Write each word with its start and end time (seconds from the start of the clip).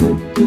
Welcome 0.00 0.44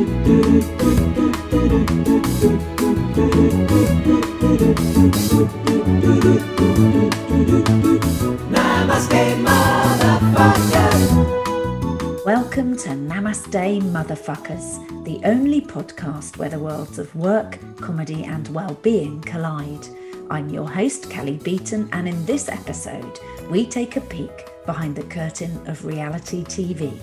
to 12.78 12.90
Namaste 12.92 13.82
Motherfuckers, 13.82 15.04
the 15.04 15.20
only 15.26 15.60
podcast 15.60 16.38
where 16.38 16.48
the 16.48 16.58
worlds 16.58 16.98
of 16.98 17.14
work, 17.14 17.60
comedy, 17.82 18.24
and 18.24 18.48
well-being 18.54 19.20
collide. 19.22 19.86
I'm 20.30 20.48
your 20.48 20.70
host, 20.70 21.10
Kelly 21.10 21.36
Beaton, 21.44 21.90
and 21.92 22.08
in 22.08 22.26
this 22.26 22.48
episode, 22.48 23.20
we 23.50 23.66
take 23.66 23.98
a 23.98 24.02
peek 24.02 24.48
behind 24.66 24.96
the 24.96 25.04
curtain 25.04 25.68
of 25.68 25.84
reality 25.84 26.46
TV. 26.46 26.98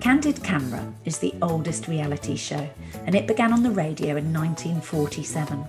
Candid 0.00 0.42
Camera 0.42 0.92
is 1.04 1.18
the 1.18 1.34
oldest 1.42 1.88
reality 1.88 2.36
show, 2.36 2.68
and 3.06 3.14
it 3.14 3.26
began 3.26 3.52
on 3.52 3.62
the 3.62 3.70
radio 3.70 4.16
in 4.16 4.32
1947. 4.32 5.64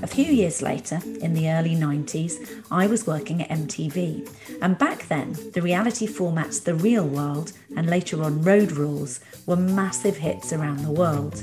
A 0.00 0.06
few 0.06 0.24
years 0.24 0.62
later, 0.62 1.00
in 1.20 1.34
the 1.34 1.50
early 1.50 1.74
90s, 1.74 2.62
I 2.70 2.86
was 2.86 3.06
working 3.06 3.42
at 3.42 3.50
MTV, 3.50 4.28
and 4.62 4.78
back 4.78 5.08
then, 5.08 5.36
the 5.52 5.62
reality 5.62 6.06
formats 6.06 6.62
The 6.62 6.74
Real 6.74 7.06
World 7.06 7.52
and 7.76 7.90
later 7.90 8.22
on 8.22 8.42
Road 8.42 8.72
Rules 8.72 9.20
were 9.46 9.56
massive 9.56 10.18
hits 10.18 10.52
around 10.52 10.84
the 10.84 10.92
world. 10.92 11.42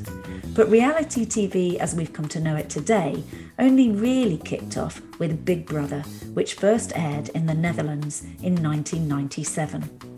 But 0.54 0.70
reality 0.70 1.26
TV, 1.26 1.76
as 1.78 1.95
we've 1.95 2.14
come 2.14 2.30
to 2.30 2.39
know 2.39 2.56
it 2.56 2.70
today, 2.70 3.23
only 3.59 3.92
really 3.92 4.38
kicked 4.38 4.78
off 4.78 5.02
with 5.20 5.44
Big 5.44 5.66
Brother, 5.66 6.02
which 6.34 6.54
first 6.54 6.94
aired 6.95 7.30
in 7.30 7.45
the 7.45 7.54
Netherlands 7.54 8.23
in 8.42 8.61
1997. 8.64 10.14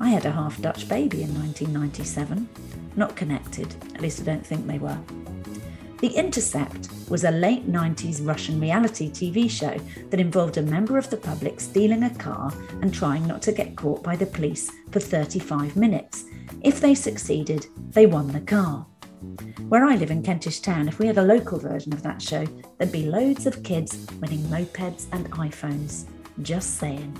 I 0.00 0.08
had 0.08 0.26
a 0.26 0.30
half 0.30 0.60
Dutch 0.60 0.88
baby 0.88 1.22
in 1.22 1.34
1997. 1.34 2.48
Not 2.96 3.16
connected, 3.16 3.74
at 3.94 4.00
least 4.00 4.20
I 4.20 4.24
don't 4.24 4.46
think 4.46 4.66
they 4.66 4.78
were. 4.78 4.98
The 6.00 6.08
Intercept 6.08 6.88
was 7.08 7.24
a 7.24 7.30
late 7.30 7.66
90s 7.70 8.26
Russian 8.26 8.60
reality 8.60 9.10
TV 9.10 9.48
show 9.48 9.78
that 10.10 10.20
involved 10.20 10.58
a 10.58 10.62
member 10.62 10.98
of 10.98 11.08
the 11.08 11.16
public 11.16 11.60
stealing 11.60 12.02
a 12.02 12.14
car 12.16 12.52
and 12.82 12.92
trying 12.92 13.26
not 13.26 13.40
to 13.42 13.52
get 13.52 13.76
caught 13.76 14.02
by 14.02 14.16
the 14.16 14.26
police 14.26 14.70
for 14.90 15.00
35 15.00 15.76
minutes. 15.76 16.24
If 16.62 16.80
they 16.80 16.94
succeeded, 16.94 17.66
they 17.90 18.06
won 18.06 18.28
the 18.28 18.40
car. 18.40 18.86
Where 19.68 19.86
I 19.86 19.96
live 19.96 20.10
in 20.10 20.22
Kentish 20.22 20.60
Town, 20.60 20.88
if 20.88 20.98
we 20.98 21.06
had 21.06 21.18
a 21.18 21.22
local 21.22 21.58
version 21.58 21.94
of 21.94 22.02
that 22.02 22.20
show, 22.20 22.44
there'd 22.76 22.92
be 22.92 23.06
loads 23.06 23.46
of 23.46 23.62
kids 23.62 24.06
winning 24.20 24.42
mopeds 24.44 25.06
and 25.12 25.30
iPhones. 25.32 26.04
Just 26.42 26.78
saying. 26.78 27.16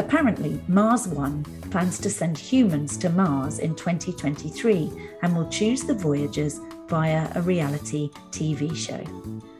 Apparently, 0.00 0.58
Mars 0.66 1.06
One 1.06 1.44
plans 1.70 1.98
to 1.98 2.08
send 2.08 2.38
humans 2.38 2.96
to 2.96 3.10
Mars 3.10 3.58
in 3.58 3.74
2023 3.74 4.90
and 5.20 5.36
will 5.36 5.48
choose 5.50 5.82
the 5.82 5.92
Voyagers 5.92 6.58
via 6.88 7.30
a 7.34 7.42
reality 7.42 8.08
TV 8.30 8.74
show. 8.74 9.04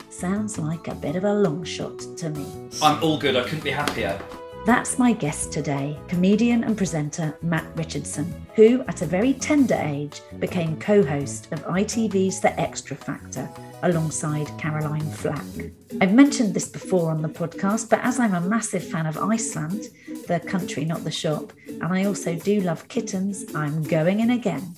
Sounds 0.09 0.59
like 0.59 0.89
a 0.89 0.95
bit 0.95 1.15
of 1.15 1.25
a 1.25 1.35
long 1.35 1.63
shot 1.63 1.99
to 2.17 2.31
me. 2.31 2.47
I'm 2.83 3.05
all 3.05 3.19
good. 3.19 3.37
I 3.37 3.43
couldn't 3.43 3.65
be 3.65 3.71
happier. 3.71 4.19
That's 4.67 4.99
my 4.99 5.15
guest 5.15 5.53
today, 5.53 5.99
comedian 6.07 6.65
and 6.65 6.77
presenter 6.77 7.35
Matt 7.41 7.65
Richardson, 7.77 8.47
who 8.55 8.83
at 8.89 9.01
a 9.01 9.07
very 9.07 9.33
tender 9.33 9.75
age 9.75 10.21
became 10.39 10.79
co 10.79 11.03
host 11.03 11.51
of 11.53 11.65
ITV's 11.65 12.41
The 12.41 12.51
Xtra 12.51 12.95
Factor 12.99 13.49
alongside 13.83 14.47
Caroline 14.59 15.11
Flack. 15.13 15.47
I've 16.03 16.13
mentioned 16.13 16.53
this 16.53 16.69
before 16.69 17.11
on 17.11 17.23
the 17.23 17.29
podcast, 17.29 17.89
but 17.89 18.01
as 18.01 18.21
I'm 18.21 18.35
a 18.35 18.41
massive 18.43 18.85
fan 18.85 19.07
of 19.07 19.17
Iceland, 19.17 19.89
the 20.29 20.41
country, 20.41 20.85
not 20.85 21.05
the 21.05 21.11
shop, 21.11 21.55
and 21.67 21.85
I 21.85 22.05
also 22.05 22.35
do 22.35 22.61
love 22.61 22.87
kittens, 22.89 23.47
I'm 23.55 23.83
going 23.83 24.21
in 24.21 24.31
again. 24.31 24.75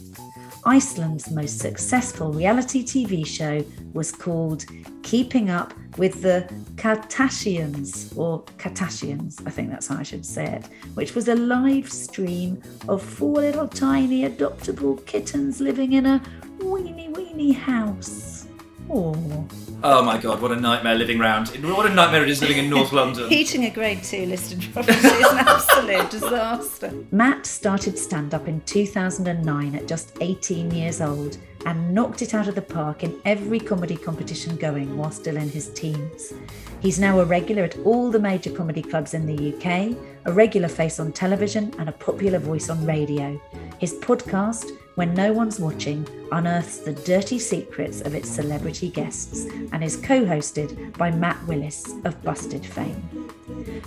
Iceland's 0.64 1.30
most 1.30 1.58
successful 1.58 2.32
reality 2.32 2.84
TV 2.84 3.26
show 3.26 3.64
was 3.94 4.12
called 4.12 4.64
Keeping 5.02 5.50
Up 5.50 5.74
with 5.98 6.22
the 6.22 6.48
Kattarshians, 6.76 8.16
or 8.16 8.44
Kattarshians, 8.58 9.44
I 9.46 9.50
think 9.50 9.70
that's 9.70 9.88
how 9.88 9.96
I 9.96 10.04
should 10.04 10.24
say 10.24 10.44
it, 10.44 10.66
which 10.94 11.14
was 11.14 11.28
a 11.28 11.34
live 11.34 11.90
stream 11.90 12.62
of 12.88 13.02
four 13.02 13.34
little 13.34 13.66
tiny 13.66 14.22
adoptable 14.22 15.04
kittens 15.04 15.60
living 15.60 15.94
in 15.94 16.06
a 16.06 16.22
weeny 16.60 17.08
weeny 17.08 17.52
house. 17.52 18.41
Oh. 18.90 19.46
Oh 19.84 20.02
my 20.04 20.16
god, 20.18 20.40
what 20.40 20.52
a 20.52 20.56
nightmare 20.56 20.94
living 20.94 21.18
round. 21.18 21.48
What 21.48 21.86
a 21.90 21.94
nightmare 21.94 22.22
it 22.22 22.30
is 22.30 22.40
living 22.40 22.58
in 22.58 22.70
North 22.70 22.92
London. 23.00 23.28
Heating 23.28 23.64
a 23.64 23.70
grade 23.70 24.02
two 24.04 24.26
listed 24.26 24.64
property 24.72 24.92
is 24.98 25.04
an 25.32 25.38
absolute 25.38 26.10
disaster. 26.10 26.92
Matt 27.10 27.46
started 27.46 27.98
stand 27.98 28.32
up 28.32 28.46
in 28.46 28.60
2009 28.60 29.74
at 29.74 29.88
just 29.88 30.16
18 30.20 30.70
years 30.70 31.00
old 31.00 31.36
and 31.66 31.94
knocked 31.94 32.22
it 32.22 32.34
out 32.34 32.48
of 32.48 32.54
the 32.54 32.62
park 32.62 33.04
in 33.04 33.20
every 33.24 33.60
comedy 33.60 33.96
competition 33.96 34.56
going 34.56 34.96
while 34.96 35.10
still 35.10 35.36
in 35.36 35.48
his 35.48 35.68
teens. 35.70 36.32
He's 36.80 36.98
now 36.98 37.20
a 37.20 37.24
regular 37.24 37.62
at 37.62 37.78
all 37.78 38.10
the 38.10 38.18
major 38.18 38.50
comedy 38.50 38.82
clubs 38.82 39.14
in 39.14 39.26
the 39.26 39.54
UK, 39.54 39.96
a 40.24 40.32
regular 40.32 40.68
face 40.68 40.98
on 40.98 41.12
television, 41.12 41.72
and 41.78 41.88
a 41.88 41.92
popular 41.92 42.38
voice 42.38 42.68
on 42.68 42.84
radio. 42.84 43.40
His 43.78 43.94
podcast, 43.94 44.76
When 44.96 45.14
No 45.14 45.32
One's 45.32 45.60
Watching, 45.60 46.06
unearths 46.32 46.78
the 46.78 46.92
dirty 46.92 47.38
secrets 47.38 48.00
of 48.00 48.14
its 48.14 48.28
celebrity 48.28 48.88
guests 48.90 49.46
and 49.72 49.84
is 49.84 49.96
co 49.96 50.24
hosted 50.24 50.96
by 50.98 51.10
Matt 51.10 51.44
Willis 51.46 51.94
of 52.04 52.20
Busted 52.22 52.66
fame. 52.66 53.28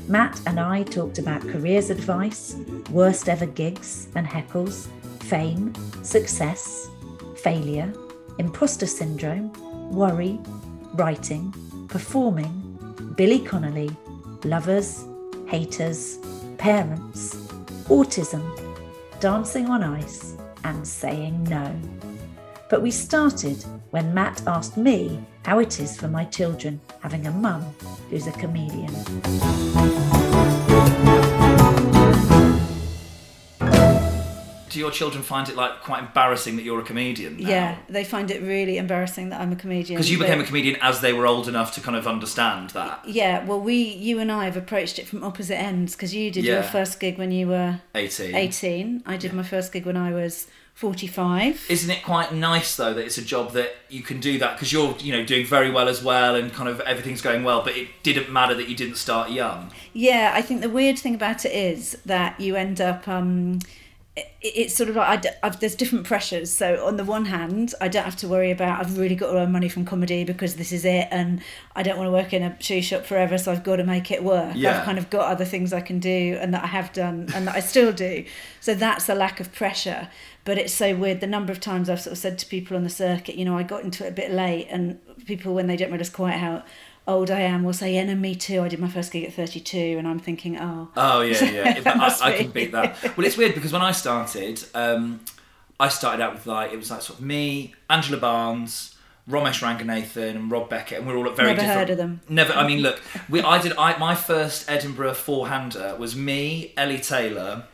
Matt 0.08 0.40
and 0.48 0.60
I 0.60 0.84
talked 0.84 1.18
about 1.18 1.42
careers 1.42 1.90
advice, 1.90 2.56
worst 2.92 3.28
ever 3.28 3.46
gigs 3.46 4.08
and 4.16 4.26
heckles, 4.26 4.88
fame, 5.22 5.74
success, 6.04 6.90
failure, 7.46 7.94
imposter 8.40 8.88
syndrome, 8.88 9.54
worry, 9.92 10.40
writing, 10.96 11.54
performing, 11.90 12.52
Billy 13.16 13.38
Connolly, 13.38 13.92
lovers, 14.44 15.06
haters, 15.46 16.18
parents, 16.58 17.36
autism, 17.86 18.44
dancing 19.20 19.68
on 19.68 19.84
ice, 19.84 20.36
and 20.64 20.88
saying 20.88 21.44
no. 21.44 21.80
But 22.72 22.82
we 22.82 22.90
started 22.90 23.64
when 23.92 24.12
Matt 24.12 24.42
asked 24.48 24.76
me 24.76 25.24
how 25.44 25.60
it 25.60 25.80
is 25.80 25.96
for 25.96 26.08
my 26.08 26.26
children 26.26 26.82
having 27.02 27.28
a 27.28 27.32
mum 27.32 27.62
who's 28.10 28.26
a 28.26 28.32
comedian. 28.32 28.90
Do 34.76 34.82
your 34.82 34.92
children 34.92 35.24
find 35.24 35.48
it 35.48 35.56
like 35.56 35.84
quite 35.84 36.02
embarrassing 36.02 36.58
that 36.58 36.64
you're 36.64 36.82
a 36.82 36.84
comedian? 36.84 37.38
now? 37.38 37.48
Yeah, 37.48 37.78
they 37.88 38.04
find 38.04 38.30
it 38.30 38.42
really 38.42 38.78
embarrassing 38.78 39.30
that 39.30 39.40
I'm 39.40 39.54
a 39.54 39.56
comedian. 39.56 39.96
Because 39.96 40.12
you 40.12 40.20
became 40.20 40.42
a 40.42 40.44
comedian 40.44 40.76
as 40.82 41.00
they 41.00 41.14
were 41.14 41.26
old 41.26 41.48
enough 41.48 41.74
to 41.76 41.80
kind 41.80 41.96
of 41.96 42.06
understand 42.06 42.72
that. 42.72 43.08
Yeah, 43.08 43.46
well, 43.46 43.62
we, 43.62 43.76
you 43.76 44.20
and 44.20 44.30
I 44.30 44.44
have 44.44 44.58
approached 44.58 45.00
it 45.00 45.08
from 45.08 45.24
opposite 45.24 45.58
ends 45.58 45.96
because 45.96 46.14
you 46.14 46.30
did 46.30 46.44
your 46.44 46.62
first 46.62 47.00
gig 47.00 47.18
when 47.18 47.32
you 47.32 47.48
were 47.48 47.80
18. 47.96 48.36
18. 48.36 49.04
I 49.06 49.16
did 49.16 49.32
my 49.32 49.44
first 49.44 49.72
gig 49.72 49.86
when 49.86 49.96
I 49.96 50.12
was 50.12 50.48
45. 50.74 51.68
Isn't 51.70 51.90
it 51.90 52.04
quite 52.04 52.34
nice 52.34 52.76
though 52.76 52.94
that 52.94 53.06
it's 53.06 53.18
a 53.18 53.24
job 53.24 53.54
that 53.54 53.78
you 53.88 54.02
can 54.02 54.20
do 54.20 54.38
that 54.40 54.56
because 54.56 54.74
you're 54.74 54.94
you 55.00 55.14
know 55.14 55.24
doing 55.24 55.46
very 55.46 55.72
well 55.72 55.88
as 55.88 56.04
well 56.04 56.36
and 56.36 56.52
kind 56.52 56.68
of 56.68 56.82
everything's 56.82 57.22
going 57.22 57.46
well, 57.46 57.64
but 57.64 57.78
it 57.78 57.88
didn't 58.04 58.30
matter 58.30 58.54
that 58.56 58.68
you 58.68 58.76
didn't 58.76 58.98
start 58.98 59.32
young. 59.32 59.72
Yeah, 59.94 60.34
I 60.36 60.42
think 60.42 60.60
the 60.60 60.70
weird 60.70 61.00
thing 61.00 61.16
about 61.16 61.46
it 61.46 61.54
is 61.54 61.98
that 62.06 62.42
you 62.42 62.58
end 62.58 62.82
up. 62.82 63.08
Um, 63.08 63.60
it's 64.42 64.74
sort 64.74 64.90
of 64.90 64.96
like 64.96 65.10
I 65.10 65.16
d 65.18 65.30
I've, 65.44 65.60
there's 65.60 65.76
different 65.76 66.06
pressures. 66.06 66.56
So 66.56 66.86
on 66.86 66.96
the 66.98 67.04
one 67.04 67.26
hand, 67.26 67.74
I 67.82 67.88
don't 67.88 68.06
have 68.06 68.16
to 68.18 68.28
worry 68.28 68.52
about 68.52 68.80
I've 68.80 68.98
really 68.98 69.16
got 69.16 69.32
to 69.32 69.40
earn 69.40 69.52
money 69.52 69.68
from 69.68 69.84
comedy 69.84 70.24
because 70.24 70.56
this 70.56 70.72
is 70.72 70.86
it, 70.86 71.08
and 71.12 71.42
I 71.76 71.84
don't 71.84 71.98
want 71.98 72.08
to 72.08 72.12
work 72.12 72.32
in 72.32 72.42
a 72.42 72.56
shoe 72.62 72.82
shop 72.82 73.06
forever, 73.06 73.38
so 73.38 73.52
I've 73.52 73.64
got 73.64 73.78
to 73.78 73.84
make 73.84 74.12
it 74.12 74.24
work. 74.24 74.54
Yeah. 74.56 74.80
I've 74.80 74.86
kind 74.86 74.98
of 74.98 75.10
got 75.10 75.30
other 75.30 75.46
things 75.46 75.74
I 75.74 75.82
can 75.82 76.00
do 76.00 76.38
and 76.40 76.54
that 76.54 76.64
I 76.64 76.68
have 76.68 76.94
done 76.94 77.28
and 77.34 77.48
that 77.48 77.56
I 77.56 77.60
still 77.60 77.92
do. 77.92 78.24
So 78.62 78.74
that's 78.74 79.10
a 79.10 79.16
lack 79.16 79.40
of 79.40 79.54
pressure. 79.54 80.10
But 80.46 80.60
it's 80.60 80.74
so 80.74 80.96
weird. 80.96 81.22
The 81.22 81.28
number 81.28 81.52
of 81.52 81.60
times 81.60 81.90
I've 81.90 82.02
sort 82.02 82.14
of 82.14 82.20
said 82.20 82.38
to 82.38 82.46
people 82.46 82.78
on 82.78 82.84
the 82.84 82.90
circuit, 82.90 83.36
you 83.36 83.46
know, 83.46 83.58
I 83.58 83.64
got 83.64 83.84
into 83.84 84.06
it 84.06 84.10
a 84.10 84.14
bit 84.14 84.32
late, 84.32 84.68
and 84.70 85.00
people 85.26 85.54
when 85.54 85.68
they 85.68 85.76
don't 85.76 85.90
realise 85.90 86.10
quite 86.10 86.36
how 86.36 86.64
old 87.08 87.30
I 87.32 87.42
am 87.42 87.64
will 87.64 87.74
say, 87.74 87.94
"Yeah, 87.96 88.04
no, 88.06 88.16
me 88.16 88.36
too. 88.36 88.62
I 88.62 88.68
did 88.68 88.80
my 88.80 88.88
first 88.90 89.12
gig 89.12 89.24
at 89.26 89.34
32," 89.34 89.96
and 89.98 90.08
I'm 90.08 90.20
thinking, 90.20 90.58
"Oh, 90.58 90.90
Oh 90.98 91.22
yeah, 91.22 91.44
yeah. 91.44 91.82
I, 92.22 92.30
I 92.32 92.38
can 92.38 92.52
beat 92.52 92.72
that. 92.72 93.16
Well, 93.18 93.26
it's 93.26 93.38
weird 93.38 93.54
because 93.56 93.72
when 93.74 93.82
I 93.82 93.92
started, 93.92 94.64
um, 94.74 95.22
I 95.80 95.90
started 95.90 96.22
out 96.24 96.34
with 96.34 96.46
like 96.48 96.72
it 96.72 96.78
was 96.78 96.90
like 96.92 97.02
sort 97.02 97.20
of 97.20 97.26
me, 97.26 97.74
Angela 97.90 98.18
Barnes, 98.18 98.96
Romesh 99.30 99.62
Ranganathan, 99.62 100.36
and 100.36 100.52
Rob 100.52 100.70
Beckett, 100.70 101.00
and 101.00 101.08
we're 101.08 101.16
all 101.18 101.28
at 101.28 101.36
very 101.36 101.50
Never 101.50 101.62
different. 101.62 101.80
heard 101.80 101.90
of 101.92 101.98
them. 101.98 102.22
Never. 102.30 102.54
I 102.54 102.66
mean, 102.68 102.80
look, 102.82 103.02
we 103.30 103.42
I 103.42 103.62
did. 103.62 103.74
I 103.78 103.98
my 103.98 104.16
first 104.16 104.70
Edinburgh 104.70 105.14
four-hander 105.16 105.96
was 106.00 106.16
me, 106.16 106.74
Ellie 106.78 107.00
Taylor, 107.00 107.66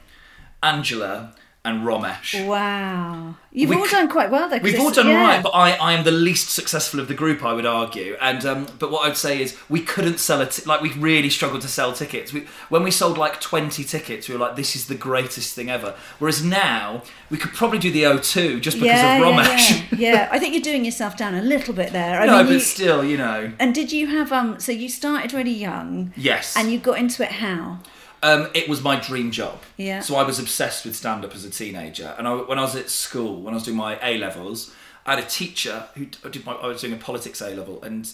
Angela, 0.64 1.34
and 1.64 1.84
Romesh. 1.84 2.44
Wow. 2.48 3.36
You've 3.52 3.70
We 3.70 3.76
all 3.76 3.86
c- 3.86 3.92
done 3.92 4.10
quite 4.10 4.32
well. 4.32 4.50
'cause 4.50 4.62
We've 4.62 4.80
all 4.80 4.90
done 4.92 5.08
yeah. 5.08 5.20
all 5.20 5.28
right, 5.28 5.44
but 5.44 5.50
I, 5.50 5.72
I 5.74 5.94
am 5.94 6.04
the 6.04 6.12
least 6.12 6.50
successful 6.50 7.00
of 7.00 7.08
the 7.08 7.14
group, 7.14 7.44
I 7.44 7.54
would 7.54 7.66
argue. 7.68 8.16
And 8.20 8.44
um, 8.46 8.68
but 8.80 8.92
what 8.92 9.06
I'd 9.08 9.18
say 9.18 9.42
is 9.42 9.56
we 9.70 9.82
couldn't 9.82 10.20
sell 10.20 10.42
it. 10.42 10.66
Like 10.66 10.82
we 10.82 10.92
really 10.94 11.30
struggled 11.30 11.62
to 11.62 11.68
sell 11.68 11.94
tickets. 11.94 12.34
We, 12.34 12.48
when 12.70 12.82
we 12.82 12.90
sold 12.92 13.18
like 13.18 13.40
twenty 13.42 13.84
tickets, 13.84 14.28
we 14.28 14.34
were 14.36 14.42
like, 14.42 14.56
"This 14.56 14.76
is 14.76 14.88
the 14.88 14.96
greatest 14.96 15.54
thing 15.54 15.70
ever." 15.70 15.94
Whereas 16.18 16.44
now 16.44 17.04
we 17.30 17.38
could 17.38 17.52
probably 17.54 17.78
do 17.80 17.92
the 17.92 18.04
O2 18.04 18.60
just 18.62 18.78
because 18.80 18.88
yeah, 19.00 19.18
of 19.18 19.24
Romesh. 19.24 19.92
yeah, 19.92 20.14
yeah. 20.14 20.30
I 20.32 20.40
think 20.40 20.54
you're 20.56 20.64
doing 20.64 20.84
yourself 20.86 21.16
down 21.16 21.36
a 21.36 21.42
little 21.44 21.74
bit 21.74 21.92
there. 21.92 22.20
I 22.22 22.26
no, 22.28 22.38
mean, 22.38 22.46
but 22.48 22.54
you- 22.54 22.60
still, 22.60 23.04
you 23.06 23.18
know. 23.18 23.52
and 23.60 23.76
did 23.76 23.92
you 23.92 24.08
have 24.08 24.32
um? 24.32 24.60
So 24.60 24.72
you 24.72 24.90
started 24.90 25.34
really 25.34 25.52
young. 25.54 26.14
Yes. 26.16 26.56
And 26.58 26.72
you 26.72 26.80
got 26.80 26.98
into 26.98 27.22
it 27.24 27.34
how? 27.34 27.80
Um, 28.24 28.50
it 28.54 28.70
was 28.70 28.82
my 28.84 29.00
dream 29.00 29.32
job. 29.32 29.60
Yeah. 29.78 30.02
So 30.02 30.16
I 30.16 30.24
was 30.24 30.38
obsessed 30.40 30.86
with 30.86 30.96
stand 30.96 31.26
up 31.26 31.34
as 31.34 31.44
a 31.44 31.50
teenager, 31.50 32.16
and 32.18 32.28
I, 32.28 32.36
when 32.36 32.60
I 32.60 32.62
was 32.62 32.76
at 32.76 32.90
school, 32.90 33.42
when 33.42 33.54
I 33.54 33.58
was 33.58 33.64
doing 33.64 33.78
my 33.78 33.98
A 34.04 34.18
levels, 34.18 34.74
I 35.06 35.16
had 35.16 35.24
a 35.24 35.28
teacher 35.28 35.88
who 35.96 36.06
did 36.06 36.46
my, 36.46 36.54
I 36.54 36.68
was 36.68 36.82
doing 36.82 36.94
a 36.94 36.98
politics 36.98 37.42
A 37.42 37.50
level, 37.56 37.82
and 37.82 38.12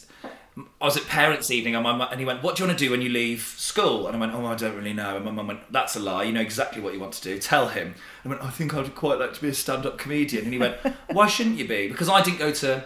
I 0.81 0.85
was 0.85 0.97
at 0.97 1.05
parents' 1.07 1.51
evening, 1.51 1.75
and, 1.75 1.83
my, 1.83 2.07
and 2.09 2.19
he 2.19 2.25
went, 2.25 2.41
"What 2.41 2.55
do 2.55 2.63
you 2.63 2.67
want 2.67 2.79
to 2.79 2.85
do 2.85 2.89
when 2.91 3.01
you 3.01 3.09
leave 3.09 3.41
school?" 3.41 4.07
And 4.07 4.15
I 4.15 4.19
went, 4.19 4.33
"Oh, 4.33 4.45
I 4.45 4.55
don't 4.55 4.75
really 4.75 4.93
know." 4.93 5.17
And 5.17 5.25
my 5.25 5.31
mum 5.31 5.47
went, 5.47 5.71
"That's 5.71 5.95
a 5.95 5.99
lie. 5.99 6.23
You 6.23 6.31
know 6.31 6.41
exactly 6.41 6.81
what 6.81 6.93
you 6.93 6.99
want 6.99 7.13
to 7.13 7.21
do. 7.21 7.37
Tell 7.37 7.67
him." 7.67 7.95
I 8.25 8.29
went, 8.29 8.41
"I 8.41 8.49
think 8.49 8.73
I'd 8.73 8.95
quite 8.95 9.19
like 9.19 9.33
to 9.33 9.41
be 9.41 9.49
a 9.49 9.53
stand-up 9.53 9.97
comedian." 9.97 10.45
And 10.45 10.53
he 10.53 10.59
went, 10.59 10.77
"Why 11.11 11.27
shouldn't 11.27 11.57
you 11.57 11.67
be?" 11.67 11.87
Because 11.87 12.09
I 12.09 12.21
didn't 12.21 12.39
go 12.39 12.51
to. 12.51 12.85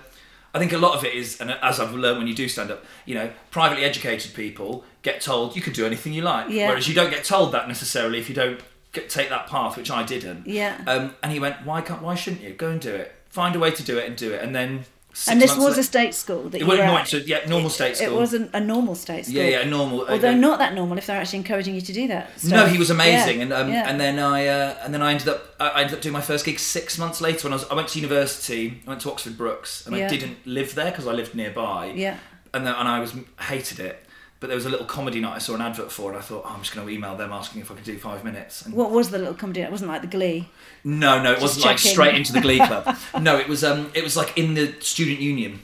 I 0.54 0.60
think 0.60 0.74
a 0.74 0.78
lot 0.78 0.98
of 0.98 1.06
it 1.06 1.14
is, 1.14 1.40
and 1.40 1.50
as 1.50 1.80
I've 1.80 1.94
learned 1.94 2.18
when 2.18 2.28
you 2.28 2.34
do 2.34 2.50
stand 2.50 2.72
up, 2.72 2.84
you 3.06 3.16
know, 3.16 3.32
privately 3.52 3.86
educated 3.86 4.34
people 4.34 4.84
get 5.02 5.22
told 5.22 5.56
you 5.56 5.62
can 5.62 5.74
do 5.74 5.86
anything 5.86 6.14
you 6.14 6.22
like, 6.22 6.48
Yeah. 6.50 6.68
whereas 6.70 6.88
you 6.88 6.94
don't 6.94 7.10
get 7.10 7.24
told 7.24 7.52
that 7.54 7.68
necessarily 7.68 8.20
if 8.20 8.30
you 8.30 8.36
don't 8.36 8.60
get, 8.94 9.10
take 9.10 9.30
that 9.30 9.48
path, 9.48 9.78
which 9.78 9.90
I 9.90 10.04
didn't. 10.04 10.46
Yeah. 10.46 10.78
Um, 10.88 11.16
and 11.24 11.32
he 11.32 11.40
went, 11.40 11.66
"Why 11.66 11.82
can't? 11.82 12.02
Why 12.02 12.16
shouldn't 12.16 12.42
you 12.44 12.52
go 12.52 12.70
and 12.70 12.80
do 12.82 12.94
it? 12.94 13.14
Find 13.30 13.56
a 13.56 13.60
way 13.60 13.72
to 13.72 13.84
do 13.84 13.98
it 13.98 14.06
and 14.08 14.16
do 14.16 14.34
it." 14.34 14.42
And 14.44 14.54
then. 14.56 14.86
Six 15.14 15.28
and 15.28 15.42
this 15.42 15.58
was 15.58 15.76
la- 15.76 15.82
a 15.82 15.84
state 15.84 16.14
school 16.16 16.44
that 16.44 16.56
It 16.56 16.62
you 16.62 16.68
wasn't 16.68 16.88
were 16.90 17.00
at. 17.00 17.08
so- 17.10 17.18
yeah, 17.18 17.40
normal 17.46 17.70
state 17.70 17.98
school. 17.98 18.14
It 18.14 18.16
wasn't 18.16 18.50
a 18.54 18.62
normal 18.62 18.96
state 18.96 19.26
school. 19.26 19.36
Yeah, 19.42 19.60
yeah, 19.60 19.64
normal. 19.66 20.04
uh, 20.04 20.12
Although 20.12 20.30
uh, 20.30 20.36
not 20.36 20.60
that 20.60 20.74
normal 20.74 20.98
if 20.98 21.06
they're 21.06 21.20
actually 21.20 21.40
encouraging 21.40 21.76
you 21.76 21.82
to 21.82 21.92
do 21.92 22.08
that. 22.08 22.40
Stuff. 22.40 22.52
No, 22.52 22.66
he 22.68 22.78
was 22.78 22.90
amazing, 22.92 23.38
Yeah, 23.40 23.44
and 23.44 23.52
um, 23.54 23.70
yeah. 23.74 23.90
and 23.90 24.00
then 24.00 24.20
I 24.20 24.48
uh, 24.48 24.76
and 24.84 24.94
then 24.94 25.02
I 25.02 25.12
ended 25.12 25.28
up 25.28 25.54
I 25.60 25.82
ended 25.82 25.96
up 25.96 26.02
doing 26.02 26.14
my 26.14 26.22
first 26.22 26.46
gig 26.46 26.60
six 26.60 26.98
months 26.98 27.20
later 27.20 27.44
when 27.44 27.52
I 27.52 27.58
was 27.58 27.66
I 27.70 27.74
went 27.74 27.90
to 27.90 28.00
university. 28.00 28.82
I 28.86 28.90
went 28.92 29.02
to 29.02 29.12
Oxford 29.12 29.38
Brookes, 29.38 29.86
and. 29.86 29.94
I 29.96 30.08
didn't 30.08 30.38
live 30.46 30.76
there 30.76 30.92
because 30.92 31.08
I 31.08 31.12
lived 31.12 31.36
nearby. 31.36 31.92
Yeah. 31.94 32.16
and 32.54 32.66
then 32.66 32.74
and 32.76 32.88
I 32.88 33.00
was 33.02 33.14
hated 33.50 33.82
it. 33.82 34.06
But 34.42 34.48
there 34.48 34.56
was 34.56 34.66
a 34.66 34.70
little 34.70 34.88
comedy 34.88 35.20
night 35.20 35.36
I 35.36 35.38
saw 35.38 35.54
an 35.54 35.62
advert 35.62 35.92
for, 35.92 36.10
and 36.10 36.18
I 36.18 36.22
thought, 36.22 36.44
oh, 36.48 36.52
I'm 36.54 36.62
just 36.62 36.74
going 36.74 36.86
to 36.86 36.92
email 36.92 37.16
them 37.16 37.32
asking 37.32 37.62
if 37.62 37.70
I 37.70 37.76
could 37.76 37.84
do 37.84 37.98
five 38.00 38.24
minutes. 38.24 38.66
And 38.66 38.74
What 38.74 38.90
was 38.90 39.12
the 39.12 39.20
little 39.20 39.36
comedy? 39.36 39.62
It 39.62 39.70
wasn't 39.70 39.92
like 39.92 40.02
the 40.02 40.08
Glee. 40.08 40.50
no, 40.84 41.22
no, 41.22 41.32
it 41.32 41.40
wasn't 41.40 41.64
like 41.64 41.78
straight 41.78 42.16
into 42.16 42.34
the 42.34 42.42
Glee 42.42 42.58
Club. 42.58 42.98
no, 43.22 43.38
it 43.38 43.48
was 43.48 43.64
um, 43.64 43.92
it 43.94 44.04
was 44.04 44.18
like 44.18 44.36
in 44.36 44.56
the 44.56 44.74
student 44.80 45.20
union 45.20 45.62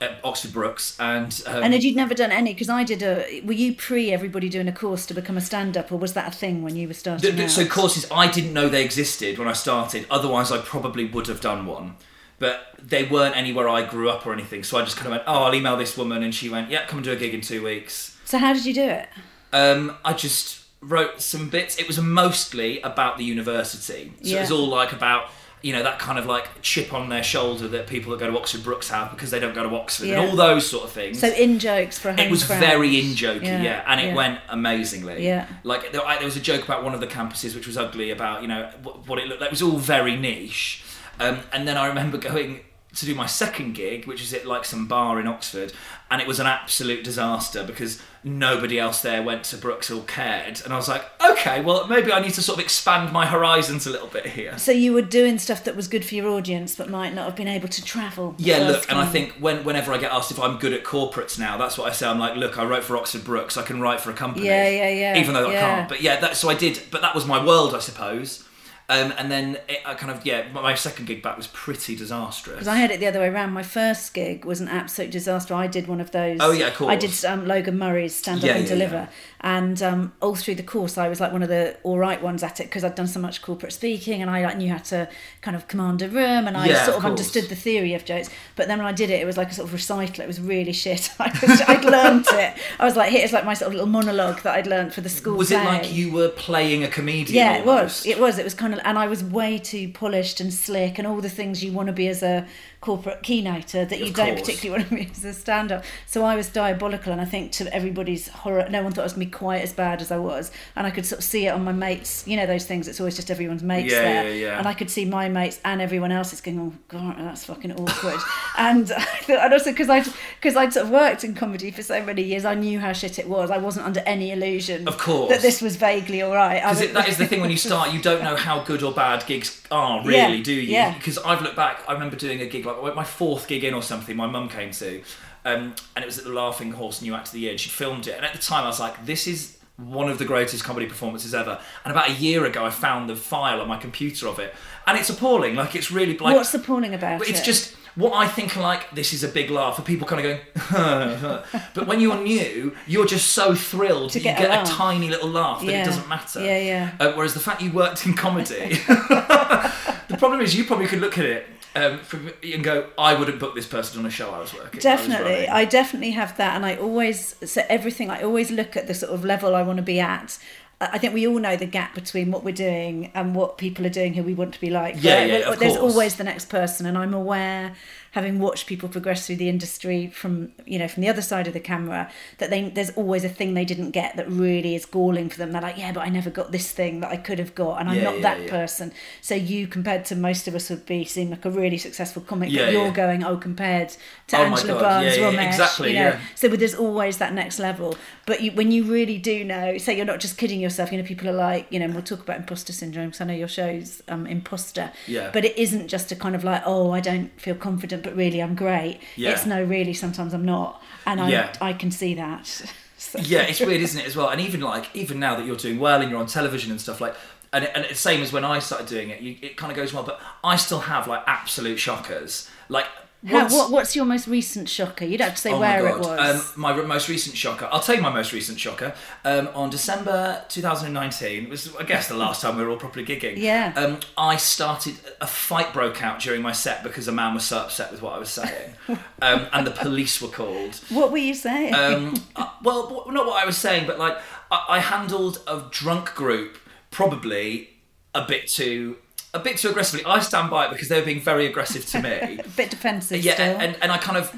at 0.00 0.20
Oxford 0.22 0.52
Brookes, 0.52 0.94
and 1.00 1.42
um, 1.46 1.62
And 1.62 1.72
had 1.72 1.82
you 1.82 1.94
never 1.94 2.12
done 2.12 2.30
any? 2.30 2.52
Because 2.52 2.68
I 2.68 2.84
did 2.84 3.02
a. 3.02 3.40
Were 3.46 3.54
you 3.54 3.74
pre 3.74 4.12
everybody 4.12 4.50
doing 4.50 4.68
a 4.68 4.72
course 4.72 5.06
to 5.06 5.14
become 5.14 5.38
a 5.38 5.40
stand-up, 5.40 5.90
or 5.90 5.96
was 5.96 6.12
that 6.12 6.28
a 6.28 6.36
thing 6.36 6.62
when 6.62 6.76
you 6.76 6.88
were 6.88 6.94
starting? 6.94 7.22
Th- 7.22 7.34
th- 7.34 7.46
out? 7.46 7.50
so 7.50 7.66
courses 7.66 8.06
I 8.10 8.30
didn't 8.30 8.52
know 8.52 8.68
they 8.68 8.84
existed 8.84 9.38
when 9.38 9.48
I 9.48 9.54
started. 9.54 10.06
Otherwise, 10.10 10.52
I 10.52 10.58
probably 10.58 11.06
would 11.06 11.28
have 11.28 11.40
done 11.40 11.64
one. 11.66 11.96
But 12.38 12.66
they 12.82 13.04
weren't 13.04 13.36
anywhere 13.36 13.68
I 13.68 13.82
grew 13.82 14.10
up 14.10 14.26
or 14.26 14.32
anything. 14.32 14.62
So 14.62 14.76
I 14.78 14.82
just 14.82 14.96
kind 14.96 15.06
of 15.06 15.12
went, 15.12 15.22
"Oh, 15.26 15.44
I'll 15.44 15.54
email 15.54 15.76
this 15.76 15.96
woman," 15.96 16.22
and 16.22 16.34
she 16.34 16.48
went, 16.50 16.70
"Yeah, 16.70 16.84
come 16.86 16.98
and 16.98 17.04
do 17.04 17.12
a 17.12 17.16
gig 17.16 17.32
in 17.34 17.40
two 17.40 17.62
weeks." 17.64 18.16
So 18.24 18.38
how 18.38 18.52
did 18.52 18.66
you 18.66 18.74
do 18.74 18.82
it? 18.84 19.08
Um, 19.52 19.96
I 20.04 20.12
just 20.12 20.64
wrote 20.82 21.22
some 21.22 21.48
bits. 21.48 21.78
It 21.78 21.86
was 21.86 21.98
mostly 21.98 22.80
about 22.82 23.16
the 23.16 23.24
university. 23.24 24.12
So 24.22 24.36
it 24.36 24.40
was 24.40 24.50
all 24.50 24.68
like 24.68 24.92
about. 24.92 25.30
You 25.62 25.72
know 25.72 25.82
that 25.82 25.98
kind 25.98 26.16
of 26.18 26.26
like 26.26 26.46
chip 26.62 26.92
on 26.92 27.08
their 27.08 27.24
shoulder 27.24 27.66
that 27.68 27.88
people 27.88 28.12
that 28.12 28.20
go 28.20 28.30
to 28.30 28.38
Oxford 28.38 28.62
Brookes 28.62 28.88
have 28.90 29.10
because 29.10 29.30
they 29.32 29.40
don't 29.40 29.54
go 29.54 29.68
to 29.68 29.74
Oxford 29.74 30.06
Yeah. 30.06 30.20
and 30.20 30.30
all 30.30 30.36
those 30.36 30.64
sort 30.68 30.84
of 30.84 30.92
things. 30.92 31.18
So 31.18 31.28
in 31.28 31.58
jokes 31.58 31.98
for 31.98 32.10
a 32.10 32.20
It 32.20 32.30
was 32.30 32.44
crowd. 32.44 32.60
very 32.60 33.00
in 33.00 33.06
jokey, 33.16 33.42
Yeah, 33.44 33.62
yeah, 33.62 33.84
and 33.88 33.98
it 33.98 34.08
yeah. 34.08 34.14
went 34.14 34.38
amazingly. 34.48 35.24
Yeah. 35.26 35.46
like 35.64 35.90
there, 35.92 36.06
I, 36.06 36.16
there 36.16 36.26
was 36.26 36.36
a 36.36 36.40
joke 36.40 36.62
about 36.62 36.84
one 36.84 36.94
of 36.94 37.00
the 37.00 37.06
campuses 37.08 37.54
which 37.56 37.66
was 37.66 37.76
ugly 37.76 38.10
about 38.10 38.42
you 38.42 38.48
know 38.48 38.70
what, 38.82 39.08
what 39.08 39.18
it 39.18 39.26
looked 39.26 39.40
like. 39.40 39.48
It 39.48 39.52
was 39.52 39.62
all 39.62 39.78
very 39.78 40.14
niche, 40.14 40.84
um, 41.20 41.40
and 41.52 41.66
then 41.66 41.76
I 41.76 41.86
remember 41.86 42.18
going 42.18 42.60
to 42.96 43.06
do 43.06 43.14
my 43.14 43.26
second 43.26 43.74
gig, 43.74 44.06
which 44.06 44.22
is 44.22 44.32
at 44.32 44.46
like 44.46 44.64
some 44.64 44.86
bar 44.86 45.20
in 45.20 45.26
Oxford, 45.26 45.72
and 46.10 46.20
it 46.20 46.26
was 46.26 46.40
an 46.40 46.46
absolute 46.46 47.04
disaster 47.04 47.62
because 47.62 48.00
nobody 48.24 48.78
else 48.78 49.02
there 49.02 49.22
went 49.22 49.44
to 49.44 49.56
Brookes 49.56 49.90
or 49.90 50.02
cared, 50.04 50.60
and 50.64 50.72
I 50.72 50.76
was 50.76 50.88
like, 50.88 51.04
okay, 51.22 51.60
well 51.60 51.86
maybe 51.86 52.12
I 52.12 52.20
need 52.20 52.34
to 52.34 52.42
sort 52.42 52.58
of 52.58 52.64
expand 52.64 53.12
my 53.12 53.26
horizons 53.26 53.86
a 53.86 53.90
little 53.90 54.08
bit 54.08 54.26
here. 54.26 54.56
So 54.58 54.72
you 54.72 54.92
were 54.92 55.02
doing 55.02 55.38
stuff 55.38 55.64
that 55.64 55.76
was 55.76 55.88
good 55.88 56.04
for 56.04 56.14
your 56.14 56.28
audience, 56.28 56.74
but 56.74 56.88
might 56.88 57.14
not 57.14 57.26
have 57.26 57.36
been 57.36 57.48
able 57.48 57.68
to 57.68 57.84
travel. 57.84 58.34
Yeah, 58.38 58.58
look, 58.58 58.90
and 58.90 58.98
I 58.98 59.06
think 59.06 59.32
when 59.34 59.64
whenever 59.64 59.92
I 59.92 59.98
get 59.98 60.12
asked 60.12 60.30
if 60.30 60.40
I'm 60.40 60.58
good 60.58 60.72
at 60.72 60.84
corporates 60.84 61.38
now, 61.38 61.56
that's 61.56 61.76
what 61.76 61.90
I 61.90 61.92
say. 61.92 62.06
I'm 62.06 62.18
like, 62.18 62.36
look, 62.36 62.58
I 62.58 62.64
wrote 62.64 62.84
for 62.84 62.96
Oxford 62.96 63.24
Brookes, 63.24 63.56
I 63.56 63.62
can 63.62 63.80
write 63.80 64.00
for 64.00 64.10
a 64.10 64.14
company. 64.14 64.46
Yeah, 64.46 64.68
yeah, 64.68 64.88
yeah, 64.88 65.18
Even 65.18 65.34
though 65.34 65.48
I 65.50 65.52
can't, 65.52 65.88
but 65.88 66.00
yeah, 66.00 66.18
that, 66.20 66.36
so 66.36 66.48
I 66.48 66.54
did. 66.54 66.80
But 66.90 67.02
that 67.02 67.14
was 67.14 67.26
my 67.26 67.44
world, 67.44 67.74
I 67.74 67.80
suppose. 67.80 68.45
Um, 68.88 69.12
and 69.18 69.30
then 69.32 69.58
it, 69.68 69.80
I 69.84 69.94
kind 69.94 70.12
of 70.12 70.24
yeah, 70.24 70.46
my 70.52 70.74
second 70.74 71.06
gig 71.06 71.20
back 71.20 71.36
was 71.36 71.48
pretty 71.48 71.96
disastrous. 71.96 72.54
Because 72.54 72.68
I 72.68 72.76
had 72.76 72.92
it 72.92 73.00
the 73.00 73.06
other 73.08 73.18
way 73.18 73.28
around. 73.28 73.52
My 73.52 73.64
first 73.64 74.14
gig 74.14 74.44
was 74.44 74.60
an 74.60 74.68
absolute 74.68 75.10
disaster. 75.10 75.54
I 75.54 75.66
did 75.66 75.88
one 75.88 76.00
of 76.00 76.12
those. 76.12 76.38
Oh, 76.40 76.52
yeah, 76.52 76.68
of 76.68 76.74
course. 76.76 76.92
I 76.92 76.96
did 76.96 77.24
um, 77.24 77.46
Logan 77.48 77.78
Murray's 77.78 78.14
Stand 78.14 78.38
Up 78.40 78.44
Yeah, 78.44 78.54
and 78.56 78.62
yeah, 78.62 78.68
Deliver. 78.68 78.94
yeah. 78.94 79.08
And 79.40 79.80
um, 79.82 80.12
all 80.20 80.34
through 80.34 80.56
the 80.56 80.62
course, 80.62 80.98
I 80.98 81.08
was 81.08 81.20
like 81.20 81.32
one 81.32 81.42
of 81.42 81.48
the 81.48 81.76
all 81.82 81.98
right 81.98 82.22
ones 82.22 82.42
at 82.42 82.60
it 82.60 82.64
because 82.64 82.84
I'd 82.84 82.94
done 82.94 83.06
so 83.06 83.20
much 83.20 83.42
corporate 83.42 83.72
speaking 83.72 84.22
and 84.22 84.30
I 84.30 84.44
like, 84.44 84.56
knew 84.56 84.70
how 84.70 84.78
to 84.78 85.08
kind 85.42 85.56
of 85.56 85.68
command 85.68 86.02
a 86.02 86.08
room 86.08 86.48
and 86.48 86.56
I 86.56 86.68
Yeah, 86.68 86.84
sort 86.84 86.96
of 86.96 87.04
of, 87.04 87.10
understood 87.10 87.44
the 87.44 87.56
theory 87.56 87.94
of 87.94 88.04
jokes. 88.04 88.30
But 88.56 88.68
then 88.68 88.78
when 88.78 88.86
I 88.86 88.92
did 88.92 89.10
it, 89.10 89.20
it 89.20 89.26
was 89.26 89.36
like 89.36 89.50
a 89.50 89.54
sort 89.54 89.68
of 89.68 89.72
recital. 89.74 90.22
It 90.24 90.26
was 90.26 90.40
really 90.40 90.72
shit. 90.72 91.10
I 91.20 91.30
was, 91.42 91.60
I'd 91.62 91.84
learned 91.84 92.26
it. 92.30 92.58
I 92.78 92.84
was 92.84 92.96
like, 92.96 93.10
here's 93.10 93.32
like 93.32 93.44
my 93.44 93.54
sort 93.54 93.68
of 93.68 93.74
little 93.74 93.88
monologue 93.88 94.42
that 94.42 94.54
I'd 94.54 94.66
learned 94.66 94.94
for 94.94 95.00
the 95.00 95.08
school 95.08 95.36
was 95.36 95.50
it 95.50 95.64
like 95.64 95.92
you 95.92 96.10
were 96.12 96.28
playing 96.28 96.82
a 96.84 96.88
comedian? 96.88 97.36
Yeah, 97.36 97.58
it 97.58 97.66
was. 97.66 98.04
It 98.06 98.18
was. 98.18 98.38
It 98.38 98.44
was 98.44 98.54
kind 98.54 98.72
of, 98.72 98.80
and 98.84 98.98
I 98.98 99.06
was 99.06 99.22
way 99.22 99.58
too 99.58 99.88
polished 99.92 100.40
and 100.40 100.52
slick, 100.52 100.98
and 100.98 101.06
all 101.06 101.20
the 101.20 101.28
things 101.30 101.62
you 101.62 101.72
want 101.72 101.88
to 101.88 101.92
be 101.92 102.08
as 102.08 102.22
a 102.22 102.46
corporate 102.80 103.22
keynoter 103.22 103.88
that 103.88 103.98
you 103.98 104.06
Of 104.06 104.14
don't 104.14 104.28
course. 104.36 104.40
particularly 104.42 104.78
want 104.84 104.88
to 104.90 104.94
be 105.06 105.10
as 105.10 105.24
a 105.24 105.32
stand-up. 105.32 105.84
So 106.06 106.24
I 106.24 106.36
was 106.36 106.48
diabolical, 106.48 107.12
and 107.12 107.20
I 107.20 107.24
think 107.24 107.52
to 107.52 107.74
everybody's 107.74 108.28
horror, 108.28 108.66
no 108.70 108.82
one 108.82 108.92
thought 108.92 109.02
I 109.02 109.04
was 109.04 109.12
going 109.14 109.26
to 109.26 109.30
be 109.32 109.38
quite 109.38 109.62
as 109.62 109.72
bad 109.72 110.00
as 110.00 110.10
I 110.12 110.18
was, 110.18 110.50
and 110.76 110.86
I 110.86 110.90
could 110.90 111.06
sort 111.06 111.18
of 111.20 111.24
see 111.24 111.46
it 111.46 111.50
on 111.50 111.64
my 111.64 111.72
mates. 111.72 112.24
You 112.26 112.36
know 112.36 112.46
those 112.46 112.64
things. 112.66 112.86
It's 112.88 113.00
always 113.00 113.16
just 113.16 113.30
everyone's 113.30 113.62
mates 113.62 113.92
Yeah, 113.92 114.02
there, 114.02 114.24
yeah, 114.30 114.46
yeah. 114.46 114.58
and 114.58 114.66
I 114.68 114.74
could 114.74 114.90
see 114.90 115.04
my 115.04 115.28
mates 115.28 115.58
and 115.64 115.80
everyone 115.80 116.12
else's 116.12 116.40
going, 116.40 116.58
"Oh 116.60 116.72
God, 116.88 117.16
that's 117.18 117.44
fucking 117.44 117.72
awkward." 117.72 118.20
and 118.58 118.90
I 118.92 119.00
thought, 119.00 119.38
and 119.40 119.52
also 119.52 119.70
because 119.72 119.88
I 119.88 120.00
because 120.40 120.56
I'd 120.56 120.72
sort 120.72 120.86
of 120.86 120.92
worked 120.92 121.24
in 121.24 121.34
comedy 121.34 121.70
for 121.70 121.82
so 121.82 122.02
many 122.02 122.22
years, 122.22 122.44
I 122.44 122.54
knew 122.54 122.78
how 122.78 122.92
shit 122.92 123.18
it 123.18 123.28
was. 123.28 123.50
I 123.50 123.58
wasn't 123.58 123.86
under 123.86 124.00
any 124.00 124.30
illusion, 124.32 124.86
Of 124.86 124.98
course. 124.98 125.30
that 125.30 125.40
this 125.40 125.60
was 125.62 125.76
vaguely 125.76 126.22
all 126.22 126.34
right. 126.34 126.62
Because 126.62 126.92
that 126.92 127.08
is 127.08 127.16
the 127.18 127.26
thing 127.26 127.40
when 127.40 127.50
you 127.50 127.56
start, 127.56 127.92
you 127.92 128.00
don't 128.00 128.22
know 128.22 128.36
how 128.36 128.60
good 128.62 128.82
or 128.82 128.92
bad 128.92 129.24
gigs 129.26 129.62
are, 129.70 130.02
Yeah, 130.08 130.26
really, 130.28 130.42
do 130.42 130.52
you? 130.52 130.60
yeah. 130.62 130.92
Because 130.94 131.18
I've 131.18 131.42
looked 131.42 131.56
back, 131.56 131.80
I 131.88 131.92
remember 131.92 132.16
doing 132.16 132.40
a 132.40 132.46
gig, 132.46 132.65
like 132.74 132.94
my 132.94 133.04
fourth 133.04 133.48
gig 133.48 133.64
in 133.64 133.74
or 133.74 133.82
something, 133.82 134.16
my 134.16 134.26
mum 134.26 134.48
came 134.48 134.70
to, 134.72 135.02
um, 135.44 135.74
and 135.94 136.02
it 136.02 136.06
was 136.06 136.18
at 136.18 136.24
the 136.24 136.30
Laughing 136.32 136.72
Horse 136.72 137.02
New 137.02 137.14
Act 137.14 137.28
of 137.28 137.32
the 137.34 137.40
Year, 137.40 137.50
and 137.52 137.60
she'd 137.60 137.70
filmed 137.72 138.06
it. 138.06 138.16
And 138.16 138.24
at 138.24 138.32
the 138.32 138.38
time, 138.40 138.64
I 138.64 138.68
was 138.68 138.80
like, 138.80 139.06
this 139.06 139.26
is 139.26 139.56
one 139.76 140.08
of 140.08 140.18
the 140.18 140.24
greatest 140.24 140.64
comedy 140.64 140.86
performances 140.86 141.34
ever. 141.34 141.58
And 141.84 141.92
about 141.92 142.08
a 142.08 142.12
year 142.14 142.44
ago, 142.46 142.64
I 142.64 142.70
found 142.70 143.10
the 143.10 143.16
file 143.16 143.60
on 143.60 143.68
my 143.68 143.76
computer 143.76 144.26
of 144.28 144.38
it, 144.38 144.54
and 144.86 144.98
it's 144.98 145.10
appalling. 145.10 145.54
Like, 145.54 145.74
it's 145.74 145.90
really 145.90 146.16
like. 146.18 146.34
What's 146.34 146.54
appalling 146.54 146.94
about 146.94 147.18
But 147.18 147.28
it? 147.28 147.32
it's 147.32 147.42
just 147.42 147.74
what 147.94 148.12
I 148.12 148.28
think 148.28 148.56
like 148.56 148.90
this 148.94 149.14
is 149.14 149.24
a 149.24 149.28
big 149.28 149.50
laugh, 149.50 149.76
for 149.76 149.82
people 149.82 150.06
kind 150.06 150.26
of 150.26 150.40
going. 150.70 151.42
but 151.74 151.86
when 151.86 151.98
you're 152.00 152.20
new, 152.22 152.74
you're 152.86 153.06
just 153.06 153.32
so 153.32 153.54
thrilled 153.54 154.10
To 154.10 154.18
that 154.18 154.22
get 154.24 154.38
you 154.40 154.46
get 154.46 154.50
a, 154.54 154.62
laugh. 154.62 154.68
tiny 154.70 155.08
little 155.08 155.28
laugh 155.30 155.60
that 155.60 155.66
Yeah. 155.72 155.82
it 155.82 155.86
doesn't 155.86 156.06
matter. 156.08 156.44
Yeah, 156.44 156.58
yeah. 156.58 156.90
Uh, 157.00 157.12
whereas 157.12 157.32
the 157.34 157.40
fact 157.40 157.62
you 157.62 157.70
worked 157.72 158.04
in 158.06 158.12
comedy, 158.14 158.54
the 158.86 160.16
problem 160.18 160.40
is 160.40 160.54
you 160.54 160.64
probably 160.64 160.86
could 160.86 161.00
look 161.00 161.16
at 161.18 161.24
it 161.24 161.46
um, 161.76 161.98
from, 161.98 162.30
and 162.42 162.64
go, 162.64 162.88
"I 162.98 163.14
wouldn't 163.14 163.38
book 163.38 163.54
this 163.54 163.66
person 163.66 164.00
on 164.00 164.06
a 164.06 164.10
show 164.10 164.30
I 164.30 164.40
was 164.40 164.52
working." 164.54 164.80
Definitely 164.80 165.32
running." 165.32 165.50
I 165.50 165.64
definitely 165.64 166.12
have 166.12 166.36
that 166.38 166.56
and 166.56 166.64
I 166.64 166.76
always 166.76 167.36
so 167.44 167.62
everything 167.68 168.10
I 168.10 168.22
always 168.22 168.50
look 168.50 168.76
at 168.76 168.86
the 168.86 168.94
sort 168.94 169.12
of 169.12 169.24
level 169.24 169.54
I 169.54 169.62
want 169.62 169.76
to 169.78 169.82
be 169.94 170.00
at 170.00 170.38
I 170.80 170.88
I 170.92 170.98
think 170.98 171.14
we 171.14 171.26
all 171.26 171.38
know 171.38 171.56
the 171.56 171.66
gap 171.66 171.94
between 171.94 172.30
what 172.30 172.44
we're 172.44 172.52
doing 172.70 173.10
and 173.14 173.34
what 173.34 173.56
people 173.56 173.86
are 173.86 173.94
doing 174.00 174.12
who 174.14 174.22
we 174.22 174.34
want 174.34 174.52
to 174.54 174.60
be 174.60 174.70
like. 174.70 174.96
Yeah, 174.98 175.14
Right? 175.20 175.30
yeah, 175.30 175.50
of 175.52 175.58
There's 175.58 175.76
course. 175.76 175.92
always 175.92 176.16
the 176.16 176.24
next 176.24 176.46
person, 176.50 176.84
and 176.86 176.98
I'm 176.98 177.14
aware, 177.14 177.74
having 178.16 178.38
watched 178.40 178.66
people 178.66 178.88
progress 178.88 179.26
through 179.26 179.36
the 179.36 179.48
industry 179.48 180.08
from 180.08 180.50
you 180.64 180.78
know 180.80 180.88
from 180.88 181.02
the 181.02 181.08
other 181.08 181.22
side 181.22 181.46
of 181.46 181.52
the 181.52 181.60
camera, 181.60 182.10
that 182.38 182.50
they 182.50 182.68
there's 182.70 182.90
always 183.00 183.24
a 183.24 183.28
thing 183.28 183.54
they 183.54 183.64
didn't 183.72 183.92
get 183.92 184.16
that 184.16 184.28
really 184.30 184.74
is 184.74 184.84
galling 184.86 185.28
for 185.28 185.38
them. 185.38 185.52
They're 185.52 185.62
like, 185.68 185.78
yeah, 185.78 185.92
but 185.92 186.00
I 186.00 186.08
never 186.08 186.30
got 186.30 186.50
this 186.50 186.72
thing 186.72 187.00
that 187.00 187.10
I 187.10 187.16
could 187.16 187.38
have 187.38 187.54
got, 187.54 187.80
and 187.80 187.88
I'm 187.90 187.96
Yeah, 187.96 188.04
not 188.04 188.16
yeah, 188.16 188.22
that 188.28 188.40
yeah. 188.42 188.50
person. 188.50 188.92
So 189.20 189.34
you, 189.34 189.66
compared 189.66 190.04
to 190.06 190.16
most 190.16 190.48
of 190.48 190.54
us, 190.54 190.70
would 190.70 190.86
be 190.86 191.04
seem 191.04 191.30
like 191.30 191.44
a 191.44 191.50
really 191.50 191.78
successful 191.78 192.22
comic. 192.22 192.52
But 192.52 192.72
you're 192.72 192.90
going, 192.90 193.22
oh, 193.22 193.36
compared 193.36 193.90
to 194.28 194.36
Oh 194.38 194.44
Angela 194.44 194.80
Barnes, 194.80 195.16
yeah, 195.16 195.30
yeah, 195.30 195.36
Romesh, 195.38 195.46
exactly, 195.48 195.88
you 195.90 195.94
know. 196.00 196.08
yeah. 196.08 196.20
So 196.34 196.48
there's 196.48 196.74
always 196.74 197.18
that 197.18 197.32
next 197.34 197.58
level. 197.58 197.96
But 198.26 198.40
you, 198.42 198.52
when 198.52 198.72
you 198.72 198.84
really 198.84 199.18
do 199.18 199.44
know, 199.44 199.78
so 199.78 199.92
you're 199.92 200.04
not 200.12 200.20
just 200.20 200.36
kidding 200.38 200.60
yourself. 200.60 200.90
You 200.90 200.98
know, 200.98 201.04
people 201.04 201.28
are 201.28 201.32
like, 201.50 201.66
you 201.70 201.78
know, 201.78 201.88
we'll 201.88 202.02
talk 202.02 202.20
about 202.20 202.38
imposter 202.38 202.72
syndrome 202.72 203.06
because 203.08 203.20
I 203.20 203.24
know 203.26 203.34
your 203.34 203.48
show's 203.48 204.02
um, 204.08 204.26
imposter. 204.26 204.90
Yeah. 205.06 205.30
But 205.32 205.44
it 205.44 205.56
isn't 205.58 205.88
just 205.88 206.10
a 206.12 206.16
kind 206.16 206.34
of 206.34 206.42
like, 206.44 206.62
oh, 206.64 206.90
I 206.90 207.00
don't 207.00 207.30
feel 207.40 207.54
confident, 207.54 208.02
but 208.06 208.16
really 208.16 208.40
I'm 208.42 208.54
great. 208.54 209.00
Yeah. 209.16 209.32
It's 209.32 209.46
no, 209.46 209.62
really, 209.62 209.92
sometimes 209.92 210.32
I'm 210.32 210.44
not, 210.44 210.82
and 211.06 211.20
I 211.20 211.28
Yeah. 211.30 211.52
I 211.60 211.72
can 211.72 211.90
see 211.90 212.14
that. 212.14 212.62
So- 212.98 213.18
yeah, 213.18 213.42
it's 213.42 213.60
weird, 213.60 213.82
isn't 213.82 214.00
it, 214.00 214.06
as 214.06 214.16
well? 214.16 214.30
And 214.30 214.40
even 214.40 214.60
like, 214.62 214.86
even 214.94 215.20
now 215.20 215.36
that 215.36 215.44
you're 215.44 215.54
doing 215.56 215.78
well 215.78 216.00
and 216.00 216.10
you're 216.10 216.18
on 216.18 216.26
television 216.26 216.70
and 216.70 216.80
stuff 216.80 216.98
like, 216.98 217.14
and, 217.52 217.64
it, 217.64 217.70
and 217.74 217.84
it's 217.84 218.00
same 218.00 218.22
as 218.22 218.32
when 218.32 218.42
I 218.42 218.58
started 218.58 218.86
doing 218.88 219.10
it. 219.10 219.20
You, 219.20 219.36
it 219.42 219.58
kind 219.58 219.70
of 219.70 219.76
goes 219.76 219.92
well, 219.92 220.02
but 220.02 220.18
I 220.42 220.56
still 220.56 220.80
have 220.80 221.06
like 221.06 221.22
absolute 221.26 221.78
shockers. 221.78 222.48
Like, 222.70 222.86
How, 223.26 223.48
what, 223.48 223.70
what's 223.70 223.96
your 223.96 224.04
most 224.04 224.28
recent 224.28 224.68
shocker? 224.68 225.04
You 225.04 225.18
don't 225.18 225.28
have 225.28 225.34
to 225.36 225.40
say 225.40 225.52
Oh 225.52 225.58
where 225.58 225.86
it 225.88 225.98
was. 225.98 226.54
Um, 226.56 226.60
my 226.60 226.74
re- 226.74 226.86
most 226.86 227.08
recent 227.08 227.36
shocker. 227.36 227.68
I'll 227.72 227.80
tell 227.80 227.96
you 227.96 228.02
my 228.02 228.12
most 228.12 228.32
recent 228.32 228.60
shocker. 228.60 228.94
Um, 229.24 229.48
on 229.54 229.68
December 229.70 230.44
2019, 230.48 231.44
it 231.44 231.50
was 231.50 231.74
I 231.76 231.82
guess 231.82 232.08
the 232.08 232.14
last 232.14 232.40
time 232.42 232.56
we 232.56 232.62
were 232.62 232.70
all 232.70 232.76
properly 232.76 233.04
gigging. 233.04 233.36
Yeah. 233.36 233.72
Um, 233.76 233.98
I 234.16 234.36
started 234.36 234.94
a 235.20 235.26
fight 235.26 235.72
broke 235.72 236.02
out 236.02 236.20
during 236.20 236.40
my 236.40 236.52
set 236.52 236.82
because 236.82 237.08
a 237.08 237.12
man 237.12 237.34
was 237.34 237.44
so 237.44 237.58
upset 237.58 237.90
with 237.90 238.00
what 238.00 238.12
I 238.14 238.18
was 238.18 238.30
saying, 238.30 238.74
um, 238.88 239.46
and 239.52 239.66
the 239.66 239.72
police 239.72 240.22
were 240.22 240.28
called. 240.28 240.80
what 240.90 241.10
were 241.10 241.18
you 241.18 241.34
saying? 241.34 241.74
Um, 241.74 242.14
uh, 242.36 242.48
well, 242.62 243.06
not 243.08 243.26
what 243.26 243.42
I 243.42 243.46
was 243.46 243.56
saying, 243.56 243.86
but 243.86 243.98
like 243.98 244.16
I, 244.50 244.64
I 244.68 244.78
handled 244.78 245.42
a 245.46 245.64
drunk 245.70 246.14
group 246.14 246.58
probably 246.90 247.70
a 248.14 248.24
bit 248.26 248.48
too. 248.48 248.96
A 249.36 249.40
bit 249.40 249.58
too 249.58 249.68
aggressively. 249.70 250.04
I 250.06 250.20
stand 250.20 250.50
by 250.50 250.66
it 250.66 250.70
because 250.70 250.88
they 250.88 250.98
were 250.98 251.06
being 251.06 251.20
very 251.20 251.46
aggressive 251.46 251.84
to 251.86 252.02
me. 252.02 252.38
a 252.44 252.48
bit 252.56 252.70
defensive. 252.70 253.22
Yeah, 253.24 253.34
still. 253.34 253.56
and, 253.58 253.76
and 253.82 253.92
I 253.92 253.98
kind 253.98 254.18
of, 254.18 254.34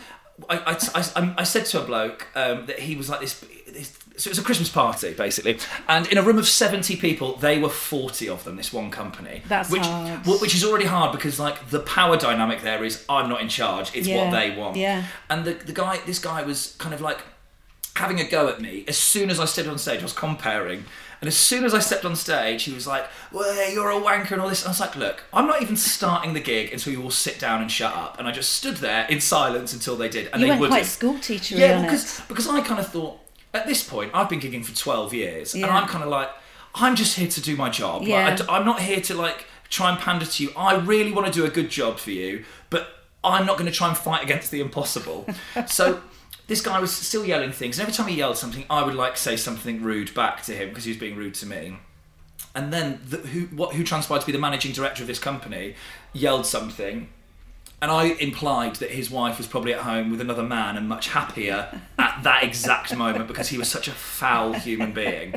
I, 0.50 0.56
I, 0.94 1.00
I, 1.22 1.34
I 1.38 1.44
said 1.44 1.64
to 1.66 1.82
a 1.82 1.84
bloke 1.84 2.26
um, 2.34 2.66
that 2.66 2.78
he 2.80 2.96
was 2.96 3.08
like 3.08 3.20
this, 3.20 3.40
this. 3.66 3.96
So 4.16 4.28
it 4.28 4.32
was 4.32 4.38
a 4.40 4.42
Christmas 4.42 4.68
party 4.68 5.12
basically, 5.14 5.58
and 5.88 6.06
in 6.08 6.18
a 6.18 6.22
room 6.22 6.38
of 6.38 6.46
seventy 6.48 6.96
people, 6.96 7.36
they 7.36 7.60
were 7.60 7.68
forty 7.68 8.28
of 8.28 8.42
them. 8.42 8.56
This 8.56 8.72
one 8.72 8.90
company, 8.90 9.42
That's 9.46 9.70
which, 9.70 9.82
hard. 9.86 10.26
which 10.26 10.54
is 10.56 10.64
already 10.64 10.86
hard 10.86 11.12
because 11.12 11.38
like 11.38 11.70
the 11.70 11.78
power 11.80 12.16
dynamic 12.16 12.62
there 12.62 12.82
is 12.82 13.04
I'm 13.08 13.28
not 13.28 13.40
in 13.42 13.48
charge. 13.48 13.94
It's 13.94 14.08
Yeah, 14.08 14.24
what 14.24 14.32
they 14.32 14.56
want. 14.56 14.76
yeah. 14.76 15.04
And 15.30 15.44
the 15.44 15.52
the 15.54 15.72
guy, 15.72 15.98
this 16.04 16.18
guy 16.18 16.42
was 16.42 16.74
kind 16.78 16.92
of 16.94 17.00
like 17.00 17.18
having 17.98 18.20
a 18.20 18.24
go 18.24 18.48
at 18.48 18.60
me. 18.60 18.84
As 18.88 18.96
soon 18.96 19.30
as 19.30 19.38
I 19.38 19.44
stepped 19.44 19.68
on 19.68 19.78
stage, 19.78 20.00
I 20.00 20.02
was 20.02 20.12
comparing. 20.12 20.84
And 21.20 21.26
as 21.26 21.36
soon 21.36 21.64
as 21.64 21.74
I 21.74 21.80
stepped 21.80 22.04
on 22.04 22.14
stage, 22.14 22.62
he 22.62 22.72
was 22.72 22.86
like, 22.86 23.06
Well, 23.32 23.70
you're 23.72 23.90
a 23.90 24.00
wanker 24.00 24.32
and 24.32 24.40
all 24.40 24.48
this. 24.48 24.62
And 24.62 24.68
I 24.68 24.70
was 24.70 24.80
like, 24.80 24.96
Look, 24.96 25.24
I'm 25.32 25.46
not 25.46 25.62
even 25.62 25.76
starting 25.76 26.32
the 26.32 26.40
gig 26.40 26.72
until 26.72 26.92
you 26.92 27.02
all 27.02 27.10
sit 27.10 27.38
down 27.38 27.60
and 27.60 27.70
shut 27.70 27.94
up. 27.94 28.18
And 28.18 28.28
I 28.28 28.32
just 28.32 28.52
stood 28.52 28.76
there 28.76 29.06
in 29.08 29.20
silence 29.20 29.72
until 29.72 29.96
they 29.96 30.08
did. 30.08 30.28
And 30.32 30.40
you 30.40 30.46
they 30.46 30.50
went 30.50 30.60
wouldn't. 30.60 30.78
quite 30.78 30.86
school 30.86 31.14
teachery 31.14 31.58
Yeah, 31.58 31.82
because, 31.82 32.20
because 32.28 32.48
I 32.48 32.60
kind 32.60 32.80
of 32.80 32.88
thought, 32.88 33.18
at 33.52 33.66
this 33.66 33.82
point, 33.82 34.12
I've 34.14 34.28
been 34.28 34.40
gigging 34.40 34.64
for 34.64 34.74
12 34.76 35.14
years. 35.14 35.54
And 35.54 35.64
I'm 35.64 35.88
kind 35.88 36.04
of 36.04 36.10
like, 36.10 36.30
I'm 36.74 36.94
just 36.94 37.16
here 37.16 37.28
to 37.28 37.40
do 37.40 37.56
my 37.56 37.68
job. 37.68 38.02
Like, 38.02 38.08
Yeah. 38.08 38.46
I, 38.48 38.58
am 38.58 38.64
not 38.64 38.80
here 38.80 39.00
to 39.00 39.14
like 39.14 39.46
try 39.68 39.90
and 39.90 39.98
pander 39.98 40.26
to 40.26 40.42
you. 40.44 40.52
I 40.56 40.76
really 40.76 41.12
want 41.12 41.26
to 41.26 41.32
do 41.32 41.44
a 41.44 41.50
good 41.50 41.70
job 41.70 41.98
for 41.98 42.10
you, 42.10 42.44
but 42.70 42.88
I'm 43.24 43.44
not 43.44 43.58
going 43.58 43.70
to 43.70 43.76
try 43.76 43.88
and 43.88 43.96
fight 43.96 44.22
against 44.22 44.50
the 44.52 44.60
impossible. 44.60 45.26
so 45.66 46.00
this 46.48 46.62
guy 46.62 46.80
was 46.80 46.90
still 46.90 47.24
yelling 47.24 47.52
things, 47.52 47.78
and 47.78 47.82
every 47.86 47.94
time 47.94 48.08
he 48.08 48.16
yelled 48.16 48.38
something, 48.38 48.64
I 48.68 48.82
would 48.82 48.94
like 48.94 49.16
say 49.16 49.36
something 49.36 49.82
rude 49.82 50.12
back 50.14 50.42
to 50.44 50.54
him 50.54 50.70
because 50.70 50.84
he 50.84 50.90
was 50.90 50.98
being 50.98 51.14
rude 51.14 51.34
to 51.34 51.46
me. 51.46 51.78
And 52.54 52.72
then 52.72 53.00
the, 53.06 53.18
who 53.18 53.54
what 53.54 53.74
who 53.74 53.84
transpired 53.84 54.20
to 54.22 54.26
be 54.26 54.32
the 54.32 54.38
managing 54.38 54.72
director 54.72 55.02
of 55.02 55.06
this 55.06 55.18
company 55.18 55.74
yelled 56.12 56.46
something. 56.46 57.10
And 57.80 57.92
I 57.92 58.06
implied 58.18 58.76
that 58.76 58.90
his 58.90 59.08
wife 59.08 59.38
was 59.38 59.46
probably 59.46 59.72
at 59.72 59.82
home 59.82 60.10
with 60.10 60.20
another 60.20 60.42
man 60.42 60.76
and 60.76 60.88
much 60.88 61.10
happier 61.10 61.80
at 61.98 62.22
that 62.24 62.42
exact 62.42 62.96
moment 62.96 63.28
because 63.28 63.50
he 63.50 63.58
was 63.58 63.68
such 63.68 63.86
a 63.86 63.92
foul 63.92 64.54
human 64.54 64.92
being. 64.92 65.34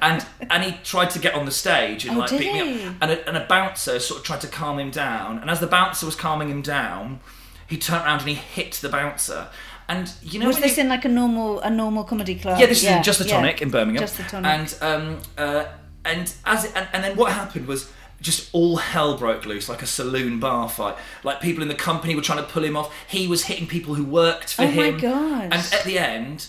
And 0.00 0.24
and 0.50 0.64
he 0.64 0.72
tried 0.82 1.10
to 1.10 1.18
get 1.18 1.34
on 1.34 1.44
the 1.44 1.52
stage 1.52 2.06
and 2.06 2.16
Oh, 2.16 2.20
like 2.20 2.30
beat 2.30 2.52
me 2.52 2.86
up. 2.86 2.94
And 3.02 3.10
a, 3.10 3.28
and 3.28 3.36
a 3.36 3.46
bouncer 3.46 4.00
sort 4.00 4.20
of 4.20 4.26
tried 4.26 4.40
to 4.40 4.48
calm 4.48 4.78
him 4.78 4.90
down. 4.90 5.38
And 5.38 5.50
as 5.50 5.60
the 5.60 5.66
bouncer 5.66 6.06
was 6.06 6.16
calming 6.16 6.48
him 6.48 6.62
down, 6.62 7.20
he 7.68 7.76
turned 7.76 8.04
around 8.04 8.20
and 8.20 8.30
he 8.30 8.34
hit 8.34 8.72
the 8.72 8.88
bouncer. 8.88 9.48
And 9.88 10.12
you 10.22 10.40
know 10.40 10.46
Was 10.48 10.58
this 10.58 10.76
you- 10.76 10.82
in 10.82 10.88
like 10.88 11.04
a 11.04 11.08
normal 11.08 11.60
a 11.60 11.70
normal 11.70 12.04
comedy 12.04 12.34
club? 12.34 12.58
yeah, 12.58 12.66
this 12.66 12.82
is 12.82 12.88
in 12.88 13.02
just 13.02 13.18
the 13.18 13.26
yeah. 13.26 13.36
tonic 13.36 13.62
in 13.62 13.70
Birmingham. 13.70 14.02
Just 14.02 14.16
the 14.16 14.24
tonic. 14.24 14.50
And 14.50 14.76
um, 14.82 15.18
uh, 15.38 15.66
and 16.04 16.32
as 16.44 16.64
it, 16.64 16.72
and, 16.74 16.88
and 16.92 17.04
then 17.04 17.16
what 17.16 17.32
happened 17.32 17.66
was 17.66 17.90
just 18.20 18.50
all 18.52 18.76
hell 18.76 19.16
broke 19.16 19.46
loose, 19.46 19.68
like 19.68 19.82
a 19.82 19.86
saloon 19.86 20.40
bar 20.40 20.68
fight. 20.68 20.96
Like 21.22 21.40
people 21.40 21.62
in 21.62 21.68
the 21.68 21.74
company 21.74 22.14
were 22.14 22.22
trying 22.22 22.38
to 22.38 22.50
pull 22.50 22.64
him 22.64 22.76
off. 22.76 22.92
He 23.06 23.28
was 23.28 23.44
hitting 23.44 23.66
people 23.66 23.94
who 23.94 24.04
worked 24.04 24.54
for 24.54 24.64
him. 24.66 24.78
Oh 24.78 24.92
my. 24.92 25.00
God. 25.00 25.42
And 25.44 25.54
at 25.54 25.82
the 25.84 25.98
end. 25.98 26.48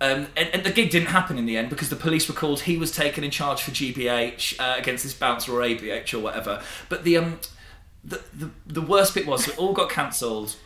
Um, 0.00 0.26
and, 0.36 0.48
and 0.52 0.64
the 0.64 0.72
gig 0.72 0.90
didn't 0.90 1.10
happen 1.10 1.38
in 1.38 1.46
the 1.46 1.56
end 1.56 1.70
because 1.70 1.88
the 1.88 1.94
police 1.94 2.28
were 2.28 2.34
called. 2.34 2.62
He 2.62 2.76
was 2.76 2.90
taken 2.90 3.22
in 3.22 3.30
charge 3.30 3.62
for 3.62 3.70
GBH 3.70 4.58
uh, 4.58 4.74
against 4.76 5.04
this 5.04 5.14
bouncer 5.14 5.52
or 5.52 5.60
ABH 5.60 6.12
or 6.12 6.18
whatever. 6.18 6.60
But 6.88 7.04
the 7.04 7.18
um, 7.18 7.38
the, 8.02 8.20
the 8.34 8.50
the 8.66 8.80
worst 8.80 9.14
bit 9.14 9.28
was 9.28 9.46
it 9.46 9.56
all 9.56 9.72
got 9.72 9.90
cancelled 9.90 10.56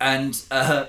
and 0.00 0.42
uh, 0.50 0.86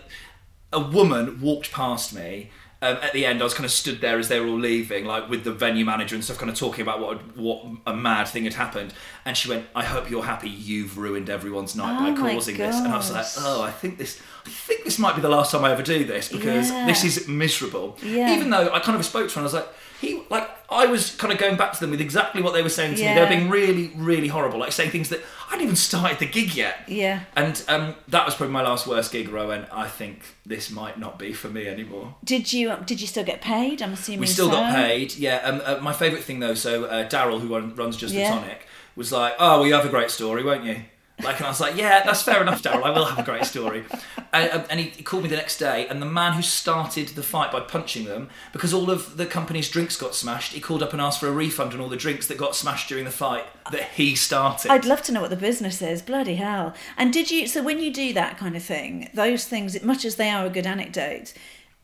a 0.73 0.79
woman 0.79 1.39
walked 1.41 1.71
past 1.71 2.13
me. 2.13 2.51
Um, 2.79 2.97
at 3.01 3.11
the 3.11 3.25
end, 3.25 3.41
I 3.41 3.43
was 3.43 3.55
kind 3.55 3.65
of 3.65 3.71
stood 3.71 4.01
there 4.01 4.19
as 4.19 4.27
they 4.27 4.39
were 4.39 4.45
all 4.45 4.59
leaving, 4.59 5.05
like 5.05 5.27
with 5.29 5.43
the 5.43 5.51
venue 5.51 5.83
manager 5.83 6.13
and 6.13 6.23
stuff, 6.23 6.37
kind 6.37 6.51
of 6.51 6.55
talking 6.55 6.83
about 6.83 6.99
what 6.99 7.35
what 7.35 7.65
a 7.87 7.95
mad 7.95 8.27
thing 8.27 8.43
had 8.43 8.53
happened. 8.53 8.93
And 9.25 9.35
she 9.35 9.49
went, 9.49 9.65
"I 9.73 9.83
hope 9.83 10.11
you're 10.11 10.23
happy. 10.25 10.49
You've 10.49 10.95
ruined 10.95 11.27
everyone's 11.27 11.75
night 11.75 11.97
Oh 11.99 12.13
by 12.13 12.33
causing 12.33 12.55
this." 12.57 12.75
And 12.75 12.89
I 12.93 12.97
was 12.97 13.11
like, 13.11 13.25
"Oh, 13.39 13.63
I 13.63 13.71
think 13.71 13.97
this, 13.97 14.21
I 14.45 14.49
think 14.49 14.83
this 14.83 14.99
might 14.99 15.15
be 15.15 15.21
the 15.23 15.29
last 15.29 15.51
time 15.51 15.65
I 15.65 15.71
ever 15.71 15.81
do 15.81 16.05
this 16.05 16.29
because 16.31 16.69
Yeah. 16.69 16.85
this 16.85 17.03
is 17.03 17.27
miserable." 17.27 17.97
Yeah. 18.03 18.35
Even 18.35 18.51
though 18.51 18.71
I 18.71 18.79
kind 18.79 18.95
of 18.95 19.03
spoke 19.03 19.29
to 19.29 19.33
her, 19.35 19.39
and 19.39 19.43
I 19.45 19.51
was 19.51 19.53
like, 19.55 19.67
"He, 19.99 20.16
like, 20.29 20.49
I 20.69 20.85
was 20.85 21.15
kind 21.15 21.31
of 21.31 21.39
going 21.39 21.55
back 21.55 21.73
to 21.73 21.79
them 21.79 21.91
with 21.91 22.01
exactly 22.01 22.41
what 22.41 22.53
they 22.53 22.61
were 22.61 22.69
saying 22.69 22.95
to 22.95 23.01
me. 23.01 23.13
They 23.13 23.21
were 23.21 23.27
being 23.27 23.49
really, 23.49 23.91
really 23.95 24.27
horrible, 24.27 24.59
like 24.59 24.71
saying 24.71 24.91
things 24.91 25.09
that 25.09 25.21
I 25.47 25.51
hadn't 25.51 25.63
even 25.63 25.75
started 25.75 26.19
the 26.19 26.25
gig 26.25 26.55
yet." 26.55 26.83
Yeah. 26.87 27.21
And 27.35 27.63
um, 27.67 27.95
that 28.09 28.25
was 28.25 28.35
probably 28.35 28.53
my 28.53 28.63
last 28.63 28.85
worst 28.87 29.11
gig 29.11 29.29
where 29.29 29.49
I 29.51 29.65
I 29.85 29.87
think 29.87 30.21
this 30.45 30.69
might 30.69 30.99
not 30.99 31.17
be 31.17 31.33
for 31.33 31.47
me 31.49 31.67
anymore. 31.67 32.15
Did 32.23 32.51
you 32.51 32.75
did 32.85 32.99
you 32.99 33.07
still 33.07 33.23
get 33.23 33.41
paid? 33.41 33.81
I'm 33.81 33.93
assuming 33.93 34.19
We 34.19 34.27
still 34.27 34.47
so. 34.49 34.53
got 34.53 34.75
paid, 34.75 35.15
yeah. 35.15 35.37
Um, 35.37 35.61
uh, 35.63 35.79
my 35.81 35.93
favourite 35.93 36.23
thing 36.23 36.39
though, 36.39 36.53
so 36.55 36.85
uh, 36.85 37.07
Daryl, 37.07 37.39
who 37.39 37.57
runs 37.75 37.95
Just 37.97 38.13
Yeah. 38.13 38.33
the 38.35 38.39
Tonic, 38.41 38.67
was 38.95 39.11
like, 39.11 39.35
"Oh, 39.39 39.59
well, 39.59 39.67
you 39.67 39.73
have 39.73 39.85
a 39.85 39.89
great 39.89 40.11
story, 40.11 40.43
won't 40.43 40.63
you?" 40.65 40.81
Like, 41.23 41.37
and 41.37 41.45
I 41.47 41.49
was 41.49 41.59
like, 41.59 41.75
"Yeah, 41.75 42.03
that's 42.03 42.21
fair 42.21 42.41
enough, 42.41 42.61
Daryl. 42.61 42.83
I 42.83 42.91
will 42.91 43.05
have 43.05 43.17
a 43.17 43.23
great 43.23 43.43
story." 43.45 43.85
And, 44.33 44.51
um, 44.51 44.63
and 44.69 44.79
he, 44.79 44.87
he 44.89 45.03
called 45.03 45.23
me 45.23 45.29
the 45.29 45.35
next 45.35 45.57
day, 45.57 45.87
and 45.87 45.99
the 45.99 46.05
man 46.05 46.33
who 46.33 46.41
started 46.43 47.07
the 47.09 47.23
fight 47.23 47.51
by 47.51 47.59
punching 47.61 48.05
them, 48.05 48.29
because 48.53 48.73
all 48.73 48.91
of 48.91 49.17
the 49.17 49.25
company's 49.25 49.69
drinks 49.69 49.97
got 49.97 50.13
smashed, 50.13 50.53
he 50.53 50.59
called 50.59 50.83
up 50.83 50.93
and 50.93 51.01
asked 51.01 51.19
for 51.19 51.27
a 51.27 51.31
refund 51.31 51.73
on 51.73 51.79
all 51.79 51.89
the 51.89 51.97
drinks 51.97 52.27
that 52.27 52.37
got 52.37 52.55
smashed 52.55 52.87
during 52.87 53.05
the 53.05 53.11
fight 53.11 53.45
that 53.71 53.83
he 53.95 54.15
started. 54.15 54.69
I'd 54.71 54.85
love 54.85 55.01
to 55.03 55.11
know 55.11 55.21
what 55.21 55.31
the 55.31 55.35
business 55.35 55.81
is. 55.81 56.01
Bloody 56.03 56.35
hell! 56.35 56.75
And 56.97 57.11
did 57.11 57.31
you? 57.31 57.47
So 57.47 57.63
when 57.63 57.79
you 57.79 57.91
do 57.91 58.13
that 58.13 58.37
kind 58.37 58.55
of 58.55 58.61
thing, 58.63 59.09
those 59.13 59.45
things, 59.45 59.81
much 59.81 60.05
as 60.05 60.17
they 60.17 60.29
are 60.29 60.45
a 60.45 60.49
good 60.51 60.67
anecdote, 60.67 61.33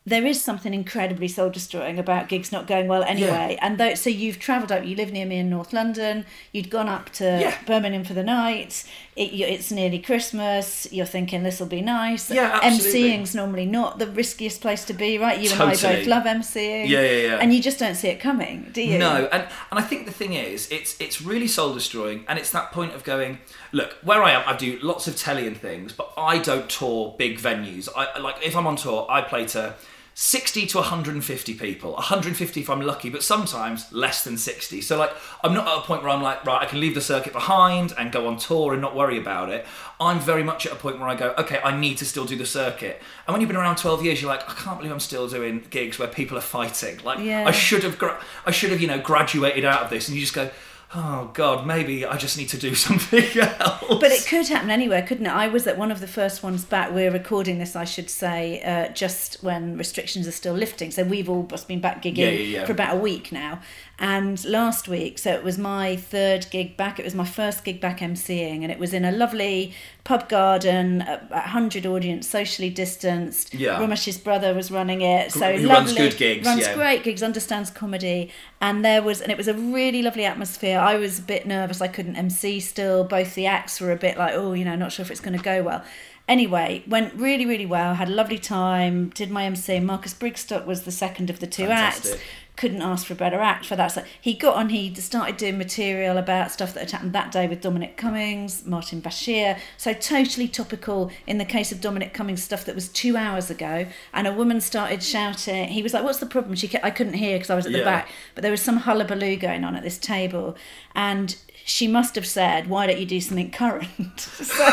there 0.06 0.26
is 0.26 0.42
something 0.42 0.74
incredibly 0.74 1.26
soul 1.28 1.48
destroying 1.48 1.98
about 1.98 2.28
gigs 2.28 2.52
not 2.52 2.66
going 2.66 2.88
well 2.88 3.02
anyway. 3.04 3.56
And 3.62 3.78
though, 3.78 3.94
so 3.94 4.10
you've 4.10 4.38
travelled 4.38 4.70
up. 4.70 4.84
You 4.84 4.96
live 4.96 5.10
near 5.12 5.24
me 5.24 5.38
in 5.38 5.48
North 5.48 5.72
London. 5.72 6.26
You'd 6.52 6.68
gone 6.68 6.90
up 6.90 7.08
to 7.14 7.24
Yeah. 7.24 7.56
Birmingham 7.66 8.04
for 8.04 8.12
the 8.12 8.22
night. 8.22 8.84
It, 9.16 9.32
it's 9.32 9.70
nearly 9.70 10.00
Christmas. 10.00 10.88
You're 10.90 11.06
thinking 11.06 11.44
this 11.44 11.60
will 11.60 11.68
be 11.68 11.80
nice. 11.80 12.30
Yeah, 12.30 12.58
absolutely. 12.62 13.10
MCing's 13.10 13.34
normally 13.34 13.66
not 13.66 13.98
the 13.98 14.08
riskiest 14.08 14.60
place 14.60 14.84
to 14.86 14.92
be, 14.92 15.18
right? 15.18 15.38
You 15.38 15.50
and 15.52 15.62
I 15.62 15.76
both 15.76 16.06
love 16.06 16.24
MCing. 16.24 16.88
Yeah, 16.88 17.00
yeah, 17.00 17.28
yeah. 17.28 17.36
And 17.36 17.54
you 17.54 17.62
just 17.62 17.78
don't 17.78 17.94
see 17.94 18.08
it 18.08 18.18
coming, 18.18 18.70
do 18.72 18.82
you? 18.82 18.98
No, 18.98 19.28
and 19.30 19.42
and 19.70 19.78
I 19.78 19.82
think 19.82 20.06
the 20.06 20.12
thing 20.12 20.34
is, 20.34 20.68
it's 20.70 21.00
it's 21.00 21.22
really 21.22 21.46
soul 21.46 21.72
destroying, 21.74 22.24
and 22.26 22.38
it's 22.38 22.50
that 22.50 22.72
point 22.72 22.94
of 22.94 23.04
going, 23.04 23.38
look, 23.72 23.96
where 24.02 24.22
I 24.22 24.32
am, 24.32 24.42
I 24.46 24.56
do 24.56 24.78
lots 24.82 25.06
of 25.06 25.16
telly 25.16 25.46
and 25.46 25.56
things, 25.56 25.92
but 25.92 26.12
I 26.16 26.38
don't 26.38 26.68
tour 26.68 27.14
big 27.16 27.38
venues. 27.38 27.88
I 27.96 28.18
like 28.18 28.36
if 28.42 28.56
I'm 28.56 28.66
on 28.66 28.76
tour, 28.76 29.06
I 29.08 29.22
play 29.22 29.46
to 29.46 29.74
60 30.16 30.66
to 30.68 30.78
150 30.78 31.54
people. 31.54 31.92
150 31.94 32.60
if 32.60 32.70
i'm 32.70 32.80
lucky 32.80 33.10
but 33.10 33.22
sometimes 33.22 33.92
less 33.92 34.22
than 34.22 34.38
60 34.38 34.80
so 34.80 34.96
like 34.96 35.10
i'm 35.42 35.52
not 35.52 35.66
at 35.66 35.78
a 35.78 35.80
point 35.80 36.02
where 36.02 36.12
i'm 36.12 36.22
like 36.22 36.44
right 36.46 36.62
i 36.62 36.66
can 36.66 36.78
leave 36.80 36.94
the 36.94 37.00
circuit 37.00 37.32
behind 37.32 37.92
and 37.98 38.12
go 38.12 38.28
on 38.28 38.36
tour 38.38 38.72
and 38.72 38.80
not 38.80 38.94
worry 38.94 39.18
about 39.18 39.50
it. 39.50 39.66
I'm 40.00 40.20
very 40.20 40.42
much 40.44 40.66
at 40.66 40.72
a 40.72 40.76
point 40.76 41.00
where 41.00 41.08
i 41.08 41.16
go 41.16 41.34
okay 41.38 41.60
i 41.64 41.76
need 41.76 41.98
to 41.98 42.04
still 42.04 42.24
do 42.26 42.36
the 42.36 42.46
circuit. 42.46 43.02
And 43.26 43.34
when 43.34 43.40
you've 43.40 43.48
been 43.48 43.56
around 43.56 43.76
12 43.76 44.04
years 44.04 44.22
you're 44.22 44.30
like 44.30 44.48
i 44.48 44.54
can't 44.54 44.78
believe 44.78 44.92
i'm 44.92 45.00
still 45.00 45.28
doing 45.28 45.64
gigs 45.70 45.98
where 45.98 46.08
people 46.08 46.38
are 46.38 46.42
fighting. 46.42 47.00
Like 47.02 47.18
Yeah. 47.18 47.44
i 47.46 47.50
should 47.50 47.82
have 47.82 47.98
gra- 47.98 48.20
i 48.46 48.52
should 48.52 48.70
have 48.70 48.80
you 48.80 48.86
know 48.86 49.00
graduated 49.00 49.64
out 49.64 49.82
of 49.82 49.90
this. 49.90 50.06
And 50.08 50.14
you 50.14 50.20
just 50.20 50.34
go 50.34 50.48
oh 50.96 51.30
god 51.34 51.66
maybe 51.66 52.06
i 52.06 52.16
just 52.16 52.38
need 52.38 52.48
to 52.48 52.56
do 52.56 52.74
something 52.86 53.24
else 53.40 53.84
But 54.00 54.10
it 54.12 54.26
could 54.26 54.48
happen 54.48 54.70
anywhere, 54.70 55.02
couldn't 55.02 55.26
it? 55.26 55.30
I 55.32 55.48
was 55.48 55.66
at 55.66 55.76
one 55.76 55.90
of 55.92 56.00
the 56.00 56.06
first 56.06 56.42
ones 56.42 56.64
back. 56.64 56.92
We're 56.92 57.10
recording 57.10 57.58
this, 57.58 57.76
I 57.76 57.84
should 57.84 58.08
say, 58.08 58.62
uh, 58.62 58.88
just 58.92 59.42
when 59.42 59.76
restrictions 59.76 60.26
are 60.26 60.32
still 60.32 60.54
lifting. 60.54 60.90
So 60.90 61.04
we've 61.04 61.28
all 61.28 61.44
just 61.44 61.68
been 61.68 61.80
back 61.80 62.02
gigging 62.02 62.16
Yeah, 62.16 62.28
yeah, 62.30 62.58
yeah. 62.60 62.64
for 62.64 62.72
about 62.72 62.96
a 62.96 62.98
week 62.98 63.30
now. 63.30 63.60
And 63.96 64.44
last 64.44 64.88
week, 64.88 65.18
so 65.18 65.32
it 65.32 65.44
was 65.44 65.56
my 65.56 65.94
third 65.94 66.48
gig 66.50 66.76
back. 66.76 66.98
It 66.98 67.04
was 67.04 67.14
my 67.14 67.24
first 67.24 67.64
gig 67.64 67.80
back 67.80 68.00
emceeing, 68.00 68.62
and 68.62 68.72
it 68.72 68.78
was 68.80 68.92
in 68.92 69.04
a 69.04 69.12
lovely 69.12 69.72
pub 70.02 70.28
garden, 70.28 71.02
a 71.02 71.26
a 71.30 71.40
hundred 71.40 71.86
audience, 71.86 72.28
socially 72.28 72.70
distanced. 72.70 73.54
Yeah. 73.54 73.78
Romesh's 73.78 74.18
brother 74.18 74.52
was 74.52 74.70
running 74.70 75.00
it, 75.00 75.30
so 75.30 75.56
Who 75.56 75.68
lovely. 75.68 75.68
runs 75.68 75.94
good 75.94 76.16
gigs, 76.16 76.44
Runs 76.44 76.62
yeah. 76.62 76.74
great 76.74 77.04
gigs, 77.04 77.22
understands 77.22 77.70
comedy, 77.70 78.32
and 78.60 78.84
there 78.84 79.00
was, 79.00 79.20
and 79.20 79.30
it 79.30 79.38
was 79.38 79.46
a 79.46 79.54
really 79.54 80.02
lovely 80.02 80.24
atmosphere. 80.24 80.80
I 80.80 80.96
was 80.96 81.20
a 81.20 81.22
bit 81.22 81.46
nervous; 81.46 81.80
I 81.80 81.86
couldn't 81.88 82.16
MC 82.16 82.58
still. 82.58 83.04
Both 83.04 83.36
the 83.36 83.46
acts 83.46 83.80
were 83.80 83.92
a 83.92 83.96
bit 83.96 84.18
like, 84.18 84.34
oh, 84.34 84.54
you 84.54 84.64
know, 84.64 84.74
not 84.74 84.90
sure 84.90 85.04
if 85.04 85.10
it's 85.12 85.20
going 85.20 85.38
to 85.38 85.44
go 85.44 85.62
well. 85.62 85.84
Anyway, 86.26 86.82
went 86.88 87.12
really, 87.14 87.44
really 87.44 87.66
well. 87.66 87.94
Had 87.94 88.08
a 88.08 88.12
lovely 88.12 88.38
time. 88.38 89.10
Did 89.10 89.30
my 89.30 89.44
MC. 89.44 89.78
Marcus 89.80 90.14
Brigstocke 90.14 90.64
was 90.64 90.82
the 90.82 90.92
second 90.92 91.28
of 91.28 91.40
the 91.40 91.46
two 91.46 91.66
acts. 91.66 92.16
Couldn't 92.56 92.82
ask 92.82 93.04
for 93.06 93.12
a 93.14 93.16
better 93.16 93.40
act 93.40 93.66
for 93.66 93.74
that. 93.76 93.88
So 93.88 94.04
he 94.18 94.32
got 94.32 94.54
on. 94.56 94.68
He 94.70 94.94
started 94.94 95.36
doing 95.36 95.58
material 95.58 96.16
about 96.16 96.50
stuff 96.52 96.72
that 96.74 96.80
had 96.80 96.90
happened 96.92 97.12
that 97.12 97.30
day 97.32 97.46
with 97.46 97.60
Dominic 97.60 97.96
Cummings, 97.98 98.64
Martin 98.64 99.02
Bashir. 99.02 99.58
So 99.76 99.92
totally 99.92 100.48
topical. 100.48 101.10
In 101.26 101.36
the 101.38 101.44
case 101.44 101.72
of 101.72 101.80
Dominic 101.82 102.14
Cummings, 102.14 102.42
stuff 102.42 102.64
that 102.64 102.74
was 102.74 102.88
two 102.88 103.16
hours 103.16 103.50
ago, 103.50 103.86
and 104.14 104.26
a 104.26 104.32
woman 104.32 104.60
started 104.62 105.02
shouting. 105.02 105.68
He 105.68 105.82
was 105.82 105.92
like, 105.92 106.04
"What's 106.04 106.20
the 106.20 106.26
problem?" 106.26 106.54
She 106.54 106.68
kept, 106.68 106.84
I 106.84 106.90
couldn't 106.90 107.14
hear 107.14 107.36
because 107.36 107.50
I 107.50 107.56
was 107.56 107.66
at 107.66 107.72
the 107.72 107.78
Yeah. 107.78 107.84
back, 107.84 108.08
but 108.34 108.42
there 108.42 108.52
was 108.52 108.62
some 108.62 108.78
hullabaloo 108.78 109.36
going 109.36 109.64
on 109.64 109.74
at 109.76 109.82
this 109.82 109.98
table, 109.98 110.56
and 110.94 111.36
she 111.64 111.88
must 111.88 112.14
have 112.14 112.26
said, 112.26 112.68
"Why 112.68 112.86
don't 112.86 113.00
you 113.00 113.06
do 113.06 113.20
something 113.20 113.50
current?" 113.50 114.20
so, 114.20 114.54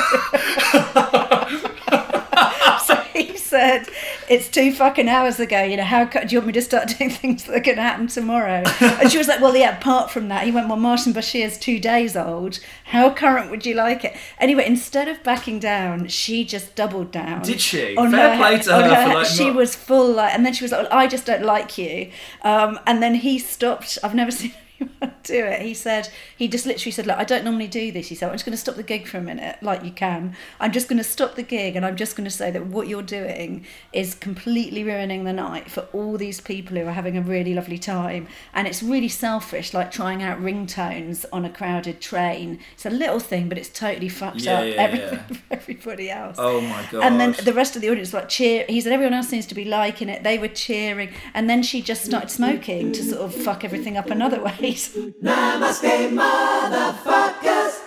so 2.85 2.95
he 3.13 3.37
said, 3.37 3.87
"It's 4.29 4.49
two 4.49 4.73
fucking 4.73 5.07
hours 5.07 5.39
ago. 5.39 5.61
You 5.63 5.77
know, 5.77 5.83
how 5.83 6.05
do 6.05 6.19
you 6.27 6.39
want 6.39 6.47
me 6.47 6.53
to 6.53 6.61
start 6.61 6.89
doing 6.97 7.09
things 7.09 7.43
that 7.45 7.55
are 7.55 7.59
going 7.59 7.77
to 7.77 7.81
happen 7.83 8.07
tomorrow?" 8.07 8.63
And 8.81 9.11
she 9.11 9.17
was 9.17 9.27
like, 9.27 9.41
"Well, 9.41 9.55
yeah. 9.55 9.77
Apart 9.77 10.11
from 10.11 10.27
that, 10.29 10.43
he 10.43 10.51
went, 10.51 10.67
well, 10.67 10.77
Martin 10.77 11.13
Bashir's 11.13 11.57
two 11.57 11.79
days 11.79 12.15
old. 12.17 12.59
How 12.85 13.13
current 13.13 13.51
would 13.51 13.65
you 13.65 13.75
like 13.75 14.03
it?" 14.03 14.15
Anyway, 14.39 14.65
instead 14.65 15.07
of 15.07 15.21
backing 15.23 15.59
down, 15.59 16.07
she 16.07 16.43
just 16.43 16.75
doubled 16.75 17.11
down. 17.11 17.43
Did 17.43 17.61
she? 17.61 17.95
On 17.95 18.11
Fair 18.11 18.31
her- 18.31 18.37
play 18.37 18.59
to 18.59 18.73
her 18.73 19.07
for, 19.07 19.13
like, 19.15 19.27
she 19.27 19.45
not- 19.47 19.55
was 19.55 19.75
full 19.75 20.11
like, 20.13 20.33
and 20.33 20.45
then 20.45 20.53
she 20.53 20.63
was 20.63 20.71
like, 20.71 20.89
well, 20.89 20.99
"I 20.99 21.07
just 21.07 21.25
don't 21.25 21.43
like 21.43 21.77
you," 21.77 22.11
um, 22.43 22.79
and 22.85 23.01
then 23.01 23.15
he 23.15 23.39
stopped. 23.39 23.97
I've 24.03 24.15
never 24.15 24.31
seen 24.31 24.53
do 25.23 25.45
it. 25.45 25.61
He 25.61 25.73
said 25.73 26.09
he 26.35 26.47
just 26.47 26.65
literally 26.65 26.91
said, 26.91 27.05
"Look, 27.07 27.17
I 27.17 27.23
don't 27.23 27.43
normally 27.43 27.67
do 27.67 27.91
this." 27.91 28.07
He 28.07 28.15
said, 28.15 28.29
"I'm 28.29 28.35
just 28.35 28.45
going 28.45 28.53
to 28.53 28.61
stop 28.61 28.75
the 28.75 28.83
gig 28.83 29.07
for 29.07 29.17
a 29.17 29.21
minute, 29.21 29.57
like 29.61 29.83
you 29.83 29.91
can. 29.91 30.35
I'm 30.59 30.71
just 30.71 30.87
going 30.87 30.97
to 30.97 31.03
stop 31.03 31.35
the 31.35 31.43
gig, 31.43 31.75
and 31.75 31.85
I'm 31.85 31.95
just 31.95 32.15
going 32.15 32.25
to 32.25 32.31
say 32.31 32.51
that 32.51 32.67
what 32.67 32.87
you're 32.87 33.01
doing 33.03 33.65
is 33.93 34.15
completely 34.15 34.83
ruining 34.83 35.23
the 35.23 35.33
night 35.33 35.69
for 35.69 35.81
all 35.93 36.17
these 36.17 36.41
people 36.41 36.77
who 36.77 36.85
are 36.85 36.91
having 36.93 37.17
a 37.17 37.21
really 37.21 37.53
lovely 37.53 37.77
time, 37.77 38.27
and 38.53 38.67
it's 38.67 38.81
really 38.83 39.09
selfish, 39.09 39.73
like 39.73 39.91
trying 39.91 40.23
out 40.23 40.39
ringtones 40.39 41.25
on 41.31 41.45
a 41.45 41.49
crowded 41.49 42.01
train. 42.01 42.59
It's 42.73 42.85
a 42.85 42.89
little 42.89 43.19
thing, 43.19 43.49
but 43.49 43.57
it's 43.57 43.69
totally 43.69 44.09
fucked 44.09 44.41
Yeah, 44.41 44.59
up 44.59 44.65
yeah, 44.65 44.73
everything 44.73 45.19
yeah. 45.29 45.37
for 45.37 45.41
everybody 45.51 46.09
else." 46.09 46.37
oh 46.39 46.61
my 46.61 46.85
god 46.91 47.03
And 47.03 47.19
then 47.19 47.35
the 47.43 47.53
rest 47.53 47.75
of 47.75 47.81
the 47.81 47.89
audience 47.89 48.13
like 48.13 48.29
cheer. 48.29 48.65
He 48.67 48.81
said 48.81 48.93
everyone 48.93 49.13
else 49.13 49.27
seems 49.27 49.45
to 49.47 49.55
be 49.55 49.65
liking 49.65 50.09
it. 50.09 50.23
They 50.23 50.37
were 50.37 50.47
cheering, 50.47 51.09
and 51.33 51.49
then 51.49 51.63
she 51.63 51.81
just 51.81 52.03
started 52.05 52.29
smoking 52.29 52.91
to 52.93 53.03
sort 53.03 53.21
of 53.21 53.33
fuck 53.35 53.63
everything 53.63 53.97
up 53.97 54.09
another 54.09 54.41
way. 54.41 54.70
Namaste, 54.75 56.09
motherfuckers. 56.15 57.79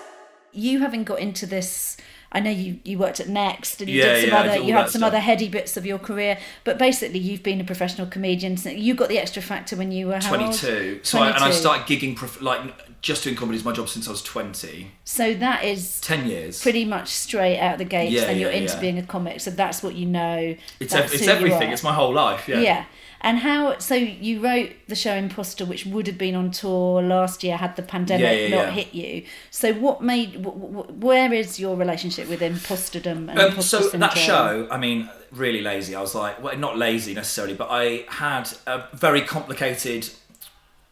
you 0.53 0.81
having 0.81 1.05
got 1.05 1.19
into 1.19 1.47
this. 1.47 1.97
I 2.33 2.41
know 2.41 2.51
you, 2.51 2.81
you 2.83 2.99
worked 2.99 3.21
at 3.21 3.29
Next 3.29 3.81
and 3.81 3.89
you 3.89 4.01
Yeah, 4.01 4.15
did 4.15 4.21
some 4.23 4.31
yeah, 4.31 4.41
other 4.41 4.59
did 4.59 4.67
you 4.67 4.73
had 4.75 4.91
some 4.91 4.99
stuff. 5.01 5.07
other 5.09 5.21
heady 5.21 5.49
bits 5.49 5.77
of 5.77 5.87
your 5.87 5.99
career, 6.01 6.37
but 6.65 6.79
basically 6.79 7.21
you've 7.21 7.45
been 7.45 7.61
a 7.61 7.65
professional 7.65 8.09
comedian. 8.09 8.57
So 8.57 8.71
you 8.71 8.95
got 8.95 9.09
the 9.09 9.19
Xtra 9.19 9.41
Factor 9.41 9.77
when 9.77 9.93
you 9.93 10.09
were 10.09 10.19
how 10.21 10.33
old? 10.35 10.53
22 10.59 11.01
so 11.05 11.21
I, 11.21 11.27
and 11.29 11.37
I 11.37 11.51
22. 11.51 11.61
started 11.61 11.87
gigging 11.87 12.17
prof- 12.17 12.43
like 12.43 12.61
just 13.03 13.23
doing 13.23 13.37
comedy 13.37 13.57
is 13.59 13.65
my 13.65 13.71
job 13.71 13.89
since 13.89 14.09
I 14.09 14.11
was 14.11 14.23
20 14.23 14.91
So 15.05 15.33
that 15.35 15.63
is 15.63 16.01
10 16.01 16.27
years 16.27 16.61
pretty 16.61 16.85
much 16.85 17.09
straight 17.11 17.61
out 17.61 17.79
the 17.79 17.85
gates, 17.85 18.13
Yeah, 18.13 18.23
and 18.25 18.41
you're 18.41 18.51
into 18.51 18.75
yeah. 18.75 18.81
being 18.81 18.99
a 18.99 19.05
comic. 19.05 19.41
So 19.41 19.51
that's 19.53 19.85
what 19.85 19.95
you 19.95 20.07
know. 20.07 20.57
it's, 20.81 20.93
ev- 20.93 21.15
it's 21.15 21.29
everything 21.29 21.71
it's 21.71 21.85
my 21.85 21.93
whole 21.93 22.13
life 22.13 22.49
yeah 22.49 22.59
Yeah. 22.61 22.85
And 23.25 23.39
how? 23.39 23.79
So 23.79 23.95
you 23.95 24.41
wrote 24.41 24.71
the 24.87 24.95
show 24.95 25.15
Imposter, 25.15 25.65
which 25.65 25.87
would 25.87 26.07
have 26.07 26.19
been 26.19 26.35
on 26.35 26.51
tour 26.51 27.03
last 27.03 27.43
year 27.43 27.57
had 27.57 27.75
the 27.75 27.83
pandemic 27.83 28.23
Yeah, 28.25 28.33
yeah, 28.33 28.57
not 28.57 28.65
yeah. 28.67 28.71
hit 28.71 28.95
you. 28.95 29.25
So 29.51 29.73
what 29.73 30.03
made? 30.03 30.43
W- 30.43 30.61
w- 30.75 30.93
where 31.01 31.33
is 31.33 31.59
your 31.59 31.75
relationship 31.75 32.29
with 32.29 32.41
imposterdom 32.41 33.31
and 33.31 33.39
Um, 33.39 33.49
imposter 33.49 33.79
so 33.79 33.83
syndrome? 33.89 34.01
that 34.01 34.19
show, 34.19 34.69
I 34.71 34.77
mean, 34.77 35.09
really 35.33 35.63
lazy. 35.63 35.95
I 35.95 36.01
was 36.03 36.15
like, 36.15 36.43
well, 36.43 36.57
not 36.59 36.77
lazy 36.77 37.15
necessarily, 37.15 37.55
but 37.55 37.69
I 37.71 38.05
had 38.09 38.51
a 38.67 38.85
very 38.93 39.23
complicated 39.23 40.11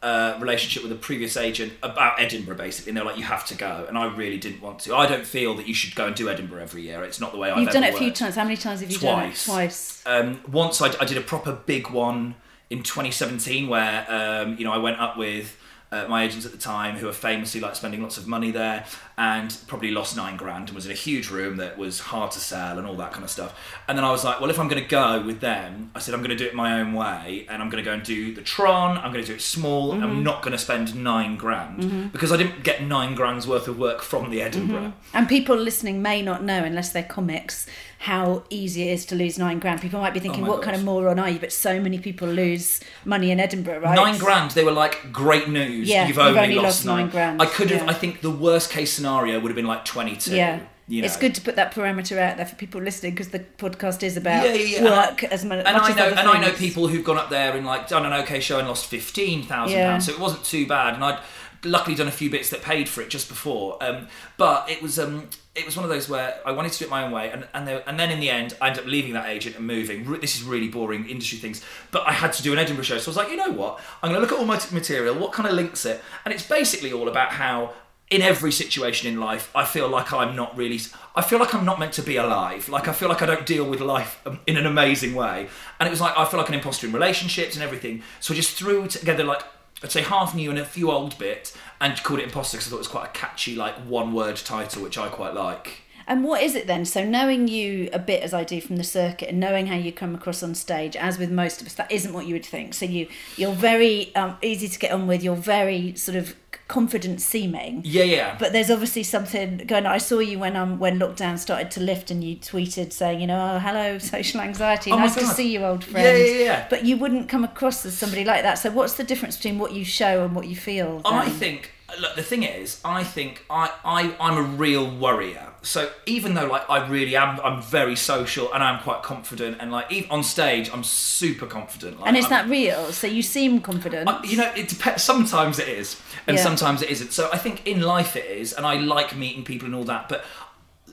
uh, 0.03 0.37
relationship 0.41 0.83
with 0.83 0.91
a 0.93 0.97
previous 0.97 1.37
agent 1.37 1.73
about 1.83 2.21
Edinburgh, 2.21 2.57
basically. 2.57 2.91
And 2.91 2.97
they 2.97 3.03
were 3.03 3.11
like, 3.11 3.19
you 3.19 3.25
have 3.25 3.47
to 3.47 3.55
go, 3.55 3.85
and 3.89 3.97
I 3.97 4.15
really 4.15 4.39
didn't 4.39 4.61
want 4.61 4.81
to. 4.81 4.95
I 4.97 5.07
don't 5.07 5.25
feel 5.25 5.55
that 5.55 5.69
you 5.69 5.75
should 5.75 5.95
go 5.95 6.07
and 6.07 6.17
do 6.17 6.29
Edinburgh 6.29 6.63
every 6.63 6.83
year. 6.83 7.05
It's 7.05 7.21
not 7.21 7.33
the 7.33 7.39
way 7.39 7.51
I've 7.51 7.59
You've 7.59 7.71
done 7.71 7.85
it 7.85 7.95
a 7.95 7.99
few 7.99 8.11
times. 8.11 8.35
How 8.35 8.45
many 8.45 8.57
times 8.57 8.81
have 8.81 8.91
you 8.91 8.99
Twice. 8.99 9.47
done 9.47 9.55
it? 9.55 9.65
Twice. 9.65 10.03
Um, 10.05 10.41
once 10.51 10.83
I, 10.83 10.89
I 11.01 11.05
did 11.05 11.17
a 11.17 11.23
proper 11.23 11.53
big 11.53 11.91
one 11.91 12.35
in 12.71 12.83
2017 12.83 13.69
where 13.69 14.07
um, 14.09 14.57
you 14.57 14.65
know 14.65 14.73
I 14.73 14.79
went 14.79 14.99
up 14.99 15.17
with 15.17 15.57
uh, 15.93 16.07
my 16.09 16.25
agents 16.25 16.45
at 16.45 16.53
the 16.53 16.59
time 16.59 16.97
who 16.97 17.09
are 17.09 17.13
famously 17.13 17.61
like 17.61 17.77
spending 17.77 18.03
lots 18.03 18.17
of 18.17 18.27
money 18.27 18.51
there 18.51 18.85
and 19.17 19.57
probably 19.69 19.91
lost 19.91 20.17
nine 20.17 20.37
grand 20.37 20.69
and 20.69 20.75
was 20.75 20.87
in 20.87 20.93
a 20.93 20.97
huge 20.97 21.31
room 21.31 21.57
that 21.59 21.79
was 21.79 22.01
hard 22.01 22.31
to 22.33 22.41
sell 22.41 22.79
and 22.79 22.87
all 22.87 22.97
that 22.97 23.13
kind 23.13 23.23
of 23.23 23.31
stuff. 23.31 23.57
And 23.87 23.97
then 23.97 24.05
I 24.05 24.11
was 24.11 24.25
like 24.25 24.41
well 24.41 24.51
if 24.51 24.59
I'm 24.59 24.69
going 24.69 24.83
to 24.83 24.89
go 24.89 25.23
with 25.25 25.41
them 25.41 25.91
I 25.95 25.99
said 26.01 26.15
I'm 26.15 26.21
going 26.21 26.37
to 26.37 26.37
do 26.37 26.47
it 26.47 26.55
my 26.55 26.81
own 26.81 26.93
way 26.93 27.47
and 27.49 27.63
I'm 27.63 27.69
going 27.71 27.85
to 27.85 27.89
go 27.89 27.95
and 27.95 28.03
do 28.03 28.35
the 28.35 28.43
Tron 28.43 28.99
I'm 28.99 29.13
going 29.13 29.25
to 29.25 29.31
do 29.31 29.35
it 29.35 29.43
small 29.43 29.93
Mm-hmm. 29.93 30.03
I'm 30.03 30.23
not 30.23 30.43
going 30.43 30.53
to 30.53 30.59
spend 30.59 30.95
nine 30.95 31.37
grand. 31.37 32.13
Because 32.13 32.33
I 32.33 32.37
didn't 32.37 32.63
get 32.63 32.83
nine 32.83 33.15
grand's 33.15 33.47
worth 33.47 33.69
of 33.69 33.79
work 33.79 34.01
from 34.03 34.31
the 34.31 34.41
Edinburgh. 34.43 34.93
And 35.13 35.29
people 35.29 35.57
listening 35.57 36.03
may 36.03 36.23
not 36.23 36.43
know, 36.43 36.63
unless 36.65 36.93
they're 36.93 37.03
comics, 37.03 37.67
how 38.03 38.43
easy 38.51 38.89
it 38.89 38.93
is 38.95 39.07
to 39.07 39.15
lose 39.15 39.39
nine 39.39 39.61
grand. 39.61 39.81
People 39.81 40.01
might 40.01 40.13
be 40.13 40.19
thinking, 40.19 40.45
Oh 40.45 40.49
"What 40.49 40.63
kind 40.63 40.75
of 40.75 40.83
moron 40.83 41.21
are 41.21 41.31
you?" 41.31 41.39
But 41.39 41.53
so 41.53 41.81
many 41.81 42.01
people 42.01 42.27
lose 42.27 42.81
money 43.05 43.31
in 43.31 43.39
Edinburgh, 43.39 43.79
right? 43.79 43.95
Nine 43.95 44.19
grand. 44.19 44.51
They 44.51 44.65
were 44.65 44.73
like, 44.73 45.13
great 45.13 45.49
news. 45.49 45.89
Yeah, 45.89 46.09
you've 46.09 46.17
you've 46.17 46.27
only, 46.27 46.41
only 46.41 46.55
lost, 46.57 46.65
lost 46.65 46.87
nine 46.87 46.97
nine. 46.97 47.11
grand, 47.11 47.41
I 47.41 47.47
could 47.47 47.71
have. 47.71 47.83
yeah. 47.83 47.91
I 47.91 47.95
think 47.95 48.21
the 48.21 48.31
worst 48.31 48.71
case 48.71 48.93
scenario 48.93 49.39
would 49.39 49.51
have 49.51 49.57
been 49.57 49.67
like 49.67 49.85
twenty-two. 49.85 50.35
Yeah. 50.35 50.61
You 50.89 51.01
know. 51.01 51.07
It's 51.07 51.17
good 51.17 51.35
to 51.37 51.41
put 51.41 51.55
that 51.57 51.73
parameter 51.73 52.19
out 52.19 52.39
there 52.39 52.45
for 52.45 52.57
people 52.57 52.83
listening 52.83 53.13
because 53.13 53.29
the 53.29 53.39
podcast 53.39 54.03
is 54.03 54.17
about 54.17 54.45
Yeah, 54.45 54.55
yeah, 54.55 54.81
yeah. 54.81 55.07
work 55.07 55.23
And 55.23 55.33
as 55.33 55.45
much 55.45 55.65
And 55.65 55.77
I 55.77 55.91
as 55.91 55.97
know, 55.97 56.09
and 56.09 56.29
I 56.29 56.41
know 56.41 56.53
people 56.53 56.89
who've 56.89 57.05
gone 57.05 57.19
up 57.19 57.31
there 57.31 57.57
and 57.57 57.65
like 57.65 57.87
done 57.87 58.05
an 58.05 58.13
okay 58.25 58.41
show 58.41 58.59
and 58.59 58.67
lost 58.67 58.87
fifteen 58.87 59.45
thousand 59.45 59.79
pounds. 59.79 60.07
So 60.07 60.13
it 60.13 60.19
wasn't 60.19 60.45
too 60.45 60.67
bad. 60.67 60.95
And 60.95 61.05
I'd 61.05 61.21
luckily 61.65 61.95
done 61.95 62.09
a 62.09 62.13
few 62.13 62.31
bits 62.31 62.51
that 62.51 62.63
paid 62.63 62.89
for 62.89 63.03
it 63.03 63.11
just 63.11 63.29
before. 63.29 63.83
Um, 63.83 64.09
but 64.37 64.69
it 64.71 64.83
was 64.83 64.99
um, 64.99 65.29
it 65.55 65.67
was 65.67 65.77
one 65.77 65.85
of 65.85 65.91
those 65.91 66.09
where 66.09 66.41
I 66.45 66.53
wanted 66.53 66.73
to 66.73 66.79
do 66.79 66.85
it 66.87 66.91
my 66.91 67.05
own 67.05 67.13
way, 67.13 67.31
and 67.31 67.47
and, 67.55 67.67
there, 67.67 67.83
and 67.87 67.99
then 67.99 68.11
in 68.11 68.21
the 68.21 68.31
end, 68.31 68.57
I 68.61 68.69
ended 68.69 68.85
up 68.85 68.91
leaving 68.91 69.13
that 69.13 69.29
agent 69.29 69.57
and 69.57 69.67
moving. 69.67 70.11
This 70.21 70.37
is 70.37 70.43
really 70.43 70.69
boring 70.69 71.09
industry 71.09 71.39
things, 71.39 71.63
but 71.91 72.07
I 72.07 72.13
had 72.13 72.33
to 72.35 72.43
do 72.43 72.53
an 72.53 72.59
Edinburgh 72.59 72.85
show, 72.85 72.99
so 72.99 73.09
I 73.09 73.11
was 73.11 73.17
like, 73.17 73.31
you 73.31 73.37
know 73.37 73.53
what? 73.53 73.81
I'm 74.03 74.11
going 74.11 74.17
to 74.17 74.21
look 74.21 74.33
at 74.33 74.39
all 74.39 74.47
my 74.47 74.59
t- 74.59 74.75
material. 74.75 75.15
What 75.15 75.33
kind 75.33 75.49
of 75.49 75.55
links 75.55 75.85
it? 75.85 76.01
And 76.25 76.33
it's 76.35 76.47
basically 76.47 76.93
all 76.93 77.09
about 77.09 77.33
how. 77.33 77.75
In 78.11 78.21
every 78.21 78.53
situation 78.53 79.11
in 79.11 79.19
life, 79.19 79.51
I 79.55 79.65
feel 79.65 79.89
like 79.89 80.13
I'm 80.13 80.37
not 80.37 80.55
really. 80.55 80.79
I 81.17 81.23
feel 81.23 81.39
like 81.39 81.55
I'm 81.55 81.65
not 81.65 81.79
meant 81.79 81.95
to 81.95 82.03
be 82.03 82.17
alive. 82.17 82.69
Like 82.69 82.87
I 82.87 82.93
feel 82.93 83.09
like 83.09 83.23
I 83.23 83.27
don't 83.27 83.47
deal 83.47 83.65
with 83.65 83.81
life 83.81 84.21
um, 84.27 84.39
in 84.47 84.59
an 84.59 84.67
amazing 84.67 85.15
way. 85.15 85.49
And 85.81 85.87
it 85.87 85.91
was 85.91 86.03
like 86.03 86.13
I 86.19 86.27
feel 86.27 86.39
like 86.39 86.51
an 86.51 86.55
imposter 86.55 86.87
in 86.87 86.93
relationships 86.93 87.55
and 87.55 87.65
everything. 87.65 88.03
So 88.21 88.35
I 88.35 88.37
just 88.37 88.55
threw 88.55 88.87
together 88.87 89.25
like 89.25 89.43
I'd 89.83 89.93
say 89.93 90.03
half 90.03 90.35
new 90.35 90.51
and 90.51 90.59
a 90.59 90.65
few 90.65 90.91
old 90.91 91.19
bits, 91.19 91.57
and 91.81 92.01
called 92.03 92.21
it 92.21 92.25
imposter 92.25 92.57
because 92.57 92.69
I 92.69 92.71
thought 92.71 92.77
it 92.77 92.79
was 92.79 92.89
quite 92.89 93.09
a 93.09 93.13
catchy 93.13 93.57
like 93.57 93.75
one 93.87 94.13
word 94.15 94.37
title, 94.37 94.83
which 94.83 94.99
I 94.99 95.09
quite 95.09 95.35
like. 95.35 95.82
And 96.07 96.25
what 96.25 96.43
is 96.43 96.55
it 96.55 96.67
then? 96.67 96.85
So 96.85 97.05
knowing 97.05 97.49
you 97.49 97.89
a 97.93 97.99
bit 97.99 98.23
as 98.23 98.35
I 98.35 98.45
do 98.45 98.61
from 98.61 98.77
the 98.77 98.85
circuit 98.85 99.29
and 99.29 99.41
knowing 99.41 99.67
how 99.67 99.77
you 99.77 99.93
come 99.93 100.15
across 100.15 100.43
on 100.43 100.55
stage, 100.55 100.97
as 100.97 101.19
with 101.19 101.31
most 101.31 101.61
of 101.61 101.67
us, 101.67 101.75
that 101.75 101.91
isn't 101.91 102.13
what 102.13 102.27
you 102.27 102.35
would 102.35 102.47
think. 102.47 102.75
So 102.75 102.87
you 102.87 103.09
you're 103.37 103.53
very 103.53 104.15
um, 104.15 104.37
easy 104.43 104.69
to 104.69 104.79
get 104.79 104.93
on 104.93 105.07
with. 105.07 105.23
You're 105.23 105.37
very 105.37 105.95
sort 105.97 106.17
of 106.17 106.35
confident 106.69 107.21
seeming. 107.21 107.83
Yeah, 107.85 108.05
yeah. 108.05 108.37
But 108.39 108.53
there's 108.53 108.71
obviously 108.71 109.03
something 109.03 109.59
going. 109.59 109.87
on. 109.87 109.93
I 109.93 109.99
saw 109.99 110.19
you 110.19 110.39
when 110.39 110.57
um 110.57 110.79
when 110.79 110.99
lockdown 110.99 111.39
started 111.39 111.71
to 111.73 111.81
lift, 111.81 112.11
and 112.11 112.25
you 112.25 112.37
tweeted 112.37 112.93
saying, 112.93 113.21
you 113.21 113.27
know, 113.27 113.55
oh 113.55 113.59
hello, 113.59 113.99
social 114.15 114.41
anxiety. 114.41 114.91
Oh 114.91 114.97
nice 114.97 115.15
to 115.15 115.27
see 115.27 115.53
you, 115.53 115.65
old 115.65 115.85
friend. 115.85 116.07
yeah, 116.07 116.25
yeah. 116.25 116.67
But 116.69 116.85
you 116.85 116.97
wouldn't 116.97 117.29
come 117.29 117.45
across 117.45 117.85
as 117.85 117.97
somebody 117.97 118.25
like 118.25 118.43
that. 118.43 118.55
So 118.55 118.71
what's 118.71 118.95
the 118.95 119.05
difference 119.05 119.37
between 119.37 119.59
what 119.59 119.73
you 119.73 119.85
show 119.85 120.25
and 120.25 120.35
what 120.35 120.49
you 120.49 120.57
feel? 120.57 121.03
I 121.05 121.29
think 121.29 121.71
look 122.01 122.15
the 122.17 122.23
thing 122.23 122.43
is 122.43 122.81
I 122.85 123.05
think 123.05 123.45
I, 123.51 123.71
I 123.85 124.15
I'm 124.21 124.37
a 124.39 124.43
real 124.43 124.91
worrier 124.91 125.49
so 125.63 125.91
even 126.07 126.35
though 126.35 126.47
like 126.47 126.69
I 126.69 126.87
really 126.89 127.15
am 127.17 127.39
I'm 127.41 127.63
very 127.63 127.97
social 127.97 128.53
and 128.53 128.63
I'm 128.65 128.81
quite 128.83 129.03
confident 129.03 129.59
and 129.61 129.71
like 129.71 129.91
even 129.93 130.11
on 130.11 130.23
stage 130.25 130.71
I'm 130.73 130.85
super 130.85 131.47
confident 131.47 131.99
like, 132.01 132.09
And 132.09 132.17
is 132.17 132.25
I'm- 132.25 132.31
that 132.31 132.49
real? 132.51 132.93
So 132.93 133.07
you 133.07 133.23
seem 133.23 133.61
confident. 133.61 134.09
I- 134.09 134.23
you 134.25 134.37
know 134.37 134.51
it 134.57 134.69
depends 134.69 135.03
sometimes 135.03 135.59
it 135.59 135.69
is 135.69 136.01
and 136.27 136.37
Yeah. 136.37 136.43
sometimes 136.43 136.83
it 136.83 136.91
isn't 136.91 137.13
so 137.13 137.29
I 137.33 137.39
think 137.39 137.67
in 137.67 137.81
life 137.81 138.17
it 138.17 138.25
is 138.27 138.53
and 138.53 138.67
I 138.67 138.75
like 138.77 139.15
meeting 139.17 139.45
people 139.45 139.67
and 139.67 139.75
all 139.75 139.85
that 139.85 140.09
but 140.09 140.25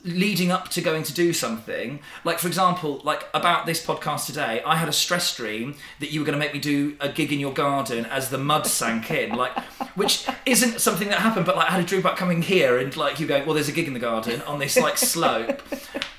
leading 0.04 0.50
up 0.50 0.68
to 0.68 0.80
going 0.80 1.02
to 1.02 1.12
do 1.12 1.32
something 1.32 2.00
like 2.24 2.38
for 2.38 2.46
example 2.48 3.00
like 3.04 3.24
about 3.34 3.66
this 3.66 3.84
podcast 3.84 4.26
today 4.26 4.62
i 4.64 4.76
had 4.76 4.88
a 4.88 4.92
stress 4.92 5.36
dream 5.36 5.74
that 5.98 6.10
you 6.10 6.20
were 6.20 6.26
going 6.26 6.38
to 6.38 6.38
make 6.38 6.52
me 6.52 6.60
do 6.60 6.96
a 7.00 7.08
gig 7.08 7.32
in 7.32 7.40
your 7.40 7.52
garden 7.52 8.04
as 8.06 8.30
the 8.30 8.38
mud 8.38 8.66
sank 8.66 9.10
in 9.10 9.30
like 9.36 9.56
which 9.94 10.26
isn't 10.46 10.80
something 10.80 11.08
that 11.08 11.18
happened 11.18 11.44
but 11.44 11.56
like 11.56 11.68
i 11.68 11.70
had 11.70 11.80
a 11.80 11.86
dream 11.86 12.00
about 12.00 12.16
coming 12.16 12.42
here 12.42 12.78
and 12.78 12.96
like 12.96 13.20
you 13.20 13.26
going 13.26 13.44
well 13.44 13.54
there's 13.54 13.68
a 13.68 13.72
gig 13.72 13.86
in 13.86 13.94
the 13.94 14.00
garden 14.00 14.40
on 14.42 14.58
this 14.58 14.76
like 14.76 14.96
slope 14.96 15.62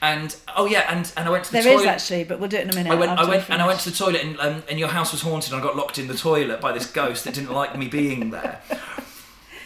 and 0.01 0.35
oh 0.55 0.65
yeah 0.65 0.85
and 0.95 1.11
and 1.17 1.27
i 1.27 1.31
went 1.31 1.43
to 1.45 1.51
the 1.51 1.61
There 1.61 1.73
is 1.73 1.81
toilet 1.81 1.91
actually, 1.91 2.23
but 2.23 2.39
we'll 2.39 2.49
do 2.49 2.57
it 2.57 2.63
in 2.63 2.69
a 2.71 2.75
minute. 2.75 2.91
I 2.91 2.95
went, 2.95 3.11
I 3.11 3.27
went, 3.27 3.49
and 3.49 3.61
I 3.61 3.67
went 3.67 3.79
to 3.81 3.91
the 3.91 3.95
toilet, 3.95 4.23
and, 4.23 4.39
um, 4.39 4.63
and 4.69 4.79
your 4.79 4.87
house 4.87 5.11
was 5.11 5.21
haunted, 5.21 5.53
and 5.53 5.61
I 5.61 5.63
got 5.63 5.75
locked 5.75 5.99
in 5.99 6.07
the 6.07 6.15
toilet 6.15 6.59
by 6.59 6.71
this 6.71 6.89
ghost 6.89 7.23
that 7.25 7.33
didn't 7.35 7.51
like 7.51 7.77
me 7.77 7.87
being 7.87 8.31
there, 8.31 8.61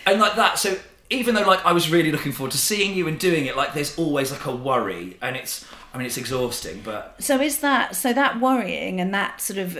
and 0.06 0.19
like 0.19 0.36
that. 0.36 0.60
So 0.60 0.78
even 1.09 1.35
though 1.35 1.43
like 1.45 1.65
I 1.65 1.71
was 1.71 1.89
really 1.91 2.11
looking 2.11 2.31
forward 2.31 2.51
to 2.51 2.57
seeing 2.57 2.95
you 2.95 3.07
and 3.07 3.19
doing 3.19 3.45
it, 3.45 3.55
like 3.55 3.73
there's 3.73 3.97
always 3.97 4.31
like 4.31 4.45
a 4.45 4.55
worry, 4.55 5.17
and 5.21 5.35
it's, 5.35 5.65
I 5.95 5.97
mean, 5.97 6.08
it's 6.08 6.17
exhausting, 6.17 6.81
but 6.84 7.15
So 7.19 7.39
is 7.39 7.60
that 7.60 7.95
so 7.95 8.12
that 8.12 8.41
worrying 8.41 8.99
and 8.99 9.13
that 9.13 9.39
sort 9.39 9.58
of 9.60 9.79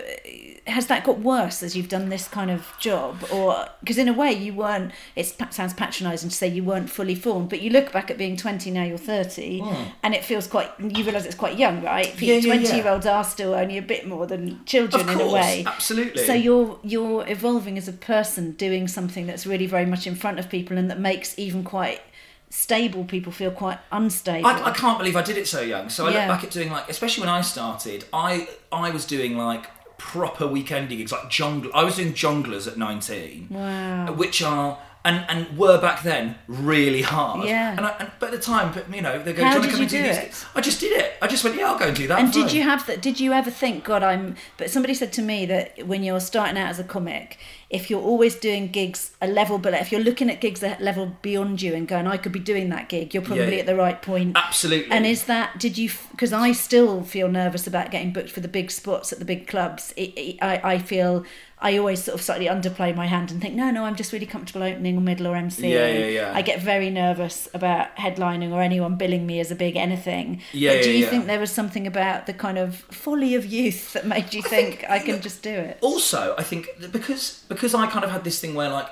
has 0.66 0.88
that 0.88 1.04
got 1.04 1.20
worse 1.20 1.62
as 1.62 1.76
you've 1.76 1.90
done 1.90 2.08
this 2.08 2.28
kind 2.30 2.50
of 2.50 2.66
job, 2.80 3.24
or 3.34 3.68
because 3.82 3.98
in 3.98 4.08
a 4.08 4.14
way 4.14 4.32
you 4.32 4.54
weren't? 4.54 4.94
It 5.18 5.26
sounds 5.52 5.74
patronising 5.74 6.30
to 6.30 6.36
say 6.36 6.48
you 6.48 6.64
weren't 6.64 6.90
fully 6.90 7.16
formed, 7.16 7.50
but 7.50 7.60
you 7.62 7.70
look 7.70 7.92
back 7.92 8.10
at 8.10 8.18
being 8.18 8.38
twenty 8.38 8.72
now 8.72 8.84
you're 8.86 8.98
thirty, 8.98 9.62
and 10.04 10.16
it 10.16 10.24
feels 10.24 10.48
quite. 10.48 10.72
You 10.80 11.04
realise 11.04 11.26
it's 11.26 11.36
quite 11.36 11.58
young, 11.60 11.84
right? 11.84 12.08
Hmm. 12.08 12.24
Yeah, 12.24 12.36
yeah, 12.36 12.46
Twenty 12.54 12.70
yeah. 12.70 12.76
year 12.78 12.88
olds 12.88 13.06
are 13.06 13.26
still 13.26 13.54
only 13.54 13.78
a 13.78 13.82
bit 13.82 14.08
more 14.08 14.26
than 14.26 14.64
children 14.64 15.10
Of 15.10 15.16
in 15.16 15.20
a 15.20 15.30
way. 15.30 15.66
absolutely. 15.68 16.26
So 16.26 16.34
you're 16.34 16.80
you're 16.82 17.28
evolving 17.28 17.78
as 17.78 17.90
a 17.90 17.94
person, 17.94 18.54
doing 18.54 18.88
something 18.88 19.28
that's 19.28 19.46
really 19.46 19.68
very 19.68 19.86
much 19.86 20.08
in 20.08 20.16
front 20.16 20.40
of 20.40 20.50
people, 20.50 20.78
and 20.78 20.90
that 20.90 21.00
makes 21.00 21.38
even 21.38 21.66
quite 21.66 22.00
stable 22.50 23.04
people 23.06 23.32
feel 23.32 23.52
quite 23.52 23.80
unstable. 23.92 24.48
I, 24.48 24.64
I 24.66 24.72
can't 24.72 24.98
believe 24.98 25.16
I 25.16 25.22
did 25.22 25.38
it 25.38 25.48
so 25.48 25.62
young. 25.62 25.90
So 25.90 26.06
I 26.08 26.12
Yeah. 26.12 26.20
look 26.20 26.28
back 26.36 26.44
at 26.46 26.52
doing 26.52 26.72
like, 26.72 26.90
especially 26.90 27.22
when 27.22 27.30
I 27.30 27.42
started, 27.42 28.06
I 28.14 28.48
I 28.72 28.90
was 28.92 29.06
doing 29.06 29.38
like 29.38 29.66
proper 29.98 30.46
weekend 30.48 30.90
gigs, 30.90 31.12
like 31.12 31.30
jungle. 31.30 31.72
I 31.74 31.84
was 31.84 31.96
doing 31.96 32.14
Jongleurs 32.14 32.68
at 32.68 32.78
nineteen, 32.78 33.48
Wow. 33.50 34.14
which 34.14 34.42
are. 34.42 34.78
And, 35.06 35.24
and 35.30 35.58
were 35.58 35.80
back 35.80 36.02
then 36.02 36.36
really 36.48 37.04
hard. 37.04 37.46
Yeah. 37.48 37.72
And, 37.78 37.86
I, 37.86 37.90
and 38.00 38.12
but 38.20 38.34
at 38.34 38.40
the 38.40 38.40
time, 38.40 38.74
but 38.74 38.92
you 38.94 39.04
know, 39.04 39.22
they 39.22 39.34
go, 39.34 39.44
How 39.44 39.52
"Do 39.52 39.56
you 39.56 39.60
want 39.60 39.66
to 39.66 39.72
come 39.72 39.82
and 39.82 39.90
do 39.90 39.98
do 39.98 40.04
these?" 40.04 40.18
it? 40.18 40.46
I 40.56 40.62
just 40.62 40.80
did 40.80 40.94
it. 40.94 41.14
I 41.22 41.28
just 41.28 41.44
went, 41.44 41.56
"Yeah, 41.56 41.68
I'll 41.72 41.78
go 41.78 41.86
and 41.88 41.96
do 41.96 42.08
that." 42.08 42.20
And 42.20 42.34
did 42.34 42.52
you 42.52 42.64
have 42.64 42.88
that? 42.88 43.02
Did 43.02 43.20
you 43.20 43.32
ever 43.32 43.52
think, 43.52 43.84
God, 43.84 44.02
I'm? 44.02 44.36
But 44.58 44.72
somebody 44.72 44.96
said 44.96 45.14
to 45.14 45.22
me 45.22 45.46
that 45.46 45.86
when 45.86 46.04
you're 46.04 46.20
starting 46.20 46.58
out 46.58 46.70
as 46.70 46.80
a 46.80 46.84
comic, 46.84 47.38
if 47.70 47.90
you're 47.90 48.02
always 48.02 48.36
doing 48.36 48.68
gigs 48.70 49.12
a 49.22 49.28
level 49.28 49.60
below, 49.60 49.78
if 49.78 49.92
you're 49.92 50.02
looking 50.02 50.30
at 50.30 50.42
gigs 50.42 50.64
a 50.64 50.76
level 50.80 51.16
beyond 51.22 51.62
you 51.62 51.76
and 51.76 51.88
going, 51.88 52.08
I 52.08 52.18
could 52.18 52.32
be 52.32 52.40
doing 52.40 52.70
that 52.70 52.90
gig, 52.90 53.14
you're 53.14 53.24
probably 53.24 53.54
Yeah. 53.56 53.60
at 53.60 53.66
the 53.68 53.76
right 53.76 54.02
point. 54.02 54.36
Absolutely. 54.36 54.92
And 54.92 55.06
is 55.06 55.26
that? 55.26 55.60
Did 55.60 55.78
you? 55.78 55.92
Because 56.12 56.34
I 56.34 56.52
still 56.52 57.04
feel 57.04 57.28
nervous 57.28 57.68
about 57.68 57.92
getting 57.92 58.12
booked 58.12 58.32
for 58.32 58.40
the 58.40 58.48
big 58.48 58.72
spots 58.72 59.14
at 59.14 59.20
the 59.20 59.26
big 59.26 59.46
clubs. 59.48 59.94
It, 59.96 60.18
it, 60.18 60.38
I 60.42 60.74
I 60.74 60.78
feel. 60.80 61.26
I 61.60 61.78
always 61.78 62.04
sort 62.04 62.16
of 62.16 62.22
slightly 62.22 62.48
underplay 62.48 62.94
my 62.96 63.08
hand 63.08 63.32
and 63.32 63.42
think, 63.42 63.56
no, 63.56 63.72
no, 63.72 63.86
I'm 63.86 63.96
just 63.96 64.12
really 64.12 64.26
comfortable 64.26 64.62
opening 64.64 64.98
or 64.98 65.02
middle 65.02 65.28
or 65.28 65.36
MC. 65.36 65.72
Yeah, 65.72 65.88
yeah, 65.88 66.08
yeah. 66.08 66.32
I 66.36 66.42
get 66.42 66.62
very 66.62 66.90
nervous 66.90 67.48
about 67.54 67.96
headlining 67.96 68.52
or 68.52 68.62
anyone 68.62 68.98
billing 68.98 69.26
me 69.26 69.40
as 69.40 69.52
a 69.52 69.56
big 69.56 69.76
anything. 69.78 70.42
Yeah, 70.52 70.74
but 70.74 70.84
do 70.84 70.92
yeah, 70.92 70.98
you 70.98 71.04
yeah. 71.06 71.10
think 71.10 71.26
there 71.28 71.40
was 71.40 71.52
something 71.52 71.88
about 71.88 72.26
the 72.26 72.34
kind 72.34 72.58
of 72.58 72.76
folly 72.76 73.36
of 73.36 73.46
youth 73.46 73.94
that 73.94 74.06
made 74.06 74.34
you 74.34 74.42
think, 74.42 74.80
think- 74.80 74.90
I 74.90 75.00
can 75.00 75.22
just 75.22 75.42
do 75.42 75.50
it? 75.50 75.78
also 75.82 76.36
i 76.38 76.44
think 76.44 76.68
because 76.92 77.44
because 77.48 77.74
i 77.74 77.88
kind 77.88 78.04
of 78.04 78.12
had 78.12 78.24
this 78.24 78.40
thing 78.40 78.54
where 78.56 78.70
like 78.70 78.88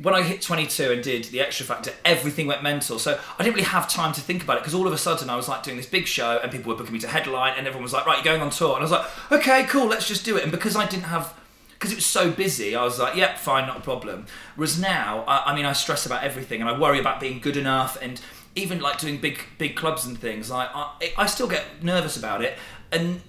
when 0.00 0.14
i 0.14 0.22
hit 0.22 0.42
22 0.42 0.90
and 0.90 1.02
did 1.02 1.24
the 1.24 1.38
Xtra 1.38 1.62
Factor 1.62 1.92
everything 2.04 2.46
went 2.46 2.62
mental 2.62 2.98
so 2.98 3.18
i 3.38 3.42
didn't 3.42 3.54
really 3.54 3.66
have 3.66 3.88
time 3.88 4.12
to 4.12 4.20
think 4.20 4.42
about 4.42 4.56
it 4.56 4.60
because 4.60 4.74
all 4.74 4.86
of 4.86 4.92
a 4.92 4.98
sudden 4.98 5.30
i 5.30 5.36
was 5.36 5.48
like 5.48 5.62
doing 5.62 5.76
this 5.76 5.86
big 5.86 6.06
show 6.06 6.38
and 6.42 6.50
people 6.50 6.70
were 6.72 6.78
booking 6.78 6.92
me 6.92 6.98
to 7.00 7.08
headline 7.08 7.54
and 7.56 7.66
everyone 7.66 7.82
was 7.82 7.92
like 7.92 8.06
right 8.06 8.16
you're 8.16 8.24
going 8.24 8.42
on 8.42 8.50
tour 8.50 8.70
and 8.74 8.78
i 8.78 8.82
was 8.82 8.90
like 8.90 9.06
okay 9.32 9.64
cool 9.64 9.86
let's 9.86 10.06
just 10.08 10.24
do 10.24 10.36
it 10.36 10.42
and 10.42 10.50
because 10.52 10.76
i 10.76 10.86
didn't 10.86 11.04
have 11.04 11.34
because 11.82 11.90
it 11.90 11.96
was 11.96 12.06
so 12.06 12.30
busy, 12.30 12.76
I 12.76 12.84
was 12.84 13.00
like, 13.00 13.16
"Yep, 13.16 13.38
fine, 13.38 13.66
not 13.66 13.78
a 13.78 13.80
problem." 13.80 14.26
Whereas 14.54 14.78
now, 14.78 15.24
I, 15.26 15.50
I 15.50 15.54
mean, 15.56 15.64
I 15.64 15.72
stress 15.72 16.06
about 16.06 16.22
everything, 16.22 16.60
and 16.60 16.70
I 16.70 16.78
worry 16.78 17.00
about 17.00 17.18
being 17.18 17.40
good 17.40 17.56
enough, 17.56 17.98
and 18.00 18.20
even 18.54 18.78
like 18.78 18.98
doing 18.98 19.20
big, 19.20 19.40
big 19.58 19.74
clubs 19.74 20.06
and 20.06 20.16
things. 20.16 20.48
Like, 20.48 20.68
I, 20.72 21.12
I 21.18 21.26
still 21.26 21.48
get 21.48 21.82
nervous 21.82 22.16
about 22.16 22.40
it, 22.40 22.56
and 22.92 23.20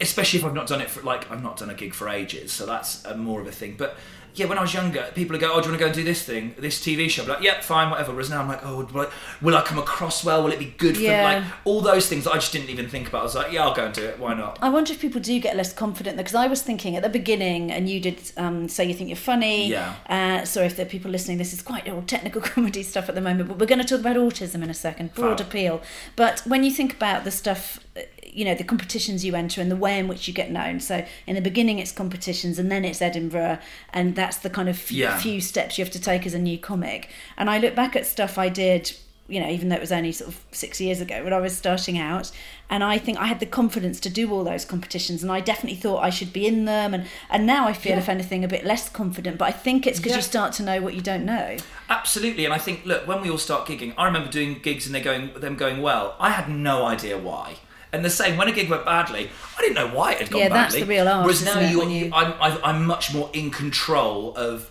especially 0.00 0.40
if 0.40 0.44
I've 0.44 0.52
not 0.52 0.66
done 0.66 0.80
it 0.80 0.90
for 0.90 1.00
like 1.02 1.30
I've 1.30 1.44
not 1.44 1.58
done 1.58 1.70
a 1.70 1.74
gig 1.74 1.94
for 1.94 2.08
ages, 2.08 2.52
so 2.52 2.66
that's 2.66 3.04
a, 3.04 3.16
more 3.16 3.40
of 3.40 3.46
a 3.46 3.52
thing. 3.52 3.76
But 3.78 3.96
yeah, 4.38 4.46
when 4.46 4.58
I 4.58 4.62
was 4.62 4.72
younger, 4.74 5.10
people 5.14 5.34
would 5.34 5.40
go, 5.40 5.52
"Oh, 5.52 5.60
do 5.60 5.66
you 5.66 5.72
want 5.72 5.78
to 5.78 5.78
go 5.78 5.86
and 5.86 5.94
do 5.94 6.04
this 6.04 6.22
thing, 6.24 6.54
this 6.58 6.80
TV 6.80 7.08
show?" 7.08 7.22
I'm 7.22 7.28
like, 7.28 7.42
"Yep, 7.42 7.64
fine, 7.64 7.90
whatever." 7.90 8.12
Whereas 8.12 8.30
now 8.30 8.40
I'm 8.40 8.48
like, 8.48 8.60
"Oh, 8.64 8.84
will 8.92 9.00
I, 9.02 9.08
will 9.42 9.56
I 9.56 9.62
come 9.62 9.78
across 9.78 10.24
well? 10.24 10.42
Will 10.44 10.52
it 10.52 10.58
be 10.58 10.74
good 10.78 10.96
for 10.96 11.02
Yeah. 11.02 11.22
like 11.24 11.44
all 11.64 11.80
those 11.80 12.08
things 12.08 12.24
that 12.24 12.32
I 12.32 12.34
just 12.36 12.52
didn't 12.52 12.70
even 12.70 12.88
think 12.88 13.08
about?" 13.08 13.20
I 13.20 13.24
was 13.24 13.34
like, 13.34 13.52
"Yeah, 13.52 13.64
I'll 13.64 13.74
go 13.74 13.84
and 13.86 13.94
do 13.94 14.04
it. 14.04 14.18
Why 14.18 14.34
not?" 14.34 14.58
I 14.62 14.68
wonder 14.68 14.92
if 14.92 15.00
people 15.00 15.20
do 15.20 15.38
get 15.40 15.56
less 15.56 15.72
confident 15.72 16.16
though, 16.16 16.22
because 16.22 16.34
I 16.34 16.46
was 16.46 16.62
thinking 16.62 16.96
at 16.96 17.02
the 17.02 17.08
beginning, 17.08 17.70
and 17.72 17.88
you 17.88 17.98
did 18.00 18.20
um, 18.36 18.68
say 18.68 18.84
you 18.84 18.94
think 18.94 19.08
you're 19.08 19.16
funny. 19.16 19.68
Yeah. 19.68 19.94
Uh, 20.08 20.44
sorry 20.44 20.66
if 20.66 20.76
there 20.76 20.86
are 20.86 20.88
people 20.88 21.10
listening. 21.10 21.38
This 21.38 21.52
is 21.52 21.62
quite 21.62 21.88
all 21.88 22.02
technical 22.02 22.40
comedy 22.54 22.82
stuff 22.82 23.08
at 23.08 23.14
the 23.14 23.20
moment, 23.20 23.48
but 23.48 23.58
we're 23.58 23.66
going 23.66 23.80
to 23.80 23.86
talk 23.86 24.00
about 24.00 24.16
autism 24.16 24.62
in 24.62 24.70
a 24.70 24.74
second. 24.74 25.14
Broad 25.14 25.38
Fab. 25.38 25.46
appeal. 25.48 25.82
But 26.14 26.40
when 26.46 26.62
you 26.64 26.70
think 26.70 26.92
about 26.94 27.24
the 27.24 27.30
stuff, 27.30 27.80
uh, 27.96 28.00
you 28.36 28.44
know, 28.44 28.54
the 28.54 28.64
competitions 28.64 29.24
you 29.24 29.34
enter 29.34 29.60
and 29.62 29.70
the 29.70 29.76
way 29.76 29.98
in 29.98 30.06
which 30.08 30.28
you 30.28 30.34
get 30.34 30.50
known. 30.50 30.78
So 30.78 31.04
in 31.26 31.34
the 31.34 31.40
beginning, 31.40 31.78
it's 31.78 31.90
competitions, 31.90 32.58
and 32.58 32.70
then 32.70 32.84
it's 32.84 33.00
Edinburgh, 33.00 33.58
and 33.92 34.14
that's 34.14 34.36
the 34.36 34.50
kind 34.50 34.68
of 34.68 34.76
f- 34.76 34.92
Yeah. 34.92 35.18
few 35.18 35.40
steps 35.40 35.78
you 35.78 35.84
have 35.84 35.92
to 35.92 36.00
take 36.00 36.26
as 36.26 36.34
a 36.34 36.38
new 36.38 36.58
comic. 36.58 37.08
And 37.38 37.48
I 37.48 37.56
look 37.58 37.74
back 37.74 37.96
at 37.96 38.06
stuff 38.06 38.36
I 38.38 38.48
did 38.50 38.92
you 39.28 39.40
know, 39.40 39.48
even 39.50 39.68
though 39.68 39.74
it 39.74 39.80
was 39.80 39.90
only 39.90 40.12
sort 40.12 40.28
of 40.28 40.38
six 40.52 40.80
years 40.80 41.00
ago 41.00 41.24
when 41.24 41.32
I 41.32 41.40
was 41.40 41.56
starting 41.56 41.98
out. 41.98 42.30
And 42.70 42.84
I 42.84 42.96
think 42.96 43.18
I 43.18 43.26
had 43.26 43.40
the 43.40 43.46
confidence 43.46 43.98
to 44.06 44.08
do 44.08 44.30
all 44.32 44.44
those 44.44 44.64
competitions, 44.64 45.20
and 45.24 45.32
I 45.32 45.40
definitely 45.40 45.80
thought 45.80 45.98
I 46.04 46.10
should 46.10 46.32
be 46.32 46.46
in 46.46 46.64
them. 46.64 46.94
And, 46.94 47.06
and 47.28 47.44
now 47.44 47.66
I 47.66 47.72
feel, 47.72 47.94
Yeah. 47.94 47.98
if 47.98 48.08
anything, 48.08 48.44
a 48.44 48.48
bit 48.48 48.64
less 48.64 48.88
confident. 48.88 49.36
But 49.36 49.46
I 49.46 49.50
think 49.50 49.84
it's 49.84 49.98
because 49.98 50.12
Yeah. 50.12 50.18
you 50.18 50.22
start 50.22 50.52
to 50.58 50.62
know 50.62 50.80
what 50.80 50.94
you 50.94 51.00
don't 51.00 51.24
know. 51.24 51.56
Absolutely, 51.90 52.44
and 52.44 52.54
I 52.54 52.58
think 52.58 52.86
look 52.86 53.08
when 53.08 53.20
we 53.20 53.28
all 53.28 53.36
start 53.38 53.66
gigging, 53.66 53.94
I 53.98 54.04
remember 54.04 54.30
doing 54.30 54.60
gigs 54.62 54.86
and 54.86 54.94
they're 54.94 55.02
going 55.02 55.32
them 55.40 55.56
going 55.56 55.82
well. 55.82 56.14
I 56.20 56.30
had 56.30 56.48
no 56.48 56.86
idea 56.86 57.18
why. 57.18 57.56
And 57.96 58.04
the 58.04 58.10
same 58.10 58.36
when 58.36 58.46
a 58.48 58.52
gig 58.52 58.68
went 58.70 58.84
badly, 58.84 59.30
I 59.58 59.60
didn't 59.62 59.74
know 59.74 59.88
why 59.88 60.12
it 60.12 60.18
had 60.18 60.30
gone 60.30 60.40
Yeah, 60.42 60.48
that's 60.50 60.74
badly. 60.74 60.80
the 60.80 60.86
real 60.86 61.08
art, 61.08 61.24
Whereas 61.24 61.44
now 61.44 61.58
it, 61.58 61.70
you, 61.90 62.10
I'm, 62.12 62.34
I'm 62.62 62.86
much 62.86 63.12
more 63.14 63.30
in 63.32 63.50
control 63.50 64.36
of 64.36 64.70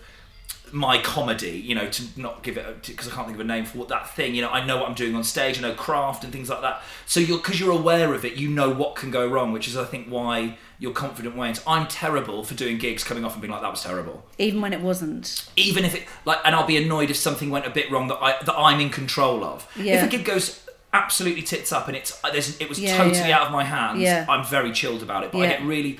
my 0.71 0.97
comedy. 0.97 1.51
You 1.63 1.75
know, 1.75 1.87
to 1.89 2.03
not 2.19 2.43
give 2.43 2.57
it 2.57 2.83
because 2.85 3.07
I 3.07 3.11
can't 3.11 3.27
think 3.27 3.37
of 3.37 3.41
a 3.41 3.47
name 3.47 3.65
for 3.65 3.77
what 3.77 3.87
that 3.89 4.09
thing. 4.15 4.35
You 4.35 4.41
know, 4.41 4.49
I 4.49 4.65
know 4.65 4.77
what 4.77 4.87
I'm 4.89 4.95
doing 4.95 5.15
on 5.15 5.23
stage. 5.23 5.57
I 5.57 5.61
know 5.61 5.73
craft 5.73 6.23
and 6.23 6.31
things 6.33 6.49
like 6.49 6.61
that. 6.61 6.81
So 7.05 7.19
you're 7.19 7.37
because 7.37 7.59
you're 7.59 7.71
aware 7.71 8.13
of 8.13 8.25
it, 8.25 8.33
you 8.35 8.49
know 8.49 8.69
what 8.71 8.95
can 8.95 9.11
go 9.11 9.27
wrong, 9.27 9.51
which 9.51 9.67
is 9.67 9.77
I 9.77 9.85
think 9.85 10.07
why 10.07 10.57
your 10.77 10.91
confident 10.91 11.35
wanes. 11.37 11.61
I'm 11.65 11.87
terrible 11.87 12.43
for 12.43 12.53
doing 12.53 12.77
gigs, 12.77 13.03
coming 13.03 13.23
off 13.23 13.33
and 13.33 13.41
being 13.41 13.51
like 13.51 13.61
that 13.61 13.71
was 13.71 13.81
terrible 13.81 14.25
Even 14.37 14.59
when 14.59 14.73
it 14.73 14.81
wasn't. 14.81 15.47
even 15.55 15.85
if 15.85 15.95
it 15.95 16.03
like 16.25 16.39
and 16.43 16.53
I'll 16.53 16.67
be 16.67 16.75
annoyed 16.77 17.09
if 17.09 17.15
something 17.15 17.49
went 17.49 17.65
a 17.65 17.69
bit 17.69 17.89
wrong 17.89 18.07
that 18.09 18.17
I 18.21 18.43
that 18.43 18.55
I'm 18.57 18.79
in 18.81 18.89
control 18.89 19.43
of. 19.45 19.65
Yeah. 19.77 19.97
If 19.99 20.03
a 20.03 20.07
gig 20.07 20.25
goes 20.25 20.64
absolutely 21.03 21.41
tits 21.43 21.71
up 21.77 21.87
and 21.89 21.95
it's 21.99 22.11
uh, 22.23 22.31
there's, 22.31 22.49
it 22.63 22.67
was 22.69 22.79
Yeah, 22.79 22.97
totally 22.97 23.29
yeah. 23.29 23.37
out 23.39 23.47
of 23.47 23.51
my 23.59 23.63
hands, 23.63 24.01
Yeah. 24.01 24.25
I'm 24.29 24.45
very 24.45 24.71
chilled 24.71 25.01
about 25.07 25.23
it. 25.23 25.31
But 25.31 25.39
I 25.39 25.47
get 25.53 25.61
really 25.63 25.99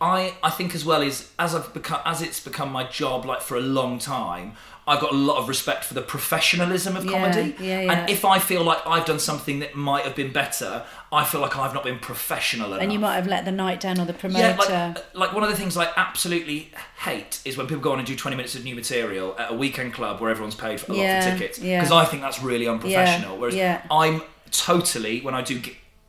I 0.00 0.34
I 0.42 0.50
think 0.50 0.74
as 0.74 0.84
well 0.84 1.02
is 1.10 1.16
as 1.38 1.54
I've 1.54 1.72
become 1.72 2.00
as 2.04 2.20
it's 2.26 2.40
become 2.50 2.70
my 2.78 2.84
job 3.00 3.24
like 3.30 3.40
for 3.48 3.56
a 3.56 3.66
long 3.78 3.98
time, 3.98 4.46
I've 4.88 5.00
got 5.00 5.10
a 5.12 5.16
lot 5.16 5.38
of 5.38 5.48
respect 5.48 5.82
for 5.84 5.94
the 5.94 6.02
professionalism 6.02 6.96
of 6.96 7.04
Yeah, 7.04 7.10
comedy. 7.10 7.56
yeah, 7.58 7.80
yeah. 7.80 7.92
And 7.92 8.10
if 8.10 8.24
I 8.24 8.38
feel 8.38 8.62
like 8.62 8.78
I've 8.86 9.04
done 9.04 9.18
something 9.18 9.58
that 9.58 9.74
might 9.74 10.04
have 10.04 10.14
been 10.14 10.32
better, 10.32 10.84
I 11.12 11.24
feel 11.24 11.40
like 11.40 11.56
I've 11.56 11.74
not 11.74 11.82
been 11.82 11.98
professional 11.98 12.68
enough. 12.68 12.82
And 12.82 12.92
you 12.92 13.00
might 13.00 13.16
have 13.16 13.26
let 13.26 13.44
the 13.44 13.50
night 13.50 13.80
down 13.80 13.98
or 14.00 14.04
the 14.04 14.12
promoter. 14.12 14.44
Yeah, 14.46 14.56
like, 14.56 14.70
uh, 14.70 14.94
like 15.14 15.32
one 15.32 15.42
of 15.42 15.50
the 15.50 15.56
things 15.56 15.76
I 15.76 15.88
absolutely 15.96 16.70
hate 16.98 17.40
is 17.44 17.56
when 17.56 17.66
people 17.66 17.82
go 17.82 17.92
on 17.92 17.98
and 17.98 18.06
do 18.06 18.14
20 18.14 18.36
minutes 18.36 18.54
of 18.54 18.62
new 18.62 18.76
material 18.76 19.34
at 19.38 19.50
a 19.50 19.54
weekend 19.54 19.92
club 19.92 20.20
where 20.20 20.30
everyone's 20.30 20.54
paid 20.54 20.80
for 20.80 20.92
a 20.92 20.94
lot 20.94 21.02
Yeah, 21.02 21.20
for 21.32 21.38
tickets. 21.38 21.58
Because 21.58 21.90
I 21.90 22.04
think 22.04 22.22
that's 22.22 22.40
really 22.40 22.68
unprofessional. 22.68 23.38
Whereas. 23.38 23.80
I'm 23.90 24.22
totally 24.52 25.20
when 25.20 25.34
I 25.34 25.42
do 25.42 25.60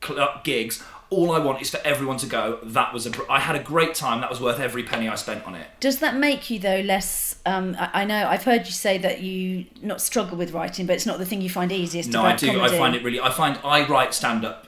cl- 0.03 0.41
gigs. 0.43 0.83
All 1.09 1.31
I 1.31 1.39
want 1.39 1.61
is 1.61 1.69
for 1.69 1.79
everyone 1.85 2.17
to 2.17 2.25
go. 2.25 2.59
That 2.63 2.93
was 2.93 3.05
a. 3.05 3.11
br- 3.11 3.21
I 3.29 3.39
had 3.39 3.55
a 3.55 3.63
great 3.63 3.95
time. 3.95 4.19
That 4.21 4.29
was 4.29 4.41
worth 4.41 4.59
every 4.59 4.83
penny 4.83 5.07
I 5.07 5.15
spent 5.15 5.45
on 5.47 5.55
it. 5.55 5.65
Does 5.79 5.99
that 5.99 6.15
make 6.17 6.49
you 6.49 6.59
though 6.59 6.81
less? 6.81 7.37
Um, 7.45 7.75
I, 7.79 8.01
I 8.01 8.05
know 8.05 8.27
I've 8.27 8.43
heard 8.43 8.65
you 8.65 8.73
say 8.73 8.97
that 8.97 9.21
you 9.21 9.65
not 9.81 10.01
struggle 10.01 10.37
with 10.37 10.51
writing, 10.51 10.85
but 10.85 10.93
it's 10.97 11.05
not 11.05 11.17
the 11.17 11.25
thing 11.25 11.41
you 11.41 11.49
find 11.49 11.71
easiest. 11.71 12.09
No, 12.11 12.23
I 12.23 12.35
do. 12.35 12.47
Comedy. 12.47 12.75
I 12.75 12.77
find 12.77 12.93
it 12.95 13.03
really. 13.03 13.21
I 13.21 13.29
find 13.31 13.57
I 13.63 13.87
write 13.87 14.13
stand 14.13 14.43
up 14.43 14.65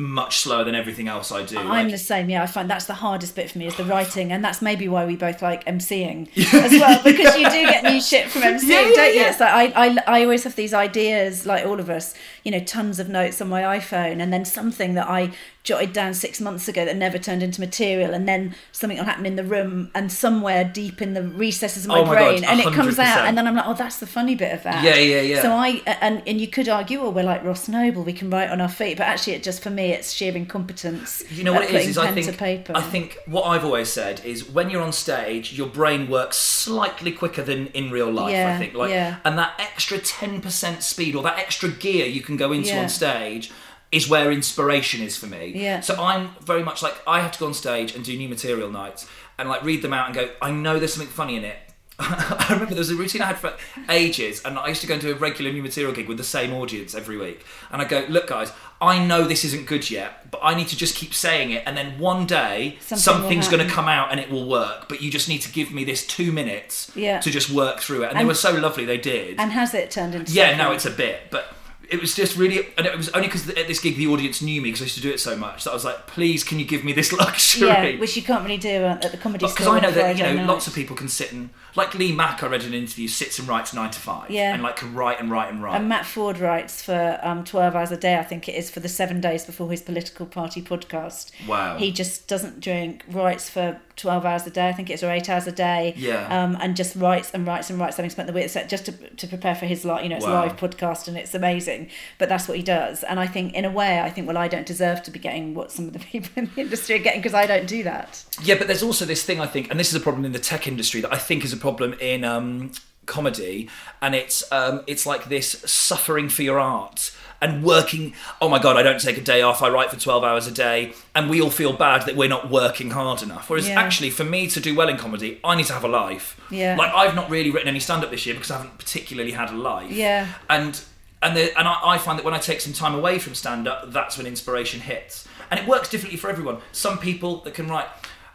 much 0.00 0.38
slower 0.38 0.62
than 0.62 0.76
everything 0.76 1.08
else 1.08 1.32
I 1.32 1.42
do. 1.44 1.58
I'm 1.58 1.66
Like- 1.68 1.90
the 1.90 1.98
same. 1.98 2.30
Yeah, 2.30 2.44
I 2.44 2.46
find 2.46 2.70
that's 2.70 2.84
the 2.86 2.94
hardest 2.94 3.34
bit 3.34 3.50
for 3.50 3.58
me 3.58 3.66
is 3.66 3.74
the 3.76 3.84
writing, 3.84 4.30
and 4.30 4.44
that's 4.44 4.62
maybe 4.62 4.86
why 4.86 5.04
we 5.04 5.16
both 5.16 5.42
like 5.42 5.64
emceeing 5.66 6.28
as 6.54 6.70
well 6.72 7.02
because 7.02 7.36
you 7.36 7.50
do 7.50 7.62
get 7.66 7.82
new 7.82 8.00
shit 8.00 8.28
from 8.30 8.42
emceeing, 8.42 8.68
Yeah, 8.68 8.80
yeah, 8.88 8.94
don't 8.94 9.14
you? 9.14 9.20
yeah. 9.22 9.30
It's 9.30 9.40
like 9.40 9.74
I, 9.76 9.86
I, 9.88 9.96
I 10.06 10.22
always 10.22 10.44
have 10.44 10.54
these 10.54 10.72
ideas, 10.72 11.46
like 11.46 11.66
all 11.66 11.80
of 11.80 11.90
us, 11.90 12.14
you 12.44 12.52
know, 12.52 12.60
tons 12.60 13.00
of 13.00 13.08
notes 13.08 13.40
on 13.40 13.48
my 13.48 13.62
iPhone, 13.62 14.22
and 14.22 14.32
then 14.32 14.44
something 14.44 14.94
that 14.94 15.08
I 15.10 15.32
jotted 15.68 15.92
down 15.92 16.14
six 16.14 16.40
months 16.40 16.66
ago 16.66 16.84
that 16.84 16.96
never 16.96 17.18
turned 17.18 17.42
into 17.42 17.60
material, 17.60 18.14
and 18.14 18.26
then 18.26 18.54
something 18.72 18.96
will 18.98 19.04
happen 19.04 19.26
in 19.26 19.36
the 19.36 19.44
room 19.44 19.90
and 19.94 20.10
somewhere 20.10 20.64
deep 20.64 21.02
in 21.02 21.14
the 21.14 21.22
recesses 21.22 21.84
of 21.84 21.88
my 21.90 21.98
Oh 21.98 22.04
my 22.06 22.14
God, 22.14 22.30
brain, 22.30 22.44
and 22.44 22.60
it 22.60 22.72
comes 22.72 22.98
out, 22.98 23.26
and 23.26 23.36
then 23.36 23.46
I'm 23.46 23.54
like, 23.54 23.66
oh, 23.66 23.74
that's 23.74 23.98
the 23.98 24.06
funny 24.06 24.34
bit 24.34 24.52
of 24.54 24.62
that. 24.62 24.82
Yeah, 24.82 24.96
yeah, 24.96 25.20
yeah. 25.20 25.42
So 25.42 25.52
I 25.52 25.68
and 26.00 26.22
and 26.26 26.40
you 26.40 26.48
could 26.48 26.68
argue, 26.68 27.00
oh, 27.00 27.10
we're 27.10 27.24
like 27.24 27.44
Ross 27.44 27.68
Noble, 27.68 28.02
we 28.02 28.12
can 28.14 28.30
write 28.30 28.50
on 28.50 28.60
our 28.60 28.68
feet, 28.68 28.96
but 28.96 29.06
actually, 29.06 29.34
it 29.34 29.42
just 29.42 29.62
for 29.62 29.70
me, 29.70 29.92
it's 29.92 30.12
sheer 30.12 30.34
incompetence. 30.34 31.22
You 31.30 31.44
know 31.44 31.52
what 31.52 31.64
it 31.64 31.74
is? 31.74 31.88
Is 31.88 31.98
I 31.98 32.10
think. 32.10 32.40
I 32.74 32.82
think 32.82 33.18
what 33.26 33.42
I've 33.42 33.64
always 33.64 33.90
said 33.90 34.24
is 34.24 34.48
when 34.48 34.70
you're 34.70 34.82
on 34.82 34.92
stage, 34.92 35.52
your 35.52 35.68
brain 35.68 36.08
works 36.08 36.36
slightly 36.38 37.12
quicker 37.12 37.42
than 37.42 37.66
in 37.68 37.90
real 37.90 38.10
life. 38.10 38.32
Yeah, 38.32 38.54
I 38.54 38.58
think 38.58 38.74
like, 38.74 38.90
yeah. 38.90 39.16
and 39.24 39.36
that 39.38 39.54
extra 39.58 39.98
ten 39.98 40.40
percent 40.40 40.82
speed 40.82 41.14
or 41.14 41.22
that 41.24 41.38
extra 41.38 41.68
gear 41.68 42.06
you 42.06 42.22
can 42.22 42.36
go 42.36 42.52
into 42.52 42.70
Yeah. 42.70 42.82
on 42.82 42.88
stage 42.88 43.50
is 43.90 44.08
where 44.08 44.30
inspiration 44.30 45.00
is 45.02 45.16
for 45.16 45.26
me. 45.26 45.52
Yeah. 45.54 45.80
So 45.80 45.94
I'm 46.02 46.30
very 46.40 46.62
much 46.62 46.82
like 46.82 46.94
I 47.06 47.20
have 47.20 47.32
to 47.32 47.38
go 47.38 47.46
on 47.46 47.54
stage 47.54 47.94
and 47.94 48.04
do 48.04 48.16
new 48.16 48.28
material 48.28 48.70
nights 48.70 49.08
and 49.38 49.48
like 49.48 49.62
read 49.64 49.82
them 49.82 49.92
out 49.94 50.06
and 50.06 50.14
go. 50.14 50.30
I 50.42 50.50
know 50.50 50.78
there's 50.78 50.92
something 50.94 51.10
funny 51.12 51.36
in 51.36 51.44
it. 51.44 51.56
I 52.00 52.46
remember 52.50 52.74
there 52.74 52.78
was 52.78 52.90
a 52.90 52.94
routine 52.94 53.22
I 53.22 53.26
had 53.26 53.38
for 53.38 53.54
ages, 53.88 54.40
and 54.44 54.56
I 54.56 54.68
used 54.68 54.82
to 54.82 54.86
go 54.86 54.94
into 54.94 55.10
a 55.10 55.16
regular 55.16 55.50
new 55.50 55.62
material 55.64 55.92
gig 55.92 56.06
with 56.06 56.16
the 56.16 56.22
same 56.22 56.52
audience 56.52 56.94
every 56.94 57.16
week. 57.16 57.44
And 57.72 57.82
I 57.82 57.86
go, 57.86 58.06
look, 58.08 58.28
guys, 58.28 58.52
I 58.80 59.04
know 59.04 59.24
this 59.24 59.44
isn't 59.44 59.66
good 59.66 59.90
yet, 59.90 60.30
but 60.30 60.38
I 60.40 60.54
need 60.54 60.68
to 60.68 60.76
just 60.76 60.94
keep 60.94 61.12
saying 61.12 61.50
it, 61.50 61.64
and 61.66 61.76
then 61.76 61.98
one 61.98 62.24
day 62.24 62.76
Something 62.82 62.98
something's 62.98 63.48
going 63.48 63.66
to 63.66 63.72
come 63.72 63.88
out 63.88 64.12
and 64.12 64.20
it 64.20 64.30
will 64.30 64.48
work. 64.48 64.88
But 64.88 65.02
you 65.02 65.10
just 65.10 65.28
need 65.28 65.40
to 65.40 65.50
give 65.50 65.72
me 65.72 65.82
this 65.82 66.06
two 66.06 66.30
minutes 66.30 66.92
Yeah. 66.94 67.18
to 67.18 67.30
just 67.32 67.50
work 67.50 67.80
through 67.80 68.04
it. 68.04 68.10
And, 68.10 68.20
they 68.20 68.24
were 68.24 68.34
so 68.34 68.52
lovely, 68.52 68.84
they 68.84 68.98
did. 68.98 69.40
and 69.40 69.50
has 69.50 69.74
it 69.74 69.90
turned 69.90 70.14
into 70.14 70.30
yeah, 70.32 70.50
something? 70.50 70.58
no, 70.58 70.72
it's 70.72 70.86
a 70.86 70.90
bit, 70.92 71.22
but. 71.32 71.52
It 71.88 72.00
was 72.00 72.14
just 72.14 72.36
really, 72.36 72.68
and 72.76 72.86
it 72.86 72.94
was 72.96 73.08
only 73.10 73.28
because 73.28 73.48
at 73.48 73.66
this 73.66 73.80
gig 73.80 73.96
the 73.96 74.06
audience 74.08 74.42
knew 74.42 74.60
me 74.60 74.68
because 74.68 74.82
I 74.82 74.84
used 74.84 74.96
to 74.96 75.00
do 75.00 75.10
it 75.10 75.20
so 75.20 75.34
much 75.36 75.64
that 75.64 75.70
I 75.70 75.74
was 75.74 75.84
like, 75.86 76.06
please, 76.06 76.44
can 76.44 76.58
you 76.58 76.66
give 76.66 76.84
me 76.84 76.92
this 76.92 77.12
luxury? 77.18 77.68
yeah, 77.68 77.96
which 77.98 78.14
you 78.14 78.22
can't 78.22 78.42
really 78.44 78.58
do 78.58 78.82
uh, 78.84 78.98
at 79.02 79.10
the 79.10 79.16
comedy 79.16 79.46
Because. 79.46 79.66
I 79.66 79.80
know 79.80 79.90
that 79.90 80.16
you 80.16 80.22
know 80.22 80.34
night. 80.34 80.46
lots 80.46 80.66
of 80.66 80.74
people 80.74 80.94
can 80.94 81.08
sit 81.08 81.32
and 81.32 81.48
like 81.76 81.94
Lee 81.94 82.12
Mack. 82.12 82.42
I 82.42 82.46
read 82.48 82.62
in 82.62 82.68
an 82.68 82.74
interview 82.74 83.08
sits 83.08 83.38
and 83.38 83.46
writes 83.48 83.72
nine 83.74 83.90
to 83.90 83.98
five. 83.98 84.30
Yeah. 84.30 84.54
and 84.54 84.62
like 84.62 84.76
can 84.76 84.94
write 84.94 85.20
and 85.20 85.30
write 85.30 85.50
and 85.52 85.62
write. 85.62 85.76
And 85.76 85.88
Matt 85.88 86.04
Forde 86.04 86.40
writes 86.40 86.82
for 86.82 87.18
um, 87.22 87.44
12 87.44 87.74
hours 87.74 87.90
a 87.90 87.96
day, 87.96 88.16
I 88.18 88.22
think 88.24 88.48
it 88.48 88.54
is, 88.54 88.70
for 88.70 88.80
the 88.80 88.88
seven 88.88 89.20
days 89.20 89.44
before 89.44 89.70
his 89.70 89.82
political 89.82 90.26
party 90.26 90.62
podcast. 90.62 91.30
Wow. 91.46 91.76
He 91.78 91.92
just 91.92 92.28
doesn't 92.28 92.60
drink, 92.60 93.04
writes 93.10 93.48
for 93.50 93.80
12 93.96 94.24
hours 94.24 94.46
a 94.46 94.50
day, 94.50 94.68
I 94.68 94.72
think 94.72 94.90
it's, 94.90 95.02
or 95.02 95.10
eight 95.10 95.28
hours 95.28 95.46
a 95.46 95.52
day. 95.52 95.94
Yeah. 95.96 96.26
Um, 96.44 96.56
and 96.60 96.76
just 96.76 96.94
writes 96.96 97.32
and 97.34 97.46
writes 97.46 97.68
and 97.70 97.78
writes, 97.80 97.96
having 97.96 98.10
spent 98.10 98.26
the 98.28 98.32
week 98.32 98.48
set 98.48 98.68
just 98.68 98.86
to, 98.86 98.92
to 98.92 99.26
prepare 99.26 99.54
for 99.54 99.66
his, 99.66 99.84
li- 99.84 100.02
you 100.04 100.08
know, 100.08 100.16
it's 100.16 100.24
Wow. 100.24 100.42
live 100.42 100.56
podcast 100.56 101.08
and 101.08 101.16
it's 101.16 101.34
amazing. 101.34 101.88
But 102.18 102.28
that's 102.28 102.46
what 102.48 102.56
he 102.56 102.62
does. 102.62 103.02
And 103.02 103.18
I 103.18 103.26
think, 103.26 103.54
in 103.54 103.64
a 103.64 103.70
way, 103.70 104.00
I 104.00 104.10
think, 104.10 104.26
well, 104.26 104.38
I 104.38 104.46
don't 104.48 104.66
deserve 104.66 105.02
to 105.04 105.10
be 105.10 105.18
getting 105.18 105.54
what 105.54 105.72
some 105.72 105.86
of 105.88 105.92
the 105.92 105.98
people 106.12 106.30
in 106.36 106.50
the 106.54 106.60
industry 106.62 106.94
are 106.96 106.98
getting 107.02 107.20
because 107.20 107.34
I 107.34 107.46
don't 107.46 107.66
do 107.66 107.82
that. 107.82 108.24
Yeah, 108.42 108.56
but 108.56 108.66
there's 108.68 108.82
also 108.82 109.04
this 109.04 109.24
thing 109.24 109.40
I 109.40 109.46
think, 109.46 109.70
and 109.70 109.78
this 109.80 109.88
is 109.88 109.94
a 109.96 110.00
problem 110.00 110.24
in 110.24 110.32
the 110.32 110.38
tech 110.38 110.66
industry 110.68 111.00
that 111.00 111.12
I 111.12 111.18
think 111.18 111.44
is 111.44 111.52
a 111.52 111.56
problem 111.58 111.94
in 111.94 112.24
um, 112.24 112.72
comedy, 113.06 113.68
and 114.02 114.14
it's 114.14 114.50
um, 114.52 114.82
it's 114.86 115.06
like 115.06 115.26
this 115.26 115.50
suffering 115.66 116.28
for 116.28 116.42
your 116.42 116.58
art 116.58 117.12
and 117.40 117.62
working. 117.62 118.14
Oh 118.40 118.48
my 118.48 118.58
god, 118.58 118.76
I 118.76 118.82
don't 118.82 119.00
take 119.00 119.16
a 119.16 119.20
day 119.22 119.42
off. 119.42 119.62
I 119.62 119.68
write 119.68 119.90
for 119.90 119.98
twelve 119.98 120.24
hours 120.24 120.46
a 120.46 120.50
day, 120.52 120.92
and 121.14 121.30
we 121.30 121.40
all 121.40 121.50
feel 121.50 121.72
bad 121.72 122.02
that 122.06 122.16
we're 122.16 122.28
not 122.28 122.50
working 122.50 122.90
hard 122.90 123.22
enough. 123.22 123.48
Whereas 123.48 123.68
Yeah. 123.68 123.80
actually, 123.80 124.10
for 124.10 124.24
me 124.24 124.46
to 124.48 124.60
do 124.60 124.74
well 124.74 124.88
in 124.88 124.96
comedy, 124.96 125.40
I 125.44 125.54
need 125.56 125.66
to 125.66 125.72
have 125.72 125.84
a 125.84 125.88
life. 125.88 126.40
Yeah. 126.50 126.76
Like 126.76 126.92
I've 126.92 127.14
not 127.14 127.30
really 127.30 127.50
written 127.50 127.68
any 127.68 127.80
stand 127.80 128.04
up 128.04 128.10
this 128.10 128.26
year 128.26 128.34
because 128.34 128.50
I 128.50 128.56
haven't 128.58 128.78
particularly 128.78 129.32
had 129.32 129.50
a 129.50 129.56
life. 129.56 129.90
Yeah. 129.92 130.26
And 130.50 130.80
and 131.22 131.36
the, 131.36 131.58
and 131.58 131.66
I, 131.66 131.80
I 131.94 131.98
find 131.98 132.16
that 132.18 132.24
when 132.24 132.34
I 132.34 132.38
take 132.38 132.60
some 132.60 132.72
time 132.72 132.94
away 132.94 133.18
from 133.18 133.34
stand 133.34 133.66
up, 133.66 133.90
that's 133.92 134.16
when 134.16 134.26
inspiration 134.26 134.80
hits. 134.80 135.26
And 135.50 135.58
it 135.58 135.66
works 135.66 135.88
differently 135.88 136.16
for 136.16 136.30
everyone. 136.30 136.58
Some 136.70 136.98
people 136.98 137.38
that 137.40 137.54
can 137.54 137.66
write, 137.68 137.86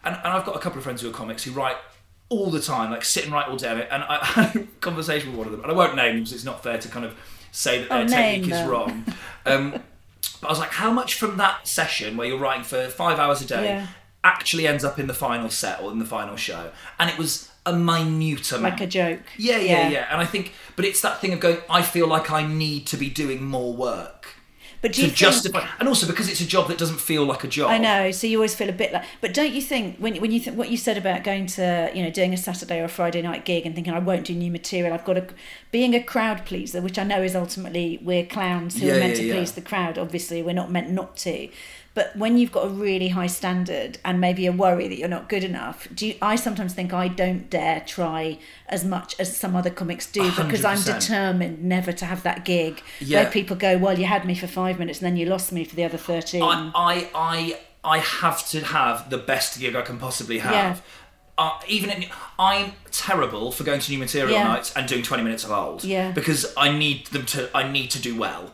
and, 0.03 0.15
and 0.15 0.27
I've 0.27 0.45
got 0.45 0.55
a 0.57 0.59
couple 0.59 0.79
of 0.79 0.83
friends 0.83 1.01
who 1.01 1.09
are 1.09 1.13
comics 1.13 1.43
who 1.43 1.51
write 1.51 1.77
all 2.29 2.49
the 2.49 2.59
time, 2.62 2.91
like 2.91 3.03
sit 3.05 3.25
and 3.25 3.33
write 3.33 3.47
all 3.47 3.57
day. 3.57 3.88
And 3.91 4.03
I, 4.03 4.17
I 4.21 4.25
had 4.25 4.55
a 4.55 4.65
conversation 4.81 5.29
with 5.31 5.38
one 5.38 5.47
of 5.47 5.51
them, 5.51 5.62
and 5.62 5.71
I 5.71 5.75
won't 5.75 5.95
name 5.95 6.15
them 6.15 6.23
because 6.23 6.33
it's 6.33 6.43
not 6.43 6.63
fair 6.63 6.77
to 6.77 6.88
kind 6.88 7.05
of 7.05 7.15
say 7.51 7.79
that 7.79 7.89
their 7.89 8.01
Oh, 8.03 8.07
technique 8.07 8.51
is 8.51 8.67
wrong. 8.67 9.05
Um, 9.45 9.71
but 10.39 10.47
I 10.47 10.49
was 10.49 10.59
like, 10.59 10.69
how 10.71 10.91
much 10.93 11.15
from 11.15 11.36
that 11.38 11.67
session 11.67 12.15
where 12.15 12.25
you're 12.25 12.39
writing 12.39 12.63
for 12.63 12.88
five 12.88 13.19
hours 13.19 13.41
a 13.41 13.45
day 13.45 13.65
Yeah. 13.65 13.88
actually 14.23 14.65
ends 14.67 14.86
up 14.86 14.97
in 14.99 15.07
the 15.07 15.13
final 15.13 15.49
set 15.49 15.81
or 15.81 15.91
in 15.91 15.99
the 15.99 16.05
final 16.05 16.38
show? 16.38 16.71
And 16.97 17.09
it 17.09 17.17
was 17.17 17.51
a 17.65 17.73
minute 17.73 18.49
amount. 18.53 18.75
Like 18.75 18.81
a 18.81 18.88
joke. 18.88 19.19
Yeah, 19.38 19.57
yeah, 19.57 19.89
yeah, 19.89 20.07
And 20.09 20.21
I 20.21 20.25
think, 20.25 20.53
but 20.77 20.86
it's 20.86 21.01
that 21.01 21.19
thing 21.19 21.33
of 21.33 21.41
going. 21.41 21.57
I 21.69 21.81
feel 21.81 22.07
like 22.07 22.31
I 22.31 22.47
need 22.47 22.88
to 22.88 22.97
be 22.97 23.09
doing 23.09 23.43
more 23.43 23.73
work 23.73 24.36
But 24.83 24.91
do 24.91 24.97
to 24.97 25.01
you 25.01 25.07
think, 25.07 25.17
justify, 25.17 25.65
and 25.79 25.87
also 25.87 26.05
because 26.05 26.29
it's 26.29 26.41
a 26.41 26.45
job 26.45 26.67
that 26.67 26.77
doesn't 26.77 26.99
feel 26.99 27.25
like 27.25 27.43
a 27.43 27.47
job. 27.47 27.71
I 27.71 27.79
know. 27.79 28.11
So 28.11 28.27
you 28.27 28.37
always 28.37 28.53
feel 28.53 28.69
a 28.69 28.73
bit 28.73 28.93
like. 28.93 29.05
But 29.21 29.33
don't 29.33 29.53
you 29.53 29.61
think 29.61 29.97
when 29.97 30.17
when 30.17 30.31
you 30.31 30.39
think 30.41 30.57
what 30.57 30.69
you 30.69 30.77
said 30.77 30.97
about 30.97 31.23
going 31.23 31.47
to 31.47 31.89
you 31.95 32.03
know 32.03 32.11
doing 32.11 32.33
a 32.33 32.37
Saturday 32.37 32.79
or 32.81 32.83
a 32.83 32.89
Friday 32.89 33.21
night 33.21 33.45
gig 33.45 33.65
and 33.65 33.73
thinking 33.73 33.93
I 33.93 33.99
won't 33.99 34.25
do 34.25 34.35
new 34.35 34.51
material. 34.51 34.93
I've 34.93 35.05
got 35.05 35.13
to 35.13 35.25
being 35.71 35.95
a 35.95 36.03
crowd 36.03 36.45
pleaser, 36.45 36.81
which 36.81 36.99
I 36.99 37.03
know 37.03 37.23
is 37.23 37.35
ultimately 37.35 37.99
we're 38.03 38.25
clowns 38.25 38.79
who 38.79 38.85
Yeah, 38.87 38.95
are 38.95 38.99
meant 38.99 39.13
yeah, 39.15 39.21
to 39.21 39.25
yeah. 39.27 39.33
please 39.35 39.53
the 39.53 39.61
crowd. 39.61 39.97
Obviously, 39.97 40.43
we're 40.43 40.53
not 40.53 40.69
meant 40.69 40.91
not 40.91 41.15
to. 41.17 41.47
But 41.95 42.15
when 42.15 42.39
you've 42.39 42.51
got 42.51 42.65
a 42.65 42.69
really 42.69 43.10
high 43.10 43.27
standard 43.27 43.99
and 44.03 44.19
maybe 44.19 44.47
a 44.47 44.51
worry 44.51 44.88
that 44.88 44.97
you're 44.97 45.08
not 45.08 45.29
good 45.29 45.43
enough, 45.43 45.88
do 45.93 46.08
you, 46.08 46.15
I 46.23 46.36
sometimes 46.36 46.73
think 46.73 46.91
I 46.91 47.08
don't 47.08 47.49
dare 47.51 47.82
try 47.86 48.39
as 48.67 48.84
much 48.84 49.15
as 49.19 49.38
some 49.38 49.56
other 49.56 49.69
comics 49.69 50.12
do 50.12 50.32
because 50.32 50.65
I'm 50.65 50.82
determined 50.82 51.63
never 51.63 51.91
to 51.91 52.06
have 52.06 52.23
that 52.23 52.45
gig 52.45 52.82
Yeah. 52.99 53.21
where 53.23 53.32
people 53.32 53.56
go, 53.56 53.77
well, 53.77 53.99
you 53.99 54.06
had 54.06 54.25
me 54.25 54.34
for 54.34 54.47
five 54.47 54.79
minutes 54.79 54.99
and 55.01 55.06
then 55.06 55.17
you 55.17 55.27
lost 55.27 55.51
me 55.51 55.63
for 55.65 55.75
the 55.75 55.84
other 55.84 55.97
thirteen. 55.99 56.41
I, 56.41 56.71
I, 56.73 57.10
I, 57.13 57.60
I 57.84 57.97
have 57.99 58.47
to 58.49 58.62
have 58.65 59.12
the 59.12 59.19
best 59.19 59.60
gig 59.60 59.75
I 59.75 59.84
can 59.84 59.99
possibly 59.99 60.39
have. 60.39 60.51
Yeah. 60.51 60.77
Uh, 61.36 61.60
even 61.67 62.06
I'm 62.39 62.73
terrible 62.91 63.51
for 63.51 63.63
going 63.63 63.79
to 63.82 63.91
new 63.91 63.97
material 63.99 64.32
Yeah. 64.34 64.43
nights 64.47 64.71
and 64.75 64.88
doing 64.88 65.01
20 65.03 65.23
minutes 65.23 65.43
of 65.43 65.51
old. 65.51 65.84
Yeah. 65.84 66.12
Because 66.12 66.53
I 66.56 66.75
need 66.75 67.08
them 67.08 67.25
to. 67.27 67.49
I 67.56 67.67
need 67.71 67.89
to 67.91 67.99
do 67.99 68.15
well. 68.15 68.51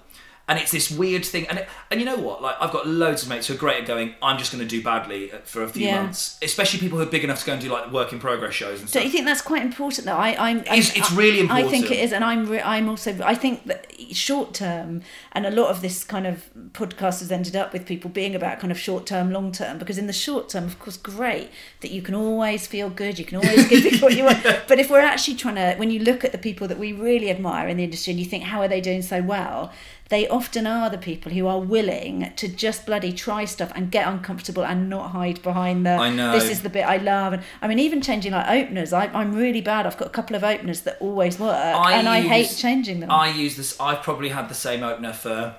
And 0.49 0.57
it's 0.57 0.71
this 0.71 0.89
weird 0.89 1.23
thing, 1.23 1.45
and 1.47 1.59
it, 1.59 1.69
and 1.91 1.99
you 2.01 2.05
know 2.07 2.17
what? 2.17 2.41
Like 2.41 2.55
I've 2.59 2.71
got 2.71 2.87
loads 2.87 3.21
of 3.23 3.29
mates 3.29 3.45
who 3.47 3.53
are 3.53 3.57
great 3.57 3.81
at 3.81 3.85
going. 3.87 4.15
I'm 4.21 4.37
just 4.39 4.51
going 4.51 4.61
to 4.61 4.67
do 4.67 4.81
badly 4.83 5.31
uh, 5.31 5.37
for 5.45 5.61
a 5.63 5.69
few 5.69 5.85
Yeah. 5.85 6.01
months, 6.01 6.39
especially 6.41 6.79
people 6.79 6.97
who 6.97 7.03
are 7.03 7.11
big 7.17 7.23
enough 7.23 7.39
to 7.41 7.45
go 7.45 7.53
and 7.53 7.61
do 7.61 7.69
like 7.69 7.91
work 7.91 8.11
in 8.11 8.19
progress 8.19 8.55
shows 8.55 8.81
and 8.81 8.91
Don't 8.91 9.03
you 9.05 9.11
think 9.11 9.25
that's 9.25 9.43
quite 9.43 9.61
important 9.61 10.07
though? 10.07 10.17
I, 10.17 10.35
I'm. 10.49 10.57
It's- 10.61 10.97
it's 10.97 11.11
really 11.11 11.39
important 11.41 11.67
I 11.67 11.69
think 11.69 11.91
it 11.91 11.99
is, 11.99 12.11
and 12.11 12.23
I'm. 12.25 12.47
Re- 12.49 12.61
I'm 12.61 12.89
also. 12.89 13.15
I 13.23 13.35
think 13.35 13.65
that 13.67 13.85
short 14.11 14.55
term, 14.55 15.03
and 15.33 15.45
a 15.45 15.51
lot 15.51 15.69
of 15.69 15.81
this 15.81 16.03
kind 16.03 16.25
of 16.25 16.49
podcast 16.73 17.19
has 17.19 17.31
ended 17.31 17.55
up 17.55 17.71
with 17.71 17.85
people 17.85 18.09
being 18.09 18.33
about 18.33 18.59
kind 18.59 18.71
of 18.71 18.79
short 18.79 19.05
term, 19.05 19.31
long 19.31 19.51
term. 19.51 19.77
Because 19.77 19.99
in 19.99 20.07
the 20.07 20.13
short 20.13 20.49
term, 20.49 20.63
of 20.63 20.79
course, 20.79 20.97
great 20.97 21.49
that 21.81 21.91
you 21.91 22.01
can 22.01 22.15
always 22.15 22.65
feel 22.65 22.89
good, 22.89 23.19
you 23.19 23.25
can 23.25 23.37
always 23.37 23.67
give 23.67 23.83
people 23.83 24.07
what 24.07 24.17
you 24.17 24.23
want. 24.23 24.43
But 24.67 24.79
if 24.79 24.89
we're 24.89 24.99
actually 25.13 25.35
trying 25.37 25.55
to, 25.55 25.75
when 25.77 25.91
you 25.91 25.99
look 25.99 26.23
at 26.25 26.31
the 26.31 26.37
people 26.39 26.67
that 26.69 26.79
we 26.79 26.91
really 26.91 27.29
admire 27.29 27.67
in 27.67 27.77
the 27.77 27.83
industry, 27.83 28.11
and 28.11 28.19
you 28.19 28.25
think, 28.25 28.45
how 28.45 28.61
are 28.61 28.67
they 28.67 28.81
doing 28.81 29.03
so 29.03 29.21
well? 29.21 29.71
They 30.09 30.27
often 30.27 30.65
are 30.65 30.89
the 30.89 30.97
people 30.97 31.31
who 31.31 31.45
are 31.45 31.59
willing 31.59 32.33
to 32.35 32.47
just 32.47 32.87
bloody 32.87 33.13
try 33.13 33.45
stuff 33.45 33.71
and 33.75 33.91
get 33.91 34.07
uncomfortable 34.07 34.65
and 34.65 34.89
not 34.89 35.11
hide 35.11 35.41
behind 35.43 35.85
the. 35.85 35.91
I 35.91 36.09
know. 36.09 36.31
This 36.31 36.49
is 36.49 36.63
the 36.63 36.69
bit 36.69 36.81
I 36.81 36.97
love, 36.97 37.33
and 37.33 37.43
I 37.61 37.67
mean, 37.67 37.77
even 37.77 38.01
changing 38.01 38.31
like 38.31 38.47
openers, 38.49 38.91
I, 38.91 39.05
I'm 39.07 39.35
really 39.35 39.61
bad. 39.61 39.85
I've 39.85 39.97
got 39.97 40.07
a 40.07 40.11
couple 40.11 40.35
of 40.35 40.43
openers 40.43 40.81
that 40.81 40.97
always 40.99 41.37
work, 41.39 41.53
and 41.55 42.09
I 42.09 42.21
hate 42.21 42.55
changing 42.57 43.01
them. 43.01 43.11
I 43.11 43.29
use 43.29 43.55
this. 43.55 43.79
I've 43.79 44.01
probably 44.01 44.29
had 44.29 44.49
the 44.49 44.55
same 44.55 44.83
opener 44.83 45.13
for. 45.13 45.55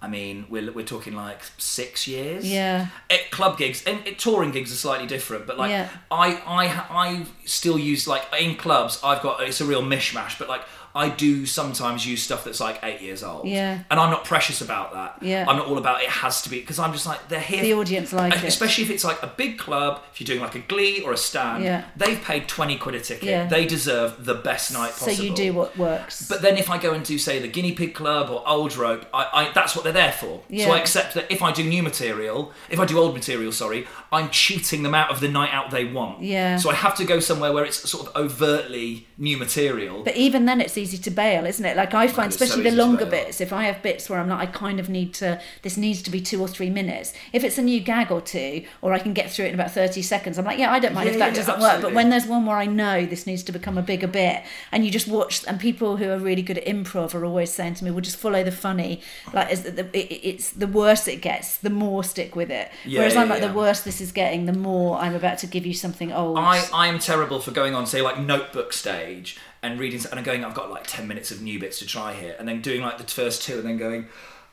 I 0.00 0.08
mean, 0.08 0.46
we're, 0.48 0.72
we're 0.72 0.84
talking 0.84 1.14
like 1.14 1.42
six 1.58 2.08
years. 2.08 2.50
Yeah. 2.50 2.88
At 3.08 3.30
club 3.30 3.56
gigs 3.56 3.84
and 3.84 4.04
at 4.04 4.18
touring 4.18 4.50
gigs 4.50 4.72
are 4.72 4.76
slightly 4.76 5.06
different, 5.06 5.46
but 5.46 5.56
like 5.56 5.70
Yeah. 5.70 5.88
I 6.10 6.42
I 6.44 6.66
I 6.90 7.26
still 7.44 7.78
use 7.78 8.08
like 8.08 8.24
in 8.36 8.56
clubs. 8.56 8.98
I've 9.04 9.22
got 9.22 9.40
it's 9.42 9.60
a 9.60 9.64
real 9.64 9.80
mishmash, 9.82 10.36
but 10.40 10.48
like 10.48 10.62
I 10.94 11.08
do 11.08 11.46
sometimes 11.46 12.06
use 12.06 12.22
stuff 12.22 12.44
that's 12.44 12.60
like 12.60 12.78
eight 12.82 13.00
years 13.00 13.22
old. 13.22 13.46
Yeah. 13.48 13.80
And 13.90 13.98
I'm 13.98 14.10
not 14.10 14.24
precious 14.24 14.60
about 14.60 14.92
that. 14.92 15.18
Yeah. 15.22 15.46
I'm 15.48 15.56
not 15.56 15.66
all 15.66 15.78
about 15.78 16.02
it 16.02 16.08
has 16.08 16.42
to 16.42 16.50
be 16.50 16.60
because 16.60 16.78
I'm 16.78 16.92
just 16.92 17.06
like 17.06 17.28
they're 17.28 17.40
here. 17.40 17.62
The 17.62 17.74
audience 17.74 18.12
like 18.12 18.34
it. 18.34 18.44
Especially 18.44 18.84
if 18.84 18.90
it's 18.90 19.04
like 19.04 19.22
a 19.22 19.26
big 19.26 19.58
club, 19.58 20.02
if 20.12 20.20
you're 20.20 20.26
doing 20.26 20.40
like 20.40 20.54
a 20.54 20.58
Glee 20.60 21.00
or 21.02 21.12
a 21.12 21.16
stand, 21.16 21.64
Yeah. 21.64 21.84
they've 21.96 22.20
paid 22.20 22.46
twenty 22.48 22.76
quid 22.76 22.94
a 22.94 23.00
ticket. 23.00 23.24
Yeah. 23.28 23.46
They 23.46 23.64
deserve 23.66 24.24
the 24.24 24.34
best 24.34 24.72
night 24.72 24.90
possible. 24.92 25.12
So 25.14 25.22
you 25.22 25.34
do 25.34 25.52
what 25.54 25.76
works. 25.78 26.28
But 26.28 26.42
then 26.42 26.56
if 26.58 26.68
I 26.68 26.76
go 26.78 26.92
and 26.92 27.04
do 27.04 27.16
say 27.18 27.38
the 27.38 27.48
Guinea 27.48 27.72
Pig 27.72 27.94
Club 27.94 28.28
or 28.30 28.46
Old 28.46 28.76
Rope, 28.76 29.06
I, 29.14 29.28
I 29.32 29.52
that's 29.54 29.74
what 29.74 29.84
they're 29.84 29.92
there 29.94 30.12
for. 30.12 30.42
Yeah. 30.48 30.66
So 30.66 30.72
I 30.72 30.78
accept 30.78 31.14
that 31.14 31.30
if 31.32 31.42
I 31.42 31.52
do 31.52 31.64
new 31.64 31.82
material, 31.82 32.52
if 32.68 32.78
I 32.78 32.84
do 32.84 32.98
old 32.98 33.14
material, 33.14 33.52
sorry, 33.52 33.86
I'm 34.12 34.28
cheating 34.30 34.82
them 34.82 34.94
out 34.94 35.10
of 35.10 35.20
the 35.20 35.28
night 35.28 35.50
out 35.52 35.70
they 35.70 35.84
want. 35.86 36.22
Yeah. 36.22 36.56
So 36.58 36.70
I 36.70 36.74
have 36.74 36.94
to 36.96 37.04
go 37.04 37.18
somewhere 37.20 37.52
where 37.52 37.64
it's 37.64 37.88
sort 37.90 38.06
of 38.08 38.14
overtly 38.16 39.06
new 39.16 39.36
material. 39.38 40.02
But 40.02 40.16
even 40.16 40.44
then, 40.44 40.60
it's 40.60 40.76
easy 40.82 40.98
to 40.98 41.10
bail, 41.10 41.46
isn't 41.46 41.64
it? 41.64 41.76
Like 41.76 41.94
I 41.94 42.08
find, 42.08 42.28
it's 42.30 42.38
so 42.38 42.44
especially 42.44 42.68
the 42.68 42.76
longer 42.76 43.06
bits, 43.06 43.40
if 43.40 43.52
I 43.52 43.64
have 43.64 43.82
bits 43.82 44.10
where 44.10 44.18
I'm 44.18 44.28
like, 44.28 44.48
I 44.48 44.52
kind 44.52 44.80
of 44.80 44.88
need 44.88 45.14
to, 45.14 45.40
this 45.62 45.76
needs 45.76 46.02
to 46.02 46.10
be 46.10 46.20
two 46.20 46.40
or 46.40 46.48
three 46.48 46.70
minutes. 46.70 47.14
If 47.32 47.44
it's 47.44 47.58
a 47.58 47.62
new 47.62 47.80
gag 47.80 48.10
or 48.10 48.20
two, 48.20 48.64
or 48.82 48.92
I 48.92 48.98
can 48.98 49.12
get 49.12 49.30
through 49.30 49.46
it 49.46 49.48
in 49.48 49.54
about 49.54 49.70
30 49.70 50.02
seconds, 50.02 50.38
I'm 50.38 50.44
like, 50.44 50.58
yeah, 50.58 50.72
I 50.72 50.78
don't 50.78 50.94
mind 50.94 51.06
Yeah, 51.06 51.12
if 51.12 51.18
that 51.20 51.30
yeah, 51.32 51.44
doesn't 51.44 51.60
work. 51.60 51.82
But 51.82 51.94
when 51.94 52.10
there's 52.10 52.26
one 52.26 52.44
where 52.46 52.56
I 52.56 52.66
know 52.66 53.06
this 53.06 53.26
needs 53.26 53.42
to 53.44 53.52
become 53.52 53.78
a 53.78 53.82
bigger 53.82 54.06
bit, 54.08 54.42
and 54.72 54.84
you 54.84 54.90
just 54.90 55.08
watch, 55.08 55.44
and 55.46 55.60
people 55.60 55.96
who 55.96 56.10
are 56.10 56.18
really 56.18 56.42
good 56.42 56.58
at 56.58 56.66
improv 56.66 57.14
are 57.14 57.24
always 57.24 57.52
saying 57.52 57.74
to 57.74 57.84
me, 57.84 57.90
well, 57.90 58.00
just 58.00 58.16
follow 58.16 58.42
the 58.42 58.52
funny. 58.52 59.00
Like, 59.32 59.52
is 59.52 59.62
the, 59.62 59.86
it, 59.96 60.20
it's 60.22 60.50
the 60.50 60.66
worse 60.66 61.06
it 61.08 61.20
gets, 61.22 61.58
the 61.58 61.70
more 61.70 62.02
stick 62.04 62.34
with 62.36 62.50
it. 62.50 62.70
Yeah, 62.84 63.00
Whereas 63.00 63.16
I'm 63.16 63.28
like, 63.28 63.40
the 63.40 63.52
worse 63.52 63.80
this 63.82 64.00
is 64.00 64.12
getting, 64.12 64.46
the 64.46 64.52
more 64.52 64.98
I'm 64.98 65.14
about 65.14 65.38
to 65.38 65.46
give 65.46 65.64
you 65.64 65.74
something 65.74 66.12
old. 66.12 66.38
I, 66.38 66.64
I 66.72 66.88
am 66.88 66.98
terrible 66.98 67.40
for 67.40 67.50
going 67.52 67.74
on, 67.74 67.86
say, 67.86 68.02
like 68.02 68.18
notebook 68.18 68.72
stage 68.72 69.38
and 69.62 69.78
reading, 69.78 70.00
and 70.10 70.18
I'm 70.18 70.24
going, 70.24 70.44
I've 70.44 70.54
got 70.54 70.70
like 70.70 70.86
10 70.86 71.06
minutes 71.06 71.30
of 71.30 71.40
new 71.42 71.58
bits 71.58 71.78
to 71.80 71.86
try 71.86 72.14
here, 72.14 72.34
and 72.38 72.48
then 72.48 72.60
doing 72.60 72.80
like 72.82 72.98
the 72.98 73.04
first 73.04 73.42
two, 73.42 73.58
and 73.58 73.64
then 73.64 73.76
going, 73.78 74.06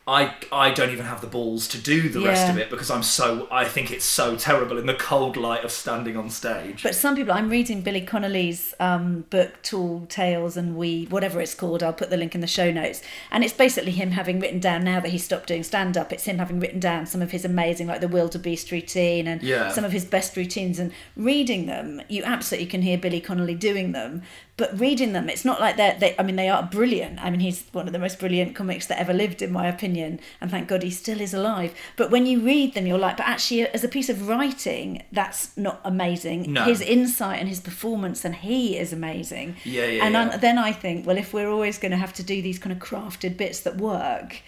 I, 0.08 0.34
I 0.52 0.72
don't 0.72 0.90
even 0.90 1.06
have 1.06 1.22
the 1.22 1.28
balls 1.28 1.68
to 1.68 1.78
do 1.78 2.10
the 2.10 2.22
rest 2.22 2.50
of 2.50 2.58
it 2.58 2.72
because 2.72 2.90
I'm 2.90 3.04
so, 3.04 3.48
I 3.52 3.66
think 3.66 3.92
it's 3.92 4.06
so 4.06 4.36
terrible 4.36 4.80
in 4.80 4.88
the 4.88 4.96
cold 4.96 5.38
light 5.38 5.64
of 5.64 5.70
standing 5.70 6.18
on 6.18 6.32
stage. 6.32 6.82
But 6.82 6.96
some 6.96 7.16
people, 7.16 7.32
I'm 7.32 7.48
reading 7.48 7.82
Billy 7.82 8.02
Connolly's 8.02 8.74
um, 8.80 9.26
book, 9.30 9.62
Tall 9.62 10.08
Tales 10.10 10.58
and 10.58 10.76
Wee, 10.76 11.06
whatever 11.12 11.40
it's 11.40 11.54
called. 11.54 11.84
I'll 11.84 11.94
put 11.94 12.10
the 12.10 12.18
link 12.18 12.34
in 12.34 12.42
the 12.42 12.48
show 12.48 12.72
notes. 12.72 13.04
And 13.30 13.44
it's 13.44 13.54
basically 13.54 13.92
him 13.92 14.10
having 14.12 14.40
written 14.40 14.60
down, 14.60 14.84
now 14.84 15.00
that 15.00 15.10
he's 15.10 15.24
stopped 15.26 15.46
doing 15.46 15.62
stand 15.62 15.96
up, 15.96 16.12
it's 16.12 16.24
him 16.24 16.40
having 16.40 16.60
written 16.60 16.80
down 16.80 17.06
some 17.06 17.22
of 17.22 17.30
his 17.30 17.46
amazing, 17.46 17.86
like 17.86 18.02
the 18.02 18.08
wildebeest 18.08 18.72
routine 18.72 19.28
and 19.28 19.44
Yeah. 19.44 19.70
some 19.70 19.86
of 19.86 19.92
his 19.92 20.06
best 20.06 20.36
routines. 20.36 20.80
And 20.80 20.92
reading 21.16 21.68
them, 21.68 22.02
you 22.10 22.24
absolutely 22.24 22.66
can 22.68 22.82
hear 22.82 22.98
Billy 22.98 23.22
Connolly 23.22 23.54
doing 23.54 23.92
them. 23.92 24.24
But 24.60 24.78
reading 24.78 25.14
them, 25.14 25.30
it's 25.30 25.46
not 25.46 25.62
like 25.62 25.78
they're, 25.78 25.98
they, 25.98 26.16
I 26.20 26.24
mean, 26.24 26.36
they 26.36 26.50
are 26.50 26.64
brilliant. 26.64 27.24
I 27.24 27.30
mean, 27.30 27.40
he's 27.40 27.64
one 27.72 27.88
of 27.88 27.94
the 27.94 27.98
most 27.98 28.20
brilliant 28.20 28.56
comics 28.56 28.88
that 28.88 29.00
ever 29.00 29.14
lived, 29.14 29.42
in 29.42 29.54
my 29.54 29.68
opinion. 29.68 30.20
And 30.42 30.52
thank 30.52 30.68
God 30.68 30.84
he 30.84 30.92
still 30.92 31.22
is 31.22 31.34
alive. 31.34 31.74
But 31.96 32.12
when 32.12 32.26
you 32.26 32.42
read 32.42 32.74
them, 32.74 32.86
you're 32.86 32.98
like, 32.98 33.16
but 33.16 33.26
actually, 33.26 33.62
as 33.68 33.86
a 33.86 33.88
piece 33.88 34.10
of 34.10 34.28
writing, 34.28 35.02
that's 35.14 35.56
not 35.56 35.80
amazing. 35.86 36.52
No. 36.52 36.66
His 36.66 36.82
insight 36.82 37.40
and 37.40 37.48
his 37.48 37.62
performance, 37.62 38.26
and 38.26 38.36
he 38.36 38.78
is 38.78 38.92
amazing. 38.92 39.56
Yeah, 39.64 39.86
yeah, 39.86 40.06
And 40.06 40.14
yeah. 40.14 40.38
Then 40.38 40.58
I 40.58 40.74
think, 40.74 41.08
well, 41.08 41.18
if 41.18 41.34
we're 41.34 41.50
always 41.50 41.78
going 41.78 41.92
to 41.92 41.98
have 41.98 42.12
to 42.14 42.24
do 42.24 42.42
these 42.42 42.60
kind 42.60 42.74
of 42.74 42.80
crafted 42.80 43.38
bits 43.38 43.62
that 43.62 43.78
work, 43.78 44.42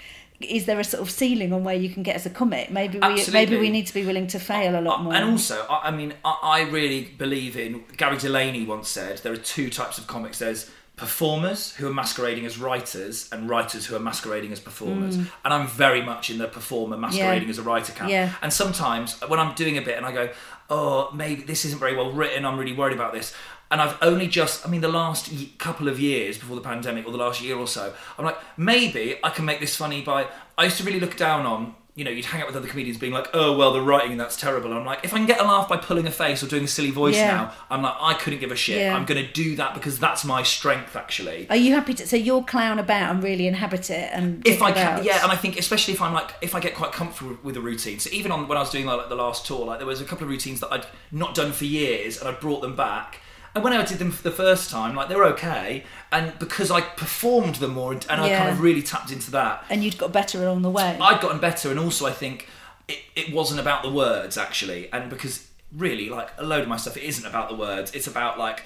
is 0.46 0.66
there 0.66 0.80
a 0.80 0.84
sort 0.84 1.02
of 1.02 1.10
ceiling 1.10 1.54
on 1.54 1.64
where 1.64 1.76
you 1.76 1.90
can 1.90 2.04
get 2.04 2.16
as 2.16 2.26
a 2.26 2.30
comic? 2.30 2.72
Maybe 2.72 3.00
we 3.00 3.26
maybe 3.32 3.58
we 3.58 3.70
need 3.70 3.88
to 3.88 3.94
be 3.94 4.06
willing 4.06 4.28
to 4.28 4.40
fail 4.40 4.80
a 4.80 4.82
lot 4.82 5.04
more. 5.04 5.14
And 5.14 5.32
also, 5.32 5.66
I, 5.70 5.90
I 5.90 5.92
mean, 5.92 6.14
I, 6.24 6.38
I 6.44 6.62
really 6.62 7.06
believe 7.18 7.58
in. 7.58 7.84
Gary 7.98 8.18
Delaney 8.18 8.66
once 8.66 8.90
said 8.90 9.20
there 9.20 9.34
are 9.34 9.38
two 9.38 9.70
types 9.70 9.98
of 9.98 10.08
comics. 10.08 10.40
There's 10.40 10.70
performers 10.96 11.76
who 11.76 11.88
are 11.88 11.94
masquerading 11.94 12.46
as 12.46 12.60
writers, 12.60 13.28
and 13.32 13.50
writers 13.50 13.88
who 13.88 13.96
are 13.96 14.00
masquerading 14.00 14.52
as 14.52 14.60
performers. 14.60 15.16
And 15.16 15.54
I'm 15.54 15.68
very 15.68 16.02
much 16.04 16.30
in 16.30 16.38
the 16.38 16.48
performer 16.48 16.96
masquerading 16.96 17.50
as 17.50 17.58
a 17.58 17.64
writer 17.64 17.92
camp. 17.92 18.10
Mm. 18.10 18.14
Yeah. 18.14 18.34
And 18.42 18.54
sometimes 18.54 19.20
when 19.22 19.40
I'm 19.40 19.56
doing 19.56 19.78
a 19.78 19.82
bit 19.82 19.98
and 19.98 20.06
I 20.06 20.12
go, 20.12 20.30
oh, 20.70 21.10
maybe 21.14 21.42
this 21.42 21.66
isn't 21.66 21.80
very 21.80 21.96
well 21.96 22.12
written. 22.12 22.46
I'm 22.46 22.58
really 22.58 22.74
worried 22.74 22.94
about 22.94 23.14
this. 23.14 23.34
And 23.72 23.82
I've 23.82 23.98
only 24.02 24.28
just, 24.28 24.68
I 24.68 24.70
mean, 24.70 24.82
the 24.82 24.90
last 24.90 25.32
couple 25.58 25.88
of 25.88 25.98
years 26.00 26.38
before 26.38 26.56
the 26.58 26.62
pandemic, 26.62 27.06
or 27.06 27.12
the 27.12 27.18
last 27.18 27.42
year 27.42 27.56
or 27.58 27.68
so, 27.68 27.94
I'm 28.20 28.26
like, 28.26 28.38
maybe 28.58 29.18
I 29.24 29.30
can 29.30 29.46
make 29.46 29.62
this 29.62 29.76
funny 29.76 30.02
by. 30.02 30.28
I 30.58 30.66
used 30.66 30.78
to 30.78 30.84
really 30.84 31.00
look 31.00 31.16
down 31.16 31.46
on, 31.46 31.76
you 31.96 32.06
know, 32.06 32.12
you'd 32.12 32.26
hang 32.26 32.42
out 32.42 32.48
with 32.48 32.56
other 32.56 32.68
comedians 32.68 32.98
being 32.98 33.12
like, 33.12 33.28
oh, 33.34 33.58
well, 33.58 33.74
the 33.74 33.82
writing, 33.82 34.18
that's 34.18 34.38
terrible. 34.38 34.70
And 34.72 34.80
I'm 34.80 34.86
like, 34.86 35.04
if 35.04 35.14
I 35.14 35.18
can 35.18 35.26
get 35.26 35.40
a 35.40 35.44
laugh 35.44 35.68
by 35.70 35.78
pulling 35.78 36.06
a 36.06 36.12
face 36.12 36.42
or 36.44 36.48
doing 36.48 36.64
a 36.66 36.68
silly 36.68 36.92
voice 36.92 37.16
Yeah. 37.16 37.32
now, 37.32 37.54
I'm 37.70 37.82
like, 37.82 37.96
I 38.00 38.14
couldn't 38.14 38.40
give 38.40 38.52
a 38.52 38.56
shit. 38.56 38.80
Yeah. 38.80 38.96
I'm 38.96 39.06
going 39.06 39.26
to 39.26 39.32
do 39.32 39.56
that 39.58 39.74
because 39.74 40.00
that's 40.00 40.24
my 40.26 40.44
strength, 40.44 40.96
actually. 40.96 41.48
Are 41.50 41.56
you 41.56 41.74
happy 41.74 41.94
to? 41.96 42.08
So 42.08 42.16
you'll 42.18 42.44
clown 42.44 42.80
about 42.80 43.12
and 43.14 43.24
really 43.24 43.48
inhabit 43.48 43.90
it 43.90 44.10
and 44.14 44.46
if 44.48 44.62
I 44.62 44.72
can, 44.72 45.04
yeah, 45.04 45.24
and 45.24 45.32
I 45.32 45.36
think 45.36 45.58
especially 45.58 45.94
if 45.94 46.02
I'm 46.02 46.14
like 46.14 46.34
if 46.42 46.56
I 46.56 46.60
get 46.60 46.76
quite 46.76 46.92
comfortable 46.92 47.38
with 47.44 47.56
a 47.58 47.62
routine. 47.62 48.00
So 48.00 48.10
even 48.12 48.32
on 48.32 48.48
when 48.48 48.58
I 48.58 48.62
was 48.62 48.70
doing 48.70 48.86
like 48.86 49.10
the 49.10 49.16
last 49.16 49.46
tour, 49.46 49.66
like 49.66 49.80
there 49.80 49.88
was 49.88 50.02
a 50.02 50.06
couple 50.06 50.24
of 50.26 50.30
routines 50.30 50.60
that 50.62 50.72
I'd 50.72 50.86
not 51.12 51.36
done 51.36 51.52
for 51.52 51.66
years, 51.66 52.20
and 52.20 52.28
I 52.28 52.34
brought 52.34 52.62
them 52.62 52.76
back. 52.76 53.20
And 53.54 53.64
when 53.64 53.74
I 53.74 53.84
did 53.84 54.00
them 54.00 54.12
for 54.12 54.24
the 54.24 54.32
first 54.32 54.70
time, 54.70 54.96
like 54.96 55.10
they 55.10 55.16
were 55.16 55.26
okay, 55.26 55.84
and 56.12 56.38
because 56.40 56.72
I 56.72 56.82
performed 56.82 57.56
them 57.56 57.74
more, 57.74 57.92
and, 57.92 58.06
and 58.10 58.22
I 58.22 58.30
kind 58.30 58.50
of 58.50 58.62
really 58.62 58.82
tapped 58.82 59.12
into 59.12 59.32
that, 59.32 59.66
and 59.70 59.84
you'd 59.84 59.98
got 59.98 60.14
better 60.14 60.42
along 60.44 60.62
the 60.62 60.70
way. 60.70 60.98
I'd 61.02 61.22
gotten 61.22 61.40
better, 61.40 61.70
and 61.70 61.80
also 61.80 62.06
I 62.06 62.12
think 62.12 62.48
it, 62.88 63.00
it 63.16 63.34
wasn't 63.34 63.60
about 63.60 63.84
the 63.84 63.92
words 63.92 64.38
actually, 64.38 64.92
and 64.94 65.10
because 65.10 65.50
really, 65.76 66.10
like 66.10 66.30
a 66.38 66.44
load 66.44 66.62
of 66.62 66.68
my 66.68 66.78
stuff, 66.78 66.98
it 66.98 67.04
isn't 67.04 67.26
about 67.26 67.50
the 67.50 67.56
words. 67.56 67.92
It's 67.94 68.08
about 68.08 68.38
like 68.38 68.64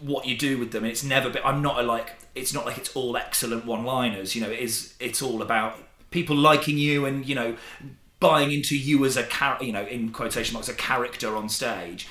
what 0.00 0.26
you 0.26 0.36
do 0.36 0.58
with 0.58 0.72
them. 0.72 0.84
And 0.84 0.90
it's 0.90 1.04
never 1.04 1.30
been. 1.30 1.42
I'm 1.44 1.62
not 1.62 1.78
a 1.78 1.82
like. 1.82 2.14
It's 2.34 2.52
not 2.52 2.66
like 2.66 2.78
it's 2.78 2.94
all 2.94 3.16
excellent 3.16 3.64
one-liners. 3.64 4.34
You 4.34 4.42
know, 4.42 4.50
it 4.50 4.60
is. 4.60 4.94
It's 5.00 5.22
all 5.22 5.42
about 5.42 5.76
people 6.10 6.36
liking 6.36 6.78
you 6.78 7.04
and 7.04 7.26
you 7.26 7.34
know 7.34 7.56
buying 8.20 8.52
into 8.52 8.76
you 8.76 9.04
as 9.04 9.16
a 9.16 9.24
char- 9.24 9.62
you 9.62 9.72
know 9.72 9.84
in 9.84 10.10
quotation 10.10 10.54
marks 10.54 10.68
a 10.68 10.74
character 10.74 11.36
on 11.36 11.48
stage. 11.48 12.08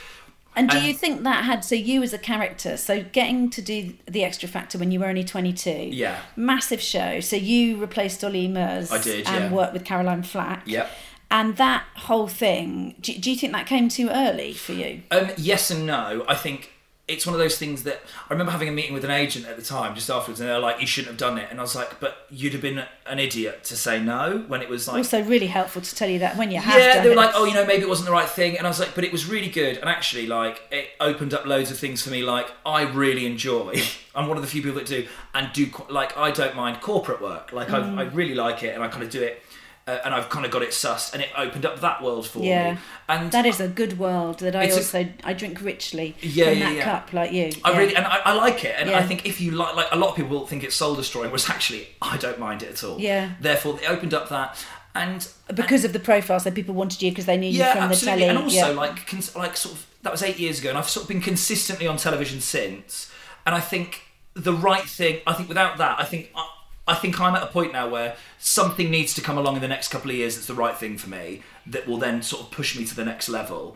And 0.56 0.70
do 0.70 0.78
And- 0.78 0.86
you 0.88 0.94
think 0.94 1.24
that 1.24 1.44
had 1.44 1.66
so 1.66 1.76
you 1.76 2.02
as 2.04 2.14
a 2.14 2.18
character, 2.18 2.78
so 2.78 3.04
getting 3.04 3.50
to 3.50 3.62
do 3.62 3.94
the 4.06 4.22
Xtra 4.22 4.48
Factor 4.48 4.78
when 4.78 4.92
you 4.92 5.00
were 5.00 5.08
only 5.08 5.24
twenty 5.24 5.52
two? 5.54 5.90
Yeah. 5.92 6.20
Massive 6.36 6.82
show. 6.82 7.20
So 7.20 7.36
you 7.36 7.78
replaced 7.78 8.24
Olly 8.24 8.48
Murs 8.48 8.92
I 8.92 9.02
did, 9.02 9.28
and 9.28 9.46
yeah. 9.46 9.52
worked 9.52 9.74
with 9.74 9.84
Caroline 9.84 10.24
Flack. 10.24 10.64
Yep. 10.66 10.90
And 11.32 11.58
that 11.58 11.84
whole 11.96 12.28
thing, 12.28 12.96
do, 13.02 13.18
do 13.18 13.32
you 13.32 13.36
think 13.36 13.52
that 13.54 13.66
came 13.66 13.90
too 13.90 14.10
early 14.10 14.54
for 14.54 14.74
you? 14.74 15.02
Um, 15.12 15.32
yes 15.38 15.72
and 15.72 15.86
no. 15.86 16.24
I 16.28 16.36
think 16.36 16.72
it's 17.08 17.26
one 17.26 17.36
of 17.36 17.40
those 17.40 17.56
things 17.58 17.84
that 17.84 18.02
I 18.30 18.34
remember 18.34 18.52
having 18.52 18.68
a 18.68 18.72
meeting 18.72 18.94
with 18.94 19.06
an 19.06 19.12
agent 19.12 19.46
at 19.46 19.58
the 19.58 19.62
time, 19.62 19.94
just 19.94 20.10
afterwards, 20.10 20.40
and 20.40 20.50
they're 20.50 20.58
like, 20.60 20.82
"You 20.82 20.88
shouldn't 20.88 21.10
have 21.10 21.18
done 21.18 21.38
it," 21.38 21.48
and 21.52 21.60
I 21.60 21.62
was 21.62 21.76
like, 21.76 22.00
"But 22.00 22.26
you'd 22.32 22.54
have 22.54 22.64
been 22.64 22.84
an 23.06 23.20
idiot 23.20 23.64
to 23.66 23.78
say 23.78 24.00
no 24.02 24.44
when 24.48 24.64
it 24.64 24.70
was 24.70 24.88
like." 24.88 24.98
Also, 24.98 25.22
really 25.24 25.46
helpful 25.46 25.84
to 25.84 25.96
tell 25.96 26.10
you 26.10 26.18
that 26.20 26.36
when 26.36 26.50
you 26.50 26.60
have 26.60 26.80
yeah, 26.80 26.94
done 26.96 27.04
they 27.04 27.10
were 27.10 27.14
it. 27.14 27.18
like, 27.18 27.32
"Oh, 27.36 27.46
you 27.46 27.54
know, 27.54 27.64
maybe 27.66 27.84
it 27.84 27.90
wasn't 27.90 28.08
the 28.08 28.12
right 28.12 28.28
thing," 28.28 28.58
and 28.58 28.66
I 28.66 28.70
was 28.72 28.80
like, 28.80 28.96
"But 28.96 29.04
it 29.04 29.12
was 29.12 29.28
really 29.28 29.50
good." 29.50 29.78
And 29.78 29.88
actually, 29.88 30.26
like, 30.26 30.64
it 30.72 30.88
opened 31.00 31.36
up 31.36 31.46
loads 31.46 31.70
of 31.70 31.78
things 31.78 32.02
for 32.02 32.10
me. 32.10 32.24
Like, 32.24 32.48
I 32.66 32.82
really 32.82 33.28
enjoy. 33.28 33.82
I'm 34.16 34.28
one 34.28 34.38
of 34.38 34.44
the 34.44 34.50
few 34.50 34.62
people 34.64 34.78
that 34.80 34.88
do 34.88 35.06
and 35.36 35.52
do 35.54 35.70
like 35.90 36.18
I 36.18 36.32
don't 36.32 36.56
mind 36.56 36.82
corporate 36.82 37.22
work. 37.22 37.52
Like, 37.52 37.68
Mm. 37.68 37.98
I, 38.00 38.02
I 38.02 38.04
really 38.06 38.34
like 38.36 38.64
it, 38.64 38.74
and 38.74 38.84
I 38.84 38.88
kind 38.88 39.04
of 39.04 39.10
do 39.12 39.22
it. 39.22 39.44
Uh, 39.88 40.00
and 40.04 40.16
I've 40.16 40.30
kind 40.30 40.44
of 40.48 40.52
got 40.52 40.64
it 40.64 40.70
sussed, 40.70 41.14
and 41.14 41.22
it 41.22 41.30
opened 41.38 41.64
up 41.64 41.80
that 41.82 42.02
world 42.02 42.26
for 42.26 42.40
Yeah. 42.40 42.74
me. 42.74 42.80
And 43.08 43.32
That 43.32 43.46
is 43.46 43.60
a 43.60 43.68
good 43.68 44.00
world 44.00 44.40
that 44.40 44.56
I 44.56 44.72
also 44.72 45.08
I 45.24 45.34
drink 45.34 45.62
richly 45.62 46.16
Yeah, 46.22 46.46
from 46.50 46.58
yeah, 46.58 46.66
that 46.70 46.76
yeah. 46.76 46.84
cup 46.84 47.14
like 47.14 47.32
you. 47.32 47.52
I 47.64 47.72
Yeah. 47.72 47.78
really 47.78 47.96
and 47.96 48.04
I, 48.08 48.18
I 48.26 48.34
like 48.34 48.66
it, 48.66 48.74
and. 48.80 48.90
I 48.90 49.04
think 49.04 49.28
if 49.28 49.40
you 49.40 49.52
like, 49.52 49.76
like 49.76 49.86
a 49.92 49.96
lot 49.96 50.10
of 50.10 50.16
people 50.16 50.48
think 50.48 50.64
it's 50.64 50.76
soul 50.76 50.96
destroying, 50.96 51.30
whereas 51.30 51.48
actually 51.52 51.88
I 52.02 52.18
don't 52.18 52.40
mind 52.40 52.64
it 52.64 52.70
at 52.72 52.84
all. 52.84 53.00
Yeah. 53.00 53.34
Therefore, 53.40 53.80
it 53.80 53.88
opened 53.88 54.16
up 54.16 54.28
that, 54.30 54.58
and 54.96 55.28
because 55.54 55.84
of 55.86 55.94
the 55.94 56.00
profile, 56.00 56.40
so 56.40 56.50
people 56.50 56.74
wanted 56.74 57.04
you 57.04 57.12
because 57.12 57.28
they 57.28 57.38
knew 57.38 57.52
yeah, 57.52 57.68
you 57.68 57.74
from 57.74 57.84
absolutely, 57.92 58.22
the 58.22 58.26
telly. 58.26 58.38
and 58.38 58.44
also 58.44 58.56
yeah. 58.72 58.80
like 58.80 59.06
cons- 59.06 59.36
like 59.36 59.56
sort 59.56 59.76
of 59.76 59.86
that 60.02 60.12
was 60.12 60.24
eight 60.24 60.40
years 60.40 60.60
ago, 60.62 60.70
and 60.70 60.80
I've 60.80 60.90
sort 60.90 61.04
of 61.04 61.10
been 61.10 61.22
consistently 61.22 61.86
on 61.86 61.98
television 61.98 62.42
since, 62.42 63.12
and 63.46 63.54
I 63.54 63.60
think 63.60 64.02
the 64.34 64.54
right 64.54 64.86
thing. 64.86 65.20
I 65.28 65.34
think 65.34 65.48
without 65.48 65.78
that, 65.78 66.00
I 66.00 66.06
think. 66.06 66.32
I, 66.36 66.50
I 66.88 66.94
think 66.96 67.20
I'm 67.20 67.36
at 67.36 67.44
a 67.44 67.48
point 67.48 67.74
now 67.74 67.90
where 67.90 68.16
something 68.38 68.92
needs 68.92 69.14
to 69.16 69.22
come 69.22 69.38
along 69.38 69.56
in 69.56 69.62
the 69.62 69.68
next 69.68 69.88
couple 69.88 70.12
of 70.12 70.18
years 70.18 70.36
that's 70.36 70.48
the 70.48 70.54
right 70.54 70.76
thing 70.76 70.98
for 70.98 71.10
me 71.10 71.42
that 71.66 71.88
will 71.88 71.98
then 71.98 72.22
sort 72.22 72.44
of 72.44 72.52
push 72.52 72.78
me 72.78 72.86
to 72.86 72.96
the 72.96 73.06
next 73.06 73.28
level. 73.28 73.76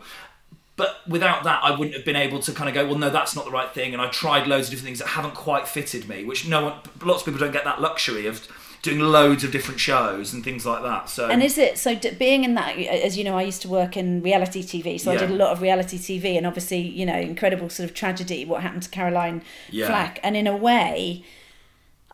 But 0.76 0.96
without 1.06 1.44
that, 1.44 1.60
I 1.62 1.72
wouldn't 1.72 1.94
have 1.94 2.04
been 2.04 2.16
able 2.16 2.38
to 2.38 2.52
kind 2.52 2.68
of 2.68 2.74
go, 2.74 2.86
well, 2.86 2.96
no, 2.96 3.10
that's 3.10 3.36
not 3.36 3.44
the 3.44 3.50
right 3.50 3.70
thing. 3.70 3.92
And 3.92 4.00
I 4.00 4.08
tried 4.08 4.46
loads 4.46 4.68
of 4.68 4.70
different 4.70 4.86
things 4.86 4.98
that 5.00 5.08
haven't 5.08 5.34
quite 5.34 5.68
fitted 5.68 6.08
me, 6.08 6.24
which 6.24 6.48
no 6.48 6.64
one, 6.64 6.74
lots 7.02 7.20
of 7.20 7.26
people 7.26 7.40
don't 7.40 7.52
get 7.52 7.64
that 7.64 7.80
luxury 7.82 8.26
of 8.26 8.46
doing 8.82 8.98
loads 8.98 9.44
of 9.44 9.52
different 9.52 9.78
shows 9.78 10.32
and 10.32 10.42
things 10.42 10.64
like 10.64 10.82
that. 10.82 11.10
So 11.10 11.28
And 11.28 11.42
is 11.42 11.58
it 11.58 11.76
so? 11.76 11.94
D- 11.94 12.12
being 12.12 12.44
in 12.44 12.54
that, 12.54 12.78
as 12.78 13.18
you 13.18 13.24
know, 13.24 13.36
I 13.36 13.42
used 13.42 13.60
to 13.62 13.68
work 13.68 13.94
in 13.94 14.22
reality 14.22 14.62
TV, 14.62 14.98
so 14.98 15.10
I 15.12 15.16
did 15.18 15.30
a 15.30 15.34
lot 15.34 15.50
of 15.50 15.60
reality 15.60 15.98
TV, 15.98 16.38
and 16.38 16.46
obviously, 16.46 16.78
you 16.78 17.04
know, 17.04 17.18
incredible 17.18 17.68
sort 17.68 17.86
of 17.90 17.94
tragedy 17.94 18.46
what 18.46 18.62
happened 18.62 18.84
to 18.84 18.88
Caroline 18.88 19.42
Yeah. 19.70 19.86
Flack, 19.86 20.18
and 20.22 20.34
in 20.34 20.46
a 20.46 20.56
way, 20.56 21.24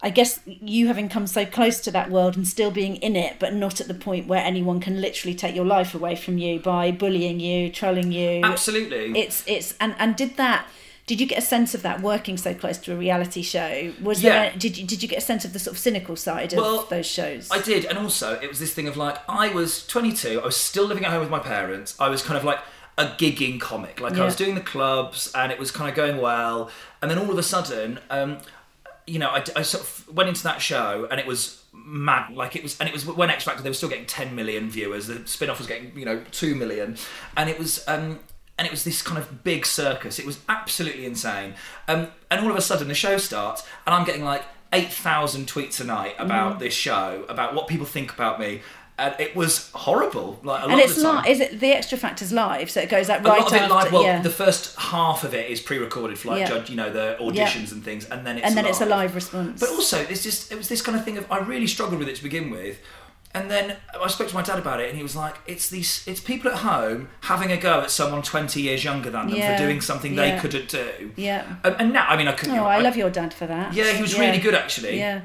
I 0.02 0.10
guess 0.10 0.40
you 0.46 0.88
having 0.88 1.08
come 1.08 1.26
so 1.26 1.46
close 1.46 1.80
to 1.80 1.90
that 1.92 2.10
world 2.10 2.36
and 2.36 2.46
still 2.46 2.70
being 2.70 2.96
in 2.96 3.16
it, 3.16 3.36
but 3.38 3.54
not 3.54 3.80
at 3.80 3.88
the 3.88 3.94
point 3.94 4.26
where 4.26 4.44
anyone 4.44 4.78
can 4.80 5.00
literally 5.00 5.34
take 5.34 5.54
your 5.54 5.64
life 5.64 5.94
away 5.94 6.16
from 6.16 6.36
you 6.38 6.60
by 6.60 6.92
bullying 6.92 7.40
you, 7.40 7.70
trolling 7.70 8.12
you. 8.12 8.42
absolutely. 8.44 9.18
It's 9.18 9.42
it's 9.46 9.74
and 9.80 9.94
and 9.98 10.14
did 10.16 10.36
that 10.36 10.66
Did 11.06 11.20
you 11.20 11.26
get 11.28 11.38
a 11.38 11.46
sense 11.56 11.72
of 11.72 11.82
that 11.82 12.00
working 12.02 12.36
so 12.36 12.52
close 12.52 12.78
to 12.78 12.92
a 12.92 12.96
reality 12.96 13.40
show? 13.42 13.92
Was 14.02 14.22
Yeah. 14.22 14.30
there? 14.50 14.52
Did 14.58 14.76
you 14.76 14.84
did 14.86 15.02
you 15.04 15.08
get 15.08 15.18
a 15.18 15.26
sense 15.30 15.44
of 15.44 15.52
the 15.52 15.60
sort 15.60 15.76
of 15.76 15.80
cynical 15.80 16.16
side 16.16 16.52
of 16.52 16.58
Well, 16.58 16.84
those 16.90 17.06
shows? 17.06 17.48
I 17.50 17.60
did, 17.60 17.84
and 17.84 17.96
also 17.96 18.34
it 18.42 18.48
was 18.48 18.58
this 18.58 18.74
thing 18.74 18.88
of 18.88 18.96
like 18.96 19.16
I 19.28 19.48
was 19.50 19.86
22, 19.86 20.40
I 20.42 20.44
was 20.44 20.56
still 20.56 20.84
living 20.84 21.04
at 21.04 21.12
home 21.12 21.20
with 21.20 21.30
my 21.30 21.38
parents. 21.38 21.94
I 22.00 22.08
was 22.08 22.22
kind 22.22 22.36
of 22.36 22.42
like 22.44 22.58
a 22.98 23.04
gigging 23.22 23.60
comic, 23.60 24.00
like 24.00 24.14
I 24.18 24.24
was 24.24 24.34
doing 24.36 24.54
the 24.56 24.60
clubs, 24.74 25.30
and 25.34 25.52
it 25.52 25.58
was 25.58 25.70
kind 25.70 25.88
of 25.88 25.94
going 25.94 26.16
well. 26.20 26.70
And 27.00 27.08
then 27.10 27.18
all 27.18 27.30
of 27.30 27.38
a 27.38 27.42
sudden, 27.42 28.00
um, 28.10 28.38
you 29.06 29.18
know, 29.18 29.28
I, 29.30 29.44
I 29.54 29.62
sort 29.62 29.84
of 29.84 30.08
went 30.14 30.28
into 30.28 30.42
that 30.44 30.60
show, 30.60 31.06
and 31.10 31.20
it 31.20 31.26
was 31.26 31.62
mad. 31.72 32.34
Like 32.34 32.56
it 32.56 32.62
was, 32.62 32.78
and 32.80 32.88
it 32.88 32.92
was 32.92 33.06
when 33.06 33.30
X 33.30 33.44
Factor 33.44 33.62
they 33.62 33.70
were 33.70 33.74
still 33.74 33.88
getting 33.88 34.06
10 34.06 34.34
million 34.34 34.68
viewers. 34.70 35.06
The 35.06 35.26
spin 35.26 35.48
off 35.50 35.58
was 35.58 35.66
getting 35.66 35.92
you 35.96 36.04
know 36.04 36.22
two 36.32 36.54
million, 36.54 36.96
and 37.36 37.48
it 37.50 37.58
was. 37.58 37.84
Um, 37.88 38.20
and 38.58 38.64
it 38.64 38.70
was 38.70 38.84
this 38.84 39.02
kind 39.02 39.18
of 39.18 39.44
big 39.44 39.66
circus. 39.66 40.18
It 40.18 40.24
was 40.24 40.38
absolutely 40.48 41.04
insane. 41.04 41.52
Um, 41.88 42.08
and 42.30 42.40
all 42.42 42.50
of 42.50 42.56
a 42.56 42.62
sudden, 42.62 42.88
the 42.88 42.94
show 42.94 43.18
starts, 43.18 43.62
and 43.86 43.94
I'm 43.94 44.06
getting 44.06 44.24
like 44.24 44.44
8,000 44.72 45.46
tweets 45.46 45.78
a 45.78 45.84
night 45.84 46.14
about 46.18 46.56
Mm. 46.56 46.58
this 46.60 46.72
show, 46.72 47.26
about 47.28 47.54
what 47.54 47.66
people 47.68 47.84
think 47.84 48.12
about 48.14 48.40
me. 48.40 48.62
And 48.98 49.14
it 49.18 49.36
was 49.36 49.70
horrible. 49.72 50.40
Like 50.42 50.62
a 50.62 50.66
lot 50.68 50.70
and 50.72 50.80
it's 50.80 51.02
time. 51.02 51.26
Is 51.26 51.38
it 51.40 51.60
the 51.60 51.72
Xtra 51.72 51.98
Factor's 51.98 52.32
live? 52.32 52.70
So 52.70 52.80
it 52.80 52.88
goes 52.88 53.10
out 53.10 53.20
A 53.20 53.28
right 53.28 53.40
lot 53.40 53.52
of 53.52 53.62
it 53.62 53.68
live. 53.68 53.92
Well, 53.92 54.02
yeah. 54.04 54.22
the 54.22 54.30
first 54.30 54.74
half 54.78 55.22
of 55.22 55.34
it 55.34 55.50
is 55.50 55.60
pre-recorded 55.60 56.18
for 56.18 56.28
like 56.28 56.40
Yeah. 56.40 56.48
judge, 56.48 56.70
you 56.70 56.76
know, 56.76 56.90
the 56.90 57.16
auditions 57.20 57.72
and 57.72 57.84
things, 57.84 58.06
and 58.06 58.26
then 58.26 58.38
it's 58.38 58.46
and 58.46 58.56
then 58.56 58.64
it's 58.64 58.80
a 58.80 58.86
live 58.86 59.14
response. 59.14 59.60
But 59.60 59.68
also, 59.70 60.00
it's 60.00 60.22
just 60.22 60.50
it 60.50 60.56
was 60.56 60.68
this 60.70 60.80
kind 60.80 60.96
of 60.96 61.04
thing 61.04 61.18
of 61.18 61.30
I 61.30 61.38
really 61.40 61.66
struggled 61.66 61.98
with 61.98 62.08
it 62.08 62.16
to 62.16 62.22
begin 62.22 62.48
with, 62.50 62.78
and 63.34 63.50
then 63.50 63.76
I 64.02 64.08
spoke 64.08 64.28
to 64.28 64.34
my 64.34 64.40
dad 64.40 64.58
about 64.58 64.80
it, 64.80 64.88
and 64.88 64.96
he 64.96 65.02
was 65.02 65.14
like, 65.14 65.34
"It's 65.46 65.68
these, 65.68 66.02
it's 66.06 66.20
people 66.20 66.50
at 66.50 66.58
home 66.60 67.10
having 67.20 67.52
a 67.52 67.58
go 67.58 67.82
at 67.82 67.90
someone 67.90 68.22
twenty 68.22 68.62
years 68.62 68.82
younger 68.82 69.10
than 69.10 69.26
them 69.26 69.36
Yeah, 69.36 69.58
for 69.58 69.62
doing 69.62 69.82
something 69.82 70.14
yeah. 70.14 70.36
they 70.36 70.40
couldn't 70.40 70.68
do." 70.70 71.12
Yeah. 71.16 71.44
Um, 71.64 71.76
and 71.78 71.92
now, 71.92 72.06
I 72.08 72.16
mean, 72.16 72.28
I 72.28 72.32
couldn't. 72.32 72.56
oh, 72.56 72.64
I 72.64 72.78
love 72.78 72.96
your 72.96 73.10
dad 73.10 73.34
for 73.34 73.46
that. 73.46 73.74
Yeah, 73.74 73.92
he 73.92 74.00
was 74.00 74.18
really 74.18 74.38
good 74.38 74.54
actually. 74.54 74.98
Yeah. 74.98 75.20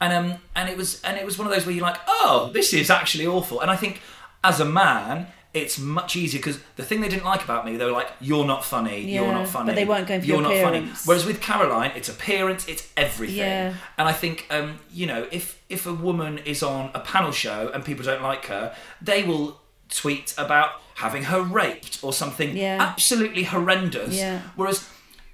And 0.00 0.12
um, 0.12 0.38
and 0.54 0.68
it 0.68 0.76
was 0.76 1.02
and 1.02 1.16
it 1.16 1.24
was 1.24 1.38
one 1.38 1.46
of 1.48 1.52
those 1.52 1.66
where 1.66 1.74
you're 1.74 1.84
like, 1.84 1.98
oh, 2.06 2.50
this 2.52 2.72
is 2.72 2.90
actually 2.90 3.26
awful. 3.26 3.60
And 3.60 3.70
I 3.70 3.76
think 3.76 4.00
as 4.44 4.60
a 4.60 4.64
man, 4.64 5.26
it's 5.54 5.76
much 5.78 6.14
easier 6.14 6.38
because 6.38 6.60
the 6.76 6.84
thing 6.84 7.00
they 7.00 7.08
didn't 7.08 7.24
like 7.24 7.42
about 7.42 7.64
me, 7.66 7.76
they 7.76 7.84
were 7.84 7.90
like, 7.90 8.08
you're 8.20 8.44
not 8.44 8.64
funny, 8.64 9.00
you're 9.12 9.32
not 9.32 9.48
funny. 9.48 9.66
but 9.66 9.74
they 9.74 9.84
weren't 9.84 10.06
going 10.06 10.20
for 10.20 10.26
you're 10.26 10.40
your 10.42 10.62
not 10.62 10.62
funny. 10.62 10.88
Whereas 11.04 11.26
with 11.26 11.40
Caroline, 11.40 11.92
it's 11.96 12.08
appearance, 12.08 12.68
it's 12.68 12.88
everything. 12.96 13.38
Yeah. 13.38 13.74
And 13.96 14.06
I 14.06 14.12
think 14.12 14.46
um, 14.50 14.78
you 14.92 15.06
know, 15.06 15.26
if 15.32 15.60
if 15.68 15.84
a 15.86 15.92
woman 15.94 16.38
is 16.38 16.62
on 16.62 16.90
a 16.94 17.00
panel 17.00 17.32
show 17.32 17.70
and 17.74 17.84
people 17.84 18.04
don't 18.04 18.22
like 18.22 18.46
her, 18.46 18.74
they 19.02 19.24
will 19.24 19.60
tweet 19.88 20.32
about 20.38 20.70
having 20.96 21.24
her 21.24 21.40
raped 21.42 21.98
or 22.02 22.12
something 22.12 22.56
Yeah. 22.56 22.76
absolutely 22.80 23.44
horrendous. 23.44 24.14
Yeah. 24.16 24.42
Whereas 24.54 24.88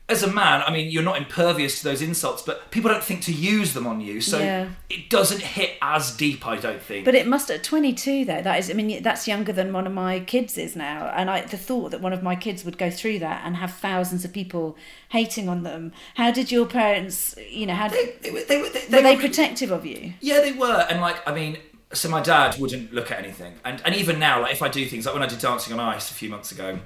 as 0.06 0.22
a 0.22 0.30
man, 0.30 0.62
I 0.66 0.70
mean, 0.70 0.90
you're 0.90 1.02
not 1.02 1.16
impervious 1.16 1.78
to 1.78 1.84
those 1.84 2.02
insults, 2.02 2.42
but 2.42 2.70
people 2.70 2.90
don't 2.90 3.02
think 3.02 3.22
to 3.22 3.32
use 3.32 3.72
them 3.72 3.86
on 3.86 4.02
you, 4.02 4.20
so 4.20 4.38
Yeah. 4.38 4.68
it 4.90 5.08
doesn't 5.08 5.40
hit 5.40 5.78
as 5.80 6.14
deep. 6.14 6.46
I 6.46 6.56
don't 6.56 6.82
think. 6.82 7.06
But 7.06 7.14
it 7.14 7.26
must 7.26 7.50
at 7.50 7.64
22 7.64 8.26
though. 8.26 8.42
That 8.42 8.58
is, 8.58 8.68
I 8.70 8.74
mean, 8.74 9.02
that's 9.02 9.26
younger 9.26 9.50
than 9.52 9.72
one 9.72 9.86
of 9.86 9.94
my 9.94 10.20
kids 10.20 10.58
is 10.58 10.76
now. 10.76 11.10
And 11.16 11.30
I, 11.30 11.40
the 11.40 11.56
thought 11.56 11.90
that 11.92 12.02
one 12.02 12.12
of 12.12 12.22
my 12.22 12.36
kids 12.36 12.66
would 12.66 12.76
go 12.76 12.90
through 12.90 13.20
that 13.20 13.42
and 13.46 13.56
have 13.56 13.72
thousands 13.72 14.26
of 14.26 14.32
people 14.34 14.76
hating 15.08 15.48
on 15.48 15.62
them. 15.62 15.90
How 16.16 16.30
did 16.30 16.52
your 16.52 16.66
parents, 16.66 17.34
you 17.50 17.64
know, 17.64 17.74
how 17.74 17.88
they, 17.88 18.04
did, 18.04 18.22
they, 18.22 18.30
were- 18.30 18.40
they, 18.44 18.58
were- 18.60 18.68
they, 18.68 18.96
were 18.98 19.02
they 19.02 19.14
were- 19.16 19.20
protective 19.22 19.70
of 19.70 19.86
you? 19.86 20.12
Yeah, 20.20 20.40
they 20.42 20.52
were, 20.52 20.86
and 20.90 21.00
like, 21.00 21.26
I 21.26 21.34
mean, 21.34 21.56
so 21.94 22.10
my 22.10 22.20
dad 22.20 22.58
wouldn't 22.58 22.92
look 22.92 23.10
at 23.10 23.20
anything, 23.20 23.54
and 23.64 23.80
and 23.84 23.94
even 23.94 24.18
now, 24.18 24.42
like, 24.42 24.52
if 24.52 24.62
I 24.62 24.68
do 24.68 24.84
things 24.84 25.06
like 25.06 25.14
when 25.14 25.22
I 25.22 25.26
did 25.28 25.38
Dancing 25.38 25.72
on 25.72 25.80
Ice 25.80 26.10
a 26.10 26.14
few 26.14 26.28
months 26.28 26.50
ago. 26.50 26.80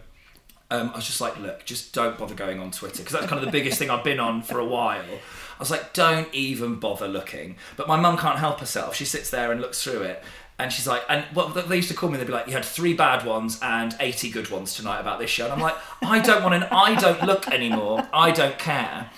Um, 0.70 0.90
I 0.92 0.96
was 0.96 1.06
just 1.06 1.20
like, 1.20 1.38
look, 1.38 1.64
just 1.64 1.94
don't 1.94 2.18
bother 2.18 2.34
going 2.34 2.60
on 2.60 2.70
Twitter 2.70 2.98
because 2.98 3.12
that's 3.12 3.26
kind 3.26 3.38
of 3.38 3.46
the 3.46 3.52
biggest 3.52 3.78
thing 3.78 3.88
I've 3.88 4.04
been 4.04 4.20
on 4.20 4.42
for 4.42 4.58
a 4.58 4.66
while. 4.66 5.02
I 5.02 5.58
was 5.58 5.70
like, 5.70 5.94
don't 5.94 6.28
even 6.34 6.74
bother 6.76 7.08
looking. 7.08 7.56
But 7.76 7.88
my 7.88 7.98
mum 7.98 8.18
can't 8.18 8.38
help 8.38 8.60
herself. 8.60 8.94
She 8.94 9.06
sits 9.06 9.30
there 9.30 9.50
and 9.50 9.60
looks 9.60 9.82
through 9.82 10.02
it. 10.02 10.22
And 10.58 10.72
she's 10.72 10.86
like, 10.86 11.02
and 11.08 11.24
well, 11.34 11.48
they 11.48 11.76
used 11.76 11.88
to 11.88 11.94
call 11.94 12.10
me. 12.10 12.18
They'd 12.18 12.26
be 12.26 12.32
like, 12.32 12.48
you 12.48 12.52
had 12.52 12.64
three 12.64 12.92
bad 12.92 13.24
ones 13.24 13.60
and 13.62 13.96
eighty 14.00 14.28
good 14.28 14.50
ones 14.50 14.74
tonight 14.74 15.00
about 15.00 15.20
this 15.20 15.30
show. 15.30 15.44
And 15.44 15.52
I'm 15.52 15.60
like, 15.60 15.76
I 16.02 16.18
don't 16.18 16.42
want 16.42 16.54
an, 16.56 16.64
I 16.64 16.96
don't 16.96 17.22
look 17.22 17.48
anymore. 17.48 18.06
I 18.12 18.30
don't 18.32 18.58
care. 18.58 19.08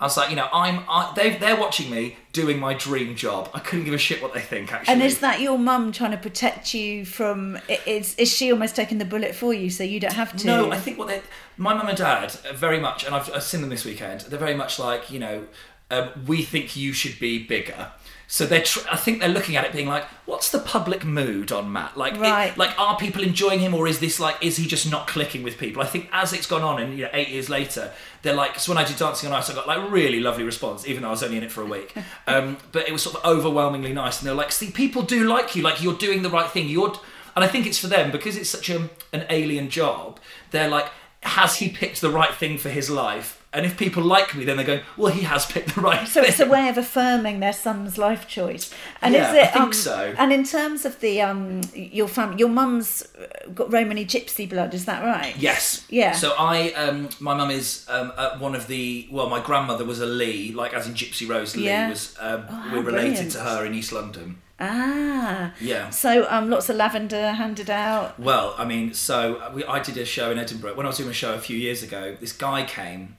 I 0.00 0.04
was 0.04 0.16
like, 0.16 0.30
you 0.30 0.36
know, 0.36 0.48
I'm. 0.52 0.84
I, 0.88 1.12
they 1.16 1.36
they're 1.36 1.58
watching 1.58 1.90
me 1.90 2.16
doing 2.32 2.58
my 2.58 2.74
dream 2.74 3.16
job. 3.16 3.50
I 3.52 3.58
couldn't 3.58 3.84
give 3.84 3.94
a 3.94 3.98
shit 3.98 4.22
what 4.22 4.32
they 4.32 4.40
think. 4.40 4.72
Actually, 4.72 4.94
And 4.94 5.02
is 5.02 5.18
that 5.20 5.40
your 5.40 5.58
mum 5.58 5.90
trying 5.90 6.12
to 6.12 6.16
protect 6.16 6.72
you 6.72 7.04
from? 7.04 7.58
Is 7.86 8.14
is 8.14 8.32
she 8.32 8.52
almost 8.52 8.76
taking 8.76 8.98
the 8.98 9.04
bullet 9.04 9.34
for 9.34 9.52
you 9.52 9.70
so 9.70 9.82
you 9.82 9.98
don't 9.98 10.12
have 10.14 10.36
to? 10.36 10.46
No, 10.46 10.70
I 10.70 10.78
think 10.78 10.98
what 10.98 11.08
they, 11.08 11.20
my 11.56 11.74
mum 11.74 11.88
and 11.88 11.98
dad 11.98 12.30
very 12.54 12.78
much, 12.78 13.04
and 13.04 13.14
I've, 13.14 13.32
I've 13.34 13.42
seen 13.42 13.60
them 13.60 13.70
this 13.70 13.84
weekend. 13.84 14.20
They're 14.22 14.38
very 14.38 14.54
much 14.54 14.78
like 14.78 15.10
you 15.10 15.18
know, 15.18 15.46
um, 15.90 16.10
we 16.26 16.42
think 16.42 16.76
you 16.76 16.92
should 16.92 17.18
be 17.18 17.44
bigger. 17.44 17.90
So 18.30 18.44
they're, 18.44 18.62
tr- 18.62 18.86
I 18.92 18.96
think 18.96 19.20
they're 19.20 19.28
looking 19.30 19.56
at 19.56 19.64
it 19.64 19.72
being 19.72 19.88
like, 19.88 20.04
what's 20.26 20.50
the 20.50 20.58
public 20.58 21.02
mood 21.02 21.50
on 21.50 21.72
Matt? 21.72 21.96
Like, 21.96 22.12
it- 22.12 22.18
like 22.58 22.78
are 22.78 22.98
people 22.98 23.22
enjoying 23.22 23.60
him, 23.60 23.72
or 23.72 23.88
is 23.88 24.00
this 24.00 24.20
like, 24.20 24.36
is 24.42 24.58
he 24.58 24.66
just 24.66 24.90
not 24.90 25.06
clicking 25.06 25.42
with 25.42 25.56
people? 25.56 25.80
I 25.82 25.86
think 25.86 26.10
as 26.12 26.34
it's 26.34 26.46
gone 26.46 26.60
on, 26.62 26.78
and 26.82 26.98
you 26.98 27.04
know, 27.04 27.10
eight 27.14 27.30
years 27.30 27.48
later, 27.48 27.90
they're 28.20 28.34
like, 28.34 28.58
so 28.60 28.70
when 28.70 28.76
I 28.76 28.84
did 28.86 28.98
Dancing 28.98 29.32
on 29.32 29.38
Ice, 29.38 29.48
I 29.48 29.54
got 29.54 29.66
like 29.66 29.90
really 29.90 30.20
lovely 30.20 30.44
response, 30.44 30.86
even 30.86 31.02
though 31.02 31.08
I 31.08 31.12
was 31.12 31.22
only 31.22 31.38
in 31.38 31.42
it 31.42 31.50
for 31.50 31.62
a 31.62 31.66
week. 31.66 31.94
Um, 32.26 32.58
but 32.72 32.86
it 32.86 32.92
was 32.92 33.02
sort 33.02 33.16
of 33.16 33.24
overwhelmingly 33.24 33.94
nice, 33.94 34.18
and 34.20 34.26
they're 34.28 34.34
like, 34.34 34.52
see, 34.52 34.70
people 34.70 35.00
do 35.00 35.24
like 35.26 35.56
you, 35.56 35.62
like 35.62 35.82
you're 35.82 35.94
doing 35.96 36.20
the 36.22 36.28
right 36.28 36.50
thing. 36.50 36.68
You're, 36.68 36.92
and 37.34 37.42
I 37.42 37.48
think 37.48 37.66
it's 37.66 37.78
for 37.78 37.86
them 37.86 38.10
because 38.12 38.36
it's 38.36 38.50
such 38.50 38.68
a, 38.68 38.90
an 39.14 39.24
alien 39.30 39.70
job. 39.70 40.20
They're 40.50 40.68
like, 40.68 40.90
has 41.22 41.56
he 41.56 41.70
picked 41.70 42.02
the 42.02 42.10
right 42.10 42.34
thing 42.34 42.58
for 42.58 42.68
his 42.68 42.90
life? 42.90 43.37
And 43.58 43.66
if 43.66 43.76
people 43.76 44.02
like 44.02 44.34
me, 44.36 44.44
then 44.44 44.56
they're 44.56 44.64
going, 44.64 44.80
well, 44.96 45.12
he 45.12 45.22
has 45.22 45.44
picked 45.44 45.74
the 45.74 45.80
right 45.82 46.06
So 46.08 46.20
thing. 46.22 46.30
it's 46.30 46.40
a 46.40 46.46
way 46.46 46.68
of 46.68 46.78
affirming 46.78 47.40
their 47.40 47.52
son's 47.52 47.98
life 47.98 48.26
choice. 48.28 48.72
And 49.02 49.12
Yeah, 49.14 49.28
is 49.30 49.34
it? 49.34 49.42
I 49.42 49.46
think 49.48 49.64
um, 49.64 49.72
so. 49.72 50.14
And 50.16 50.32
in 50.32 50.44
terms 50.44 50.84
of 50.86 50.98
the 51.00 51.20
um, 51.22 51.60
your 51.74 52.08
family, 52.08 52.38
your 52.38 52.48
mum's 52.48 53.02
uh, 53.20 53.50
got 53.50 53.72
Romany 53.72 54.04
gypsy 54.06 54.48
blood. 54.48 54.72
Is 54.74 54.84
that 54.86 55.04
right? 55.04 55.36
Yes. 55.36 55.84
Yeah. 55.90 56.12
So 56.12 56.34
I, 56.38 56.72
um, 56.72 57.08
my 57.20 57.34
mum 57.34 57.50
is 57.50 57.84
um, 57.90 58.12
uh, 58.16 58.38
one 58.38 58.54
of 58.54 58.66
the. 58.68 59.08
Well, 59.10 59.28
my 59.28 59.40
grandmother 59.42 59.84
was 59.84 60.00
a 60.00 60.06
Lee, 60.06 60.52
like 60.52 60.72
as 60.72 60.86
in 60.86 60.94
Gypsy 60.94 61.28
Rose 61.28 61.56
Lee. 61.56 61.66
Yeah. 61.66 61.88
Was 61.90 62.16
um, 62.20 62.44
Oh, 62.48 62.70
we're 62.72 62.82
related 62.82 62.92
brilliant. 63.14 63.32
to 63.32 63.40
her 63.40 63.66
in 63.66 63.74
East 63.74 63.92
London. 63.92 64.38
Ah. 64.60 65.52
Yeah. 65.60 65.90
So 65.90 66.26
um, 66.30 66.50
lots 66.50 66.68
of 66.68 66.76
lavender 66.76 67.30
handed 67.32 67.70
out. 67.70 68.18
Well, 68.18 68.54
I 68.58 68.64
mean, 68.64 68.92
so 68.94 69.36
uh, 69.36 69.50
we, 69.54 69.64
I 69.64 69.80
did 69.80 69.96
a 69.96 70.04
show 70.04 70.30
in 70.30 70.38
Edinburgh. 70.38 70.74
When 70.74 70.86
I 70.86 70.88
was 70.88 70.98
doing 70.98 71.10
a 71.10 71.12
show 71.24 71.34
a 71.34 71.38
few 71.38 71.56
years 71.56 71.82
ago, 71.82 72.16
this 72.20 72.32
guy 72.32 72.64
came, 72.64 73.16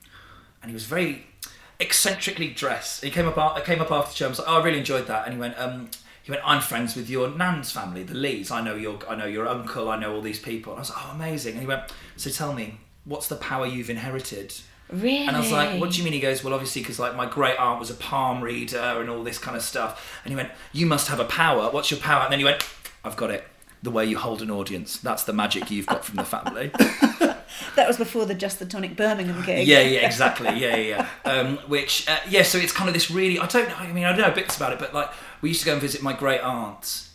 and 0.61 0.69
he 0.71 0.73
was 0.73 0.85
very 0.85 1.25
eccentrically 1.79 2.49
dressed. 2.49 3.03
He 3.03 3.09
came 3.09 3.27
up, 3.27 3.37
a- 3.37 3.61
came 3.61 3.81
up 3.81 3.91
after 3.91 4.11
the 4.11 4.15
show. 4.15 4.25
and 4.25 4.31
was 4.31 4.39
like, 4.39 4.47
"Oh, 4.49 4.59
I 4.59 4.63
really 4.63 4.79
enjoyed 4.79 5.07
that." 5.07 5.25
And 5.25 5.33
he 5.33 5.39
went, 5.39 5.57
um, 5.57 5.89
"He 6.23 6.31
went, 6.31 6.43
I'm 6.45 6.61
friends 6.61 6.95
with 6.95 7.09
your 7.09 7.29
nan's 7.29 7.71
family, 7.71 8.03
the 8.03 8.13
Lees. 8.15 8.51
I 8.51 8.61
know 8.61 8.75
your, 8.75 8.99
I 9.09 9.15
know 9.15 9.25
your 9.25 9.47
uncle. 9.47 9.89
I 9.89 9.97
know 9.97 10.13
all 10.13 10.21
these 10.21 10.39
people." 10.39 10.73
And 10.73 10.79
I 10.79 10.81
was 10.81 10.89
like, 10.89 10.99
"Oh, 11.05 11.11
amazing!" 11.11 11.53
And 11.53 11.61
he 11.61 11.67
went, 11.67 11.83
"So 12.17 12.29
tell 12.29 12.53
me, 12.53 12.79
what's 13.05 13.27
the 13.27 13.35
power 13.37 13.65
you've 13.65 13.89
inherited?" 13.89 14.53
Really? 14.91 15.27
And 15.27 15.35
I 15.37 15.39
was 15.39 15.51
like, 15.51 15.79
"What 15.79 15.91
do 15.91 15.97
you 15.99 16.03
mean?" 16.03 16.13
He 16.13 16.19
goes, 16.19 16.43
"Well, 16.43 16.53
obviously, 16.53 16.81
because 16.81 16.99
like 16.99 17.15
my 17.15 17.27
great 17.27 17.57
aunt 17.59 17.79
was 17.79 17.89
a 17.91 17.95
palm 17.95 18.41
reader 18.43 18.77
and 18.99 19.09
all 19.09 19.23
this 19.23 19.37
kind 19.37 19.55
of 19.55 19.63
stuff." 19.63 20.19
And 20.25 20.31
he 20.31 20.35
went, 20.35 20.51
"You 20.73 20.85
must 20.87 21.07
have 21.07 21.19
a 21.19 21.25
power. 21.25 21.69
What's 21.69 21.91
your 21.91 21.99
power?" 21.99 22.23
And 22.23 22.31
then 22.31 22.39
he 22.39 22.45
went, 22.45 22.63
"I've 23.05 23.15
got 23.15 23.29
it. 23.31 23.47
The 23.81 23.91
way 23.91 24.05
you 24.05 24.17
hold 24.17 24.41
an 24.41 24.51
audience. 24.51 24.97
That's 24.97 25.23
the 25.23 25.31
magic 25.33 25.71
you've 25.71 25.85
got 25.85 26.03
from 26.03 26.15
the 26.17 26.25
family." 26.25 26.71
That 27.79 27.87
was 27.87 27.97
before 27.97 28.25
the 28.25 28.35
Just 28.35 28.59
the 28.59 28.65
Tonic 28.65 28.97
Birmingham 28.97 29.41
gig. 29.45 29.65
yeah, 29.65 29.79
yeah, 29.79 29.99
exactly. 30.05 30.47
Yeah, 30.47 30.75
yeah, 30.75 31.07
yeah. 31.25 31.31
Um, 31.31 31.57
which, 31.69 32.09
uh, 32.09 32.17
yeah. 32.29 32.43
So 32.43 32.57
it's 32.57 32.73
kind 32.73 32.89
of 32.89 32.93
this 32.93 33.09
really. 33.09 33.39
I 33.39 33.47
don't 33.47 33.69
know. 33.69 33.75
I 33.75 33.89
mean, 33.93 34.03
I 34.03 34.11
don't 34.13 34.27
know 34.27 34.35
bits 34.35 34.57
about 34.57 34.73
it, 34.73 34.79
but 34.79 34.93
like 34.93 35.09
we 35.41 35.47
used 35.49 35.61
to 35.61 35.65
go 35.65 35.71
and 35.71 35.81
visit 35.81 36.01
my 36.01 36.11
great 36.11 36.41
aunt. 36.41 37.07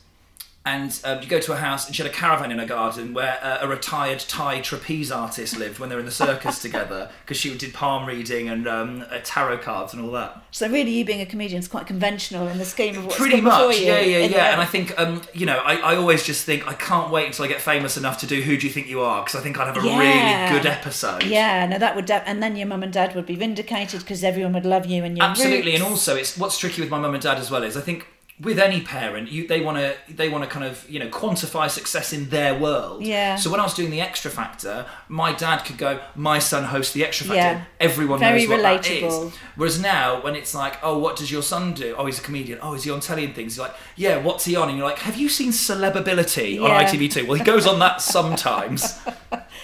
And 0.66 0.98
um, 1.04 1.20
you 1.20 1.28
go 1.28 1.40
to 1.40 1.52
a 1.52 1.56
house, 1.56 1.86
and 1.86 1.94
she 1.94 2.02
had 2.02 2.10
a 2.10 2.14
caravan 2.14 2.50
in 2.50 2.58
her 2.58 2.64
garden 2.64 3.12
where 3.12 3.38
uh, 3.42 3.58
a 3.60 3.68
retired 3.68 4.20
Thai 4.20 4.62
trapeze 4.62 5.12
artist 5.12 5.58
lived 5.58 5.78
when 5.78 5.90
they 5.90 5.94
were 5.94 6.00
in 6.00 6.06
the 6.06 6.10
circus 6.12 6.62
together, 6.62 7.10
because 7.24 7.36
she 7.36 7.54
did 7.54 7.74
palm 7.74 8.06
reading 8.06 8.48
and 8.48 8.66
um, 8.66 9.04
uh, 9.10 9.18
tarot 9.22 9.58
cards 9.58 9.92
and 9.92 10.02
all 10.02 10.10
that. 10.12 10.42
So 10.52 10.66
really, 10.70 10.90
you 10.92 11.04
being 11.04 11.20
a 11.20 11.26
comedian 11.26 11.58
is 11.58 11.68
quite 11.68 11.86
conventional 11.86 12.48
in 12.48 12.56
the 12.56 12.64
scheme 12.64 12.96
of 12.96 13.04
what's 13.04 13.18
Pretty 13.18 13.42
much, 13.42 13.78
you. 13.78 13.84
yeah, 13.86 14.00
yeah, 14.00 14.18
yeah. 14.20 14.28
the- 14.28 14.40
And 14.40 14.60
I 14.62 14.64
think, 14.64 14.98
um, 14.98 15.20
you 15.34 15.44
know, 15.44 15.58
I, 15.58 15.76
I 15.76 15.96
always 15.96 16.22
just 16.24 16.46
think 16.46 16.66
I 16.66 16.72
can't 16.72 17.10
wait 17.12 17.26
until 17.26 17.44
I 17.44 17.48
get 17.48 17.60
famous 17.60 17.98
enough 17.98 18.16
to 18.20 18.26
do 18.26 18.40
Who 18.40 18.56
Do 18.56 18.66
You 18.66 18.72
Think 18.72 18.86
You 18.88 19.02
Are? 19.02 19.22
Because 19.22 19.38
I 19.38 19.42
think 19.42 19.58
I'd 19.58 19.66
have 19.66 19.76
a 19.84 19.86
Yeah. 19.86 20.48
really 20.50 20.58
good 20.58 20.66
episode. 20.66 21.24
Yeah, 21.24 21.66
no, 21.66 21.78
that 21.78 21.94
would, 21.94 22.06
de- 22.06 22.26
and 22.26 22.42
then 22.42 22.56
your 22.56 22.68
mum 22.68 22.82
and 22.82 22.92
dad 22.92 23.14
would 23.14 23.26
be 23.26 23.34
vindicated 23.36 24.00
because 24.00 24.24
everyone 24.24 24.54
would 24.54 24.64
love 24.64 24.86
you 24.86 25.04
and 25.04 25.14
your 25.18 25.26
absolutely 25.26 25.72
roots. 25.72 25.82
and 25.82 25.90
also 25.90 26.16
it's 26.16 26.38
what's 26.38 26.58
tricky 26.58 26.80
with 26.80 26.88
my 26.90 26.98
mum 26.98 27.12
and 27.12 27.22
dad 27.22 27.36
as 27.36 27.50
well 27.50 27.62
is 27.62 27.76
i 27.76 27.80
think 27.82 28.06
with 28.40 28.58
any 28.58 28.80
parent 28.80 29.30
you 29.30 29.46
they 29.46 29.60
want 29.60 29.78
to 29.78 29.94
they 30.12 30.28
want 30.28 30.42
to 30.42 30.50
kind 30.50 30.64
of 30.64 30.84
you 30.90 30.98
know 30.98 31.08
quantify 31.08 31.70
success 31.70 32.12
in 32.12 32.28
their 32.30 32.52
world 32.58 33.00
Yeah. 33.04 33.36
so 33.36 33.48
when 33.48 33.60
i 33.60 33.62
was 33.62 33.74
doing 33.74 33.90
the 33.90 34.00
Xtra 34.00 34.28
Factor 34.28 34.86
my 35.08 35.32
dad 35.32 35.58
could 35.58 35.78
go 35.78 36.00
my 36.16 36.40
son 36.40 36.64
hosts 36.64 36.92
the 36.92 37.02
Xtra 37.02 37.26
Factor 37.26 37.34
Yeah. 37.34 37.64
everyone 37.78 38.18
Very 38.18 38.40
knows 38.40 38.48
what 38.48 38.62
that 38.62 38.90
is 38.90 39.32
whereas 39.54 39.80
now 39.80 40.20
when 40.20 40.34
it's 40.34 40.52
like 40.52 40.74
oh 40.82 40.98
what 40.98 41.14
does 41.14 41.30
your 41.30 41.42
son 41.42 41.74
do 41.74 41.94
oh 41.96 42.06
he's 42.06 42.18
a 42.18 42.22
comedian 42.22 42.58
oh 42.60 42.74
is 42.74 42.82
he 42.82 42.90
on 42.90 42.98
telly 42.98 43.24
and 43.24 43.36
things 43.36 43.56
you're 43.56 43.66
like 43.68 43.76
yeah 43.94 44.16
what's 44.18 44.44
he 44.44 44.56
on 44.56 44.68
and 44.68 44.76
you're 44.78 44.86
like 44.86 44.98
have 44.98 45.16
you 45.16 45.28
seen 45.28 45.52
celebability 45.52 46.60
on 46.60 46.68
Yeah. 46.70 46.90
itv2 46.90 47.26
well 47.28 47.38
he 47.38 47.44
goes 47.44 47.68
on 47.68 47.78
that 47.78 48.00
sometimes 48.00 48.98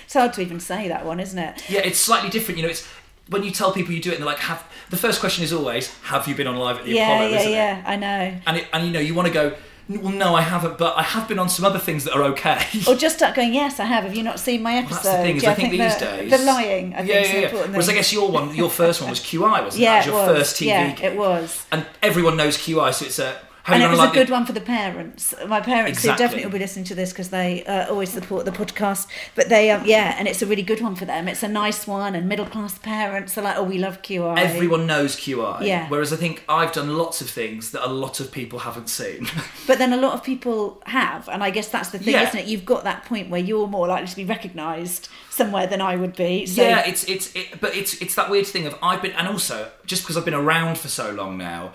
It's 0.05 0.15
hard 0.15 0.33
to 0.35 0.41
even 0.41 0.59
say 0.61 0.89
that 0.89 1.05
one, 1.05 1.21
isn't 1.21 1.39
it? 1.39 1.69
yeah, 1.71 1.81
it's 1.81 1.99
slightly 1.99 2.31
different. 2.31 2.59
You 2.59 2.65
know, 2.65 2.71
it's 2.71 2.87
when 3.31 3.45
you 3.45 3.51
tell 3.51 3.73
people 3.73 3.95
you 3.95 4.01
do 4.01 4.11
it, 4.11 4.15
and 4.15 4.23
they're 4.23 4.27
like, 4.27 4.41
"Have." 4.41 4.65
The 4.91 4.97
first 4.97 5.21
question 5.21 5.45
is 5.45 5.53
always, 5.53 5.89
"Have 6.03 6.29
you 6.29 6.35
been 6.35 6.47
on 6.47 6.57
live 6.57 6.79
at 6.79 6.85
the 6.85 6.93
yeah, 6.93 7.15
Apollo?" 7.15 7.31
yeah, 7.31 7.39
isn't 7.39 7.53
yeah. 7.53 7.79
it? 7.79 7.85
I 7.87 7.97
know. 7.97 8.41
And 8.47 8.57
it, 8.59 8.67
and 8.73 8.87
you 8.87 8.93
know, 8.93 9.01
you 9.01 9.15
want 9.15 9.29
to 9.29 9.35
go. 9.35 9.57
Well, 9.89 10.13
no, 10.13 10.37
I 10.37 10.43
haven't, 10.43 10.79
but 10.79 10.97
I 10.97 11.03
have 11.03 11.27
been 11.27 11.41
on 11.41 11.49
some 11.49 11.65
other 11.65 11.81
things 11.81 12.05
that 12.05 12.15
are 12.15 12.23
okay. 12.23 12.65
Or 12.87 12.95
just 12.95 13.17
start 13.17 13.35
going, 13.35 13.53
yes, 13.53 13.81
I 13.81 13.87
have. 13.87 14.05
Have 14.05 14.15
you 14.15 14.23
not 14.23 14.39
seen 14.39 14.63
my 14.63 14.75
episode? 14.75 15.03
That's 15.03 15.17
the 15.17 15.23
thing 15.25 15.37
is, 15.39 15.43
Yeah, 15.43 15.51
I 15.51 15.55
think, 15.55 15.71
these 15.73 15.97
the, 15.97 16.05
days 16.05 16.31
the 16.31 16.39
lying. 16.39 16.95
I 16.95 16.99
think 16.99 17.09
yeah, 17.09 17.21
is 17.23 17.29
yeah, 17.29 17.35
yeah. 17.35 17.45
important 17.47 17.73
Whereas 17.73 17.89
I 17.89 17.95
guess 17.95 18.13
your 18.13 18.31
one, 18.31 18.55
your 18.55 18.71
first 18.83 19.01
one 19.01 19.11
was 19.11 19.19
QI, 19.19 19.65
wasn't 19.65 19.83
yeah, 19.83 20.01
it? 20.01 20.07
That 20.07 20.07
was 20.07 20.07
it 20.07 20.11
your 20.11 20.29
was. 20.29 20.39
first 20.39 20.57
TV. 20.61 20.67
Yeah, 20.67 21.01
it 21.01 21.17
was. 21.19 21.67
And 21.73 21.87
everyone 22.05 22.37
knows 22.37 22.57
QI, 22.57 22.95
so 22.95 23.05
it's 23.05 23.19
a. 23.19 23.37
And 23.67 23.83
it 23.83 23.89
was 23.91 23.99
on, 23.99 24.07
a 24.07 24.09
like, 24.09 24.15
good 24.15 24.31
one 24.31 24.47
for 24.47 24.53
the 24.53 24.61
parents. 24.61 25.35
My 25.47 25.61
parents 25.61 26.03
who 26.03 26.09
Exactly. 26.11 26.25
definitely 26.25 26.45
will 26.47 26.53
be 26.53 26.59
listening 26.59 26.85
to 26.87 26.95
this 26.95 27.11
because 27.13 27.31
they 27.31 27.65
uh, 27.65 27.89
always 27.91 28.11
support 28.11 28.45
the 28.45 28.51
podcast. 28.53 29.07
But 29.35 29.49
they, 29.49 29.71
um, 29.71 29.85
yeah, 29.87 30.15
and 30.19 30.27
it's 30.27 30.43
a 30.43 30.47
really 30.47 30.63
good 30.63 30.81
one 30.81 30.95
for 30.95 31.05
them. 31.05 31.29
It's 31.29 31.43
a 31.43 31.49
nice 31.49 31.87
one, 31.87 32.15
and 32.15 32.29
middle 32.29 32.47
class 32.47 32.79
parents 32.79 33.37
are 33.39 33.43
like, 33.43 33.57
oh, 33.57 33.63
we 33.65 33.79
love 33.79 34.03
QI. 34.03 34.39
Everyone 34.39 34.87
knows 34.87 35.17
QI. 35.17 35.67
Yeah. 35.67 35.89
Whereas 35.89 36.13
I 36.13 36.17
think 36.17 36.43
I've 36.49 36.73
done 36.73 36.97
lots 36.97 37.21
of 37.21 37.29
things 37.31 37.71
that 37.73 37.87
a 37.87 37.93
lot 37.93 38.19
of 38.21 38.33
people 38.33 38.61
haven't 38.61 38.89
seen. 38.89 39.27
But 39.67 39.79
then 39.79 39.93
a 39.93 39.97
lot 39.99 40.15
of 40.15 40.25
people 40.25 40.83
have, 40.87 41.29
and 41.29 41.45
I 41.45 41.51
guess 41.51 41.69
that's 41.69 41.91
the 41.91 41.99
thing, 41.99 42.15
Yeah. 42.15 42.27
isn't 42.29 42.41
it? 42.41 42.47
You've 42.47 42.65
got 42.65 42.83
that 42.85 43.05
point 43.05 43.31
where 43.31 43.41
you're 43.41 43.69
more 43.69 43.87
likely 43.87 44.09
to 44.09 44.17
be 44.17 44.25
recognised 44.25 45.09
somewhere 45.29 45.67
than 45.69 45.81
I 45.81 45.95
would 45.97 46.17
be. 46.17 46.45
So, 46.47 46.63
yeah, 46.63 46.85
it's 46.87 47.05
it's 47.05 47.35
it, 47.37 47.61
but 47.61 47.77
it's 47.77 47.95
it's 48.03 48.15
that 48.17 48.31
weird 48.31 48.47
thing 48.47 48.67
of 48.67 48.75
I've 48.83 49.01
been 49.03 49.13
and 49.13 49.29
also 49.29 49.71
just 49.87 50.03
because 50.03 50.17
I've 50.17 50.25
been 50.25 50.35
around 50.35 50.77
for 50.79 50.89
so 50.89 51.13
long 51.13 51.39
now, 51.39 51.73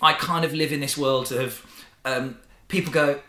I 0.00 0.12
kind 0.12 0.44
of 0.44 0.52
live 0.54 0.72
in 0.72 0.80
this 0.80 0.96
world 0.96 1.32
of 1.32 1.64
um, 2.04 2.38
people 2.68 2.92
go. 2.92 3.20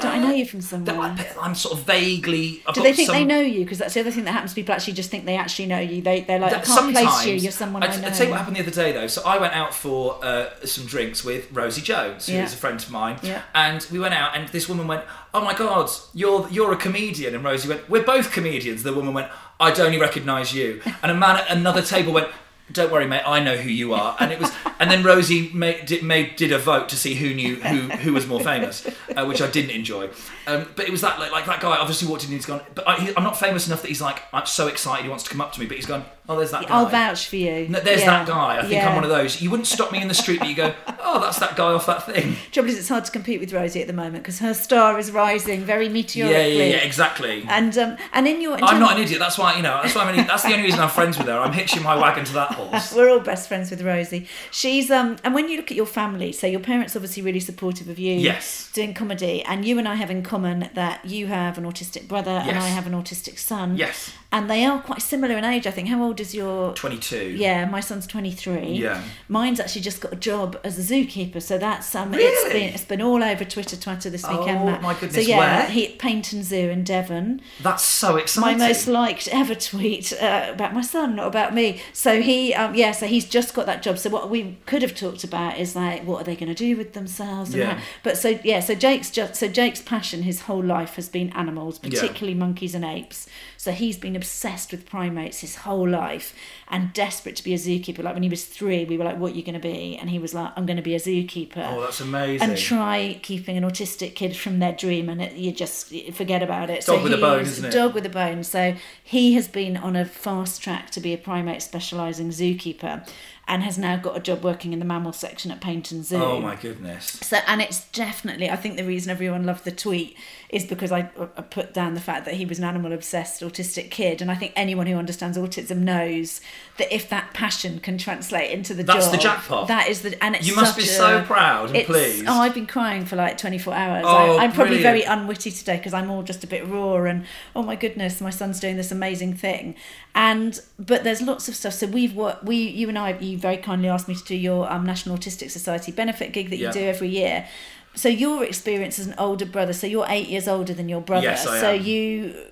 Don't 0.00 0.04
I 0.04 0.18
know 0.20 0.30
you 0.30 0.46
from 0.46 0.60
somewhere? 0.60 0.94
I, 1.00 1.26
I'm 1.40 1.56
sort 1.56 1.76
of 1.76 1.84
vaguely. 1.84 2.62
I've 2.68 2.74
Do 2.76 2.82
they 2.84 2.92
think 2.92 3.06
some, 3.08 3.16
they 3.16 3.24
know 3.24 3.40
you? 3.40 3.64
Because 3.64 3.78
that's 3.78 3.94
the 3.94 4.00
other 4.00 4.12
thing 4.12 4.22
that 4.24 4.30
happens. 4.30 4.54
People 4.54 4.72
actually 4.72 4.92
just 4.92 5.10
think 5.10 5.24
they 5.24 5.36
actually 5.36 5.66
know 5.66 5.80
you. 5.80 6.00
They, 6.00 6.20
they're 6.20 6.38
like, 6.38 6.52
I 6.52 6.60
can't 6.60 6.94
place 6.94 7.26
you. 7.26 7.34
You're 7.34 7.50
someone 7.50 7.82
I, 7.82 7.88
I'd- 7.88 8.00
know. 8.00 8.06
I'd 8.06 8.14
tell 8.14 8.26
you 8.26 8.30
what 8.30 8.38
happened 8.38 8.58
the 8.58 8.60
other 8.60 8.70
day 8.70 8.92
though. 8.92 9.08
So 9.08 9.22
I 9.26 9.38
went 9.38 9.54
out 9.56 9.74
for 9.74 10.24
uh, 10.24 10.50
some 10.64 10.86
drinks 10.86 11.24
with 11.24 11.50
Rosie 11.50 11.82
Jones, 11.82 12.26
who 12.26 12.34
is 12.34 12.38
Yeah. 12.38 12.44
a 12.44 12.48
friend 12.60 12.80
of 12.80 12.90
mine, 12.92 13.18
Yeah. 13.24 13.42
and 13.56 13.84
we 13.90 13.98
went 13.98 14.14
out, 14.14 14.36
and 14.36 14.48
this 14.50 14.68
woman 14.68 14.86
went, 14.86 15.02
"Oh 15.34 15.40
my 15.40 15.54
God, 15.54 15.90
you're 16.14 16.48
you're 16.48 16.72
a 16.72 16.76
comedian," 16.76 17.34
and 17.34 17.42
Rosie 17.42 17.68
went, 17.68 17.90
"We're 17.90 18.04
both 18.04 18.30
comedians." 18.30 18.84
The 18.84 18.92
woman 18.92 19.14
went, 19.14 19.30
"I'd 19.58 19.80
only 19.80 19.98
recognise 19.98 20.54
you," 20.54 20.80
and 21.02 21.10
a 21.10 21.14
man 21.16 21.38
at 21.38 21.50
another 21.50 21.82
table 21.82 22.12
went. 22.12 22.28
Don't 22.72 22.90
worry, 22.90 23.06
mate. 23.06 23.22
I 23.26 23.40
know 23.40 23.56
who 23.56 23.70
you 23.70 23.92
are, 23.92 24.16
and 24.18 24.32
it 24.32 24.40
was. 24.40 24.50
And 24.78 24.90
then 24.90 25.02
Rosie 25.04 25.50
made 25.52 25.86
did, 25.86 26.02
made 26.02 26.36
did 26.36 26.52
a 26.52 26.58
vote 26.58 26.88
to 26.88 26.96
see 26.96 27.14
who 27.14 27.34
knew 27.34 27.56
who 27.56 27.88
who 27.96 28.12
was 28.12 28.26
more 28.26 28.40
famous, 28.40 28.86
uh, 29.16 29.24
which 29.24 29.42
I 29.42 29.48
didn't 29.50 29.70
enjoy. 29.70 30.08
Um, 30.46 30.68
but 30.74 30.86
it 30.86 30.90
was 30.90 31.00
that 31.02 31.18
like, 31.18 31.32
like 31.32 31.46
that 31.46 31.60
guy 31.60 31.76
obviously 31.76 32.08
walked 32.08 32.24
in 32.24 32.30
and 32.30 32.34
he's 32.34 32.46
gone. 32.46 32.62
But 32.74 32.88
I, 32.88 33.12
I'm 33.16 33.24
not 33.24 33.38
famous 33.38 33.66
enough 33.66 33.82
that 33.82 33.88
he's 33.88 34.00
like 34.00 34.22
I'm 34.32 34.46
so 34.46 34.68
excited 34.68 35.04
he 35.04 35.08
wants 35.08 35.24
to 35.24 35.30
come 35.30 35.40
up 35.40 35.52
to 35.52 35.60
me. 35.60 35.66
But 35.66 35.76
he's 35.76 35.86
gone. 35.86 36.04
Oh, 36.28 36.36
there's 36.36 36.52
that 36.52 36.68
guy. 36.68 36.74
I'll 36.74 36.86
vouch 36.86 37.26
for 37.26 37.34
you. 37.36 37.66
No, 37.68 37.80
there's 37.80 38.00
Yeah. 38.02 38.06
that 38.24 38.26
guy. 38.28 38.58
I 38.58 38.60
think 38.62 38.74
Yeah. 38.74 38.88
I'm 38.88 38.94
one 38.94 39.02
of 39.04 39.10
those. 39.10 39.42
You 39.42 39.50
wouldn't 39.50 39.66
stop 39.66 39.90
me 39.90 40.00
in 40.00 40.06
the 40.06 40.14
street, 40.14 40.38
but 40.38 40.48
you 40.48 40.54
go, 40.54 40.72
oh, 41.00 41.20
that's 41.20 41.38
that 41.40 41.56
guy 41.56 41.72
off 41.72 41.86
that 41.86 42.06
thing. 42.06 42.36
Trouble 42.52 42.70
is, 42.70 42.78
it's 42.78 42.88
hard 42.88 43.04
to 43.06 43.10
compete 43.10 43.40
with 43.40 43.52
Rosie 43.52 43.80
at 43.80 43.88
the 43.88 43.92
moment 43.92 44.22
because 44.22 44.38
her 44.38 44.54
star 44.54 44.98
is 45.00 45.10
rising 45.10 45.62
very 45.64 45.88
meteorically. 45.88 46.58
yeah, 46.58 46.76
yeah, 46.76 46.76
exactly. 46.76 47.44
And 47.48 47.76
um, 47.76 47.96
and 48.12 48.28
in 48.28 48.40
your, 48.40 48.56
in 48.56 48.62
I'm 48.62 48.78
not 48.78 48.96
an 48.96 49.02
idiot. 49.02 49.18
That's 49.18 49.36
why 49.36 49.56
you 49.56 49.62
know. 49.62 49.80
That's 49.82 49.96
why 49.96 50.02
I'm. 50.04 50.16
An, 50.16 50.26
that's 50.28 50.44
the 50.44 50.52
only 50.52 50.62
reason 50.62 50.78
I'm 50.78 50.90
friends 50.90 51.18
with 51.18 51.26
her. 51.26 51.36
I'm 51.38 51.52
hitching 51.52 51.82
my 51.82 51.96
wagon 51.96 52.24
to 52.24 52.32
that 52.34 52.52
horse. 52.52 52.92
We're 52.96 53.10
all 53.10 53.18
best 53.20 53.48
friends 53.48 53.70
with 53.70 53.82
Rosie. 53.82 54.28
She's 54.52 54.92
um, 54.92 55.16
and 55.24 55.34
when 55.34 55.48
you 55.48 55.56
look 55.56 55.72
at 55.72 55.76
your 55.76 55.86
family, 55.86 56.30
so 56.30 56.46
your 56.46 56.60
parents 56.60 56.94
obviously 56.94 57.22
really 57.24 57.40
supportive 57.40 57.88
of 57.88 57.98
you. 57.98 58.14
Yes. 58.14 58.70
Doing 58.72 58.94
comedy, 58.94 59.42
and 59.42 59.64
you 59.64 59.76
and 59.78 59.88
I 59.88 59.96
have 59.96 60.10
in 60.10 60.22
common 60.22 60.70
that 60.74 61.04
you 61.04 61.26
have 61.26 61.58
an 61.58 61.64
autistic 61.64 62.06
brother 62.06 62.30
and 62.30 62.56
I 62.58 62.68
have 62.68 62.86
an 62.86 62.92
autistic 62.92 63.38
son. 63.38 63.76
Yes. 63.76 64.12
And 64.30 64.48
they 64.48 64.64
are 64.64 64.80
quite 64.80 65.02
similar 65.02 65.36
in 65.36 65.44
age. 65.44 65.66
I 65.66 65.70
think. 65.72 65.88
How 65.88 66.02
old 66.02 66.11
is 66.20 66.34
your? 66.34 66.72
22. 66.74 67.30
Yeah, 67.36 67.64
my 67.66 67.80
son's 67.80 68.06
twenty 68.06 68.30
three. 68.32 68.72
Yeah. 68.72 69.02
Mine's 69.28 69.60
actually 69.60 69.82
just 69.82 70.00
got 70.00 70.12
a 70.12 70.16
job 70.16 70.58
as 70.64 70.78
a 70.78 70.82
zookeeper, 70.94 71.40
so 71.42 71.58
that's 71.58 71.94
um, 71.94 72.12
it's 72.14 72.22
Really? 72.44 72.52
been 72.60 72.74
it's 72.74 72.84
been 72.84 73.02
all 73.02 73.22
over 73.22 73.44
Twitter, 73.44 73.76
Twitter 73.76 74.10
this 74.10 74.24
Oh, 74.26 74.38
weekend. 74.40 74.64
Matt. 74.64 74.82
my 74.82 74.94
goodness! 74.94 75.14
So 75.14 75.20
yeah, 75.20 75.38
where? 75.38 75.66
he 75.68 75.96
Paignton 75.96 76.42
Zoo 76.42 76.68
in 76.70 76.84
Devon 76.84 77.40
That's 77.62 77.82
so 77.84 78.16
exciting. 78.16 78.58
my 78.58 78.66
most 78.68 78.86
liked 78.86 79.28
ever 79.28 79.54
tweet 79.54 80.12
uh, 80.20 80.48
about 80.52 80.72
my 80.74 80.82
son, 80.82 81.16
not 81.16 81.26
about 81.26 81.54
me. 81.54 81.80
So 81.92 82.20
he, 82.22 82.54
um, 82.54 82.74
yeah, 82.74 82.92
so 82.92 83.06
he's 83.06 83.24
just 83.28 83.54
got 83.54 83.66
that 83.66 83.82
job. 83.82 83.98
So 83.98 84.10
what 84.10 84.30
we 84.30 84.58
could 84.66 84.82
have 84.82 84.94
talked 84.94 85.24
about 85.24 85.58
is 85.58 85.74
like, 85.76 86.04
what 86.06 86.20
are 86.22 86.24
they 86.24 86.36
going 86.36 86.48
to 86.48 86.54
do 86.54 86.76
with 86.76 86.92
themselves? 86.92 87.50
And 87.50 87.58
Yeah. 87.60 87.74
how- 87.74 87.82
But 88.02 88.16
so 88.18 88.38
yeah, 88.44 88.60
so 88.60 88.74
Jake's 88.74 89.10
just 89.10 89.36
so 89.36 89.48
Jake's 89.48 89.80
passion 89.82 90.22
his 90.22 90.42
whole 90.42 90.62
life 90.62 90.94
has 90.96 91.08
been 91.08 91.30
animals, 91.30 91.80
Yeah. 91.82 91.90
particularly 91.90 92.34
monkeys 92.34 92.74
and 92.74 92.84
apes. 92.84 93.26
So 93.62 93.70
he's 93.70 93.96
been 93.96 94.16
obsessed 94.16 94.72
with 94.72 94.86
primates 94.86 95.38
his 95.38 95.54
whole 95.54 95.88
life 95.88 96.34
and 96.68 96.92
desperate 96.92 97.36
to 97.36 97.44
be 97.44 97.54
a 97.54 97.56
zookeeper. 97.56 98.02
Like 98.02 98.14
when 98.14 98.24
he 98.24 98.28
was 98.28 98.44
three, 98.44 98.84
we 98.84 98.98
were 98.98 99.04
like, 99.04 99.18
"What 99.18 99.34
are 99.34 99.36
you 99.36 99.44
going 99.44 99.54
to 99.54 99.60
be?" 99.60 99.96
And 99.96 100.10
he 100.10 100.18
was 100.18 100.34
like, 100.34 100.50
"I'm 100.56 100.66
going 100.66 100.78
to 100.78 100.82
be 100.82 100.96
a 100.96 100.98
zookeeper." 100.98 101.64
Oh, 101.72 101.80
that's 101.80 102.00
amazing. 102.00 102.48
and 102.50 102.58
try 102.58 103.20
keeping 103.22 103.56
an 103.56 103.62
autistic 103.62 104.16
kid 104.16 104.36
from 104.36 104.58
their 104.58 104.72
dream 104.72 105.08
and 105.08 105.22
it, 105.22 105.34
you 105.34 105.52
just 105.52 105.94
forget 106.12 106.42
about 106.42 106.70
it 106.70 106.84
Dog 106.84 107.04
with 107.04 107.12
a 107.14 107.18
bone, 107.18 107.42
is- 107.42 107.52
isn't 107.58 107.66
it? 107.66 107.72
dog 107.72 107.94
with 107.94 108.04
a 108.04 108.08
bone 108.08 108.42
so 108.42 108.74
he 109.04 109.34
has 109.34 109.46
been 109.46 109.76
on 109.76 109.94
a 109.94 110.04
fast 110.04 110.60
track 110.60 110.90
to 110.90 111.00
be 111.00 111.12
a 111.14 111.18
primate 111.18 111.62
specialising 111.62 112.30
zookeeper 112.30 113.08
and 113.52 113.62
has 113.62 113.76
now 113.76 113.96
got 113.96 114.16
a 114.16 114.20
job 114.20 114.42
working 114.42 114.72
in 114.72 114.78
the 114.78 114.84
mammal 114.84 115.12
section 115.12 115.50
at 115.50 115.60
Paignton 115.60 116.02
Zoo 116.02 116.16
oh 116.16 116.40
my 116.40 116.56
goodness. 116.56 117.04
so 117.22 117.36
and 117.46 117.60
it's 117.60 117.84
definitely 117.90 118.48
I 118.48 118.56
think 118.56 118.76
the 118.78 118.84
reason 118.84 119.10
everyone 119.10 119.44
loved 119.44 119.64
the 119.64 119.70
tweet 119.72 120.16
is 120.48 120.64
because 120.64 120.90
I, 120.90 121.10
I 121.36 121.42
put 121.42 121.72
down 121.74 121.94
the 121.94 122.00
fact 122.00 122.24
that 122.24 122.34
he 122.34 122.44
was 122.46 122.58
an 122.58 122.64
animal 122.64 122.92
obsessed 122.92 123.42
autistic 123.42 123.90
kid 123.90 124.22
and 124.22 124.30
I 124.30 124.34
think 124.36 124.52
anyone 124.56 124.86
who 124.86 124.96
understands 124.96 125.36
autism 125.36 125.78
knows 125.78 126.40
that 126.78 126.92
if 126.94 127.08
that 127.10 127.34
passion 127.34 127.78
can 127.80 127.98
translate 127.98 128.50
into 128.50 128.72
the 128.74 128.82
That's 128.82 129.04
job 129.06 129.12
the 129.12 129.18
jackpot. 129.18 129.68
that 129.68 129.88
is 129.88 130.00
the 130.02 130.22
and 130.24 130.34
it's 130.34 130.46
You 130.48 130.56
must 130.56 130.76
be 130.76 130.84
a- 130.84 130.86
so 130.86 131.22
proud 131.22 131.76
and 131.76 131.84
pleased. 131.86 132.24
oh 132.26 132.40
I've 132.40 132.54
been 132.54 132.66
crying 132.66 133.04
for 133.04 133.16
like 133.16 133.36
24 133.36 133.74
hours 133.74 134.04
Oh, 134.06 134.38
I, 134.38 134.44
I'm 134.44 134.52
probably 134.52 134.80
very 134.82 135.02
unwitty 135.02 135.50
today 135.50 135.76
because 135.76 135.92
I'm 135.92 136.10
all 136.10 136.22
just 136.22 136.42
a 136.42 136.46
bit 136.46 136.66
raw 136.66 137.04
and 137.04 137.26
oh 137.54 137.62
my 137.62 137.76
goodness 137.76 138.20
my 138.22 138.30
son's 138.30 138.60
doing 138.60 138.76
this 138.78 138.90
amazing 138.90 139.34
thing 139.34 139.74
and 140.14 140.60
but 140.78 141.04
there's 141.04 141.20
lots 141.22 141.48
of 141.48 141.54
stuff 141.54 141.74
so 141.74 141.86
we've 141.86 142.14
worked 142.14 142.44
we 142.44 142.56
you 142.56 142.88
and 142.88 142.98
I 142.98 143.18
you 143.18 143.38
very 143.42 143.58
kindly 143.68 143.88
asked 143.88 144.08
me 144.08 144.14
to 144.14 144.24
do 144.24 144.36
your 144.36 144.70
um, 144.72 144.84
National 144.86 145.16
Autistic 145.18 145.50
Society 145.50 145.90
benefit 145.92 146.32
gig 146.32 146.46
that 146.50 146.56
you 146.56 146.66
Yeah. 146.66 146.72
do 146.80 146.84
every 146.94 147.08
year 147.08 147.46
so 147.94 148.08
your 148.08 148.42
experience 148.42 148.98
as 148.98 149.06
an 149.06 149.14
older 149.18 149.44
brother 149.44 149.74
so 149.74 149.86
you're 149.86 150.06
eight 150.08 150.26
years 150.34 150.48
older 150.48 150.72
than 150.72 150.88
your 150.88 151.02
brother 151.02 151.26
Yes, 151.26 151.46
I 151.46 151.60
so 151.60 151.70
am. 151.74 151.84
you 151.84 152.02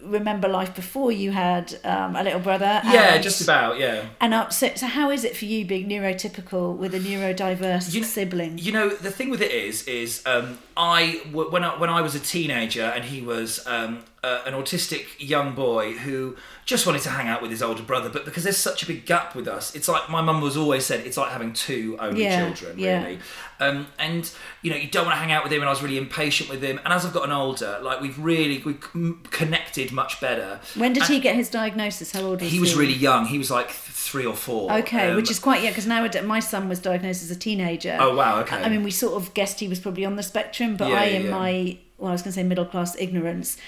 remember 0.03 0.47
life 0.49 0.75
before 0.75 1.11
you 1.23 1.31
had 1.31 1.67
um, 1.83 2.15
a 2.15 2.23
little 2.23 2.41
brother 2.41 2.73
Yeah, 2.85 3.15
and- 3.15 3.23
just 3.23 3.41
about. 3.41 3.79
Yeah. 3.81 4.05
and 4.21 4.35
uh, 4.35 4.51
so, 4.51 4.67
so 4.75 4.87
how 4.87 5.11
is 5.11 5.25
it 5.25 5.35
for 5.35 5.47
you 5.47 5.65
being 5.65 5.89
neurotypical 5.89 6.77
with 6.77 6.95
a 6.95 6.99
neurodiverse 7.01 7.95
You- 7.95 8.05
sibling 8.05 8.59
You 8.59 8.73
know, 8.73 8.89
the 8.91 9.11
thing 9.11 9.31
with 9.31 9.41
it 9.41 9.51
is, 9.51 9.77
is 9.89 10.23
um, 10.27 10.59
I 10.77 11.23
when 11.33 11.65
I 11.65 11.71
when 11.79 11.89
I 11.99 12.03
was 12.03 12.15
a 12.15 12.21
teenager 12.21 12.83
and 12.95 13.03
he 13.05 13.23
was 13.23 13.67
um, 13.67 13.93
uh, 14.23 14.43
an 14.45 14.53
autistic 14.53 15.07
young 15.19 15.55
boy 15.55 15.93
who 15.95 16.37
just 16.67 16.87
wanted 16.87 17.01
to 17.03 17.09
hang 17.11 17.27
out 17.27 17.41
with 17.43 17.51
his 17.51 17.63
older 17.63 17.83
brother, 17.83 18.09
but 18.11 18.25
because 18.25 18.45
there's 18.45 18.57
such 18.59 18.83
a 18.83 18.87
big 18.87 19.07
gap 19.07 19.35
with 19.35 19.49
us, 19.49 19.75
it's 19.75 19.89
like 19.89 20.09
my 20.11 20.21
mum 20.21 20.41
was 20.43 20.57
always 20.57 20.85
said, 20.85 21.01
it's 21.07 21.17
like 21.17 21.31
having 21.33 21.53
two 21.53 21.97
only 21.99 22.23
Yeah, 22.25 22.45
children, 22.53 22.79
yeah. 22.79 23.03
really. 23.03 23.19
Um, 23.61 23.87
and 23.99 24.31
you 24.63 24.71
know, 24.71 24.77
you 24.77 24.89
don't 24.89 25.05
want 25.07 25.15
to 25.15 25.19
hang 25.21 25.33
out 25.33 25.43
with 25.43 25.53
him, 25.53 25.61
and 25.61 25.69
I 25.69 25.73
was 25.73 25.83
really 25.83 25.99
impatient 25.99 26.49
with 26.51 26.63
him. 26.63 26.79
And 26.85 26.93
as 26.93 27.05
I've 27.05 27.13
gotten 27.13 27.33
older, 27.33 27.79
like 27.83 28.01
we've 28.01 28.19
really 28.19 28.59
we 28.63 28.75
connected 29.31 29.93
much 29.93 30.21
better. 30.21 30.61
when 30.77 30.93
did 30.93 31.03
And 31.03 31.13
he 31.13 31.21
get 31.21 31.35
his 31.35 31.49
diagnosis 31.51 32.13
how 32.13 32.21
old 32.23 32.41
was 32.41 32.51
He 32.51 32.57
He 32.57 32.61
was 32.61 32.75
really 32.77 32.95
young. 32.95 33.27
He 33.27 33.39
was 33.39 33.51
like 33.51 33.69
th- 33.69 33.77
three 33.79 34.27
or 34.27 34.35
four. 34.35 34.73
Okay, 34.73 35.11
Um, 35.11 35.17
which 35.17 35.31
is 35.31 35.39
quite 35.39 35.63
yeah, 35.63 35.71
because 35.71 35.87
now 35.87 36.07
my 36.25 36.41
son 36.41 36.69
was 36.69 36.79
diagnosed 36.79 37.23
as 37.23 37.31
a 37.31 37.37
teenager. 37.37 37.97
Oh, 38.01 38.15
wow, 38.15 38.41
okay. 38.41 38.57
I 38.63 38.69
mean, 38.69 38.83
we 38.83 38.91
sort 38.91 39.15
of 39.21 39.33
guessed 39.35 39.61
he 39.61 39.69
was 39.69 39.79
probably 39.81 40.05
on 40.05 40.17
the 40.17 40.23
spectrum, 40.23 40.77
but 40.77 40.89
Yeah, 40.89 41.01
I, 41.01 41.05
yeah, 41.07 41.17
in 41.19 41.25
yeah. 41.25 41.31
my 41.31 41.79
well, 41.99 42.09
I 42.09 42.13
was 42.13 42.23
going 42.23 42.33
to 42.33 42.37
say 42.41 42.43
middle 42.43 42.65
class 42.65 42.97
ignorance. 42.99 43.59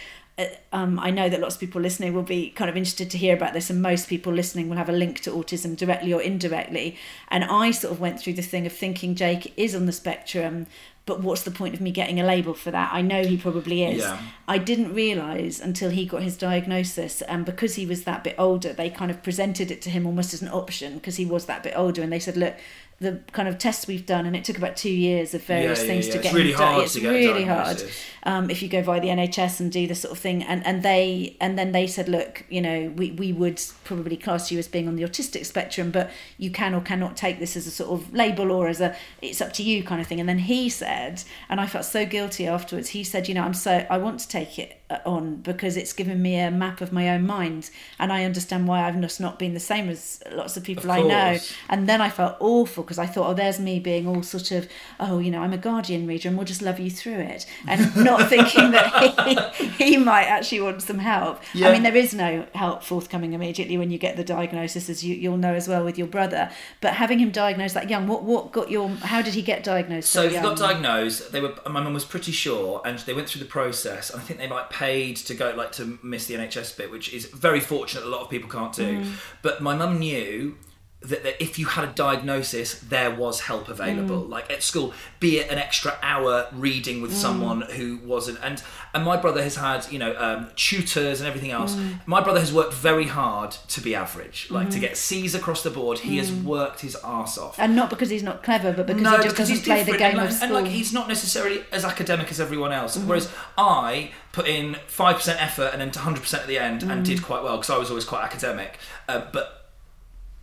Uh, 0.43 0.77
um, 0.77 0.99
I 0.99 1.11
know 1.11 1.29
that 1.29 1.41
lots 1.41 1.55
of 1.57 1.61
people 1.61 1.81
listening 1.81 2.15
will 2.15 2.23
be 2.23 2.51
kind 2.51 2.71
of 2.71 2.77
interested 2.77 3.11
to 3.11 3.19
hear 3.19 3.35
about 3.35 3.53
this, 3.53 3.71
and 3.71 3.83
most 3.83 4.09
people 4.09 4.33
listening 4.33 4.69
will 4.69 4.77
have 4.77 4.89
a 4.89 4.93
link 4.93 5.21
to 5.21 5.31
autism 5.31 5.77
directly 5.77 6.13
or 6.13 6.23
indirectly. 6.23 6.97
And 7.29 7.45
I 7.45 7.71
sort 7.71 7.93
of 7.93 8.01
went 8.01 8.21
through 8.21 8.35
the 8.35 8.43
thing 8.43 8.67
of 8.67 8.73
thinking 8.73 9.15
Jake 9.15 9.53
is 9.57 9.75
on 9.75 9.87
the 9.87 9.93
spectrum, 9.93 10.67
but 11.05 11.21
what's 11.21 11.43
the 11.43 11.51
point 11.51 11.75
of 11.75 11.81
me 11.81 11.91
getting 11.91 12.21
a 12.21 12.25
label 12.25 12.55
for 12.55 12.71
that? 12.71 12.93
I 12.93 13.03
know 13.03 13.25
he 13.25 13.37
probably 13.37 13.83
is. 13.83 13.99
Yeah. 13.99 14.21
I 14.47 14.59
didn't 14.59 14.95
realise 14.95 15.61
until 15.61 15.91
he 15.91 16.07
got 16.07 16.23
his 16.23 16.37
diagnosis, 16.37 17.23
and 17.23 17.45
because 17.45 17.75
he 17.75 17.87
was 17.87 18.05
that 18.05 18.23
bit 18.23 18.37
older, 18.39 18.73
they 18.73 18.89
kind 18.89 19.11
of 19.11 19.23
presented 19.23 19.71
it 19.71 19.83
to 19.83 19.91
him 19.91 20.07
almost 20.07 20.33
as 20.33 20.43
an 20.43 20.49
option 20.49 20.95
because 20.95 21.17
he 21.17 21.27
was 21.27 21.47
that 21.47 21.63
bit 21.63 21.75
older, 21.77 22.03
and 22.03 22.13
they 22.13 22.21
said, 22.21 22.37
"Look, 22.37 22.55
the 23.03 23.21
kind 23.33 23.49
of 23.49 23.59
tests 23.59 23.87
we've 23.87 24.07
done, 24.07 24.27
and 24.27 24.35
it 24.35 24.45
took 24.45 24.57
about 24.57 24.77
two 24.77 24.91
years 24.91 25.35
of 25.35 25.43
various 25.45 25.81
Yeah, 25.81 25.85
yeah, 25.85 25.91
things 25.91 26.07
yeah. 26.07 26.13
to 26.13 26.19
It's 26.19 26.29
get 26.29 26.35
really 26.35 26.53
hard 26.53 26.85
It's 26.85 26.97
really 26.97 27.45
hard 27.45 27.83
um, 28.25 28.51
if 28.51 28.63
you 28.63 28.69
go 28.69 28.83
via 28.83 29.01
the 29.01 29.09
NHS 29.09 29.61
and 29.61 29.71
do 29.73 29.87
this 29.87 30.01
sort 30.01 30.13
of 30.13 30.19
thing. 30.19 30.43
And 30.43 30.65
and 30.67 30.83
they 30.83 31.37
and 31.41 31.59
then 31.59 31.73
they 31.73 31.87
said, 31.87 32.09
look, 32.09 32.45
you 32.49 32.61
know, 32.61 32.93
we 32.97 33.11
we 33.13 33.33
would 33.33 33.61
probably 33.85 34.17
class 34.17 34.51
you 34.51 34.59
as 34.59 34.69
being 34.69 34.89
on 34.89 34.97
the 34.97 35.03
autistic 35.03 35.45
spectrum, 35.47 35.91
but 35.91 36.11
you 36.39 36.51
can 36.51 36.75
or 36.75 36.81
cannot 36.81 37.17
take 37.17 37.39
this 37.39 37.57
as 37.57 37.67
a 37.67 37.71
sort 37.71 37.91
of 37.91 38.13
label 38.15 38.51
or 38.51 38.69
as 38.69 38.81
a 38.81 38.97
it's 39.21 39.41
up 39.41 39.53
to 39.55 39.63
you 39.63 39.83
kind 39.83 40.01
of 40.01 40.07
thing. 40.07 40.21
And 40.21 40.29
then 40.29 40.39
he 40.39 40.69
said, 40.69 41.23
and 41.49 41.61
I 41.61 41.67
felt 41.67 41.85
so 41.85 42.07
guilty 42.07 42.47
afterwards. 42.47 42.91
He 42.91 43.05
said, 43.05 43.29
you 43.29 43.35
know, 43.35 43.43
I'm 43.43 43.55
so 43.55 43.87
I 43.91 43.99
want 43.99 44.21
to 44.21 44.29
take 44.29 44.59
it 44.59 44.82
Uh, 44.93 44.99
on 45.07 45.37
because 45.37 45.79
it's 45.79 45.95
given 45.95 46.21
me 46.21 46.39
a 46.39 46.51
map 46.51 46.83
of 46.83 46.93
my 46.93 47.09
own 47.09 47.27
mind 47.27 47.71
and 47.99 48.13
I 48.13 48.25
understand 48.25 48.69
why 48.69 48.83
I've 48.83 49.01
just 49.01 49.21
not 49.21 49.39
been 49.39 49.55
the 49.55 49.61
same 49.61 49.89
as 49.89 50.23
lots 50.31 50.59
of 50.59 50.65
people 50.65 50.91
Of 50.91 50.99
I 50.99 51.01
know. 51.03 51.39
And 51.71 51.89
then 51.89 52.03
I 52.03 52.11
felt 52.11 52.37
awful 52.41 52.85
because 52.85 52.99
I 52.99 53.07
thought, 53.07 53.31
oh, 53.31 53.33
there's 53.33 53.59
me 53.59 53.81
being 53.81 54.07
all 54.07 54.23
sort 54.23 54.51
of, 54.51 54.69
oh, 55.01 55.19
you 55.19 55.31
know, 55.31 55.41
I'm 55.41 55.55
a 55.55 55.59
Guardian 55.59 56.07
reader 56.07 56.29
and 56.29 56.37
we'll 56.37 56.47
just 56.47 56.61
love 56.61 56.79
you 56.79 56.91
through 56.91 57.21
it. 57.21 57.47
And 57.67 57.97
not 58.05 58.29
thinking 58.29 58.73
that 58.73 59.57
he, 59.57 59.67
he 59.85 59.97
might 59.97 60.25
actually 60.25 60.61
want 60.61 60.83
some 60.83 60.99
help. 60.99 61.41
Yeah. 61.55 61.69
I 61.69 61.73
mean, 61.73 61.85
there 61.85 61.97
is 61.97 62.13
no 62.13 62.47
help 62.55 62.83
forthcoming 62.83 63.33
immediately 63.33 63.79
when 63.79 63.91
you 63.91 63.97
get 63.97 64.17
the 64.17 64.25
diagnosis, 64.25 64.91
as 64.91 65.03
you, 65.03 65.15
you'll 65.15 65.39
know 65.39 65.55
as 65.55 65.69
well 65.69 65.85
with 65.85 65.97
your 65.97 66.09
brother. 66.09 66.51
But 66.83 66.95
having 66.95 67.19
him 67.19 67.31
diagnosed 67.31 67.75
that 67.75 67.89
young, 67.89 68.07
what, 68.09 68.25
what 68.25 68.53
got 68.53 68.71
your, 68.71 68.91
how 68.91 69.23
did 69.23 69.33
he 69.33 69.43
get 69.43 69.65
diagnosed 69.65 70.11
so, 70.11 70.29
So 70.29 70.35
he 70.35 70.43
got 70.43 70.59
diagnosed. 70.59 71.33
They 71.33 71.41
were. 71.41 71.55
My 71.71 71.81
mum 71.81 71.95
was 71.95 72.05
pretty 72.05 72.33
sure, 72.33 72.83
and 72.85 72.99
they 73.01 73.15
went 73.15 73.29
through 73.29 73.41
the 73.41 73.49
process. 73.49 74.11
And 74.11 74.21
I 74.21 74.25
think 74.25 74.39
they 74.39 74.49
like 74.49 74.69
paid 74.83 75.17
to 75.17 75.35
go 75.35 75.55
like 75.57 75.71
to 75.71 75.99
miss 76.03 76.27
the 76.27 76.35
NHS 76.35 76.77
bit, 76.77 76.91
which 76.91 77.13
is 77.13 77.27
very 77.27 77.61
fortunate. 77.61 78.05
A 78.05 78.09
lot 78.09 78.23
of 78.23 78.31
people 78.31 78.51
can't 78.51 78.75
do. 78.75 79.05
Mm. 79.05 79.13
But 79.41 79.63
my 79.63 79.77
mum 79.77 79.99
knew. 80.01 80.57
That, 81.05 81.23
that 81.25 81.43
if 81.43 81.59
you 81.59 81.67
had 81.67 81.85
a 81.89 81.93
diagnosis, 81.93 82.79
there 82.81 83.11
was 83.11 83.41
help 83.41 83.69
available. 83.69 84.23
Mm. 84.23 84.29
Like 84.31 84.51
at 84.53 84.63
school, 84.63 84.93
be 85.21 85.39
it 85.39 85.51
an 85.51 85.59
extra 85.59 85.97
hour 86.03 86.47
reading 86.53 87.03
with 87.03 87.11
Mm. 87.13 87.15
someone 87.15 87.61
who 87.63 87.99
wasn't. 88.05 88.39
And 88.43 88.63
and 88.95 89.05
my 89.05 89.17
brother 89.17 89.43
has 89.43 89.57
had 89.57 89.91
you 89.91 89.99
know 89.99 90.15
um, 90.19 90.49
tutors 90.57 91.21
and 91.21 91.29
everything 91.29 91.51
else. 91.51 91.75
Mm. 91.75 92.01
My 92.07 92.21
brother 92.21 92.41
has 92.41 92.53
worked 92.53 92.75
very 92.75 93.07
hard 93.09 93.51
to 93.69 93.81
be 93.81 93.95
average, 93.95 94.49
like 94.51 94.69
Mm-hmm. 94.69 94.71
to 94.75 94.79
get 94.79 94.97
C's 94.97 95.35
across 95.35 95.63
the 95.63 95.71
board. 95.71 95.99
He 96.01 96.19
has 96.19 96.31
worked 96.33 96.81
his 96.81 96.95
arse 96.97 97.37
off 97.39 97.59
and 97.59 97.75
not 97.75 97.91
because 97.91 98.11
he's 98.11 98.23
not 98.23 98.43
clever, 98.43 98.73
but 98.73 98.87
because 98.87 99.03
no, 99.03 99.11
he 99.17 99.23
just 99.25 99.35
because 99.35 99.49
doesn't 99.49 99.65
play 99.65 99.83
the 99.83 99.99
game 99.99 100.11
and 100.11 100.19
like, 100.19 100.29
of 100.29 100.35
school. 100.35 100.57
and 100.57 100.65
like 100.67 100.73
he's 100.73 100.93
not 100.93 101.09
necessarily 101.09 101.63
as 101.73 101.85
academic 101.85 102.31
as 102.31 102.39
everyone 102.41 102.73
else. 102.73 102.97
Mm-hmm. 102.97 103.09
Whereas 103.09 103.29
I 103.59 104.11
put 104.33 104.47
in 104.47 104.77
five 104.87 105.17
percent 105.17 105.43
effort 105.43 105.71
and 105.73 105.81
then 105.81 105.91
hundred 105.93 106.21
percent 106.23 106.43
at 106.43 106.49
the 106.49 106.59
end 106.59 106.83
and 106.83 107.03
Mm. 107.03 107.05
did 107.05 107.23
quite 107.23 107.43
well 107.43 107.57
because 107.57 107.71
I 107.71 107.79
was 107.79 107.89
always 107.91 108.05
quite 108.05 108.23
academic, 108.25 108.79
uh, 109.09 109.23
but 109.33 109.62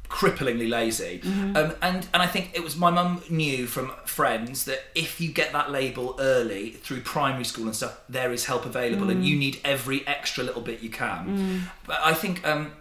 cripplingly 0.09 0.67
lazy. 0.69 1.19
Mm-hmm. 1.23 1.55
Um, 1.55 1.73
and 1.81 2.07
and 2.13 2.21
I 2.23 2.27
think 2.27 2.51
it 2.53 2.63
was 2.63 2.75
my 2.75 2.89
mum 2.89 3.21
knew 3.29 3.67
from 3.67 3.91
friends 4.05 4.65
that 4.65 4.79
if 4.95 5.21
you 5.21 5.31
get 5.31 5.51
that 5.53 5.71
label 5.71 6.15
early 6.19 6.71
through 6.71 7.01
primary 7.01 7.45
school 7.45 7.65
and 7.65 7.75
stuff, 7.75 7.99
there 8.09 8.31
is 8.33 8.45
help 8.45 8.65
available, 8.65 9.07
Mm. 9.07 9.11
and 9.11 9.25
you 9.25 9.35
need 9.37 9.59
every 9.63 10.05
extra 10.07 10.43
little 10.43 10.61
bit 10.61 10.81
you 10.81 10.89
can. 10.89 11.69
But 11.85 11.99
I 12.03 12.13
think. 12.13 12.45
Um, 12.45 12.71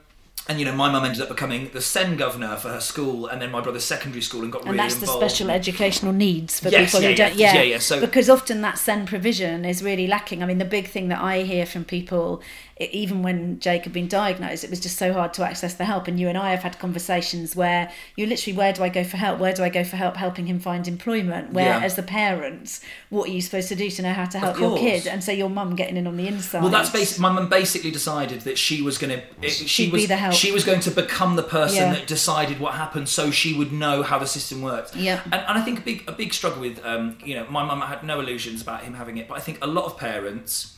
and 0.48 0.58
you 0.58 0.64
know, 0.64 0.72
my 0.74 0.90
mum 0.90 1.04
ended 1.04 1.20
up 1.20 1.28
becoming 1.28 1.70
the 1.72 1.80
SEN 1.80 2.16
governor 2.16 2.56
for 2.56 2.68
her 2.70 2.80
school, 2.80 3.26
and 3.26 3.40
then 3.42 3.50
my 3.50 3.60
brother's 3.60 3.84
secondary 3.84 4.22
school, 4.22 4.42
and 4.42 4.50
got 4.52 4.62
and 4.62 4.70
really 4.72 4.78
that's 4.78 4.96
the 4.96 5.06
special 5.06 5.50
educational 5.50 6.12
needs 6.12 6.58
for 6.60 6.68
Yes, 6.70 6.90
people 6.92 7.02
yeah, 7.02 7.08
who 7.10 7.14
don't 7.16 7.34
yeah, 7.34 7.54
yeah, 7.54 7.62
yeah, 7.62 7.78
so- 7.78 8.00
because 8.00 8.28
often 8.30 8.62
that 8.62 8.78
SEN 8.78 9.06
provision 9.06 9.64
is 9.64 9.82
really 9.82 10.06
lacking 10.06 10.42
i 10.42 10.46
mean 10.46 10.58
the 10.58 10.64
big 10.64 10.86
thing 10.88 11.08
that 11.08 11.20
i 11.20 11.42
hear 11.42 11.66
from 11.66 11.84
people 11.84 12.40
even 12.80 13.22
when 13.22 13.58
jake 13.58 13.84
had 13.84 13.92
been 13.92 14.06
diagnosed 14.08 14.62
it 14.64 14.70
was 14.70 14.78
just 14.80 14.96
so 14.96 15.12
hard 15.12 15.34
to 15.34 15.44
access 15.44 15.74
the 15.74 15.84
help 15.84 16.06
and 16.08 16.18
you 16.20 16.28
and 16.28 16.38
i 16.38 16.50
have 16.50 16.62
had 16.62 16.78
conversations 16.78 17.56
where 17.56 17.90
you 18.16 18.24
literally 18.26 18.56
where 18.56 18.72
do 18.72 18.82
i 18.82 18.88
go 18.88 19.02
for 19.02 19.16
help 19.16 19.38
where 19.40 19.52
do 19.52 19.62
i 19.64 19.68
go 19.68 19.82
for 19.82 19.96
help 19.96 20.16
helping 20.16 20.46
him 20.46 20.58
find 20.60 20.86
employment 20.88 21.52
where 21.52 21.66
Yeah. 21.66 21.84
as 21.84 21.96
the 21.96 22.02
parents 22.02 22.80
what 23.10 23.28
are 23.28 23.32
you 23.32 23.40
supposed 23.42 23.68
to 23.68 23.74
do 23.74 23.90
to 23.90 24.02
know 24.02 24.12
how 24.12 24.26
to 24.26 24.38
help 24.38 24.58
your 24.58 24.78
kid 24.78 25.06
and 25.06 25.22
so 25.24 25.32
your 25.32 25.50
mum 25.50 25.74
getting 25.76 25.96
in 25.96 26.06
on 26.06 26.16
the 26.16 26.28
inside 26.28 26.62
Well, 26.62 26.70
that's 26.70 26.90
basic. 26.90 27.18
My 27.18 27.30
mum 27.30 27.48
basically 27.48 27.90
decided 27.90 28.42
that 28.42 28.58
she 28.58 28.80
was 28.82 28.98
going 28.98 29.20
to. 29.40 29.48
She 29.50 29.66
She'd 29.66 29.92
was. 29.92 30.02
be 30.02 30.06
the 30.06 30.16
help. 30.16 30.34
She 30.38 30.52
was 30.52 30.64
going 30.64 30.80
to 30.80 30.90
become 30.90 31.36
the 31.36 31.42
person 31.42 31.76
Yeah. 31.82 31.94
that 31.94 32.06
decided 32.06 32.60
what 32.60 32.74
happened, 32.74 33.08
so 33.08 33.30
she 33.30 33.54
would 33.58 33.72
know 33.72 34.02
how 34.02 34.18
the 34.18 34.26
system 34.26 34.62
worked. 34.62 34.94
Yeah. 34.96 35.20
And, 35.24 35.34
and 35.34 35.58
I 35.58 35.62
think 35.62 35.78
a 35.80 35.82
big 35.82 36.04
a 36.08 36.12
big 36.12 36.32
struggle 36.32 36.60
with 36.60 36.84
um, 36.84 37.18
you 37.24 37.34
know 37.36 37.46
my 37.50 37.62
mum 37.64 37.80
had 37.82 38.02
no 38.04 38.20
illusions 38.20 38.62
about 38.62 38.82
him 38.82 38.94
having 38.94 39.16
it, 39.18 39.28
but 39.28 39.36
I 39.36 39.40
think 39.40 39.58
a 39.62 39.66
lot 39.66 39.84
of 39.84 39.96
parents 39.98 40.76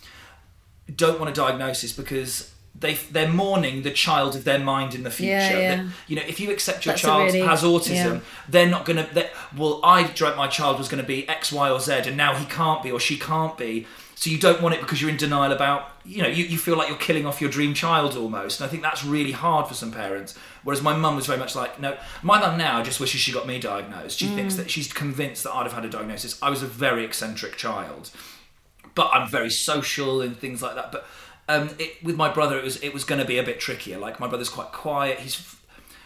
don't 0.94 1.18
want 1.20 1.30
a 1.30 1.34
diagnosis 1.34 1.92
because. 1.92 2.52
They, 2.72 2.94
they're 2.94 3.28
mourning 3.28 3.82
the 3.82 3.90
child 3.90 4.36
of 4.36 4.44
their 4.44 4.60
mind 4.60 4.94
in 4.94 5.02
the 5.02 5.10
future. 5.10 5.32
Yeah, 5.32 5.58
yeah. 5.58 5.76
That, 5.76 5.86
you 6.06 6.16
know, 6.16 6.22
if 6.26 6.38
you 6.40 6.50
accept 6.52 6.86
your 6.86 6.92
That's 6.92 7.02
child 7.02 7.24
really- 7.26 7.40
has 7.40 7.62
autism, 7.62 8.14
yeah. 8.14 8.20
they're 8.48 8.68
not 8.70 8.84
going 8.86 8.96
to. 9.04 9.28
Well, 9.54 9.80
I 9.82 10.04
dreamt 10.04 10.36
my 10.36 10.46
child 10.46 10.78
was 10.78 10.88
going 10.88 11.02
to 11.02 11.06
be 11.06 11.28
X, 11.28 11.52
Y, 11.52 11.68
or 11.68 11.80
Z, 11.80 11.92
and 12.06 12.16
now 12.16 12.32
he 12.36 12.46
can't 12.46 12.80
be 12.82 12.90
or 12.92 13.00
she 13.00 13.18
can't 13.18 13.58
be. 13.58 13.86
So 14.20 14.28
you 14.28 14.38
don't 14.38 14.60
want 14.60 14.74
it 14.74 14.82
because 14.82 15.00
you're 15.00 15.10
in 15.10 15.16
denial 15.16 15.50
about. 15.50 15.92
You 16.04 16.22
know, 16.22 16.28
you, 16.28 16.44
you 16.44 16.58
feel 16.58 16.76
like 16.76 16.88
you're 16.88 16.98
killing 16.98 17.24
off 17.24 17.40
your 17.40 17.50
dream 17.50 17.72
child 17.72 18.16
almost, 18.16 18.60
and 18.60 18.66
I 18.66 18.70
think 18.70 18.82
that's 18.82 19.02
really 19.02 19.32
hard 19.32 19.66
for 19.66 19.72
some 19.72 19.90
parents. 19.90 20.36
Whereas 20.62 20.82
my 20.82 20.94
mum 20.94 21.16
was 21.16 21.26
very 21.26 21.38
much 21.38 21.56
like, 21.56 21.80
no, 21.80 21.96
my 22.22 22.38
mum 22.38 22.58
now 22.58 22.82
just 22.82 23.00
wishes 23.00 23.20
she 23.20 23.32
got 23.32 23.46
me 23.46 23.58
diagnosed. 23.58 24.18
She 24.18 24.26
thinks 24.26 24.56
that 24.56 24.70
she's 24.70 24.92
convinced 24.92 25.44
that 25.44 25.54
I'd 25.54 25.62
have 25.62 25.72
had 25.72 25.86
a 25.86 25.88
diagnosis. 25.88 26.38
I 26.42 26.50
was 26.50 26.62
a 26.62 26.66
very 26.66 27.02
eccentric 27.04 27.56
child 27.56 28.10
but 28.94 29.10
I'm 29.12 29.28
very 29.28 29.50
social 29.50 30.20
and 30.20 30.36
things 30.36 30.62
like 30.62 30.74
that. 30.74 30.92
But 30.92 31.06
um, 31.48 31.70
it, 31.78 32.02
with 32.02 32.16
my 32.16 32.30
brother, 32.30 32.58
it 32.58 32.64
was 32.64 32.82
it 32.82 32.92
was 32.92 33.04
going 33.04 33.20
to 33.20 33.26
be 33.26 33.38
a 33.38 33.42
bit 33.42 33.60
trickier. 33.60 33.98
Like 33.98 34.20
my 34.20 34.28
brother's 34.28 34.48
quite 34.48 34.72
quiet. 34.72 35.20
He's 35.20 35.56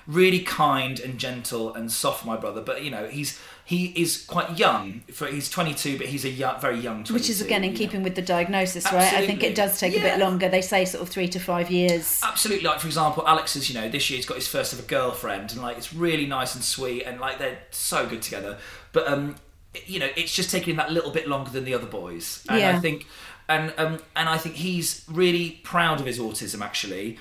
really 0.07 0.41
kind 0.41 1.01
and 1.01 1.19
gentle 1.19 1.75
and 1.75 1.91
soft. 1.91 2.25
My 2.25 2.37
brother, 2.37 2.61
but 2.61 2.83
you 2.83 2.91
know 2.91 3.07
he's 3.09 3.41
he 3.65 3.87
is 3.97 4.25
quite 4.27 4.59
young. 4.59 5.01
For 5.13 5.27
he's 5.27 5.49
22, 5.49 5.99
but 5.99 6.07
he's 6.07 6.25
a 6.25 6.31
young, 6.31 6.61
very 6.61 6.79
young. 6.79 7.05
22, 7.05 7.15
which 7.15 7.31
is 7.31 7.41
again 7.41 7.65
in 7.65 7.71
you 7.71 7.71
know. 7.73 7.79
keeping 7.79 8.03
with 8.03 8.15
the 8.15 8.23
diagnosis 8.23 8.85
right 8.93 9.15
i 9.15 9.27
think 9.27 9.43
it 9.43 9.55
does 9.55 9.79
take 9.81 9.97
a 9.97 10.01
bit 10.01 10.19
longer 10.19 10.49
they 10.49 10.61
say 10.61 10.85
sort 10.85 11.03
of 11.03 11.09
three 11.09 11.29
to 11.29 11.39
five 11.39 11.71
years 11.71 12.21
Absolutely, 12.23 12.67
like 12.67 12.81
for 12.81 12.87
example, 12.87 13.27
Alex 13.27 13.57
is 13.57 13.69
you 13.69 13.81
know 13.81 13.89
this 13.89 14.11
year 14.11 14.17
he's 14.17 14.27
got 14.27 14.37
his 14.37 14.49
first 14.49 14.75
ever 14.75 14.83
girlfriend, 14.83 15.53
and 15.53 15.63
like 15.63 15.77
it's 15.77 15.93
really 15.93 16.27
nice 16.27 16.55
and 16.55 16.65
sweet, 16.65 17.03
and 17.05 17.21
like 17.21 17.39
they're 17.39 17.59
so 17.71 18.07
good 18.07 18.23
together. 18.23 18.59
But 18.93 19.09
um, 19.09 19.37
you 19.87 19.99
know, 19.99 20.09
it's 20.17 20.35
just 20.35 20.51
taking 20.51 20.71
him 20.71 20.77
that 20.77 20.93
little 20.93 21.11
bit 21.11 21.29
longer 21.29 21.51
than 21.51 21.65
the 21.65 21.75
other 21.75 21.87
boys, 21.87 22.45
and 22.49 22.63
I 22.63 22.79
think, 22.81 23.07
and 23.49 23.73
um, 23.79 24.01
and 24.17 24.29
I 24.29 24.39
think 24.39 24.57
he's 24.57 25.05
really 25.11 25.61
proud 25.63 26.01
of 26.01 26.07
his 26.07 26.19
autism 26.19 26.61
actually, 26.61 27.19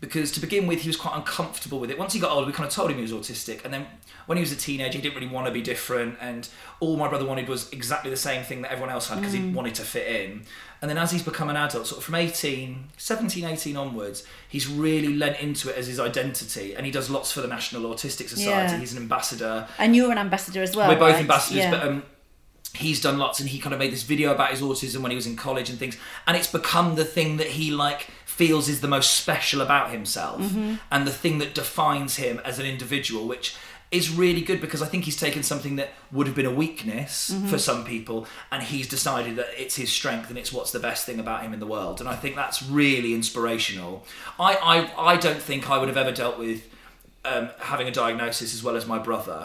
because 0.00 0.30
to 0.32 0.40
begin 0.40 0.66
with 0.66 0.80
he 0.82 0.88
was 0.88 0.96
quite 0.96 1.16
uncomfortable 1.16 1.78
with 1.80 1.90
it. 1.90 1.98
Once 1.98 2.12
he 2.12 2.20
got 2.20 2.30
older, 2.30 2.46
we 2.46 2.52
kind 2.52 2.66
of 2.66 2.72
told 2.72 2.90
him 2.90 2.96
he 2.96 3.02
was 3.02 3.12
autistic, 3.12 3.64
and 3.64 3.72
then 3.72 3.86
when 4.26 4.36
he 4.38 4.42
was 4.42 4.52
a 4.52 4.56
teenager, 4.56 4.98
he 4.98 5.02
didn't 5.02 5.14
really 5.14 5.28
want 5.32 5.46
to 5.46 5.52
be 5.52 5.62
different, 5.62 6.16
and 6.20 6.48
all 6.80 6.96
my 6.96 7.08
brother 7.08 7.24
wanted 7.24 7.48
was 7.48 7.72
exactly 7.72 8.10
the 8.10 8.16
same 8.16 8.42
thing 8.42 8.62
that 8.62 8.72
everyone 8.72 8.90
else 8.90 9.08
had 9.08 9.16
because 9.18 9.32
he 9.32 9.48
wanted 9.50 9.74
to 9.76 9.82
fit 9.82 10.06
in. 10.08 10.42
And 10.82 10.90
then 10.90 10.98
as 10.98 11.10
he's 11.10 11.22
become 11.22 11.48
an 11.48 11.56
adult, 11.56 11.86
sort 11.86 11.98
of 11.98 12.04
from 12.04 12.16
18, 12.16 12.88
17, 12.98 13.44
18 13.44 13.76
onwards, 13.78 14.24
he's 14.46 14.68
really 14.68 15.14
lent 15.14 15.40
into 15.40 15.70
it 15.70 15.76
as 15.78 15.86
his 15.86 15.98
identity, 15.98 16.74
and 16.74 16.84
he 16.84 16.92
does 16.92 17.08
lots 17.08 17.32
for 17.32 17.40
the 17.40 17.48
National 17.48 17.82
Autistic 17.94 18.28
Society. 18.28 18.44
Yeah. 18.74 18.78
He's 18.78 18.92
an 18.92 18.98
ambassador. 19.02 19.66
and 19.78 19.96
you're 19.96 20.12
an 20.12 20.18
ambassador 20.18 20.62
as 20.62 20.76
well 20.76 20.88
We're 20.88 20.96
both 20.98 21.12
right? 21.14 21.20
ambassadors, 21.22 21.64
Yeah. 21.64 21.70
but 21.70 21.82
um, 21.86 22.02
he's 22.74 23.00
done 23.00 23.16
lots, 23.18 23.40
and 23.40 23.48
he 23.48 23.58
kind 23.58 23.72
of 23.72 23.78
made 23.78 23.90
this 23.92 24.02
video 24.02 24.32
about 24.32 24.50
his 24.50 24.60
autism 24.60 24.98
when 25.00 25.10
he 25.10 25.16
was 25.16 25.26
in 25.26 25.36
college 25.36 25.70
and 25.70 25.78
things, 25.78 25.96
and 26.26 26.36
it's 26.36 26.50
become 26.50 26.94
the 26.96 27.04
thing 27.06 27.38
that 27.38 27.46
he 27.46 27.70
like 27.70 28.08
feels 28.36 28.68
is 28.68 28.80
the 28.80 28.88
most 28.88 29.10
special 29.22 29.60
about 29.60 29.90
himself, 29.90 30.40
Mm-hmm. 30.42 30.74
and 30.90 31.06
the 31.06 31.12
thing 31.22 31.38
that 31.38 31.54
defines 31.54 32.16
him 32.16 32.40
as 32.44 32.58
an 32.58 32.66
individual, 32.66 33.26
which 33.26 33.54
is 33.92 34.10
really 34.10 34.40
good 34.40 34.60
because 34.60 34.82
I 34.82 34.86
think 34.86 35.04
he's 35.04 35.16
taken 35.26 35.42
something 35.44 35.76
that 35.76 35.90
would 36.10 36.26
have 36.26 36.36
been 36.36 36.46
a 36.54 36.58
weakness 36.64 37.12
Mm-hmm. 37.30 37.48
for 37.48 37.58
some 37.58 37.84
people, 37.84 38.26
and 38.52 38.62
he's 38.62 38.88
decided 38.88 39.36
that 39.36 39.48
it's 39.62 39.76
his 39.76 39.90
strength 39.90 40.28
and 40.30 40.38
it's 40.38 40.52
what's 40.52 40.72
the 40.72 40.80
best 40.88 41.06
thing 41.06 41.18
about 41.20 41.42
him 41.44 41.52
in 41.54 41.60
the 41.60 41.66
world, 41.76 42.00
and 42.00 42.08
I 42.08 42.16
think 42.22 42.34
that's 42.36 42.60
really 42.82 43.12
inspirational. 43.14 43.92
I 44.38 44.50
I, 44.72 45.12
I 45.12 45.16
don't 45.16 45.42
think 45.48 45.70
I 45.70 45.78
would 45.78 45.88
have 45.88 45.96
ever 46.04 46.12
dealt 46.22 46.38
with 46.38 46.60
um, 47.24 47.48
having 47.60 47.88
a 47.88 47.92
diagnosis 48.02 48.54
as 48.54 48.62
well 48.62 48.76
as 48.76 48.86
my 48.86 48.98
brother. 48.98 49.40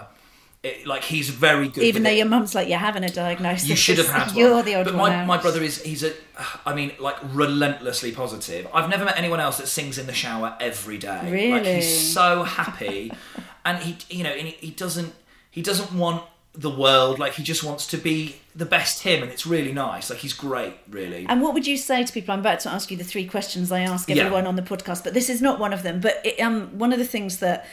It, 0.63 0.85
like 0.85 1.03
he's 1.03 1.29
very 1.29 1.69
good. 1.69 1.83
even 1.83 2.03
though 2.03 2.11
it. 2.11 2.17
your 2.17 2.27
mum's 2.27 2.53
like 2.53 2.67
you're 2.69 2.77
having 2.77 3.03
a 3.03 3.09
diagnosis 3.09 3.67
You 3.67 3.75
should 3.75 3.97
have 3.97 4.09
had 4.09 4.27
one. 4.27 4.35
you're 4.37 4.61
the 4.61 4.75
odd 4.75 4.85
but 4.85 4.93
one 4.93 5.11
my, 5.11 5.17
out. 5.17 5.27
my 5.27 5.37
brother 5.37 5.63
is 5.63 5.81
he's 5.81 6.03
a 6.03 6.13
I 6.67 6.75
mean 6.75 6.91
like 6.99 7.17
relentlessly 7.33 8.11
positive. 8.11 8.67
I've 8.73 8.87
never 8.89 9.03
met 9.05 9.17
anyone 9.17 9.39
else 9.39 9.57
that 9.57 9.67
sings 9.67 9.97
in 9.97 10.05
the 10.05 10.13
shower 10.13 10.55
every 10.59 10.99
day. 10.99 11.09
Like 11.23 11.33
Really? 11.33 11.75
he's 11.77 12.13
so 12.13 12.43
happy 12.43 13.11
and 13.65 13.79
he 13.79 13.97
you 14.15 14.23
know 14.23 14.29
and 14.29 14.49
he, 14.49 14.67
he 14.67 14.71
doesn't 14.71 15.13
he 15.49 15.63
doesn't 15.63 15.93
want 15.97 16.23
the 16.53 16.69
world 16.69 17.17
like 17.17 17.33
he 17.33 17.43
just 17.43 17.63
wants 17.63 17.87
to 17.87 17.97
be 17.97 18.35
the 18.55 18.65
best 18.65 19.01
him 19.01 19.23
and 19.23 19.31
it's 19.31 19.47
really 19.47 19.71
nice. 19.73 20.11
Like 20.11 20.19
he's 20.19 20.33
great 20.33 20.75
really. 20.89 21.25
And 21.27 21.41
what 21.41 21.55
would 21.55 21.65
you 21.65 21.75
say 21.77 22.03
to 22.03 22.13
people? 22.13 22.33
I'm 22.33 22.39
about 22.41 22.59
to 22.61 22.69
ask 22.69 22.91
you 22.91 22.97
the 22.97 23.03
three 23.03 23.25
questions 23.25 23.71
I 23.71 23.79
ask 23.79 24.07
Yeah. 24.09 24.23
everyone 24.25 24.45
on 24.45 24.57
the 24.57 24.61
podcast, 24.61 25.03
but 25.03 25.15
this 25.15 25.27
is 25.27 25.41
not 25.41 25.59
one 25.59 25.73
of 25.73 25.81
them. 25.81 25.99
But 26.01 26.21
it, 26.23 26.39
um, 26.39 26.77
one 26.77 26.93
of 26.93 26.99
the 26.99 27.05
things 27.05 27.37
that, 27.37 27.65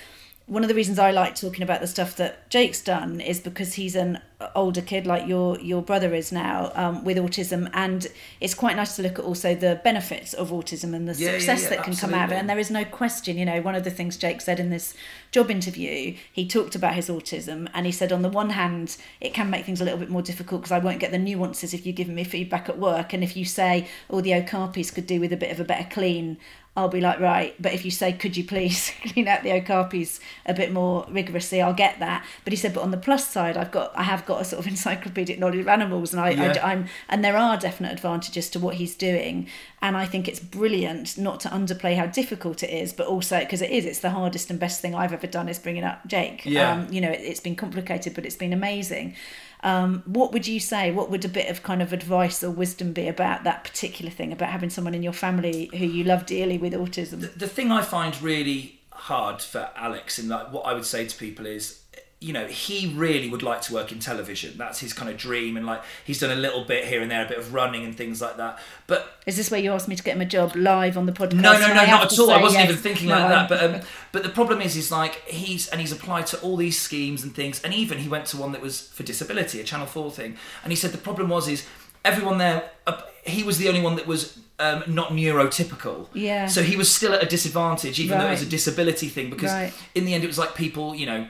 one 0.49 0.64
of 0.64 0.68
the 0.68 0.74
reasons 0.74 0.99
I 0.99 1.11
like 1.11 1.34
talking 1.34 1.62
about 1.62 1.82
the 1.82 1.86
stuff 1.86 2.16
that 2.16 2.49
Jake's 2.49 2.80
done 2.80 3.20
is 3.20 3.38
because 3.38 3.74
he's 3.74 3.94
an 3.94 4.18
older 4.55 4.80
kid, 4.80 5.07
like 5.07 5.28
your 5.28 5.61
your 5.61 5.82
brother 5.82 6.14
is 6.14 6.32
now, 6.32 6.72
um, 6.74 7.05
with 7.05 7.18
autism, 7.18 7.68
and 7.74 8.07
it's 8.40 8.55
quite 8.55 8.74
nice 8.74 8.96
to 8.96 9.03
look 9.03 9.18
at 9.18 9.24
also 9.26 9.55
the 9.55 9.80
benefits 9.84 10.32
of 10.32 10.51
autism 10.51 10.94
and 10.94 11.07
the 11.07 11.12
Yeah, 11.14 11.32
yeah, 11.32 11.38
success 11.38 11.64
yeah, 11.64 11.68
that 11.70 11.84
can 11.84 11.94
come 11.94 12.14
out 12.14 12.26
of 12.26 12.32
it. 12.32 12.36
And 12.36 12.49
there 12.49 12.59
is 12.59 12.70
no 12.70 12.84
question, 12.84 13.36
you 13.36 13.44
know, 13.44 13.61
one 13.61 13.74
of 13.74 13.84
the 13.84 13.90
things 13.90 14.16
Jake 14.16 14.40
said 14.40 14.59
in 14.59 14.70
this 14.70 14.94
job 15.32 15.51
interview, 15.51 16.16
he 16.32 16.49
talked 16.49 16.74
about 16.74 16.94
his 16.94 17.09
autism 17.09 17.68
and 17.74 17.84
he 17.84 17.92
said, 17.92 18.11
on 18.11 18.22
the 18.22 18.30
one 18.30 18.51
hand, 18.51 18.96
it 19.20 19.34
can 19.34 19.51
make 19.51 19.66
things 19.66 19.82
a 19.82 19.84
little 19.84 19.99
bit 19.99 20.09
more 20.09 20.22
difficult 20.22 20.62
because 20.62 20.72
I 20.72 20.78
won't 20.78 21.01
get 21.01 21.11
the 21.11 21.18
nuances 21.18 21.74
if 21.74 21.84
you're 21.84 21.92
giving 21.92 22.14
me 22.14 22.24
feedback 22.24 22.70
at 22.70 22.78
work. 22.78 23.12
And 23.12 23.22
if 23.22 23.36
you 23.36 23.44
say, 23.44 23.86
oh, 24.09 24.22
the 24.22 24.30
okapis 24.30 24.94
could 24.94 25.07
do 25.07 25.20
with 25.20 25.32
a 25.32 25.36
bit 25.36 25.51
of 25.51 25.61
a 25.61 25.64
better 25.64 25.86
clean, 25.90 26.38
I'll 26.79 26.89
be 26.89 27.01
like, 27.01 27.18
right. 27.18 27.57
But 27.61 27.74
if 27.74 27.85
you 27.85 27.91
say, 27.91 28.12
could 28.12 28.37
you 28.37 28.45
please 28.45 28.93
clean 29.03 29.26
out 29.26 29.43
the 29.43 29.51
okapis 29.51 30.20
a 30.47 30.55
bit 30.55 30.70
more 30.72 31.05
rigorously, 31.11 31.61
I'll 31.61 31.74
get 31.74 31.99
that. 31.99 32.24
But 32.45 32.53
he 32.53 32.57
said, 32.57 32.72
but 32.72 32.83
on 32.83 32.93
the 32.93 32.97
plus 32.97 33.26
side, 33.26 33.57
I've 33.57 33.72
got, 33.72 33.91
I 33.99 34.05
have 34.05 34.24
got 34.24 34.41
a 34.41 34.45
sort 34.45 34.61
of 34.61 34.66
encyclopedic 34.74 35.41
knowledge 35.41 35.59
of 35.59 35.66
animals, 35.66 36.12
and 36.12 36.20
I, 36.20 36.31
Yeah. 36.31 36.55
I, 36.62 36.72
am 36.74 36.87
and 37.09 37.24
there 37.24 37.37
are 37.37 37.57
definite 37.57 37.91
advantages 37.93 38.49
to 38.51 38.61
what 38.61 38.76
he's 38.76 38.95
doing, 38.95 39.49
and 39.83 39.97
I 39.97 40.07
think 40.07 40.29
it's 40.29 40.39
brilliant 40.39 41.18
not 41.18 41.41
to 41.41 41.49
underplay 41.49 41.97
how 41.97 42.07
difficult 42.07 42.62
it 42.62 42.70
is, 42.70 42.93
but 42.93 43.09
also 43.09 43.41
because 43.41 43.61
it 43.61 43.70
is, 43.70 43.85
it's 43.85 43.99
the 43.99 44.11
hardest 44.11 44.49
and 44.49 44.61
best 44.61 44.81
thing 44.81 44.95
I've 44.95 45.12
ever 45.12 45.26
done 45.26 45.49
is 45.49 45.59
bringing 45.59 45.83
up 45.83 46.07
Jake. 46.07 46.47
Yeah. 46.47 46.72
Um, 46.74 46.93
you 46.93 47.01
know, 47.01 47.11
it, 47.11 47.22
it's 47.22 47.41
been 47.41 47.57
complicated, 47.57 48.14
but 48.14 48.24
it's 48.24 48.37
been 48.37 48.53
amazing. 48.53 49.16
Um, 49.62 50.02
what 50.06 50.32
would 50.32 50.46
you 50.46 50.61
say? 50.61 50.90
What 50.90 51.11
would 51.11 51.24
a 51.24 51.28
bit 51.28 51.50
of 51.50 51.62
kind 51.62 51.82
of 51.82 51.92
advice 51.92 52.42
or 52.44 52.50
wisdom 52.50 52.92
be 52.92 53.09
about 53.09 53.44
that 53.44 53.64
particular 53.64 54.11
thing, 54.11 54.32
about 54.32 54.50
having 54.50 54.70
someone 54.70 54.94
in 54.94 55.02
your 55.02 55.12
family 55.12 55.70
who 55.76 55.84
you 55.84 56.04
love 56.04 56.26
dearly 56.26 56.59
with 56.59 56.72
autism? 56.72 57.32
the 57.36 57.48
thing 57.48 57.70
I 57.70 57.82
find 57.82 58.20
really 58.22 58.80
hard 58.92 59.40
for 59.40 59.70
Alex, 59.76 60.18
and 60.18 60.28
like 60.28 60.52
what 60.52 60.66
I 60.66 60.74
would 60.74 60.86
say 60.86 61.06
to 61.06 61.16
people 61.16 61.46
is, 61.46 61.82
you 62.20 62.32
know, 62.32 62.46
he 62.48 62.92
really 62.96 63.28
would 63.30 63.44
like 63.44 63.60
to 63.62 63.72
work 63.74 63.92
in 63.92 64.00
television. 64.00 64.54
That's 64.58 64.80
his 64.80 64.92
kind 64.92 65.08
of 65.08 65.16
dream, 65.16 65.56
and 65.56 65.64
like 65.64 65.82
he's 66.04 66.18
done 66.18 66.32
a 66.32 66.40
little 66.40 66.64
bit 66.64 66.84
here 66.86 67.00
and 67.00 67.08
there, 67.10 67.24
a 67.24 67.28
bit 67.28 67.38
of 67.38 67.54
running 67.54 67.84
and 67.84 67.96
things 67.96 68.20
like 68.20 68.36
that. 68.38 68.58
But 68.88 69.20
Is 69.24 69.36
this 69.36 69.50
where 69.52 69.60
you 69.60 69.72
asked 69.72 69.86
me 69.86 69.94
to 69.94 70.02
get 70.02 70.16
him 70.16 70.20
a 70.22 70.26
job 70.26 70.56
live 70.56 70.98
on 70.98 71.06
the 71.06 71.12
podcast? 71.12 71.34
no, 71.34 71.52
no, 71.58 71.68
no, 71.68 71.86
not 71.86 72.12
at 72.12 72.18
all. 72.18 72.30
I 72.32 72.42
wasn't 72.42 72.62
yes. 72.64 72.70
even 72.70 72.82
thinking 72.82 73.08
No, 73.08 73.18
like 73.20 73.28
that. 73.28 73.48
But 73.48 73.62
um, 73.62 73.80
but 74.10 74.22
the 74.24 74.30
problem 74.30 74.60
is, 74.60 74.76
is 74.76 74.90
like 74.90 75.22
he's 75.28 75.68
and 75.68 75.80
he's 75.80 75.92
applied 75.92 76.26
to 76.28 76.40
all 76.40 76.56
these 76.56 76.76
schemes 76.80 77.22
and 77.22 77.32
things, 77.34 77.62
and 77.62 77.72
even 77.72 77.98
he 77.98 78.08
went 78.08 78.26
to 78.26 78.36
one 78.36 78.50
that 78.52 78.60
was 78.60 78.88
for 78.88 79.04
disability, 79.04 79.60
a 79.60 79.64
Channel 79.64 79.86
Four 79.86 80.10
thing, 80.10 80.36
and 80.64 80.72
he 80.72 80.76
said 80.76 80.90
the 80.90 80.98
problem 80.98 81.28
was 81.28 81.46
is 81.48 81.66
everyone 82.04 82.38
there. 82.38 82.70
Uh, 82.86 83.00
he 83.24 83.42
was 83.44 83.58
the 83.58 83.68
only 83.68 83.80
one 83.82 83.94
that 83.96 84.06
was 84.08 84.38
um, 84.58 84.82
not 84.88 85.10
neurotypical. 85.10 86.08
Yeah. 86.14 86.46
So 86.46 86.62
he 86.62 86.76
was 86.76 86.90
still 86.92 87.12
at 87.12 87.22
a 87.22 87.26
disadvantage, 87.26 88.00
even 88.00 88.18
though 88.18 88.26
it 88.26 88.30
was 88.32 88.42
a 88.42 88.46
disability 88.46 89.08
thing, 89.08 89.30
because 89.30 89.52
Right. 89.52 89.72
in 89.94 90.04
the 90.04 90.14
end 90.14 90.24
it 90.24 90.28
was 90.28 90.38
like 90.38 90.54
people, 90.54 90.94
you 90.94 91.06
know. 91.06 91.28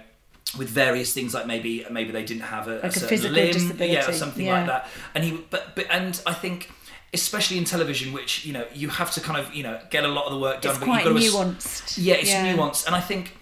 With 0.57 0.69
various 0.71 1.13
things 1.13 1.35
like 1.35 1.47
maybe 1.47 1.85
maybe 1.91 2.11
they 2.11 2.25
didn't 2.25 2.43
have 2.43 2.69
a, 2.69 2.77
Like 2.77 2.85
a 2.85 2.93
certain 2.93 3.09
physical 3.09 3.35
limb, 3.35 3.91
yeah, 3.91 4.09
or 4.09 4.13
something 4.13 4.47
yeah. 4.47 4.53
like 4.59 4.67
that. 4.67 4.89
And 5.15 5.25
he, 5.25 5.45
but 5.51 5.75
but 5.75 5.87
and 5.91 6.21
I 6.27 6.33
think, 6.33 6.71
especially 7.13 7.59
in 7.59 7.65
television, 7.65 8.13
which 8.13 8.47
you 8.47 8.53
know 8.55 8.65
you 8.73 8.89
have 8.89 9.11
to 9.13 9.21
kind 9.21 9.39
of 9.39 9.55
you 9.55 9.63
know 9.63 9.79
get 9.91 10.05
a 10.05 10.09
lot 10.09 10.25
of 10.25 10.33
the 10.33 10.39
work 10.39 10.63
done. 10.63 10.71
It's 10.73 10.79
but 10.79 10.87
quite 10.87 11.05
you've 11.05 11.33
got 11.33 11.43
to, 11.43 11.49
nuanced. 11.51 11.99
yeah, 12.01 12.15
it's 12.15 12.31
Yeah. 12.31 12.55
nuanced, 12.57 12.87
and 12.87 12.95
I 12.95 13.01
think 13.01 13.37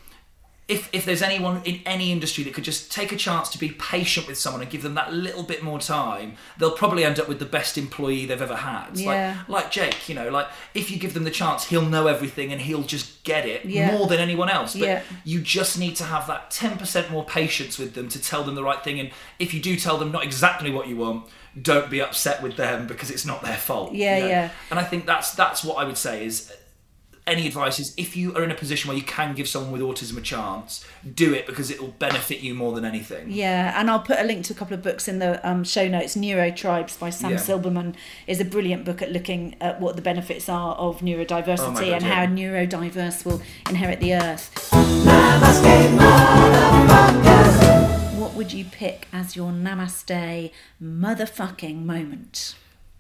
if 0.69 0.89
if 0.93 1.05
there's 1.05 1.23
anyone 1.23 1.63
in 1.65 1.81
any 1.87 2.11
industry 2.11 2.43
that 2.43 2.53
could 2.53 2.65
just 2.65 2.91
take 2.91 3.13
a 3.13 3.17
chance 3.17 3.49
to 3.51 3.59
be 3.59 3.69
patient 3.71 4.27
with 4.27 4.37
someone 4.37 4.63
and 4.63 4.69
give 4.71 4.83
them 4.83 4.95
that 4.95 5.13
little 5.13 5.45
bit 5.45 5.63
more 5.63 5.79
time, 5.79 6.37
they'll 6.59 6.73
probably 6.73 7.05
end 7.05 7.21
up 7.21 7.29
with 7.29 7.39
the 7.39 7.45
best 7.45 7.79
employee 7.79 8.27
they've 8.27 8.43
ever 8.43 8.57
had. 8.57 8.97
Yeah. 8.99 9.43
Like 9.47 9.57
like 9.67 9.71
Jake, 9.71 10.09
you 10.09 10.15
know, 10.17 10.29
like 10.29 10.49
if 10.75 10.91
you 10.91 10.99
give 10.99 11.15
them 11.15 11.23
the 11.23 11.31
chance, 11.31 11.67
he'll 11.69 11.83
know 11.89 12.09
everything 12.09 12.51
and 12.53 12.61
he'll 12.61 12.83
just 12.83 13.23
get 13.23 13.47
it 13.47 13.65
Yeah. 13.65 13.93
more 13.97 14.09
than 14.09 14.19
anyone 14.19 14.49
else. 14.49 14.73
But 14.73 14.83
Yeah. 14.89 15.03
you 15.25 15.41
just 15.41 15.79
need 15.79 15.95
to 15.97 16.05
have 16.05 16.27
that 16.27 16.51
ten 16.51 16.77
percent 16.77 17.11
more 17.13 17.25
patience 17.25 17.79
with 17.79 17.95
them 17.95 18.09
to 18.09 18.21
tell 18.21 18.43
them 18.43 18.57
the 18.57 18.65
right 18.65 18.83
thing. 18.83 18.99
And 18.99 19.11
if 19.39 19.55
you 19.55 19.61
do 19.63 19.77
tell 19.77 19.99
them 19.99 20.11
not 20.11 20.25
exactly 20.25 20.71
what 20.73 20.89
you 20.89 20.97
want. 20.97 21.27
Don't 21.63 21.89
be 21.89 22.03
upset 22.03 22.43
with 22.43 22.57
them 22.59 22.87
because 22.87 23.11
it's 23.11 23.25
not 23.25 23.43
their 23.43 23.57
fault. 23.57 23.93
you 23.95 24.03
Yeah, 24.05 24.19
know? 24.19 24.27
yeah. 24.27 24.51
And 24.71 24.79
I 24.79 24.85
think 24.85 25.07
that's 25.07 25.31
that's 25.31 25.65
what 25.65 25.77
I 25.79 25.85
would 25.85 25.97
say 25.97 26.27
is 26.27 26.53
any 27.27 27.47
advice 27.47 27.81
is 27.81 27.93
if 27.97 28.17
you 28.17 28.35
are 28.37 28.45
in 28.45 28.51
a 28.53 28.55
position 28.55 28.89
where 28.89 28.97
you 28.97 29.03
can 29.03 29.35
give 29.35 29.49
someone 29.49 29.73
with 29.73 29.81
autism 29.81 30.17
a 30.17 30.21
chance, 30.21 30.85
do 31.15 31.35
it 31.35 31.45
because 31.47 31.71
it 31.73 31.81
will 31.81 31.89
benefit 31.99 32.39
you 32.41 32.55
more 32.55 32.73
than 32.73 32.85
anything. 32.85 33.27
Yeah, 33.31 33.79
and 33.79 33.91
I'll 33.91 33.99
put 34.01 34.21
a 34.21 34.25
link 34.25 34.45
to 34.47 34.53
a 34.53 34.57
couple 34.57 34.75
of 34.75 34.83
books 34.83 35.09
in 35.09 35.19
the 35.19 35.45
um, 35.49 35.65
show 35.65 35.89
notes. 35.89 36.15
Neuro 36.15 36.51
Tribes 36.53 36.97
by 36.97 37.11
Sam 37.11 37.33
Yeah. 37.33 37.37
Silberman 37.39 37.95
is 38.29 38.41
a 38.41 38.45
brilliant 38.45 38.85
book 38.85 39.03
at 39.03 39.11
looking 39.11 39.57
at 39.61 39.81
what 39.81 39.97
the 39.97 40.03
benefits 40.03 40.49
are 40.49 40.75
of 40.77 41.01
neurodiversity 41.01 41.59
Oh 41.59 41.75
God, 41.75 41.83
and 41.95 42.03
yeah. 42.05 42.15
how 42.15 42.27
neurodiverse 42.27 43.25
will 43.25 43.43
inherit 43.69 43.99
the 44.01 44.15
earth. 44.15 44.53
Namaste. 46.97 48.19
What 48.19 48.35
would 48.35 48.53
you 48.53 48.65
pick 48.65 49.09
as 49.13 49.35
your 49.35 49.51
namaste 49.51 50.53
motherfucking 50.83 51.85
moment? 51.85 52.55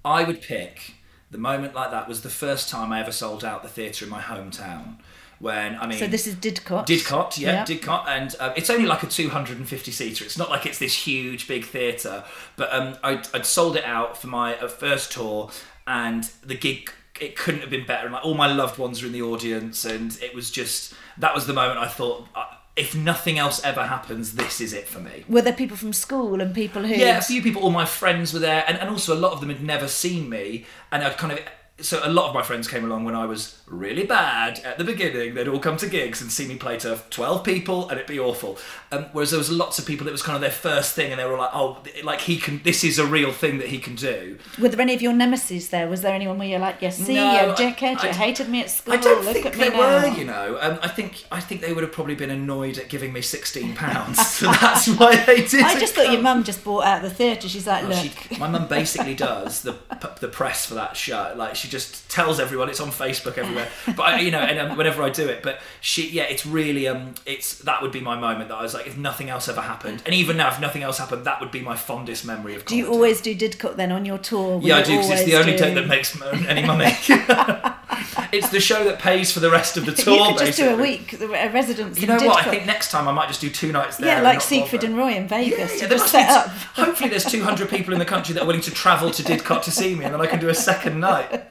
I 0.04 0.24
would 0.24 0.40
pick 0.42 0.94
the 1.30 1.38
moment 1.38 1.74
like 1.74 1.90
that 1.90 2.08
was 2.08 2.22
the 2.22 2.30
first 2.30 2.68
time 2.68 2.92
I 2.92 3.00
ever 3.00 3.12
sold 3.12 3.44
out 3.44 3.62
the 3.62 3.68
theatre 3.68 4.04
in 4.04 4.10
my 4.10 4.20
hometown. 4.20 4.96
When 5.38 5.76
I 5.76 5.86
mean, 5.86 5.98
So 5.98 6.06
this 6.06 6.26
is 6.26 6.34
Didcot. 6.34 6.86
Didcot, 6.86 7.36
yeah, 7.38 7.52
Yeah. 7.52 7.64
Didcot, 7.64 8.08
and 8.08 8.34
um, 8.40 8.52
it's 8.56 8.70
only 8.70 8.86
like 8.86 9.02
a 9.02 9.06
250 9.06 9.90
seater. 9.90 10.24
It's 10.24 10.38
not 10.38 10.48
like 10.48 10.64
it's 10.64 10.78
this 10.78 10.94
huge 11.06 11.46
big 11.46 11.66
theatre, 11.66 12.24
but 12.56 12.72
um, 12.72 12.96
I'd, 13.02 13.28
I'd 13.34 13.44
sold 13.44 13.76
it 13.76 13.84
out 13.84 14.16
for 14.16 14.28
my 14.28 14.56
uh, 14.56 14.66
first 14.68 15.12
tour, 15.12 15.50
and 15.86 16.24
the 16.42 16.54
gig 16.54 16.90
it 17.20 17.36
couldn't 17.36 17.60
have 17.60 17.68
been 17.70 17.84
better. 17.86 18.06
And 18.06 18.14
like 18.14 18.24
all 18.24 18.34
my 18.34 18.50
loved 18.50 18.78
ones 18.78 19.02
were 19.02 19.08
in 19.08 19.12
the 19.12 19.20
audience, 19.22 19.84
and 19.84 20.16
it 20.22 20.34
was 20.34 20.50
just 20.50 20.94
that 21.18 21.34
was 21.34 21.46
the 21.46 21.52
moment 21.52 21.80
I 21.80 21.88
thought, 21.88 22.26
uh, 22.34 22.46
if 22.76 22.94
nothing 22.94 23.38
else 23.38 23.62
ever 23.64 23.86
happens, 23.86 24.34
this 24.34 24.60
is 24.60 24.74
it 24.74 24.86
for 24.86 25.00
me. 25.00 25.24
Were 25.28 25.40
there 25.40 25.54
people 25.54 25.76
from 25.76 25.94
school 25.94 26.40
and 26.40 26.54
people 26.54 26.82
who? 26.82 26.94
Yeah, 26.94 27.18
a 27.18 27.22
few 27.22 27.42
people, 27.42 27.62
all 27.62 27.70
my 27.70 27.86
friends 27.86 28.34
were 28.34 28.38
there, 28.38 28.64
and, 28.68 28.78
and 28.78 28.90
also 28.90 29.14
a 29.14 29.18
lot 29.18 29.32
of 29.32 29.40
them 29.40 29.48
had 29.48 29.62
never 29.62 29.88
seen 29.88 30.28
me, 30.28 30.66
and 30.92 31.02
I'd 31.02 31.16
kind 31.16 31.32
of. 31.32 31.40
So 31.78 32.00
a 32.02 32.08
lot 32.08 32.28
of 32.28 32.34
my 32.34 32.42
friends 32.42 32.68
came 32.68 32.84
along 32.84 33.04
when 33.04 33.14
I 33.14 33.26
was 33.26 33.60
really 33.66 34.04
bad 34.04 34.60
at 34.60 34.78
the 34.78 34.84
beginning. 34.84 35.34
They'd 35.34 35.48
all 35.48 35.58
come 35.58 35.76
to 35.78 35.88
gigs 35.88 36.22
and 36.22 36.30
see 36.30 36.46
me 36.46 36.56
play 36.56 36.78
to 36.78 37.00
twelve 37.10 37.44
people, 37.44 37.88
and 37.88 37.98
it'd 37.98 38.06
be 38.08 38.18
awful. 38.18 38.58
Um, 38.92 39.06
whereas 39.12 39.30
there 39.30 39.38
was 39.38 39.50
lots 39.50 39.78
of 39.78 39.86
people 39.86 40.04
that 40.04 40.12
was 40.12 40.22
kind 40.22 40.36
of 40.36 40.40
their 40.40 40.50
first 40.50 40.94
thing, 40.94 41.10
and 41.10 41.20
they 41.20 41.24
were 41.24 41.32
all 41.32 41.40
like, 41.40 41.50
"Oh, 41.52 41.82
like 42.04 42.20
he 42.20 42.36
can. 42.38 42.60
This 42.62 42.84
is 42.84 42.98
a 42.98 43.06
real 43.06 43.32
thing 43.32 43.58
that 43.58 43.68
he 43.68 43.78
can 43.78 43.94
do." 43.94 44.38
Were 44.60 44.68
there 44.68 44.80
any 44.80 44.94
of 44.94 45.02
your 45.02 45.12
nemesis 45.12 45.68
there? 45.68 45.88
Was 45.88 46.02
there 46.02 46.14
anyone 46.14 46.38
where 46.38 46.48
you're 46.48 46.58
like, 46.60 46.76
yes, 46.80 46.96
see, 46.98 47.14
No, 47.16 47.32
you 47.48 47.52
dickhead, 47.54 48.02
you 48.02 48.10
hated 48.10 48.48
me 48.48 48.60
at 48.62 48.70
school. 48.70 48.94
I 48.94 48.98
don't 48.98 49.24
Look 49.24 49.32
think 49.34 49.46
at 49.46 49.56
me 49.56 49.68
they 49.68 49.70
now. 49.70 50.02
were, 50.02 50.08
you 50.16 50.24
know. 50.24 50.58
Um, 50.60 50.78
I 50.82 50.88
think 50.88 51.24
I 51.32 51.40
think 51.40 51.60
they 51.60 51.72
would 51.72 51.82
have 51.82 51.92
probably 51.92 52.14
been 52.14 52.30
annoyed 52.30 52.78
at 52.78 52.88
giving 52.88 53.12
me 53.12 53.20
sixteen 53.20 53.74
pounds, 53.74 54.24
so 54.26 54.46
that's 54.60 54.88
why 54.88 55.16
they 55.24 55.42
did. 55.46 55.62
I 55.62 55.78
just 55.78 55.94
thought 55.94 56.12
your 56.12 56.22
mum 56.22 56.44
just 56.44 56.62
bought 56.64 56.84
out 56.84 57.02
the 57.02 57.10
theatre. 57.10 57.48
She's 57.48 57.66
like, 57.66 57.82
Well, 57.88 58.02
look, 58.02 58.12
she, 58.12 58.38
my 58.38 58.48
mum 58.48 58.68
basically 58.68 59.14
does 59.14 59.62
the 59.62 59.76
the 60.20 60.28
press 60.28 60.66
for 60.66 60.74
that 60.74 60.96
show. 60.96 61.34
Like 61.36 61.56
she 61.56 61.68
just 61.68 62.08
tells 62.10 62.38
everyone 62.40 62.68
it's 62.68 62.80
on 62.80 62.90
Facebook 62.90 63.38
everywhere. 63.58 63.96
But 63.96 64.02
I, 64.02 64.20
you 64.20 64.30
know, 64.30 64.40
and 64.40 64.58
um, 64.58 64.76
whenever 64.76 65.02
I 65.02 65.10
do 65.10 65.28
it, 65.28 65.42
but 65.42 65.60
she, 65.80 66.08
yeah, 66.08 66.24
it's 66.24 66.46
really 66.46 66.88
um, 66.88 67.14
it's 67.24 67.58
that 67.60 67.82
would 67.82 67.92
be 67.92 68.00
my 68.00 68.18
moment 68.18 68.48
that 68.48 68.56
I 68.56 68.62
was 68.62 68.74
like, 68.74 68.86
if 68.86 68.96
nothing 68.96 69.30
else 69.30 69.48
ever 69.48 69.60
happened, 69.60 70.02
and 70.06 70.14
even 70.14 70.36
now, 70.36 70.48
if 70.48 70.60
nothing 70.60 70.82
else 70.82 70.98
happened, 70.98 71.24
that 71.24 71.40
would 71.40 71.50
be 71.50 71.60
my 71.60 71.76
fondest 71.76 72.24
memory 72.24 72.54
of. 72.54 72.64
do 72.64 72.76
you 72.76 72.84
comedy. 72.84 72.96
always 72.96 73.20
do 73.20 73.34
Didcot 73.34 73.76
then 73.76 73.92
on 73.92 74.04
your 74.04 74.18
tour? 74.18 74.58
Will 74.58 74.66
Yeah, 74.66 74.78
I 74.78 74.82
do 74.82 74.92
because 74.92 75.10
it's 75.10 75.24
the 75.24 75.36
only 75.36 75.52
do- 75.52 75.58
take 75.58 75.74
that 75.74 75.86
makes 75.86 76.20
any 76.22 76.66
money. 76.66 76.92
it's 78.32 78.50
the 78.50 78.60
show 78.60 78.84
that 78.84 78.98
pays 78.98 79.32
for 79.32 79.40
the 79.40 79.50
rest 79.50 79.76
of 79.76 79.86
the 79.86 79.92
tour. 80.02 80.14
You 80.16 80.36
could 80.36 80.46
just 80.46 80.58
do 80.58 80.70
a 80.70 80.76
week, 80.76 81.12
a 81.20 81.50
residence. 81.50 82.00
You 82.00 82.06
know 82.06 82.16
what? 82.16 82.46
I 82.46 82.50
think 82.50 82.66
next 82.66 82.90
time 82.90 83.08
I 83.08 83.12
might 83.12 83.28
just 83.28 83.40
do 83.40 83.50
two 83.50 83.72
nights 83.72 83.96
there. 83.96 84.08
Yeah, 84.08 84.22
like 84.22 84.36
not 84.36 84.42
Siegfried 84.42 84.84
and 84.84 84.96
Roy 84.96 85.14
in 85.14 85.28
Vegas. 85.28 85.58
Yeah, 85.58 85.66
to 85.66 85.88
there 85.88 85.98
just 85.98 86.12
must 86.12 86.14
be 86.14 86.20
set 86.20 86.30
up. 86.30 86.48
Hopefully, 86.74 87.10
there's 87.10 87.24
200 87.24 87.68
people 87.68 87.92
in 87.92 87.98
the 87.98 88.04
country 88.04 88.34
that 88.34 88.42
are 88.42 88.46
willing 88.46 88.62
to 88.62 88.70
travel 88.70 89.10
to 89.10 89.22
Didcot 89.22 89.62
to 89.64 89.70
see 89.70 89.94
me, 89.94 90.04
and 90.04 90.14
then 90.14 90.20
I 90.20 90.26
can 90.26 90.40
do 90.40 90.48
a 90.48 90.54
second 90.54 91.00
night. 91.00 91.44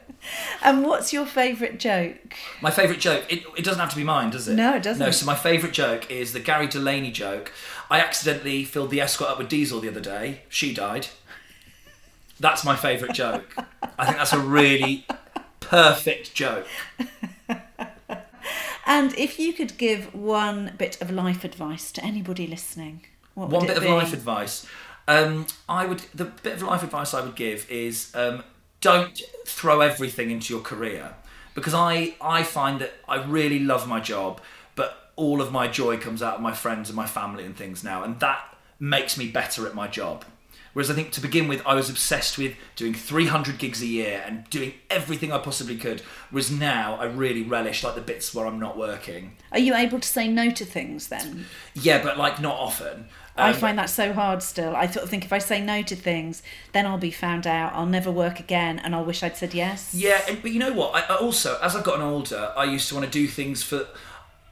And 0.62 0.84
what's 0.84 1.12
your 1.12 1.26
favourite 1.26 1.78
joke? 1.78 2.34
My 2.60 2.70
favourite 2.70 3.00
joke. 3.00 3.24
It, 3.32 3.44
it 3.56 3.64
doesn't 3.64 3.80
have 3.80 3.90
to 3.90 3.96
be 3.96 4.04
mine, 4.04 4.30
does 4.30 4.48
it? 4.48 4.54
No, 4.54 4.74
it 4.76 4.82
doesn't. 4.82 5.04
No. 5.04 5.10
So 5.10 5.26
my 5.26 5.34
favourite 5.34 5.74
joke 5.74 6.10
is 6.10 6.32
the 6.32 6.40
Gary 6.40 6.66
Delaney 6.66 7.10
joke. 7.12 7.52
I 7.90 8.00
accidentally 8.00 8.64
filled 8.64 8.90
the 8.90 9.00
Escort 9.00 9.30
up 9.30 9.38
with 9.38 9.48
diesel 9.48 9.80
the 9.80 9.88
other 9.88 10.00
day. 10.00 10.40
She 10.48 10.74
died. 10.74 11.08
That's 12.40 12.64
my 12.64 12.76
favourite 12.76 13.14
joke. 13.14 13.54
I 13.98 14.04
think 14.06 14.18
that's 14.18 14.32
a 14.32 14.38
really 14.40 15.06
perfect 15.60 16.34
joke. 16.34 16.66
And 18.88 19.12
if 19.18 19.38
you 19.40 19.52
could 19.52 19.76
give 19.78 20.14
one 20.14 20.72
bit 20.78 21.00
of 21.02 21.10
life 21.10 21.42
advice 21.44 21.90
to 21.92 22.04
anybody 22.04 22.46
listening, 22.46 23.04
what 23.34 23.48
would 23.48 23.54
One 23.56 23.64
it 23.64 23.68
bit 23.68 23.76
of 23.78 23.82
be? 23.82 23.88
life 23.88 24.12
advice. 24.12 24.64
Um, 25.08 25.46
I 25.68 25.86
would. 25.86 26.02
The 26.14 26.26
bit 26.26 26.54
of 26.54 26.62
life 26.62 26.82
advice 26.84 27.12
I 27.12 27.20
would 27.20 27.34
give 27.34 27.68
is 27.70 28.12
um, 28.14 28.44
don't 28.86 29.22
throw 29.46 29.80
everything 29.80 30.30
into 30.30 30.54
your 30.54 30.62
career 30.62 31.14
because 31.54 31.74
I 31.74 32.14
I 32.20 32.44
find 32.44 32.80
that 32.80 32.92
I 33.08 33.16
really 33.22 33.58
love 33.58 33.88
my 33.88 33.98
job, 33.98 34.40
but 34.76 35.10
all 35.16 35.40
of 35.40 35.50
my 35.50 35.66
joy 35.66 35.96
comes 35.98 36.22
out 36.22 36.36
of 36.36 36.40
my 36.40 36.52
friends 36.52 36.88
and 36.88 36.96
my 36.96 37.06
family 37.06 37.44
and 37.44 37.56
things 37.56 37.82
now, 37.82 38.04
and 38.04 38.20
that 38.20 38.56
makes 38.78 39.18
me 39.18 39.28
better 39.28 39.66
at 39.66 39.74
my 39.74 39.88
job. 39.88 40.24
Whereas 40.72 40.90
I 40.90 40.94
think 40.94 41.10
to 41.12 41.22
begin 41.22 41.48
with, 41.48 41.62
I 41.66 41.74
was 41.74 41.88
obsessed 41.88 42.36
with 42.36 42.54
doing 42.76 42.92
300 42.92 43.56
gigs 43.56 43.80
a 43.80 43.86
year 43.86 44.22
and 44.26 44.44
doing 44.50 44.74
everything 44.90 45.32
I 45.32 45.38
possibly 45.38 45.78
could. 45.78 46.02
Whereas 46.30 46.50
now, 46.50 46.96
I 46.96 47.06
really 47.06 47.42
relish 47.42 47.82
like 47.82 47.94
the 47.94 48.02
bits 48.02 48.34
where 48.34 48.46
I'm 48.46 48.60
not 48.60 48.76
working. 48.76 49.38
Are 49.52 49.58
you 49.58 49.74
able 49.74 50.00
to 50.00 50.06
say 50.06 50.28
no 50.28 50.50
to 50.50 50.66
things 50.66 51.08
then? 51.08 51.46
Yeah, 51.74 52.02
but 52.02 52.18
like 52.18 52.42
not 52.42 52.56
often. 52.56 53.06
I 53.38 53.50
Um, 53.50 53.56
find 53.56 53.78
that 53.78 53.90
so 53.90 54.12
hard 54.12 54.42
still. 54.42 54.74
I 54.74 54.86
sort 54.86 55.04
of 55.04 55.10
think 55.10 55.24
if 55.24 55.32
I 55.32 55.38
say 55.38 55.60
no 55.60 55.82
to 55.82 55.94
things, 55.96 56.42
then 56.72 56.86
I'll 56.86 56.98
be 56.98 57.10
found 57.10 57.46
out. 57.46 57.72
I'll 57.74 57.86
never 57.86 58.10
work 58.10 58.40
again, 58.40 58.78
and 58.78 58.94
I'll 58.94 59.04
wish 59.04 59.22
I'd 59.22 59.36
said 59.36 59.52
yes. 59.54 59.90
Yeah, 59.92 60.20
but 60.42 60.50
you 60.52 60.58
know 60.58 60.72
what? 60.72 60.94
I, 60.94 61.14
I 61.14 61.16
also, 61.18 61.58
as 61.62 61.76
I've 61.76 61.84
gotten 61.84 62.02
older, 62.02 62.52
I 62.56 62.64
used 62.64 62.88
to 62.88 62.94
want 62.94 63.04
to 63.04 63.10
do 63.12 63.26
things 63.28 63.62
for. 63.62 63.86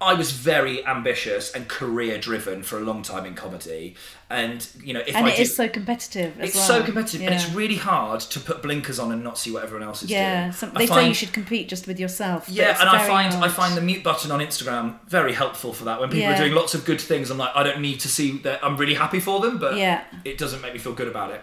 I 0.04 0.14
was 0.14 0.32
very 0.32 0.84
ambitious 0.86 1.52
and 1.52 1.68
career 1.68 2.18
driven 2.18 2.62
for 2.62 2.78
a 2.78 2.80
long 2.82 3.02
time 3.02 3.24
in 3.26 3.34
comedy, 3.34 3.96
and 4.30 4.66
you 4.82 4.94
know 4.94 5.00
if 5.00 5.16
and 5.16 5.26
I 5.26 5.30
it 5.30 5.36
do, 5.36 5.42
is 5.42 5.56
so 5.56 5.68
competitive 5.68 6.38
as 6.38 6.50
it's 6.50 6.56
well. 6.56 6.66
so 6.66 6.82
competitive, 6.82 7.22
and 7.22 7.34
it's 7.34 7.50
really 7.52 7.76
hard 7.76 8.20
to 8.20 8.40
put 8.40 8.62
blinkers 8.62 8.98
on 8.98 9.12
and 9.12 9.24
not 9.24 9.38
see 9.38 9.50
what 9.50 9.64
everyone 9.64 9.86
else 9.86 10.02
is 10.02 10.10
yeah. 10.10 10.50
doing. 10.50 10.72
Yeah, 10.74 10.78
they 10.78 10.86
say 10.86 11.08
you 11.08 11.14
should 11.14 11.32
compete 11.32 11.68
just 11.68 11.86
with 11.86 11.98
yourself. 11.98 12.48
Yeah, 12.48 12.78
and 12.80 12.88
I 12.88 13.06
find 13.06 13.34
I 13.34 13.48
find 13.48 13.76
the 13.76 13.80
mute 13.82 14.02
button 14.04 14.30
on 14.30 14.40
Instagram 14.40 14.98
very 15.08 15.32
helpful 15.32 15.72
for 15.72 15.84
that. 15.84 16.00
When 16.00 16.08
people 16.10 16.22
Yeah. 16.22 16.34
are 16.34 16.38
doing 16.38 16.54
lots 16.54 16.74
of 16.74 16.84
good 16.84 17.00
things, 17.00 17.30
I'm 17.30 17.38
like, 17.38 17.52
I 17.54 17.62
don't 17.62 17.80
need 17.80 18.00
to 18.00 18.08
see 18.08 18.38
that. 18.38 18.64
I'm 18.64 18.76
really 18.76 18.94
happy 18.94 19.20
for 19.20 19.40
them, 19.40 19.58
but 19.58 19.76
Yeah. 19.76 20.04
it 20.24 20.38
doesn't 20.38 20.60
make 20.62 20.72
me 20.74 20.78
feel 20.78 20.92
good 20.94 21.08
about 21.08 21.30
it. 21.30 21.42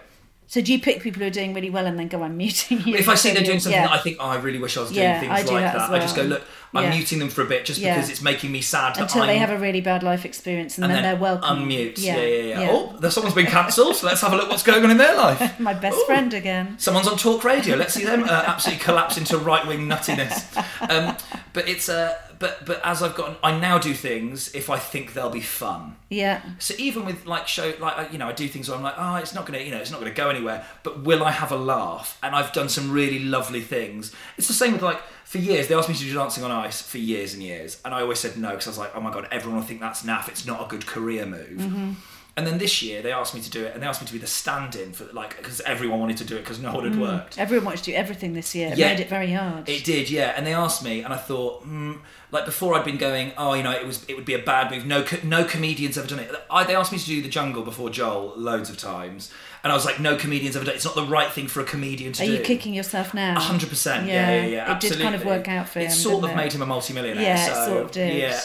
So 0.51 0.59
do 0.59 0.73
you 0.73 0.81
pick 0.81 1.01
people 1.01 1.21
who 1.21 1.27
are 1.27 1.31
doing 1.31 1.53
really 1.53 1.69
well 1.69 1.85
and 1.85 1.97
then 1.97 2.09
go, 2.09 2.23
I'm 2.23 2.35
muting 2.35 2.81
you? 2.81 2.95
If 2.95 3.07
I 3.07 3.15
see 3.15 3.31
they're 3.31 3.41
doing 3.41 3.61
something 3.61 3.81
yeah. 3.81 3.87
that 3.87 3.93
I 3.97 3.99
think, 3.99 4.17
oh, 4.19 4.25
I 4.25 4.35
really 4.35 4.59
wish 4.59 4.75
I 4.75 4.81
was 4.81 4.89
doing 4.89 5.01
Yeah, 5.01 5.17
things 5.21 5.45
do 5.47 5.53
like 5.53 5.63
that 5.63 5.77
that, 5.77 5.83
as 5.83 5.89
I 5.91 5.99
just 5.99 6.13
go, 6.13 6.23
look, 6.23 6.43
I'm 6.73 6.83
Yeah. 6.83 6.89
muting 6.89 7.19
them 7.19 7.29
for 7.29 7.41
a 7.41 7.45
bit 7.45 7.63
just 7.63 7.79
because 7.79 8.09
it's 8.09 8.21
making 8.21 8.51
me 8.51 8.59
sad 8.59 8.95
that 8.95 9.03
Until 9.03 9.21
I'm 9.21 9.27
they 9.29 9.37
have 9.37 9.49
a 9.49 9.57
really 9.57 9.79
bad 9.79 10.03
life 10.03 10.25
experience 10.25 10.77
and, 10.77 10.83
and 10.83 10.93
then, 10.93 11.03
then 11.03 11.13
they're 11.13 11.21
welcome. 11.21 11.69
unmute. 11.69 11.99
Yeah, 11.99 12.17
Yeah, 12.17 12.59
yeah. 12.59 12.67
Oh, 12.69 12.97
there's 12.99 13.13
someone's 13.13 13.33
been 13.33 13.45
cancelled, 13.45 13.95
so 13.95 14.07
let's 14.07 14.19
have 14.19 14.33
a 14.33 14.35
look 14.35 14.49
what's 14.49 14.63
going 14.63 14.83
on 14.83 14.91
in 14.91 14.97
their 14.97 15.15
life. 15.15 15.57
My 15.61 15.73
best 15.73 15.97
Ooh. 15.97 16.05
friend 16.05 16.33
again. 16.33 16.77
Someone's 16.77 17.07
on 17.07 17.15
talk 17.17 17.45
radio. 17.45 17.77
Let's 17.77 17.93
see 17.93 18.03
them 18.03 18.25
uh, 18.25 18.43
absolutely 18.45 18.83
collapse 18.83 19.17
into 19.17 19.37
right 19.37 19.65
wing 19.65 19.87
nuttiness. 19.87 20.57
Um, 20.89 21.15
but 21.53 21.69
it's 21.69 21.87
uh, 21.87 22.17
but 22.41 22.65
but 22.65 22.81
as 22.83 23.01
I've 23.03 23.15
gotten, 23.15 23.35
I 23.43 23.57
now 23.57 23.77
do 23.77 23.93
things 23.93 24.53
if 24.53 24.69
I 24.69 24.79
think 24.79 25.13
they'll 25.13 25.29
be 25.29 25.41
fun. 25.41 25.95
Yeah. 26.09 26.41
So 26.57 26.73
even 26.79 27.05
with 27.05 27.25
like 27.27 27.47
show, 27.47 27.71
like 27.79 27.97
uh, 27.97 28.05
you 28.11 28.17
know, 28.17 28.27
I 28.27 28.33
do 28.33 28.47
things 28.47 28.67
where 28.67 28.75
I'm 28.75 28.83
like, 28.83 28.95
oh, 28.97 29.15
it's 29.17 29.33
not 29.33 29.45
gonna, 29.45 29.59
you 29.59 29.69
know, 29.69 29.77
it's 29.77 29.91
not 29.91 29.99
gonna 30.01 30.11
go 30.11 30.29
anywhere. 30.29 30.65
But 30.81 31.03
will 31.03 31.23
I 31.23 31.31
have 31.31 31.51
a 31.51 31.55
laugh? 31.55 32.17
And 32.23 32.35
I've 32.35 32.51
done 32.51 32.67
some 32.67 32.91
really 32.91 33.19
lovely 33.19 33.61
things. 33.61 34.13
It's 34.37 34.47
the 34.47 34.53
same 34.53 34.73
with 34.73 34.81
like 34.81 34.99
for 35.23 35.37
years 35.37 35.67
they 35.67 35.75
asked 35.75 35.87
me 35.87 35.95
to 35.95 36.03
do 36.03 36.13
dancing 36.13 36.43
on 36.43 36.51
ice 36.51 36.81
for 36.81 36.97
years 36.97 37.35
and 37.35 37.43
years, 37.43 37.79
and 37.85 37.93
I 37.93 38.01
always 38.01 38.19
said 38.19 38.35
no 38.37 38.49
because 38.49 38.65
I 38.65 38.71
was 38.71 38.77
like, 38.79 38.95
oh 38.95 39.01
my 39.01 39.13
god, 39.13 39.27
everyone 39.31 39.59
will 39.59 39.67
think 39.67 39.79
that's 39.79 40.01
naff. 40.03 40.27
It's 40.27 40.45
not 40.45 40.65
a 40.65 40.67
good 40.67 40.87
career 40.87 41.27
move. 41.27 41.95
And 42.37 42.47
then 42.47 42.59
this 42.59 42.81
year 42.81 43.01
they 43.01 43.11
asked 43.11 43.35
me 43.35 43.41
to 43.41 43.49
do 43.49 43.65
it, 43.65 43.73
and 43.73 43.83
they 43.83 43.87
asked 43.87 43.99
me 44.01 44.07
to 44.07 44.13
be 44.13 44.19
the 44.19 44.25
stand-in 44.25 44.93
for 44.93 45.03
like 45.11 45.35
because 45.35 45.59
everyone 45.61 45.99
wanted 45.99 46.15
to 46.17 46.23
do 46.23 46.37
it 46.37 46.39
because 46.39 46.59
no 46.59 46.73
one 46.73 46.85
had 46.89 46.97
worked. 46.99 47.37
Everyone 47.37 47.65
wanted 47.65 47.79
to 47.79 47.91
do 47.91 47.93
everything 47.93 48.33
this 48.33 48.55
year. 48.55 48.69
It 48.71 48.77
Yeah. 48.77 48.89
made 48.91 49.01
it 49.01 49.09
very 49.09 49.33
hard. 49.33 49.67
It 49.67 49.83
did, 49.83 50.09
yeah. 50.09 50.33
And 50.37 50.47
they 50.47 50.53
asked 50.53 50.81
me, 50.81 51.03
and 51.03 51.13
I 51.13 51.17
thought, 51.17 51.63
hmm, 51.63 51.95
like 52.31 52.45
before, 52.45 52.73
I'd 52.75 52.85
been 52.85 52.97
going, 52.97 53.33
oh, 53.37 53.53
you 53.53 53.63
know, 53.63 53.71
it 53.71 53.85
was, 53.85 54.05
it 54.07 54.15
would 54.15 54.23
be 54.23 54.33
a 54.33 54.39
bad 54.39 54.71
move. 54.71 54.85
No, 54.85 55.03
no 55.23 55.43
comedians 55.43 55.97
ever 55.97 56.07
done 56.07 56.19
it. 56.19 56.31
I, 56.49 56.63
they 56.63 56.73
asked 56.75 56.93
me 56.93 56.99
to 56.99 57.05
do 57.05 57.21
the 57.21 57.27
jungle 57.27 57.63
before 57.63 57.89
Joel 57.89 58.33
loads 58.37 58.69
of 58.69 58.77
times, 58.77 59.29
and 59.63 59.73
I 59.73 59.75
was 59.75 59.83
like, 59.85 59.99
no 59.99 60.15
comedians 60.15 60.55
ever 60.55 60.63
done 60.63 60.73
it. 60.73 60.77
It's 60.77 60.85
not 60.85 60.95
the 60.95 61.03
right 61.05 61.29
thing 61.29 61.47
for 61.47 61.59
a 61.59 61.65
comedian 61.65 62.13
to 62.13 62.23
Are 62.23 62.25
do. 62.25 62.31
Are 62.31 62.35
you 62.37 62.43
kicking 62.43 62.73
yourself 62.73 63.13
now? 63.13 63.35
A 63.35 63.39
hundred 63.41 63.67
percent. 63.67 64.07
Yeah, 64.07 64.35
yeah, 64.35 64.45
yeah. 64.45 64.73
It 64.73 64.79
did 64.79 64.99
kind 65.01 65.15
of 65.15 65.25
work 65.25 65.49
out 65.49 65.67
for 65.67 65.79
him. 65.81 65.87
It 65.87 65.91
sort 65.91 66.23
of 66.23 66.29
it? 66.31 66.35
made 66.37 66.53
him 66.53 66.61
a 66.61 66.65
multimillionaire. 66.65 67.21
Yeah, 67.21 67.51
it 67.51 67.65
sort 67.65 67.83
of 67.83 67.91
did. 67.91 68.17
Yeah. 68.17 68.39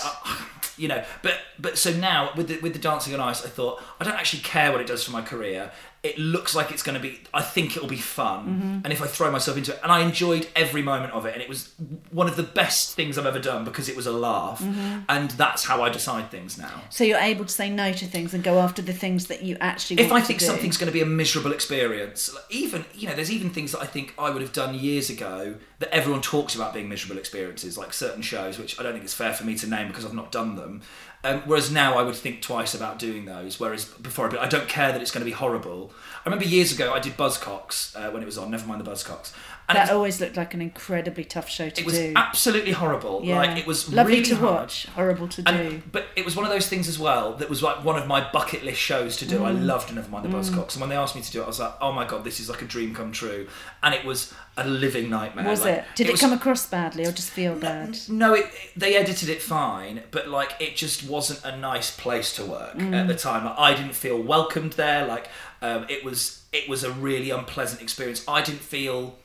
You 0.76 0.88
know, 0.88 1.04
but 1.22 1.34
but 1.58 1.78
so 1.78 1.90
now 1.92 2.30
with 2.36 2.48
the 2.48 2.58
with 2.60 2.72
the 2.72 2.78
dancing 2.78 3.14
on 3.14 3.20
ice, 3.20 3.44
I 3.44 3.48
thought 3.48 3.82
I 3.98 4.04
don't 4.04 4.14
actually 4.14 4.42
care 4.42 4.72
what 4.72 4.80
it 4.80 4.86
does 4.86 5.04
for 5.04 5.10
my 5.10 5.22
career. 5.22 5.72
It 6.06 6.18
looks 6.18 6.54
like 6.54 6.70
it's 6.70 6.82
going 6.82 6.94
to 6.94 7.00
be. 7.00 7.20
I 7.34 7.42
think 7.42 7.76
it'll 7.76 7.88
be 7.88 7.96
fun, 7.96 8.36
Mm-hmm. 8.46 8.80
and 8.84 8.92
if 8.92 9.00
I 9.02 9.06
throw 9.06 9.30
myself 9.30 9.56
into 9.56 9.72
it, 9.74 9.80
and 9.82 9.90
I 9.90 10.00
enjoyed 10.00 10.46
every 10.54 10.82
moment 10.82 11.12
of 11.12 11.26
it, 11.26 11.32
and 11.34 11.42
it 11.42 11.48
was 11.48 11.72
one 12.10 12.28
of 12.28 12.36
the 12.36 12.42
best 12.42 12.94
things 12.94 13.18
I've 13.18 13.26
ever 13.26 13.38
done 13.40 13.64
because 13.64 13.88
it 13.88 13.96
was 13.96 14.06
a 14.06 14.12
laugh, 14.12 14.60
Mm-hmm. 14.62 15.00
and 15.08 15.30
that's 15.32 15.64
how 15.64 15.82
I 15.82 15.88
decide 15.90 16.30
things 16.30 16.56
now. 16.58 16.82
So 16.90 17.02
you're 17.04 17.18
able 17.18 17.44
to 17.44 17.52
say 17.52 17.68
no 17.70 17.92
to 17.92 18.06
things 18.06 18.32
and 18.34 18.42
go 18.44 18.58
after 18.60 18.82
the 18.82 18.92
things 18.92 19.26
that 19.26 19.42
you 19.42 19.56
actually 19.60 20.00
if 20.00 20.12
I 20.12 20.20
think 20.20 20.38
do. 20.40 20.46
something's 20.46 20.76
going 20.76 20.86
to 20.92 20.92
be 20.92 21.02
a 21.02 21.06
miserable 21.06 21.52
experience, 21.52 22.32
like, 22.34 22.44
even 22.50 22.84
you 22.94 23.08
know, 23.08 23.14
there's 23.14 23.32
even 23.32 23.50
things 23.50 23.72
that 23.72 23.80
I 23.80 23.86
think 23.86 24.14
I 24.18 24.30
would 24.30 24.42
have 24.42 24.52
done 24.52 24.74
years 24.74 25.10
ago 25.10 25.56
that 25.80 25.92
everyone 25.94 26.22
talks 26.22 26.54
about 26.54 26.72
being 26.72 26.88
miserable 26.88 27.18
experiences, 27.18 27.76
like 27.76 27.92
certain 27.92 28.22
shows, 28.22 28.58
which 28.58 28.78
I 28.78 28.82
don't 28.82 28.92
think 28.92 29.04
it's 29.04 29.14
fair 29.14 29.32
for 29.34 29.44
me 29.44 29.54
to 29.56 29.66
name 29.66 29.88
because 29.88 30.04
I've 30.06 30.14
not 30.14 30.30
done 30.32 30.56
them. 30.56 30.82
Um, 31.24 31.42
whereas 31.44 31.70
now 31.70 31.98
I 31.98 32.02
would 32.02 32.14
think 32.14 32.40
twice 32.40 32.74
about 32.74 32.98
doing 32.98 33.24
those. 33.24 33.58
Whereas 33.58 33.84
before, 33.84 34.38
I, 34.38 34.48
don't 34.48 34.68
care 34.68 34.92
that 34.92 35.00
it's 35.00 35.10
going 35.10 35.22
to 35.22 35.30
be 35.30 35.34
horrible. 35.34 35.92
I 36.24 36.28
remember 36.28 36.44
years 36.44 36.72
ago 36.72 36.92
I 36.92 37.00
did 37.00 37.16
Buzzcocks 37.16 37.96
uh, 37.96 38.10
when 38.12 38.22
it 38.22 38.26
was 38.26 38.38
on. 38.38 38.50
Never 38.50 38.66
mind 38.66 38.84
the 38.84 38.90
Buzzcocks. 38.90 39.32
And 39.68 39.76
that 39.76 39.82
was, 39.82 39.90
always 39.90 40.20
looked 40.20 40.36
like 40.36 40.54
an 40.54 40.62
incredibly 40.62 41.24
tough 41.24 41.48
show 41.48 41.68
to 41.68 41.74
do. 41.74 41.82
it 41.82 41.84
was 41.86 41.94
do. 41.98 42.12
absolutely 42.14 42.70
horrible. 42.72 43.20
yeah. 43.24 43.36
Like 43.38 43.58
it 43.58 43.66
was 43.66 43.92
lovely 43.92 44.12
really 44.18 44.24
to 44.26 44.36
hard. 44.36 44.54
watch, 44.60 44.86
horrible 44.94 45.26
to 45.28 45.42
do. 45.42 45.82
But 45.90 46.06
it 46.14 46.24
was 46.24 46.36
one 46.36 46.44
of 46.44 46.52
those 46.52 46.68
things 46.68 46.86
as 46.88 46.98
well 47.00 47.32
that 47.34 47.50
was 47.50 47.62
like 47.64 47.84
one 47.84 47.96
of 48.00 48.06
my 48.06 48.30
bucket 48.30 48.62
list 48.64 48.78
shows 48.80 49.16
to 49.16 49.26
do. 49.26 49.44
I 49.44 49.50
Mm. 49.50 49.66
loved 49.66 49.92
Never 49.92 50.08
Mind 50.08 50.24
the 50.24 50.28
Buzzcocks, 50.28 50.74
and 50.74 50.80
when 50.82 50.90
they 50.90 50.96
asked 50.96 51.16
me 51.16 51.22
to 51.22 51.32
do 51.32 51.40
it, 51.40 51.44
I 51.44 51.46
was 51.48 51.58
like, 51.58 51.74
"Oh 51.80 51.90
my 51.90 52.04
god, 52.06 52.22
this 52.22 52.38
is 52.38 52.48
like 52.48 52.62
a 52.62 52.64
dream 52.64 52.94
come 52.94 53.10
true!" 53.10 53.48
And 53.82 53.92
it 53.94 54.04
was 54.04 54.32
a 54.56 54.66
living 54.66 55.10
nightmare. 55.10 55.44
was 55.48 55.62
Like, 55.64 55.78
it? 55.78 55.84
Did 55.96 56.06
it, 56.08 56.12
was- 56.12 56.20
come 56.20 56.32
across 56.32 56.66
badly 56.68 57.04
or 57.04 57.10
just 57.12 57.30
feel 57.30 57.54
bad? 57.56 57.98
No, 58.08 58.34
it, 58.34 58.46
they 58.76 58.94
edited 58.96 59.28
it 59.28 59.42
fine, 59.42 60.02
but 60.12 60.28
like 60.28 60.52
it 60.60 60.76
just 60.76 61.02
wasn't 61.08 61.44
a 61.44 61.56
nice 61.56 61.90
place 61.90 62.32
to 62.36 62.44
work 62.44 62.76
Mm. 62.76 62.94
at 62.94 63.08
the 63.08 63.14
time. 63.16 63.44
Like, 63.44 63.58
I 63.58 63.74
didn't 63.74 63.94
feel 63.96 64.22
welcomed 64.22 64.74
there. 64.74 65.06
Like 65.06 65.28
um, 65.60 65.86
it 65.88 66.04
was, 66.04 66.42
it 66.52 66.68
was 66.68 66.84
a 66.84 66.92
really 66.92 67.30
unpleasant 67.30 67.80
experience. 67.82 68.22
I 68.28 68.42
didn't 68.42 68.60
feel. 68.60 69.16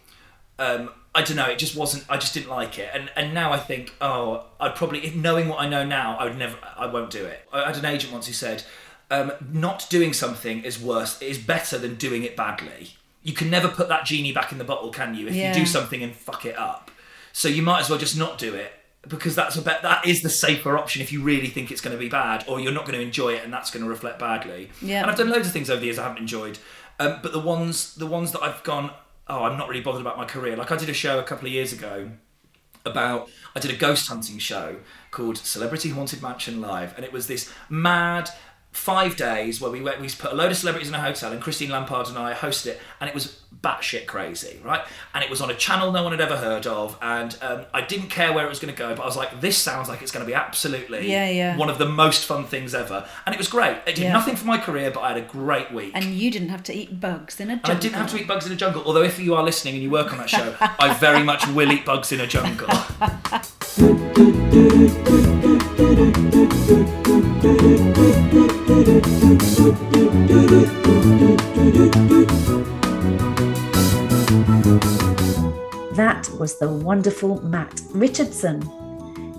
Um, 0.62 0.89
I 1.14 1.24
don't 1.24 1.36
know. 1.36 1.47
It 1.49 1.59
just 1.59 1.76
wasn't. 1.76 2.05
I 2.09 2.18
just 2.18 2.34
didn't 2.34 2.49
like 2.49 2.78
it. 2.80 2.89
And 2.93 3.09
and 3.16 3.34
now 3.34 3.51
I 3.51 3.57
think, 3.59 3.93
oh, 3.99 4.45
I'd 4.59 4.76
probably, 4.76 4.99
if 5.05 5.16
knowing 5.16 5.49
what 5.49 5.59
I 5.59 5.68
know 5.68 5.84
now, 5.86 6.18
I 6.18 6.26
would 6.26 6.38
never. 6.38 6.57
I 6.78 6.86
won't 6.86 7.09
do 7.09 7.26
it. 7.26 7.39
I 7.51 7.66
had 7.66 7.78
an 7.78 7.86
agent 7.86 8.14
once 8.14 8.28
who 8.28 8.34
said, 8.34 8.64
um, 9.09 9.32
not 9.51 9.88
doing 9.89 10.14
something 10.14 10.64
is 10.64 10.80
worse. 10.82 11.22
Is 11.22 11.38
better 11.38 11.78
than 11.78 11.95
doing 11.95 12.24
it 12.24 12.38
badly. 12.38 12.91
You 13.24 13.34
can 13.34 13.49
never 13.49 13.68
put 13.68 13.88
that 13.89 14.05
genie 14.05 14.32
back 14.32 14.51
in 14.51 14.57
the 14.57 14.64
bottle, 14.64 14.89
can 14.91 15.14
you? 15.16 15.28
If 15.28 15.36
Yeah. 15.36 15.49
you 15.53 15.59
do 15.62 15.66
something 15.66 16.01
and 16.01 16.16
fuck 16.16 16.45
it 16.45 16.57
up, 16.57 16.89
so 17.34 17.47
you 17.49 17.62
might 17.62 17.82
as 17.82 17.89
well 17.89 17.99
just 17.99 18.18
not 18.18 18.38
do 18.38 18.55
it 18.55 18.72
because 19.07 19.36
that's 19.36 19.55
a 19.57 19.62
bet. 19.62 19.82
That 19.82 20.07
is 20.07 20.22
the 20.22 20.30
safer 20.30 20.78
option 20.78 21.01
if 21.01 21.12
you 21.12 21.22
really 21.22 21.47
think 21.47 21.72
it's 21.72 21.82
going 21.82 21.95
to 21.95 21.99
be 21.99 22.09
bad, 22.09 22.45
or 22.47 22.59
you're 22.62 22.72
not 22.72 22.86
going 22.86 22.97
to 22.97 23.03
enjoy 23.05 23.34
it, 23.34 23.43
and 23.43 23.51
that's 23.51 23.70
going 23.70 23.84
to 23.84 23.89
reflect 23.89 24.18
badly. 24.20 24.70
Yeah. 24.82 25.01
And 25.01 25.12
I've 25.12 25.18
done 25.18 25.30
loads 25.30 25.47
of 25.47 25.53
things 25.53 25.70
over 25.70 25.80
the 25.80 25.88
years 25.88 25.99
I 25.99 26.03
haven't 26.03 26.20
enjoyed, 26.20 26.57
um, 26.99 27.20
but 27.22 27.32
the 27.34 27.39
ones 27.39 27.93
the 27.95 28.07
ones 28.07 28.32
that 28.32 28.41
I've 28.41 28.64
gone, 28.64 28.91
oh, 29.28 29.43
I'm 29.43 29.57
not 29.57 29.69
really 29.69 29.82
bothered 29.82 30.01
about 30.01 30.17
my 30.17 30.26
career. 30.26 30.55
Like 30.55 30.72
I 30.72 30.78
did 30.78 30.89
a 30.89 30.93
show 30.93 31.19
a 31.19 31.24
couple 31.24 31.47
of 31.47 31.53
years 31.53 31.74
ago 31.74 32.11
about 32.86 33.30
I 33.55 33.59
did 33.59 33.72
a 33.72 33.76
ghost 33.76 34.07
hunting 34.07 34.39
show 34.39 34.78
called 35.11 35.38
Celebrity 35.38 35.89
Haunted 35.89 36.22
Mansion 36.22 36.61
Live, 36.61 36.95
and 36.95 37.05
it 37.05 37.13
was 37.13 37.28
this 37.28 37.51
mad 37.69 38.30
five 38.72 39.15
days 39.17 39.59
where 39.59 39.69
we 39.72 39.82
went, 39.82 39.99
we 39.99 40.07
put 40.09 40.32
a 40.32 40.36
load 40.36 40.49
of 40.51 40.57
celebrities 40.57 40.88
in 40.89 40.95
a 40.95 41.01
hotel, 41.01 41.32
and 41.32 41.41
Christine 41.41 41.69
Lampard 41.69 42.07
and 42.07 42.17
I 42.17 42.34
hosted 42.34 42.67
it, 42.67 42.80
and 42.99 43.09
it 43.09 43.13
was 43.13 43.38
batshit 43.61 44.05
crazy, 44.07 44.59
right? 44.63 44.82
And 45.13 45.24
it 45.24 45.30
was 45.30 45.41
on 45.41 45.51
a 45.51 45.53
channel 45.53 45.91
no 45.91 46.03
one 46.03 46.13
had 46.13 46.22
ever 46.22 46.38
heard 46.38 46.65
of, 46.65 46.97
and 47.01 47.38
um, 47.41 47.65
I 47.74 47.82
didn't 47.82 48.07
care 48.07 48.32
where 48.34 48.45
it 48.45 48.49
was 48.49 48.59
going 48.59 48.74
to 48.74 48.78
go, 48.78 48.95
but 48.95 49.03
I 49.03 49.05
was 49.05 49.17
like, 49.17 49.41
this 49.41 49.57
sounds 49.57 49.89
like 49.89 50.01
it's 50.01 50.11
going 50.11 50.26
to 50.26 50.28
be 50.28 50.34
absolutely 50.34 51.11
Yeah, 51.11 51.30
yeah. 51.30 51.57
one 51.57 51.69
of 51.69 51.78
the 51.78 51.86
most 51.86 52.26
fun 52.26 52.45
things 52.45 52.74
ever, 52.74 53.05
and 53.26 53.36
it 53.36 53.38
was 53.38 53.49
great. 53.49 53.78
It 53.86 53.95
did 53.95 53.99
Yeah. 54.05 54.13
nothing 54.13 54.36
for 54.38 54.45
my 54.45 54.57
career, 54.57 54.89
but 54.89 55.01
I 55.01 55.09
had 55.09 55.17
a 55.17 55.22
great 55.22 55.72
week. 55.74 55.91
And 55.93 56.05
you 56.05 56.32
didn't 56.32 56.49
have 56.49 56.63
to 56.63 56.74
eat 56.74 56.99
bugs 56.99 57.39
in 57.39 57.49
a 57.49 57.55
jungle. 57.55 57.72
And 57.72 57.78
I 57.78 57.82
didn't 57.82 57.95
have 57.95 58.09
to 58.11 58.19
eat 58.19 58.28
bugs 58.28 58.45
in 58.47 58.53
a 58.53 58.55
jungle. 58.55 58.84
Although, 58.86 59.03
if 59.03 59.19
you 59.19 59.36
are 59.36 59.43
listening 59.43 59.74
and 59.76 59.84
you 59.84 59.89
work 59.91 60.11
on 60.11 60.17
that 60.19 60.30
show, 60.30 60.55
I 60.59 60.93
very 60.93 61.24
much 61.24 61.45
will 61.49 61.72
eat 61.72 61.86
bugs 61.86 62.11
in 62.13 62.22
a 62.22 62.28
jungle. 62.28 62.69
That 65.92 65.98
was 76.39 76.58
the 76.60 76.70
wonderful 76.70 77.42
Matt 77.42 77.82
Richardson. 77.89 78.64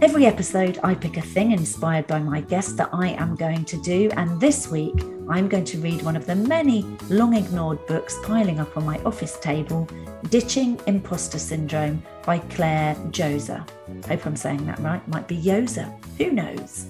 Every 0.03 0.27
episode, 0.27 0.79
I 0.83 0.95
pick 0.95 1.17
a 1.17 1.23
thing 1.23 1.53
inspired 1.53 2.07
by 2.07 2.19
my 2.19 2.43
guest 2.43 2.77
that 2.77 2.91
I 2.93 3.09
am 3.11 3.35
going 3.35 3.65
to 3.65 3.81
do, 3.81 4.11
and 4.19 4.39
this 4.39 4.69
week, 4.69 5.03
I'm 5.31 5.49
going 5.49 5.65
to 5.65 5.79
read 5.79 6.03
one 6.03 6.17
of 6.17 6.27
the 6.27 6.35
many 6.35 6.85
long 7.09 7.35
ignored 7.35 7.87
books 7.87 8.19
piling 8.25 8.61
up 8.61 8.77
on 8.77 8.85
my 8.85 8.99
office 9.05 9.39
table 9.39 9.89
Ditching 10.29 10.79
Imposter 10.87 11.39
Syndrome 11.39 12.03
by 12.27 12.41
Clare 12.41 12.95
Josa. 13.11 13.67
Hope 14.07 14.27
I'm 14.27 14.37
saying 14.37 14.67
that 14.67 14.81
right, 14.81 15.07
might 15.09 15.29
be 15.29 15.37
Yoza, 15.37 15.91
who 16.19 16.31
knows? 16.33 16.87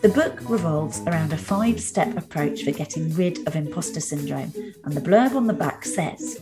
The 0.00 0.08
book 0.08 0.48
revolves 0.48 1.00
around 1.08 1.32
a 1.32 1.36
five 1.36 1.80
step 1.80 2.16
approach 2.16 2.62
for 2.62 2.70
getting 2.70 3.12
rid 3.14 3.44
of 3.48 3.56
imposter 3.56 3.98
syndrome, 3.98 4.52
and 4.84 4.94
the 4.94 5.00
blurb 5.00 5.34
on 5.34 5.48
the 5.48 5.52
back 5.52 5.84
says 5.84 6.40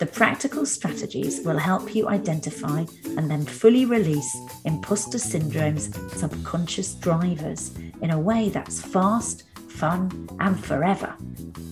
The 0.00 0.10
practical 0.12 0.66
strategies 0.66 1.40
will 1.44 1.58
help 1.58 1.94
you 1.94 2.08
identify 2.08 2.84
and 3.16 3.30
then 3.30 3.44
fully 3.44 3.84
release 3.84 4.36
imposter 4.64 5.18
syndrome's 5.18 5.94
subconscious 6.18 6.94
drivers 6.94 7.72
in 8.02 8.10
a 8.10 8.18
way 8.18 8.48
that's 8.48 8.82
fast, 8.82 9.44
fun, 9.76 10.28
and 10.40 10.62
forever. 10.62 11.14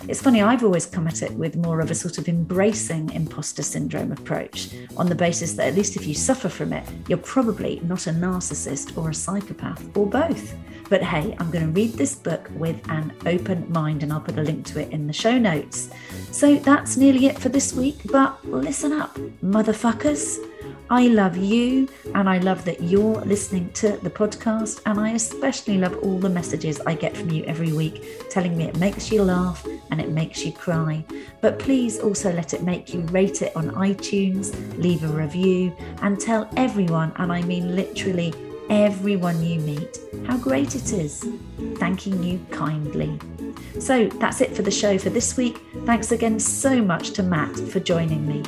It's 0.06 0.20
funny, 0.20 0.42
I've 0.42 0.62
always 0.62 0.84
come 0.84 1.06
at 1.06 1.22
it 1.22 1.32
with 1.32 1.56
more 1.56 1.80
of 1.80 1.90
a 1.90 1.94
sort 1.94 2.18
of 2.18 2.28
embracing 2.28 3.10
imposter 3.10 3.62
syndrome 3.62 4.12
approach 4.12 4.68
on 4.98 5.06
the 5.06 5.14
basis 5.14 5.54
that 5.54 5.68
at 5.68 5.74
least 5.74 5.96
if 5.96 6.06
you 6.06 6.14
suffer 6.14 6.50
from 6.50 6.74
it, 6.74 6.86
you're 7.08 7.18
probably 7.18 7.80
not 7.84 8.06
a 8.06 8.10
narcissist 8.10 8.98
or 8.98 9.10
a 9.10 9.14
psychopath 9.14 9.96
or 9.96 10.06
both. 10.06 10.54
But 10.90 11.02
hey, 11.02 11.34
I'm 11.38 11.50
going 11.50 11.64
to 11.64 11.72
read 11.72 11.94
this 11.94 12.14
book 12.14 12.50
with 12.54 12.76
an 12.90 13.14
open 13.24 13.70
mind 13.72 14.02
and 14.02 14.12
I'll 14.12 14.20
put 14.20 14.38
a 14.38 14.42
link 14.42 14.66
to 14.66 14.80
it 14.80 14.92
in 14.92 15.06
the 15.06 15.12
show 15.14 15.38
notes. 15.38 15.88
So 16.30 16.56
that's 16.56 16.98
nearly 16.98 17.26
it 17.26 17.38
for 17.38 17.48
this 17.48 17.72
week, 17.72 17.96
but 18.12 18.44
listen 18.46 18.92
up, 18.92 19.16
motherfuckers. 19.42 20.38
I 20.90 21.06
love 21.08 21.36
you 21.36 21.88
and 22.14 22.28
I 22.28 22.38
love 22.38 22.64
that 22.66 22.82
you're 22.82 23.20
listening 23.22 23.70
to 23.72 23.96
the 24.02 24.10
podcast. 24.10 24.82
And 24.86 25.00
I 25.00 25.10
especially 25.10 25.78
love 25.78 25.96
all 26.02 26.18
the 26.18 26.28
messages 26.28 26.80
I 26.80 26.94
get 26.94 27.16
from 27.16 27.30
you 27.30 27.44
every 27.44 27.72
week 27.72 28.28
telling 28.30 28.56
me 28.56 28.64
it 28.64 28.76
makes 28.76 29.10
you 29.10 29.22
laugh 29.22 29.66
and 29.90 30.00
it 30.00 30.10
makes 30.10 30.44
you 30.44 30.52
cry. 30.52 31.04
But 31.40 31.58
please 31.58 31.98
also 31.98 32.32
let 32.32 32.52
it 32.52 32.62
make 32.62 32.92
you 32.92 33.00
rate 33.02 33.42
it 33.42 33.56
on 33.56 33.70
iTunes, 33.70 34.54
leave 34.78 35.04
a 35.04 35.08
review, 35.08 35.74
and 36.02 36.20
tell 36.20 36.48
everyone, 36.56 37.12
and 37.16 37.32
I 37.32 37.42
mean 37.42 37.74
literally 37.74 38.34
everyone 38.70 39.42
you 39.42 39.60
meet, 39.60 39.98
how 40.26 40.36
great 40.36 40.74
it 40.74 40.92
is. 40.92 41.26
Thanking 41.76 42.22
you 42.22 42.44
kindly. 42.50 43.18
So 43.78 44.06
that's 44.06 44.40
it 44.40 44.54
for 44.54 44.62
the 44.62 44.70
show 44.70 44.98
for 44.98 45.10
this 45.10 45.36
week. 45.36 45.60
Thanks 45.84 46.12
again 46.12 46.38
so 46.38 46.82
much 46.82 47.10
to 47.12 47.22
Matt 47.22 47.56
for 47.56 47.80
joining 47.80 48.26
me. 48.26 48.42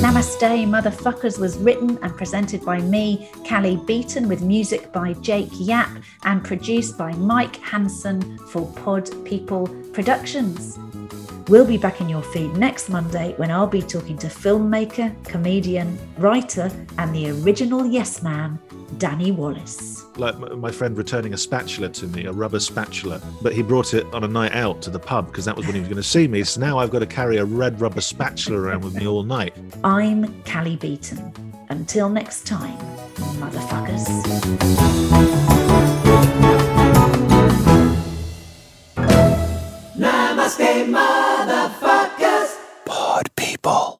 Namaste 0.00 0.66
Motherfuckers 0.66 1.38
was 1.38 1.58
written 1.58 1.98
and 2.00 2.16
presented 2.16 2.64
by 2.64 2.80
me, 2.80 3.28
Cally 3.44 3.76
Beaton, 3.76 4.28
with 4.30 4.40
music 4.40 4.90
by 4.94 5.12
Jake 5.12 5.50
Yap 5.52 5.90
and 6.24 6.42
produced 6.42 6.96
by 6.96 7.12
Mike 7.12 7.56
Hanson 7.56 8.38
for 8.48 8.66
Pod 8.76 9.10
People 9.26 9.68
Productions. 9.92 10.78
We'll 11.48 11.66
be 11.66 11.76
back 11.76 12.00
in 12.00 12.08
your 12.08 12.22
feed 12.22 12.56
next 12.56 12.88
Monday 12.88 13.34
when 13.36 13.50
I'll 13.50 13.66
be 13.66 13.82
talking 13.82 14.16
to 14.18 14.28
filmmaker, 14.28 15.12
comedian, 15.24 15.98
writer, 16.16 16.70
and 16.96 17.14
the 17.14 17.30
original 17.42 17.84
Yes 17.84 18.22
Man, 18.22 18.58
Danny 18.98 19.30
Wallace. 19.30 20.04
Like 20.16 20.38
my 20.38 20.70
friend 20.70 20.96
returning 20.96 21.34
a 21.34 21.38
spatula 21.38 21.88
to 21.90 22.06
me, 22.06 22.24
a 22.26 22.32
rubber 22.32 22.60
spatula, 22.60 23.20
but 23.42 23.52
he 23.52 23.62
brought 23.62 23.94
it 23.94 24.06
on 24.12 24.24
a 24.24 24.28
night 24.28 24.54
out 24.54 24.82
to 24.82 24.90
the 24.90 24.98
pub 24.98 25.26
because 25.26 25.44
that 25.44 25.56
was 25.56 25.66
when 25.66 25.74
he 25.74 25.80
was 25.80 25.88
going 25.88 26.02
to 26.02 26.08
see 26.08 26.28
me. 26.28 26.42
So 26.44 26.60
now 26.60 26.78
I've 26.78 26.90
got 26.90 27.00
to 27.00 27.06
carry 27.06 27.36
a 27.38 27.44
red 27.44 27.80
rubber 27.80 28.00
spatula 28.00 28.58
around 28.58 28.84
with 28.84 28.94
me 28.94 29.06
all 29.06 29.22
night. 29.22 29.54
I'm 29.84 30.42
Cally 30.42 30.76
Beaton. 30.76 31.32
Until 31.68 32.08
next 32.08 32.46
time, 32.46 32.78
motherfuckers. 33.38 34.06
Namaste, 39.96 40.90
motherfuckers. 40.90 42.56
Pod 42.84 43.28
people. 43.36 43.99